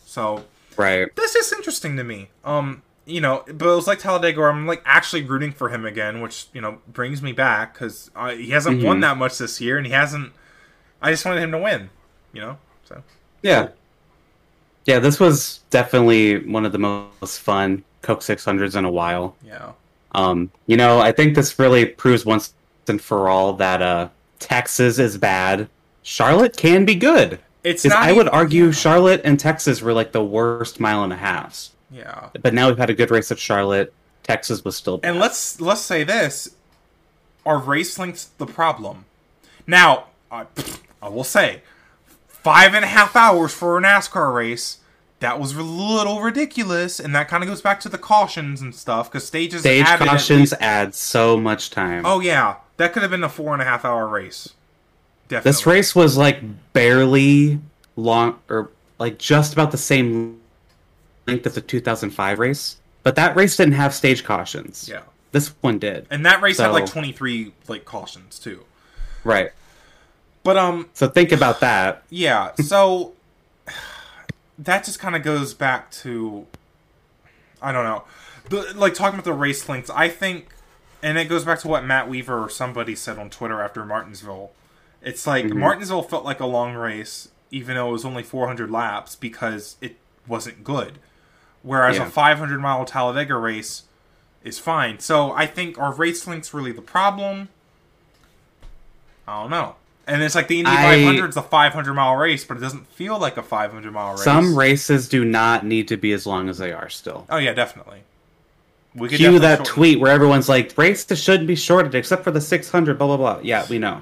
So 0.05 0.45
Right. 0.77 1.13
this 1.15 1.35
is 1.35 1.51
interesting 1.53 1.97
to 1.97 2.03
me. 2.03 2.29
Um, 2.45 2.83
you 3.05 3.19
know, 3.21 3.43
but 3.47 3.67
it 3.67 3.75
was 3.75 3.87
like 3.87 3.99
Talladega 3.99 4.39
where 4.39 4.49
I'm 4.49 4.67
like 4.67 4.81
actually 4.85 5.23
rooting 5.23 5.51
for 5.51 5.69
him 5.69 5.85
again, 5.85 6.21
which 6.21 6.47
you 6.53 6.61
know 6.61 6.79
brings 6.87 7.21
me 7.21 7.31
back 7.33 7.73
because 7.73 8.11
uh, 8.15 8.29
he 8.31 8.51
hasn't 8.51 8.83
won 8.83 8.97
Mhm. 8.97 9.01
that 9.01 9.17
much 9.17 9.37
this 9.37 9.59
year, 9.61 9.77
and 9.77 9.85
he 9.85 9.91
hasn't. 9.93 10.31
I 11.01 11.11
just 11.11 11.25
wanted 11.25 11.41
him 11.41 11.51
to 11.51 11.57
win, 11.57 11.89
you 12.33 12.41
know. 12.41 12.57
So 12.85 13.03
Yeah. 13.41 13.69
Yeah, 14.85 14.99
this 14.99 15.19
was 15.19 15.59
definitely 15.69 16.39
one 16.45 16.65
of 16.65 16.71
the 16.71 16.79
most 16.79 17.39
fun 17.39 17.83
Coke 18.01 18.21
600s 18.21 18.75
in 18.75 18.85
a 18.85 18.91
while. 18.91 19.35
yeah, 19.45 19.71
Um, 20.13 20.51
you 20.67 20.77
know, 20.77 20.99
I 20.99 21.11
think 21.11 21.35
this 21.35 21.57
really 21.59 21.85
proves 21.85 22.25
once 22.25 22.53
and 22.87 23.01
for 23.01 23.29
all 23.29 23.53
that 23.53 23.81
uh, 23.81 24.09
Texas 24.39 24.99
is 24.99 25.17
bad. 25.17 25.69
Charlotte 26.03 26.57
can 26.57 26.83
be 26.83 26.95
good. 26.95 27.39
it's 27.63 27.85
not. 27.85 27.97
I 28.03 28.11
would 28.11 28.25
even- 28.27 28.33
argue 28.37 28.65
yeah. 28.65 28.71
Charlotte 28.71 29.21
and 29.23 29.39
Texas 29.39 29.81
were 29.81 29.93
like 29.93 30.11
the 30.11 30.23
worst 30.23 30.79
mile 30.79 31.03
and 31.03 31.13
a 31.13 31.17
halves. 31.17 31.71
Yeah, 31.89 32.29
But 32.41 32.53
now 32.53 32.67
we've 32.67 32.77
had 32.77 32.89
a 32.89 32.93
good 32.93 33.11
race 33.11 33.31
at 33.31 33.39
Charlotte. 33.39 33.93
Texas 34.23 34.63
was 34.63 34.75
still 34.77 34.97
bad. 34.97 35.09
and 35.11 35.19
let's 35.19 35.59
let's 35.59 35.81
say 35.81 36.03
this: 36.03 36.49
are 37.45 37.57
race 37.57 37.97
lengths 37.99 38.25
the 38.37 38.45
problem? 38.45 39.05
Now, 39.67 40.05
I, 40.31 40.45
I 41.01 41.09
will 41.09 41.23
say, 41.25 41.61
five 42.27 42.73
and 42.73 42.83
a 42.85 42.87
half 42.87 43.15
hours 43.15 43.53
for 43.53 43.77
a 43.77 43.81
NASCAR 43.81 44.33
race. 44.33 44.77
That 45.21 45.39
was 45.39 45.55
a 45.55 45.61
little 45.63 46.21
ridiculous, 46.21 46.99
and 46.99 47.15
that 47.15 47.27
kind 47.29 47.43
of 47.43 47.47
goes 47.49 47.61
back 47.61 47.79
to 47.81 47.89
the 47.89 47.97
cautions 47.97 48.59
and 48.61 48.73
stuff 48.75 49.09
because 49.11 49.25
stages 49.25 49.61
Stage 49.61 49.85
cautions 49.85 50.51
add 50.59 50.93
so 50.95 51.37
much 51.37 51.69
time. 51.69 52.05
Oh 52.05 52.19
yeah, 52.19 52.55
that 52.77 52.91
could 52.91 53.01
have 53.03 53.11
been 53.11 53.23
a 53.23 53.29
four 53.29 53.53
and 53.53 53.61
a 53.61 53.65
half 53.65 53.85
hour 53.85 54.07
race. 54.07 54.53
Definitely. 55.29 55.49
This 55.49 55.65
race 55.65 55.95
was 55.95 56.17
like 56.17 56.41
barely 56.73 57.59
long, 57.95 58.39
or 58.49 58.71
like 58.99 59.17
just 59.19 59.53
about 59.53 59.71
the 59.71 59.77
same 59.77 60.39
length 61.27 61.45
as 61.45 61.55
the 61.55 61.61
2005 61.61 62.39
race. 62.39 62.77
But 63.03 63.15
that 63.15 63.35
race 63.35 63.55
didn't 63.55 63.73
have 63.75 63.93
stage 63.93 64.23
cautions. 64.23 64.89
Yeah, 64.91 65.01
This 65.31 65.49
one 65.61 65.79
did. 65.79 66.05
and 66.09 66.25
that 66.25 66.41
race 66.41 66.57
had 66.57 66.67
like 66.71 66.87
twenty 66.87 67.11
three 67.11 67.53
like 67.67 67.85
cautions 67.85 68.39
too. 68.39 68.65
Right. 69.23 69.51
But 70.43 70.57
um, 70.57 70.89
So 70.93 71.07
think 71.07 71.31
about 71.31 71.59
that. 71.59 72.01
yeah. 72.09 72.55
So 72.55 73.13
that 74.63 74.83
just 74.85 74.99
kind 74.99 75.15
of 75.15 75.23
goes 75.23 75.53
back 75.53 75.91
to 75.91 76.47
I 77.61 77.71
don't 77.71 77.83
know, 77.83 78.03
the 78.49 78.73
like 78.75 78.93
talking 78.93 79.19
about 79.19 79.25
the 79.25 79.33
race 79.33 79.67
lengths. 79.69 79.89
I 79.91 80.07
think, 80.09 80.49
and 81.03 81.17
it 81.17 81.25
goes 81.25 81.45
back 81.45 81.59
to 81.59 81.67
what 81.67 81.85
Matt 81.85 82.09
Weaver 82.09 82.43
or 82.45 82.49
somebody 82.49 82.95
said 82.95 83.19
on 83.19 83.29
Twitter 83.29 83.61
after 83.61 83.85
Martinsville. 83.85 84.51
It's 85.01 85.25
like 85.27 85.45
Mhm. 85.45 85.57
Martinsville 85.57 86.03
felt 86.03 86.25
like 86.25 86.39
a 86.39 86.45
long 86.45 86.73
race, 86.75 87.29
even 87.51 87.75
though 87.75 87.89
it 87.89 87.91
was 87.93 88.05
only 88.05 88.23
400 88.23 88.69
laps 88.71 89.15
because 89.15 89.75
it 89.81 89.97
wasn't 90.27 90.63
good. 90.63 90.99
Whereas 91.63 91.97
Yeah. 91.97 92.07
a 92.07 92.09
500 92.09 92.59
mile 92.59 92.83
Talladega 92.85 93.35
race 93.35 93.83
is 94.43 94.57
fine. 94.57 94.99
So 94.99 95.31
I 95.33 95.45
think 95.45 95.77
are 95.77 95.93
race 95.93 96.25
lengths 96.25 96.53
really 96.53 96.71
the 96.71 96.81
problem? 96.81 97.49
I 99.27 99.41
don't 99.41 99.51
know. 99.51 99.75
And 100.11 100.21
it's 100.21 100.35
like 100.35 100.47
the 100.47 100.59
Indy 100.59 100.69
I- 100.71 101.05
500 101.05 101.29
is 101.29 101.37
a 101.37 101.41
500 101.41 101.93
mile 101.93 102.15
race, 102.15 102.43
but 102.43 102.57
it 102.57 102.59
doesn't 102.59 102.85
feel 102.87 103.17
like 103.17 103.37
a 103.37 103.41
500 103.43 103.91
mile 103.93 104.11
race. 104.11 104.23
Some 104.23 104.57
races 104.57 105.07
do 105.07 105.23
not 105.23 105.65
need 105.65 105.87
to 105.87 105.97
be 105.97 106.11
as 106.11 106.25
long 106.27 106.49
as 106.49 106.57
they 106.57 106.71
are 106.73 106.89
still. 106.89 107.25
Oh 107.29 107.37
yeah, 107.37 107.53
definitely. 107.53 108.03
We 108.93 109.07
could 109.07 109.17
Cue 109.17 109.39
that 109.39 109.59
shorten- 109.59 109.73
tweet 109.73 109.99
where 110.01 110.11
everyone's 110.11 110.49
like, 110.49 110.77
races 110.77 111.17
shouldn't 111.21 111.47
be 111.47 111.55
shorted 111.55 111.95
except 111.95 112.25
for 112.25 112.31
the 112.31 112.41
600, 112.41 112.97
blah, 112.97 113.07
blah, 113.07 113.17
blah. 113.17 113.39
Yeah, 113.41 113.65
we 113.69 113.79
know. 113.79 114.01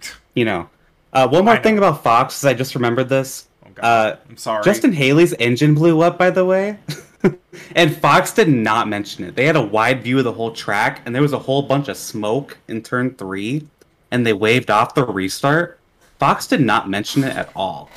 You 0.34 0.44
know. 0.44 0.70
Uh, 1.12 1.26
one 1.26 1.44
more 1.44 1.54
I 1.54 1.56
know. 1.56 1.62
thing 1.64 1.78
about 1.78 2.04
Fox, 2.04 2.38
is 2.38 2.44
I 2.44 2.54
just 2.54 2.76
remembered 2.76 3.08
this. 3.08 3.48
Oh, 3.66 3.70
God. 3.74 3.84
Uh, 3.84 4.16
I'm 4.28 4.36
sorry. 4.36 4.62
Justin 4.62 4.92
Haley's 4.92 5.32
engine 5.40 5.74
blew 5.74 6.00
up, 6.02 6.16
by 6.16 6.30
the 6.30 6.44
way. 6.44 6.78
and 7.74 7.96
Fox 7.96 8.32
did 8.32 8.48
not 8.48 8.86
mention 8.86 9.24
it. 9.24 9.34
They 9.34 9.44
had 9.46 9.56
a 9.56 9.60
wide 9.60 10.04
view 10.04 10.18
of 10.18 10.24
the 10.24 10.32
whole 10.32 10.52
track, 10.52 11.02
and 11.04 11.12
there 11.12 11.20
was 11.20 11.32
a 11.32 11.38
whole 11.40 11.62
bunch 11.62 11.88
of 11.88 11.96
smoke 11.96 12.58
in 12.68 12.80
turn 12.82 13.14
three, 13.16 13.66
and 14.10 14.26
they 14.26 14.32
waved 14.32 14.70
off 14.70 14.94
the 14.94 15.04
restart. 15.04 15.78
Fox 16.18 16.46
did 16.46 16.60
not 16.60 16.88
mention 16.88 17.24
it 17.24 17.34
at 17.36 17.50
all. 17.56 17.90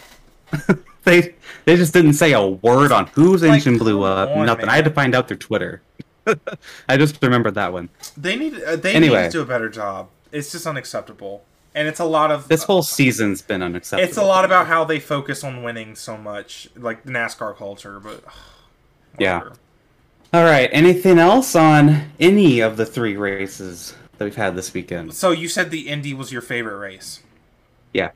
they 1.03 1.34
they 1.65 1.76
just 1.76 1.94
didn't 1.94 2.14
say 2.14 2.34
a 2.34 2.45
word 2.45 2.91
on 2.91 3.07
whose 3.07 3.41
Like, 3.41 3.53
engine 3.53 3.77
blew 3.77 4.03
up. 4.03 4.30
on, 4.30 4.45
nothing. 4.45 4.65
man. 4.65 4.73
I 4.73 4.76
had 4.77 4.85
to 4.85 4.91
find 4.91 5.15
out 5.15 5.27
through 5.27 5.38
Twitter. 5.38 5.81
I 6.88 6.95
just 6.98 7.22
remembered 7.22 7.56
that 7.56 7.73
one. 7.73 7.90
They 8.15 8.35
need 8.35 8.61
uh, 8.64 8.76
they 8.77 8.94
Anyway. 8.94 9.23
need 9.23 9.31
to 9.31 9.38
do 9.40 9.41
a 9.41 9.45
better 9.45 9.69
job. 9.69 10.10
It's 10.31 10.52
just 10.52 10.65
unacceptable, 10.65 11.44
and 11.76 11.88
it's 11.88 11.99
a 11.99 12.06
lot 12.06 12.31
of 12.31 12.48
This 12.48 12.64
whole 12.64 12.81
season's 12.84 13.41
been 13.41 13.61
unacceptable. 13.61 14.07
It's 14.10 14.18
a 14.18 14.23
lot 14.23 14.45
about 14.45 14.68
how 14.68 14.84
they 14.85 14.99
focus 14.99 15.44
on 15.44 15.64
winning 15.64 15.95
so 15.95 16.18
much, 16.18 16.69
like 16.77 17.03
the 17.03 17.11
NASCAR 17.11 17.56
culture. 17.57 17.99
But 17.99 18.23
Yeah. 19.19 19.49
All 20.34 20.44
right. 20.44 20.69
Anything 20.72 21.19
else 21.19 21.56
on 21.56 22.10
any 22.19 22.60
of 22.61 22.77
the 22.77 22.85
three 22.85 23.15
races 23.18 23.94
that 24.18 24.26
we've 24.26 24.35
had 24.35 24.56
this 24.56 24.73
weekend? 24.73 25.14
So 25.14 25.31
you 25.31 25.48
said 25.48 25.72
the 25.72 25.88
Indy 25.90 26.14
was 26.14 26.31
your 26.31 26.41
favorite 26.41 26.77
race. 26.77 27.22
Yeah. 27.94 28.11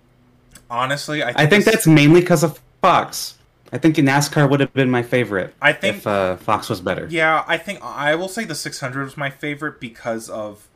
Honestly, 0.69 1.23
I 1.23 1.27
think, 1.27 1.39
I 1.39 1.45
think 1.47 1.65
that's 1.65 1.87
mainly 1.87 2.21
because 2.21 2.43
of 2.43 2.59
Fox. 2.81 3.35
I 3.71 3.77
think 3.77 3.95
NASCAR 3.97 4.49
would 4.49 4.59
have 4.61 4.73
been 4.73 4.89
my 4.89 5.03
favorite. 5.03 5.53
I 5.61 5.73
think- 5.73 5.97
if 5.97 6.07
uh, 6.07 6.37
Fox 6.37 6.69
was 6.69 6.79
better. 6.81 7.07
Yeah, 7.09 7.43
I 7.47 7.57
think 7.57 7.79
I 7.83 8.15
will 8.15 8.29
say 8.29 8.45
the 8.45 8.55
600 8.55 9.03
was 9.03 9.17
my 9.17 9.29
favorite 9.29 9.79
because 9.79 10.29
of 10.29 10.67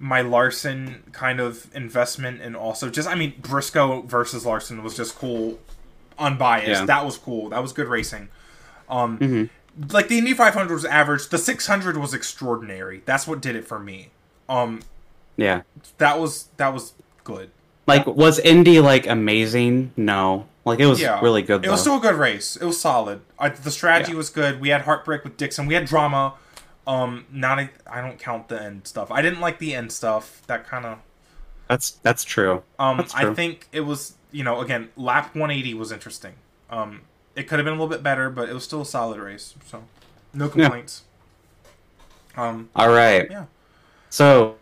my 0.00 0.20
Larson 0.20 1.02
kind 1.10 1.40
of 1.40 1.66
investment 1.74 2.40
and 2.40 2.54
also 2.54 2.88
just 2.88 3.08
I 3.08 3.16
mean 3.16 3.34
Briscoe 3.40 4.02
versus 4.02 4.46
Larson 4.46 4.84
was 4.84 4.96
just 4.96 5.16
cool, 5.16 5.58
unbiased. 6.18 6.68
Yeah. 6.82 6.86
That 6.86 7.04
was 7.04 7.18
cool. 7.18 7.48
That 7.50 7.60
was 7.62 7.72
good 7.72 7.88
racing. 7.88 8.28
Um, 8.88 9.18
Mhm. 9.18 9.48
like 9.92 10.06
the 10.06 10.18
Indy 10.18 10.34
500 10.34 10.72
was 10.72 10.84
average. 10.84 11.28
The 11.30 11.38
600 11.38 11.96
was 11.96 12.14
extraordinary. 12.14 13.02
That's 13.06 13.26
what 13.26 13.40
did 13.40 13.56
it 13.56 13.66
for 13.66 13.80
me. 13.80 14.10
Um, 14.48 14.82
Yeah. 15.36 15.62
that 15.98 16.18
was 16.18 16.48
that 16.56 16.72
was 16.72 16.92
good. 17.24 17.50
Like, 17.86 18.06
was 18.06 18.38
Indy 18.38 18.80
like 18.80 19.06
amazing? 19.06 19.92
No. 19.96 20.46
Like, 20.64 20.78
it 20.80 20.86
was 20.86 21.00
Yeah, 21.00 21.20
really 21.20 21.40
good. 21.40 21.64
It 21.64 21.70
was 21.70 21.80
still 21.80 21.96
a 21.96 22.00
good 22.00 22.16
race. 22.16 22.54
It 22.56 22.64
was 22.66 22.78
solid. 22.78 23.22
I, 23.38 23.48
the 23.48 23.70
strategy 23.70 24.12
Yeah. 24.12 24.18
was 24.18 24.28
good. 24.28 24.60
We 24.60 24.68
had 24.68 24.82
heartbreak 24.82 25.24
with 25.24 25.38
Dixon. 25.38 25.66
We 25.66 25.74
had 25.74 25.86
drama. 25.86 26.34
Um, 26.86 27.26
not 27.30 27.58
I 27.86 28.00
don't 28.00 28.18
count 28.18 28.48
the 28.48 28.62
end 28.62 28.86
stuff. 28.86 29.10
I 29.10 29.20
didn't 29.22 29.40
like 29.40 29.58
the 29.58 29.74
end 29.74 29.92
stuff. 29.92 30.42
That 30.46 30.66
kind 30.66 30.84
of. 30.86 30.98
That's 31.68 31.90
that's 32.02 32.24
true. 32.24 32.62
Um, 32.78 32.96
That's 32.98 33.14
I 33.14 33.32
think 33.34 33.68
it 33.72 33.82
was 33.82 34.14
you 34.32 34.42
know 34.42 34.60
again 34.60 34.88
lap 34.96 35.34
180 35.34 35.74
was 35.74 35.92
interesting. 35.92 36.34
Um, 36.70 37.02
it 37.36 37.42
could 37.46 37.58
have 37.58 37.64
been 37.64 37.74
a 37.74 37.76
little 37.76 37.88
bit 37.88 38.02
better, 38.02 38.30
but 38.30 38.48
it 38.48 38.54
was 38.54 38.64
still 38.64 38.80
a 38.82 38.86
solid 38.86 39.18
race. 39.20 39.54
So, 39.66 39.84
no 40.32 40.48
complaints. 40.48 41.02
Um, 42.36 42.70
All 42.74 42.88
right. 42.90 43.30
Yeah. 43.30 43.44
So, 44.10 44.56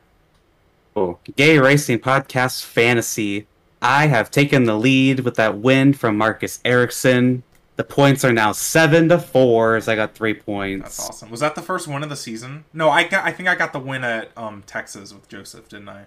oh, 0.95 1.19
gay 1.37 1.59
racing 1.59 1.99
podcast 2.01 2.65
fantasy. 2.65 3.47
I 3.81 4.07
have 4.07 4.31
taken 4.31 4.65
the 4.65 4.77
lead 4.77 5.21
with 5.21 5.37
that 5.37 5.59
win 5.59 5.93
from 5.93 6.17
Marcus 6.19 6.61
Ericsson. 6.65 7.43
The 7.77 7.85
points 7.85 8.25
are 8.25 8.33
now 8.33 8.53
seven 8.53 9.09
to 9.11 9.19
four, 9.19 9.77
as 9.77 9.87
I 9.87 9.97
got 9.97 10.15
three 10.15 10.33
points. 10.33 10.97
that's 10.97 11.09
awesome. 11.11 11.31
Was 11.31 11.41
that 11.41 11.55
the 11.55 11.63
first 11.63 11.87
win 11.87 12.03
of 12.03 12.09
the 12.09 12.17
season? 12.17 12.65
No, 12.73 12.89
I 12.89 13.05
got. 13.05 13.25
I 13.25 13.33
think 13.33 13.49
I 13.49 13.55
got 13.55 13.73
the 13.75 13.79
win 13.79 14.03
at 14.03 14.31
um 14.37 14.63
Texas 14.67 15.13
with 15.13 15.29
Josef, 15.29 15.69
didn't 15.69 15.91
I? 15.91 16.07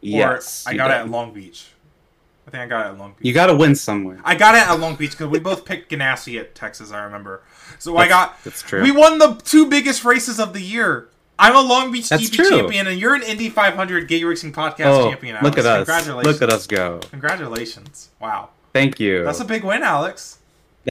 Yes, 0.00 0.66
Or 0.66 0.70
I 0.70 0.74
got 0.76 0.90
it 0.90 0.94
at 0.94 1.08
Long 1.10 1.32
Beach. 1.32 1.68
I 2.46 2.50
think 2.50 2.62
I 2.64 2.66
got 2.66 2.86
it 2.86 2.88
at 2.90 2.98
Long 2.98 3.10
Beach. 3.12 3.24
You 3.26 3.32
got 3.32 3.46
to 3.46 3.54
win 3.54 3.76
somewhere. 3.76 4.18
I 4.24 4.34
got 4.34 4.54
it 4.56 4.66
at 4.66 4.80
Long 4.80 4.96
Beach 4.96 5.12
because 5.12 5.28
we 5.28 5.38
both 5.38 5.64
picked 5.64 5.92
Ganassi 5.92 6.40
at 6.40 6.54
Texas. 6.56 6.90
I 6.90 7.02
remember. 7.04 7.42
So 7.78 7.96
I 7.96 8.08
got. 8.08 8.42
that's 8.42 8.62
true. 8.62 8.82
We 8.82 8.90
won 8.90 9.18
the 9.18 9.34
two 9.44 9.66
biggest 9.66 10.04
races 10.04 10.40
of 10.40 10.52
the 10.54 10.60
year. 10.62 11.08
I'm 11.40 11.56
a 11.56 11.60
Long 11.60 11.90
Beach 11.90 12.08
That's 12.10 12.28
true. 12.28 12.48
champion, 12.48 12.86
and 12.86 13.00
you're 13.00 13.14
an 13.14 13.22
Indy 13.22 13.48
500 13.48 14.06
Gay 14.06 14.22
Racing 14.22 14.52
Podcast 14.52 14.86
oh, 14.86 15.10
champion. 15.10 15.36
Alex. 15.36 15.44
look 15.44 15.58
at 15.58 15.66
us! 15.66 15.86
Congratulations! 15.86 16.26
Look 16.40 16.42
at 16.42 16.54
us 16.54 16.66
go! 16.66 17.00
Congratulations! 17.10 18.10
Wow, 18.20 18.50
Thank 18.74 19.00
you. 19.00 19.24
that's 19.24 19.40
a 19.40 19.44
big 19.46 19.64
win, 19.64 19.82
Alex. 19.82 20.38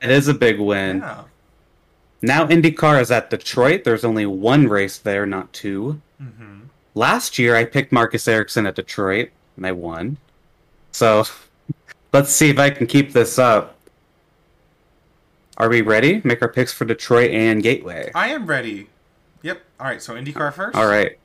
that 0.01 0.09
is 0.09 0.27
a 0.27 0.33
big 0.33 0.59
win. 0.59 0.97
Yeah. 0.97 1.23
Now 2.23 2.47
IndyCar 2.47 2.99
is 2.99 3.11
at 3.11 3.29
Detroit. 3.29 3.83
There's 3.83 4.03
only 4.03 4.25
one 4.25 4.67
race 4.67 4.97
there, 4.97 5.25
not 5.25 5.53
two. 5.53 6.01
hmm 6.17 6.61
Last 6.95 7.37
year, 7.37 7.55
I 7.55 7.63
picked 7.65 7.91
Marcus 7.91 8.27
Ericsson 8.27 8.65
at 8.65 8.75
Detroit, 8.75 9.29
and 9.55 9.65
I 9.65 9.71
won. 9.71 10.17
So, 10.91 11.23
let's 12.13 12.31
see 12.31 12.49
if 12.49 12.57
I 12.57 12.71
can 12.71 12.87
keep 12.87 13.13
this 13.13 13.37
up. 13.37 13.75
Are 15.57 15.69
we 15.69 15.81
ready? 15.81 16.21
Make 16.23 16.41
our 16.41 16.47
picks 16.47 16.73
for 16.73 16.85
Detroit 16.85 17.29
and 17.31 17.61
Gateway. 17.61 18.11
I 18.15 18.29
am 18.29 18.47
ready. 18.47 18.87
Yep. 19.41 19.61
All 19.79 19.87
right. 19.87 20.01
So 20.01 20.15
IndyCar 20.15 20.53
first. 20.53 20.75
All 20.77 20.87
right. 20.87 21.17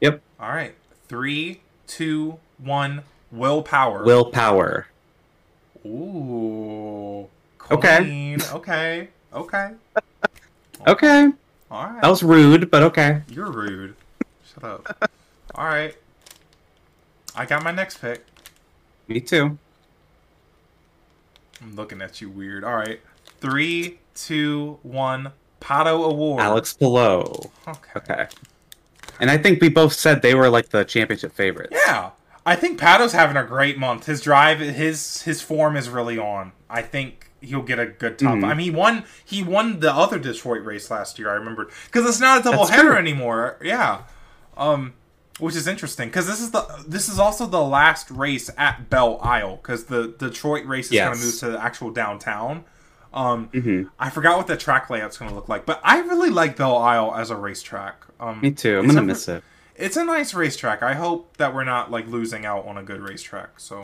Yep. 0.00 0.20
All 0.40 0.50
right. 0.50 0.74
Three, 1.08 1.60
two, 1.86 2.38
one. 2.58 3.02
Will 3.30 3.62
Power. 3.62 4.04
Willpower. 4.04 4.86
Ooh. 5.86 7.28
Okay. 7.70 8.36
Okay. 8.52 9.08
Okay. 9.32 9.70
Okay. 10.84 11.28
All 11.70 11.86
right. 11.86 12.02
That 12.02 12.08
was 12.08 12.24
rude, 12.24 12.68
but 12.68 12.82
okay. 12.82 13.22
You're 13.28 13.52
rude. 13.52 13.94
Shut 14.52 14.64
up. 14.64 15.10
All 15.54 15.66
right. 15.66 15.96
I 17.36 17.46
got 17.46 17.62
my 17.62 17.70
next 17.70 17.98
pick. 18.00 18.26
Me 19.06 19.20
too. 19.20 19.58
I'm 21.60 21.76
looking 21.76 22.02
at 22.02 22.20
you 22.20 22.28
weird. 22.28 22.64
All 22.64 22.74
right. 22.74 23.00
Three, 23.40 24.00
two, 24.16 24.80
one. 24.82 25.30
Pato 25.62 26.00
O'Ward. 26.10 26.40
Alex 26.40 26.74
Palou. 26.74 27.22
Okay. 27.68 27.90
Okay. 27.96 28.26
And 29.20 29.30
I 29.30 29.38
think 29.38 29.60
we 29.60 29.68
both 29.68 29.92
said 29.92 30.22
they 30.22 30.34
were 30.34 30.48
like 30.50 30.70
the 30.70 30.84
championship 30.84 31.32
favorites. 31.32 31.70
Yeah. 31.86 32.10
I 32.44 32.56
think 32.56 32.80
Pato's 32.80 33.12
having 33.12 33.36
a 33.36 33.44
great 33.44 33.78
month. 33.78 34.06
His 34.06 34.20
drive, 34.20 34.58
his 34.58 35.22
his 35.22 35.40
form 35.40 35.76
is 35.76 35.88
really 35.88 36.18
on. 36.18 36.50
I 36.68 36.82
think 36.82 37.30
he'll 37.40 37.62
get 37.62 37.78
a 37.78 37.86
good 37.86 38.18
top. 38.18 38.34
Mhm. 38.34 38.44
I 38.44 38.54
mean, 38.54 38.64
he 38.64 38.70
won 38.70 39.04
he 39.24 39.42
won 39.44 39.78
the 39.78 39.92
other 39.92 40.18
Detroit 40.18 40.64
race 40.64 40.90
last 40.90 41.18
year. 41.20 41.30
I 41.30 41.34
remember 41.34 41.68
because 41.86 42.04
it's 42.08 42.18
not 42.20 42.40
a 42.40 42.42
double 42.42 42.64
That's 42.64 42.70
header 42.70 42.88
true. 42.90 42.96
anymore. 42.98 43.58
Yeah, 43.62 44.02
um, 44.56 44.94
which 45.38 45.54
is 45.54 45.68
interesting 45.68 46.08
because 46.08 46.26
this 46.26 46.40
is 46.40 46.50
the 46.50 46.66
this 46.86 47.08
is 47.08 47.20
also 47.20 47.46
the 47.46 47.62
last 47.62 48.10
race 48.10 48.50
at 48.58 48.90
Belle 48.90 49.20
Isle 49.22 49.56
because 49.62 49.84
the 49.84 50.08
Detroit 50.18 50.66
race 50.66 50.86
is 50.86 50.98
going 50.98 51.16
to 51.16 51.24
move 51.24 51.38
to 51.38 51.50
the 51.50 51.62
actual 51.62 51.90
downtown. 51.90 52.64
Um, 53.14 53.48
hmm 53.48 53.82
I 53.98 54.08
forgot 54.10 54.38
what 54.38 54.46
the 54.46 54.56
track 54.56 54.88
layout's 54.88 55.18
going 55.18 55.28
to 55.30 55.34
look 55.34 55.48
like, 55.48 55.66
but 55.66 55.80
I 55.84 55.98
really 56.00 56.30
like 56.30 56.56
Belle 56.56 56.76
Isle 56.78 57.14
as 57.14 57.30
a 57.30 57.36
racetrack. 57.36 58.04
Um, 58.18 58.40
Me 58.40 58.50
too. 58.52 58.78
I'm 58.78 58.86
gonna 58.86 59.02
miss 59.02 59.28
it. 59.28 59.42
it's 59.76 59.96
a 59.96 60.04
nice 60.04 60.32
racetrack. 60.34 60.82
I 60.82 60.94
hope 60.94 61.36
that 61.36 61.54
we're 61.54 61.64
not 61.64 61.90
like 61.90 62.06
losing 62.06 62.46
out 62.46 62.64
on 62.66 62.78
a 62.78 62.82
good 62.82 63.00
racetrack. 63.00 63.58
So 63.60 63.82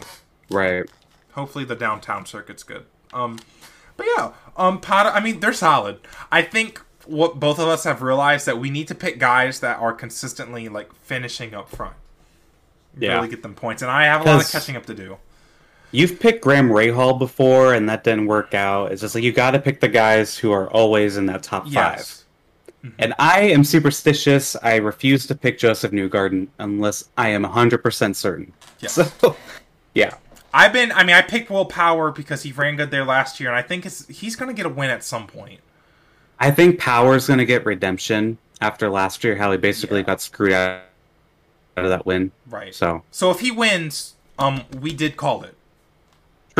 Right. 0.50 0.88
hopefully 1.32 1.64
the 1.64 1.74
downtown 1.76 2.24
circuit's 2.24 2.62
good. 2.62 2.84
Um, 3.12 3.38
but 3.96 4.06
yeah, 4.16 4.32
um, 4.56 4.80
Pata. 4.80 5.10
I 5.14 5.20
mean, 5.20 5.40
they're 5.40 5.52
solid. 5.52 5.98
I 6.32 6.42
think 6.42 6.80
what 7.04 7.40
both 7.40 7.58
of 7.58 7.68
us 7.68 7.84
have 7.84 8.00
realized 8.02 8.46
that 8.46 8.58
we 8.58 8.70
need 8.70 8.86
to 8.88 8.94
pick 8.94 9.18
guys 9.18 9.60
that 9.60 9.78
are 9.78 9.92
consistently 9.92 10.68
like 10.68 10.94
finishing 10.94 11.52
up 11.54 11.68
front. 11.68 11.94
Yeah. 12.98 13.14
Really 13.16 13.28
get 13.28 13.42
them 13.42 13.54
points, 13.54 13.82
and 13.82 13.90
I 13.90 14.04
have 14.04 14.22
a 14.22 14.24
lot 14.24 14.44
of 14.44 14.50
catching 14.50 14.76
up 14.76 14.86
to 14.86 14.94
do. 14.94 15.18
You've 15.90 16.20
picked 16.20 16.42
Graham 16.42 16.68
Rahal 16.68 17.18
before, 17.18 17.74
and 17.74 17.88
that 17.88 18.04
didn't 18.04 18.26
work 18.26 18.52
out. 18.54 18.92
It's 18.92 19.00
just 19.00 19.14
like 19.14 19.24
you 19.24 19.32
got 19.32 19.52
to 19.52 19.58
pick 19.58 19.80
the 19.80 19.88
guys 19.88 20.36
who 20.36 20.52
are 20.52 20.70
always 20.70 21.16
in 21.16 21.26
that 21.26 21.42
top 21.42 21.64
five. 21.64 21.72
Yes. 21.98 22.24
And 22.98 23.14
I 23.18 23.40
am 23.40 23.64
superstitious. 23.64 24.54
I 24.62 24.76
refuse 24.76 25.26
to 25.26 25.34
pick 25.34 25.58
Josef 25.58 25.90
Newgarden 25.90 26.48
unless 26.58 27.08
I 27.16 27.30
am 27.30 27.44
100% 27.44 28.14
certain. 28.14 28.52
Yes. 28.80 28.92
So, 28.92 29.36
yeah. 29.94 30.14
I've 30.54 30.72
been. 30.72 30.92
I 30.92 31.04
mean, 31.04 31.16
I 31.16 31.22
picked 31.22 31.50
Will 31.50 31.64
Power 31.66 32.10
because 32.10 32.42
he 32.42 32.52
ran 32.52 32.76
good 32.76 32.90
there 32.90 33.04
last 33.04 33.40
year, 33.40 33.48
and 33.50 33.58
I 33.58 33.62
think 33.62 33.84
it's, 33.84 34.06
he's 34.08 34.36
going 34.36 34.48
to 34.48 34.54
get 34.54 34.64
a 34.66 34.70
win 34.70 34.90
at 34.90 35.02
some 35.04 35.26
point. 35.26 35.60
I 36.38 36.50
think 36.50 36.78
Power's 36.78 37.26
going 37.26 37.38
to 37.40 37.44
get 37.46 37.66
redemption 37.66 38.38
after 38.60 38.88
last 38.88 39.24
year, 39.24 39.36
how 39.36 39.50
he 39.50 39.58
basically 39.58 40.00
Yeah. 40.00 40.06
got 40.06 40.20
screwed 40.20 40.52
out 40.52 40.82
out 41.76 41.84
of 41.84 41.90
that 41.90 42.06
win. 42.06 42.32
Right. 42.48 42.74
So, 42.74 43.02
So 43.10 43.30
if 43.30 43.40
he 43.40 43.50
wins, 43.50 44.14
um, 44.38 44.62
we 44.80 44.92
did 44.92 45.16
call 45.16 45.42
it. 45.44 45.54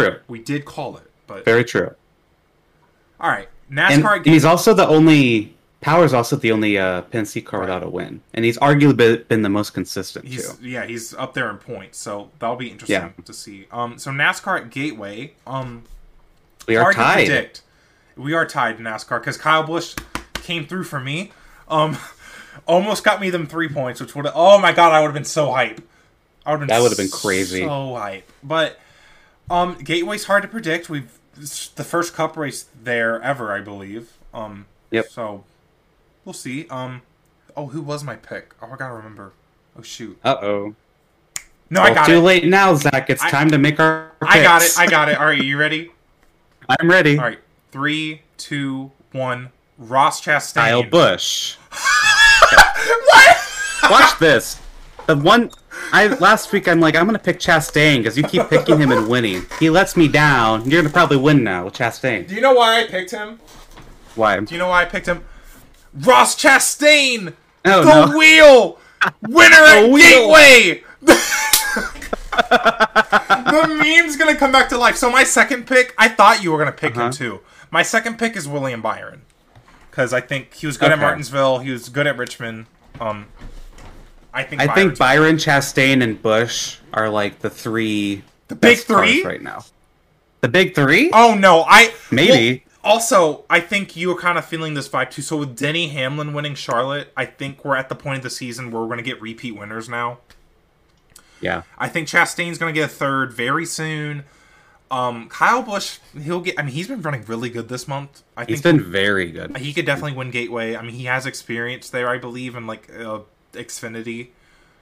True. 0.05 0.20
We 0.29 0.39
did 0.41 0.65
call 0.65 0.97
it. 0.97 1.05
But 1.27 1.45
Very 1.45 1.65
true. 1.65 1.95
all 3.20 3.31
right, 3.31 3.49
NASCAR. 3.70 4.16
and 4.19 4.27
he's 4.27 4.45
also 4.45 4.73
the 4.75 4.87
only. 4.87 5.55
Power's 5.81 6.12
also 6.12 6.35
the 6.35 6.51
only 6.51 6.77
uh, 6.77 7.03
Penske 7.03 7.45
car 7.45 7.62
a 7.85 7.89
win. 7.89 8.20
And 8.35 8.45
he's 8.45 8.59
arguably 8.59 8.97
been- 9.29 9.43
the 9.43 9.49
most 9.49 9.75
consistent, 9.75 10.25
He's 10.27 10.53
too. 10.57 10.66
yeah, 10.69 10.85
he's 10.85 11.15
up 11.15 11.35
there 11.35 11.49
in 11.51 11.59
points, 11.59 11.99
so 11.99 12.31
that'll 12.41 12.57
be 12.57 12.69
interesting 12.69 13.01
Yeah. 13.16 13.25
to 13.25 13.33
see. 13.33 13.69
Um, 13.70 13.97
so 13.97 14.11
NASCAR 14.11 14.59
at 14.62 14.70
Gateway, 14.70 15.35
um, 15.47 15.85
We 16.66 16.77
are 16.77 16.93
tied. 16.93 17.27
predict. 17.27 17.62
We 18.16 18.35
are 18.35 18.45
tied 18.45 18.79
in 18.81 18.87
NASCAR 18.87 19.20
because 19.20 19.37
Kyle 19.37 19.62
Busch 19.62 19.95
came 20.35 20.66
through 20.66 20.83
for 20.85 20.99
me. 20.99 21.31
Um, 21.69 21.97
almost 22.66 23.05
got 23.05 23.20
me 23.20 23.31
them 23.31 23.47
three 23.47 23.69
points, 23.69 24.01
which 24.01 24.16
would 24.16 24.27
oh 24.35 24.59
my 24.59 24.73
god, 24.73 24.93
I 24.93 24.99
would 25.01 25.07
have 25.09 25.15
been 25.15 25.25
so 25.25 25.53
hype. 25.53 25.81
I 26.45 26.51
would 26.51 26.61
have 26.61 26.69
been 26.69 26.75
That 26.77 26.83
would've 26.83 26.99
been 26.99 27.09
crazy. 27.09 27.62
So 27.62 27.95
hype, 27.95 28.29
but 28.43 28.81
um, 29.51 29.75
Gateway's 29.83 30.25
hard 30.25 30.43
to 30.43 30.49
predict. 30.49 30.89
We've 30.89 31.19
it's 31.37 31.69
the 31.69 31.85
first 31.85 32.15
Cup 32.15 32.37
race 32.37 32.66
there 32.83 33.23
ever, 33.23 33.53
I 33.53 33.61
believe. 33.61 34.12
Um, 34.35 34.66
Yep. 34.91 35.09
So 35.11 35.45
we'll 36.25 36.33
see. 36.33 36.66
Um, 36.69 37.03
oh, 37.57 37.66
who 37.66 37.83
was 37.83 38.03
my 38.03 38.16
pick? 38.16 38.55
Oh, 38.62 38.70
I 38.73 38.77
gotta 38.77 38.95
remember. 38.95 39.33
Oh 39.79 39.83
shoot. 39.83 40.19
Uh 40.25 40.37
oh. 40.41 40.75
No, 41.70 41.83
I 41.83 41.93
got 41.93 42.07
too 42.07 42.12
it. 42.12 42.15
Too 42.16 42.20
late 42.23 42.45
now, 42.45 42.75
Zack. 42.75 43.11
It's 43.11 43.23
I- 43.23 43.31
time 43.31 43.51
to 43.51 43.59
make 43.59 43.79
our. 43.79 44.12
Picks. 44.20 44.35
I 44.35 44.43
got 44.43 44.62
it. 44.62 44.79
I 44.79 44.87
got 44.87 45.09
it. 45.11 45.19
All 45.19 45.27
right, 45.27 45.43
you 45.43 45.59
ready? 45.59 45.93
I'm 46.69 46.91
ready. 46.91 47.19
All 47.19 47.25
right, 47.25 47.39
three, 47.70 48.23
two, 48.37 48.91
one. 49.12 49.51
Ross 49.77 50.20
Chastain. 50.25 50.55
Kyle 50.55 50.83
Busch. 50.83 51.55
what? 51.70 53.37
Watch 53.91 54.19
this. 54.19 54.61
The 55.07 55.16
one 55.16 55.51
I 55.93 56.09
last 56.20 56.52
week 56.52 56.69
I'm 56.69 56.81
like 56.81 56.94
I'm 56.97 57.06
gonna 57.06 57.19
pick 57.19 57.39
Chastain 57.39 57.98
because 57.98 58.16
you 58.16 58.24
keep 58.24 58.48
picking 58.48 58.78
him 58.81 58.90
and 58.93 59.09
winning. 59.09 59.47
He 59.59 59.70
lets 59.70 59.97
me 59.97 60.09
down. 60.09 60.69
You're 60.69 60.82
gonna 60.82 60.93
probably 60.93 61.16
win 61.16 61.43
now 61.44 61.65
with 61.65 61.74
Chastain. 61.74 62.27
Do 62.28 62.35
you 62.35 62.40
know 62.40 62.52
why 62.55 62.81
I 62.82 62.86
picked 62.86 63.10
him? 63.10 63.39
Why? 64.15 64.39
Do 64.40 64.55
you 64.55 64.59
know 64.59 64.69
why 64.69 64.82
I 64.82 64.85
picked 64.85 65.06
him? 65.06 65.24
Ross 65.94 66.36
Chastain, 66.40 67.32
Oh 67.65 67.85
the 67.85 68.06
no. 68.06 68.16
wheel, 68.19 68.78
winner 69.23 69.56
at 69.56 69.82
The 69.82 69.89
wheel. 69.89 70.28
Gateway. 70.35 70.85
the 72.51 73.78
meme's 73.82 74.16
gonna 74.16 74.36
come 74.36 74.52
back 74.52 74.69
to 74.70 74.78
life. 74.78 74.97
So 74.97 75.10
my 75.10 75.24
second 75.24 75.66
pick, 75.66 75.94
I 75.98 76.09
thought 76.09 76.43
you 76.43 76.52
were 76.52 76.59
gonna 76.59 76.73
pick 76.73 76.94
him 76.94 77.02
Uh-huh. 77.02 77.12
too. 77.12 77.40
My 77.70 77.82
second 77.82 78.19
pick 78.19 78.36
is 78.36 78.48
William 78.48 78.81
Byron 78.82 79.23
because 79.90 80.12
I 80.12 80.20
think 80.20 80.55
he 80.55 80.66
was 80.66 80.77
good 80.77 80.90
at 80.93 80.98
Martinsville. 80.98 81.59
He 81.59 81.70
was 81.70 81.89
good 81.89 82.06
at 82.06 82.16
Richmond. 82.16 82.66
Um, 83.01 83.27
I 84.35 84.43
think 84.45 84.61
I 84.63 84.67
Byron's- 84.67 84.77
think 84.91 84.99
Byron, 84.99 85.37
Chastain, 85.37 86.03
and 86.03 86.21
Busch 86.23 86.77
are 86.93 87.09
like 87.09 87.41
the 87.41 87.51
three 87.51 88.23
The 88.49 88.55
big 88.55 88.79
three? 88.79 89.23
right 89.25 89.43
now. 89.43 89.65
The 90.41 90.49
big 90.49 90.75
three? 90.75 91.11
Oh 91.13 91.35
no, 91.35 91.65
I 91.67 91.93
Maybe. 92.11 92.65
well, 92.85 92.93
also, 92.95 93.45
I 93.51 93.61
think 93.61 93.97
you 93.97 94.09
were 94.09 94.15
kind 94.21 94.39
of 94.39 94.45
feeling 94.45 94.75
this 94.75 94.89
vibe 94.89 95.11
too. 95.11 95.23
So 95.23 95.37
with 95.39 95.57
Denny 95.57 95.89
Hamlin 95.89 96.33
winning 96.33 96.55
Charlotte, 96.55 97.13
I 97.17 97.25
think 97.27 97.65
we're 97.65 97.77
at 97.77 97.89
the 97.89 97.95
point 97.97 98.19
of 98.19 98.23
the 98.23 98.31
season 98.31 98.71
where 98.71 98.81
we're 98.81 98.87
going 98.87 98.99
to 98.99 99.03
get 99.05 99.21
repeat 99.21 99.53
winners 99.57 99.89
now. 99.89 100.19
Yeah. 101.41 101.63
I 101.77 101.89
think 101.89 102.09
Chastain's 102.09 102.59
going 102.59 102.73
to 102.75 102.81
get 102.81 102.87
a 102.91 102.93
third 102.93 103.33
very 103.33 103.65
soon. 103.67 104.25
Um, 104.91 105.29
Kyle 105.29 105.63
Busch, 105.63 105.99
he'll 106.23 106.41
get. 106.41 106.59
I 106.59 106.63
mean, 106.63 106.73
he's 106.73 106.89
been 106.89 107.03
running 107.03 107.25
really 107.27 107.51
good 107.51 107.69
this 107.69 107.87
month. 107.87 108.23
I 108.37 108.45
He's 108.47 108.61
think 108.63 108.77
he's 108.77 108.83
been 108.85 108.93
very 108.93 109.31
good. 109.31 109.57
he 109.59 109.73
could 109.75 109.85
definitely 109.85 110.15
win 110.17 110.31
Gateway. 110.31 110.75
I 110.77 110.83
mean, 110.83 110.95
he 110.95 111.05
has 111.05 111.27
experience 111.27 111.91
there, 111.91 112.09
I 112.09 112.17
believe, 112.19 112.55
in 112.57 112.67
like 112.67 112.89
uh, 112.99 113.21
Xfinity. 113.59 114.29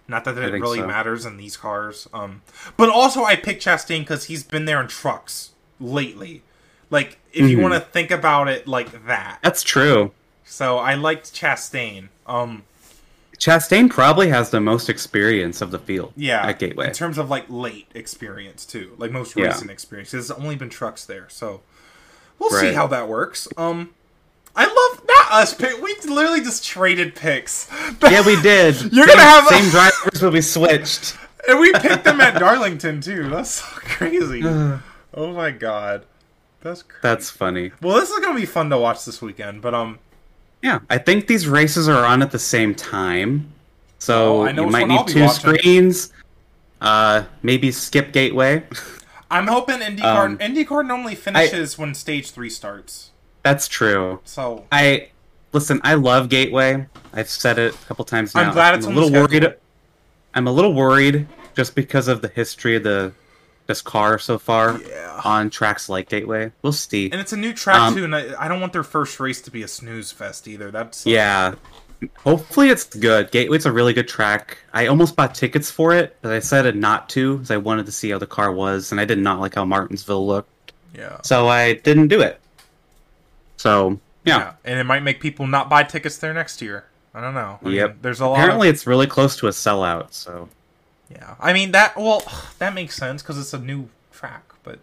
Not 0.09 0.25
that 0.25 0.39
it 0.39 0.53
really 0.53 0.79
so. 0.79 0.87
matters 0.87 1.25
in 1.27 1.37
these 1.37 1.57
cars. 1.57 2.09
Um, 2.15 2.43
but 2.77 2.89
also 2.89 3.25
I 3.25 3.35
picked 3.35 3.65
Chastain 3.65 4.01
because 4.01 4.25
he's 4.27 4.45
been 4.45 4.65
there 4.65 4.81
in 4.81 4.87
trucks 4.87 5.51
lately. 5.81 6.43
Like, 6.91 7.19
if 7.33 7.51
you 7.51 7.59
Mhm. 7.59 7.63
want 7.63 7.75
to 7.75 7.81
think 7.81 8.13
about 8.13 8.47
it 8.49 8.69
like 8.69 9.07
that. 9.07 9.39
That's 9.43 9.65
true. 9.65 10.13
So 10.45 10.79
I 10.79 10.95
liked 10.95 11.35
Chastain. 11.35 12.09
Um, 12.27 12.63
Chastain 13.37 13.91
probably 13.91 14.29
has 14.29 14.51
the 14.51 14.61
most 14.61 14.89
experience 14.89 15.61
of 15.61 15.71
the 15.73 15.79
field. 15.79 16.13
yeah, 16.17 16.47
At 16.47 16.59
Gateway. 16.61 16.87
in 16.87 16.93
terms 16.93 17.19
of 17.19 17.29
like 17.29 17.45
late 17.49 17.89
experience 17.95 18.65
too, 18.65 18.95
like 18.99 19.11
most 19.11 19.37
Yeah. 19.37 19.47
recent 19.49 19.71
experience. 19.71 20.13
There's 20.13 20.31
only 20.31 20.55
been 20.57 20.71
trucks 20.71 21.05
there, 21.05 21.27
so 21.29 21.61
we'll 22.39 22.51
see 22.51 22.73
how 22.73 22.87
that 22.87 23.09
works. 23.09 23.49
Um, 23.57 23.91
I 24.57 24.65
love 24.65 25.05
not 25.07 25.33
us 25.43 25.55
pick. 25.55 25.81
We 25.83 25.95
literally 26.07 26.41
just 26.41 26.65
traded 26.65 27.15
picks. 27.15 27.69
yeah, 28.03 28.25
we 28.27 28.41
did. 28.41 28.81
You're 28.93 29.07
same, 29.07 29.17
gonna 29.17 29.29
have 29.29 29.47
same 29.49 29.71
drivers, 29.71 30.21
but 30.21 30.33
we 30.33 30.41
switched. 30.41 31.17
And 31.49 31.61
we 31.61 31.73
picked 31.75 32.03
them 32.03 32.21
at 32.21 32.41
Darlington 32.41 33.01
too. 33.01 33.29
That's 33.31 33.51
so 33.51 33.67
crazy. 33.77 34.43
oh 35.15 35.33
my 35.33 35.53
god. 35.53 36.05
That's 36.61 36.83
crazy. 36.83 36.99
That's 37.03 37.31
funny. 37.31 37.71
well, 37.81 38.01
this 38.01 38.11
is 38.11 38.19
gonna 38.19 38.35
be 38.37 38.47
fun 38.47 38.69
to 38.71 38.79
watch 38.79 39.05
this 39.05 39.23
weekend. 39.23 39.63
But 39.63 39.73
um, 39.73 40.01
Yeah, 40.61 40.81
I 40.91 40.99
think 40.99 41.29
these 41.29 41.47
races 41.47 41.89
are 41.89 42.05
on 42.05 42.21
at 42.21 42.33
the 42.33 42.39
same 42.41 42.75
time, 42.75 43.53
so 44.01 44.39
Oh, 44.39 44.47
I 44.47 44.51
know 44.51 44.65
you 44.65 44.71
might 44.73 44.89
need 44.89 45.07
two 45.07 45.23
watching. 45.23 45.29
screens. 45.61 46.13
Uh, 46.81 47.27
maybe 47.45 47.71
skip 47.71 48.13
Gateway. 48.13 48.65
I'm 49.31 49.47
hoping 49.47 49.79
IndyCar. 49.79 50.27
Um, 50.27 50.39
IndyCar 50.39 50.85
normally 50.85 51.15
finishes 51.15 51.79
when 51.79 51.95
stage 51.95 52.33
three 52.33 52.51
starts. 52.51 53.11
That's 53.47 53.69
true. 53.69 54.19
So 54.25 54.65
I 54.73 55.11
listen. 55.53 55.81
I 55.85 55.95
love 55.95 56.29
Gateway. 56.29 56.85
I've 57.13 57.29
said 57.29 57.61
it 57.61 57.75
a 57.75 57.79
couple 57.87 58.05
times 58.05 58.35
now. 58.35 58.41
I'm 58.43 58.53
glad 58.53 58.75
it's 58.75 58.87
a 58.87 58.89
on 58.89 58.97
the 58.97 59.01
little 59.03 59.23
worried. 59.23 59.55
I'm 60.35 60.49
a 60.49 60.51
little 60.53 60.75
worried 60.75 61.29
just 61.55 61.77
because 61.77 62.09
of 62.09 62.23
the 62.23 62.29
history 62.29 62.75
of 62.75 62.83
the 62.83 63.13
this 63.69 63.81
car 63.81 64.19
so 64.19 64.37
far 64.37 64.81
Yeah. 64.81 65.21
on 65.25 65.51
tracks 65.51 65.89
like 65.89 66.09
Gateway. 66.09 66.51
We'll 66.63 66.73
see. 66.73 67.09
and 67.13 67.21
it's 67.21 67.33
a 67.33 67.37
new 67.37 67.53
track 67.53 67.81
Um, 67.81 67.95
too, 67.95 68.03
and 68.05 68.17
I, 68.17 68.35
I 68.45 68.49
don't 68.49 68.61
want 68.61 68.73
their 68.73 68.83
first 68.83 69.21
race 69.21 69.41
to 69.43 69.51
be 69.53 69.63
a 69.63 69.69
snooze 69.69 70.11
fest 70.11 70.49
either. 70.49 70.73
That's 70.73 71.07
Yeah. 71.07 71.55
Hopefully 72.25 72.69
it's 72.71 72.85
good. 72.85 73.31
Gateway's 73.31 73.65
a 73.65 73.71
really 73.73 73.93
good 73.93 74.09
track. 74.09 74.59
I 74.75 74.89
almost 74.89 75.15
bought 75.17 75.35
tickets 75.37 75.71
for 75.71 75.95
it, 75.95 76.17
but 76.21 76.33
I 76.33 76.37
decided 76.41 76.75
not 76.77 77.09
to 77.11 77.35
because 77.37 77.51
I 77.53 77.57
wanted 77.59 77.87
to 77.87 77.93
see 77.93 78.11
how 78.11 78.19
the 78.19 78.27
car 78.27 78.51
was, 78.53 78.91
and 78.93 79.01
I 79.01 79.05
did 79.05 79.19
not 79.19 79.39
like 79.41 79.55
how 79.55 79.65
Martinsville 79.65 80.27
looked. 80.27 80.73
yeah. 80.95 81.21
So 81.23 81.49
I 81.49 81.75
didn't 81.75 82.09
do 82.09 82.21
it. 82.21 82.41
So 83.67 84.01
yeah. 84.25 84.53
and 84.65 84.79
it 84.79 84.85
might 84.85 85.03
make 85.03 85.21
people 85.21 85.47
not 85.47 85.69
buy 85.69 85.83
tickets 85.83 86.19
there 86.19 86.33
next 86.33 86.63
year. 86.63 86.85
I 87.15 87.21
don't 87.21 87.35
know. 87.35 87.59
I 87.63 87.65
mean, 87.65 87.75
Yep. 87.75 87.97
there's 88.03 88.21
a 88.21 88.27
lot. 88.27 88.39
Apparently 88.39 88.69
of, 88.69 88.75
it's 88.75 88.87
really 88.87 89.07
close 89.07 89.37
to 89.39 89.47
a 89.47 89.51
sellout, 89.51 90.13
so 90.13 90.49
yeah. 91.11 91.35
I 91.41 91.53
mean 91.53 91.73
that. 91.73 91.97
Well, 91.97 92.23
that 92.59 92.75
makes 92.75 92.97
sense 92.97 93.23
because 93.23 93.39
it's 93.39 93.55
a 93.55 93.59
new 93.59 93.89
track, 94.13 94.53
but 94.63 94.79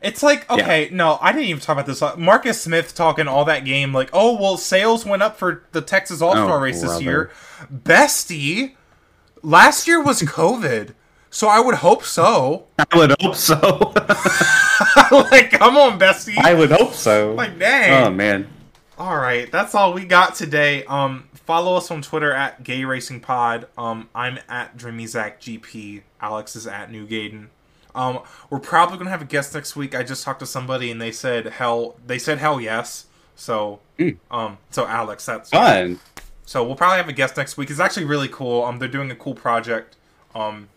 it's 0.00 0.22
like 0.22 0.50
okay, 0.50 0.88
no, 0.90 1.18
I 1.20 1.32
didn't 1.32 1.48
even 1.48 1.60
talk 1.60 1.74
about 1.74 1.86
this. 1.86 2.02
Uh, 2.02 2.16
Marcus 2.16 2.60
Smith 2.60 2.94
talking 2.94 3.28
all 3.28 3.44
that 3.44 3.64
game, 3.64 3.92
like, 3.92 4.10
oh 4.12 4.36
well, 4.40 4.56
sales 4.56 5.04
went 5.04 5.22
up 5.22 5.36
for 5.38 5.64
the 5.72 5.80
Texas 5.82 6.20
All 6.22 6.32
Star 6.32 6.58
Oh, 6.58 6.60
race 6.60 6.80
this 6.80 7.00
year. 7.02 7.30
Bestie, 7.72 8.72
last 9.42 9.86
year 9.86 10.02
was 10.02 10.22
COVID, 10.22 10.94
so 11.32 11.48
I 11.48 11.58
would 11.58 11.74
hope 11.74 12.04
so. 12.04 12.66
I 12.78 12.96
would 12.96 13.16
hope 13.20 13.34
so. 13.34 13.56
like, 15.10 15.50
come 15.50 15.76
on, 15.76 15.98
Bestie. 15.98 16.38
I 16.38 16.54
would 16.54 16.70
hope 16.70 16.92
so. 16.94 17.34
like, 17.34 17.58
dang. 17.58 18.06
Oh 18.06 18.10
man. 18.10 18.48
All 18.98 19.16
right, 19.16 19.50
that's 19.50 19.74
all 19.74 19.92
we 19.92 20.04
got 20.04 20.34
today. 20.36 20.84
Um, 20.84 21.28
follow 21.34 21.74
us 21.76 21.90
on 21.90 22.02
Twitter 22.02 22.32
at 22.32 22.62
Gay 22.62 22.84
Racing 22.84 23.20
Pod. 23.20 23.66
Um, 23.76 24.08
I'm 24.14 24.38
at 24.48 24.76
DreamyZackGP. 24.76 26.02
Alex 26.20 26.54
is 26.54 26.66
at 26.66 26.90
New 26.92 27.06
Gayden. 27.06 27.48
Um, 27.94 28.20
we're 28.48 28.60
probably 28.60 28.98
gonna 28.98 29.10
have 29.10 29.22
a 29.22 29.26
guest 29.26 29.54
next 29.54 29.74
week. 29.76 29.94
I 29.94 30.02
just 30.02 30.24
talked 30.24 30.40
to 30.40 30.46
somebody 30.46 30.90
and 30.90 31.00
they 31.00 31.10
said 31.12 31.46
hell. 31.46 31.96
They 32.06 32.18
said 32.18 32.38
hell 32.38 32.60
yes. 32.60 33.06
So, 33.34 33.80
Mm. 33.98 34.18
um, 34.30 34.58
so 34.70 34.86
Alex, 34.86 35.26
that's 35.26 35.50
Fun. 35.50 35.98
so 36.46 36.62
we'll 36.64 36.76
probably 36.76 36.98
have 36.98 37.08
a 37.08 37.12
guest 37.12 37.36
next 37.36 37.56
week. 37.56 37.70
It's 37.70 37.80
actually 37.80 38.04
really 38.06 38.28
cool. 38.28 38.62
Um, 38.64 38.78
they're 38.78 38.88
doing 38.88 39.10
a 39.10 39.14
cool 39.16 39.34
project. 39.34 39.96
Um, 40.34 40.68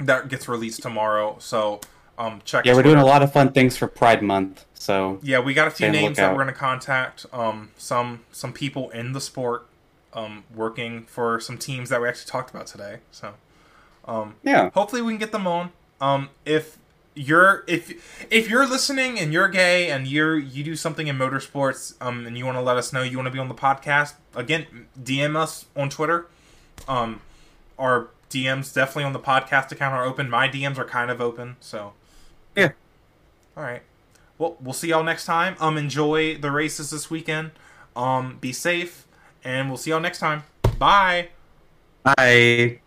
that 0.00 0.28
gets 0.28 0.48
released 0.48 0.82
tomorrow. 0.82 1.36
So, 1.38 1.80
um, 2.18 2.40
check. 2.44 2.64
Yeah, 2.64 2.74
we're 2.74 2.82
doing 2.82 2.98
a 2.98 3.04
lot 3.04 3.22
of 3.22 3.32
fun 3.32 3.52
things 3.52 3.76
for 3.76 3.86
Pride 3.86 4.22
Month. 4.22 4.64
So 4.74 5.18
Yeah, 5.22 5.40
we 5.40 5.54
got 5.54 5.68
a 5.68 5.70
few 5.70 5.76
Stay 5.76 5.86
on 5.88 5.92
the 5.92 6.00
names 6.00 6.16
that 6.18 6.30
we're 6.30 6.42
going 6.42 6.54
to 6.54 6.58
contact. 6.58 7.26
Um, 7.32 7.70
some 7.76 8.20
some 8.32 8.52
people 8.52 8.90
in 8.90 9.12
the 9.12 9.20
sport, 9.20 9.66
um, 10.12 10.44
working 10.54 11.04
for 11.04 11.40
some 11.40 11.58
teams 11.58 11.88
that 11.90 12.00
we 12.00 12.08
actually 12.08 12.30
talked 12.30 12.50
about 12.50 12.66
today. 12.66 12.98
So, 13.10 13.34
um, 14.06 14.36
yeah. 14.42 14.70
hopefully 14.70 15.02
we 15.02 15.12
can 15.12 15.18
get 15.18 15.32
them 15.32 15.46
on. 15.46 15.72
Um, 16.00 16.30
if 16.44 16.78
you're 17.14 17.64
if 17.66 18.26
if 18.30 18.48
you're 18.48 18.66
listening 18.66 19.18
and 19.18 19.32
you're 19.32 19.48
gay 19.48 19.90
and 19.90 20.06
you're 20.06 20.38
you 20.38 20.62
do 20.62 20.76
something 20.76 21.06
in 21.06 21.16
motorsports, 21.16 21.94
um, 22.00 22.26
and 22.26 22.36
you 22.36 22.44
want 22.44 22.56
to 22.56 22.62
let 22.62 22.76
us 22.76 22.92
know 22.92 23.02
you 23.02 23.16
want 23.16 23.26
to 23.26 23.32
be 23.32 23.38
on 23.38 23.48
the 23.48 23.54
podcast, 23.54 24.14
again, 24.34 24.66
DM 25.02 25.36
us 25.36 25.66
on 25.74 25.88
Twitter. 25.88 26.26
Um, 26.86 27.20
our 27.78 28.08
DMs 28.44 28.72
definitely 28.74 29.04
on 29.04 29.12
the 29.12 29.20
podcast 29.20 29.72
account 29.72 29.94
are 29.94 30.04
open. 30.04 30.28
My 30.30 30.48
DMs 30.48 30.78
are 30.78 30.84
kind 30.84 31.10
of 31.10 31.20
open, 31.20 31.56
so 31.60 31.92
Yeah. 32.54 32.72
all 33.56 33.62
right. 33.62 33.82
Well, 34.38 34.56
we'll 34.60 34.74
see 34.74 34.88
y'all 34.88 35.02
next 35.04 35.24
time. 35.24 35.56
Um, 35.60 35.78
enjoy 35.78 36.36
the 36.36 36.50
races 36.50 36.90
this 36.90 37.10
weekend. 37.10 37.52
Um, 37.94 38.36
be 38.40 38.52
safe, 38.52 39.06
and 39.42 39.68
we'll 39.68 39.78
see 39.78 39.90
y'all 39.90 40.00
next 40.00 40.18
time. 40.18 40.44
Bye. 40.78 41.28
Bye. 42.02 42.80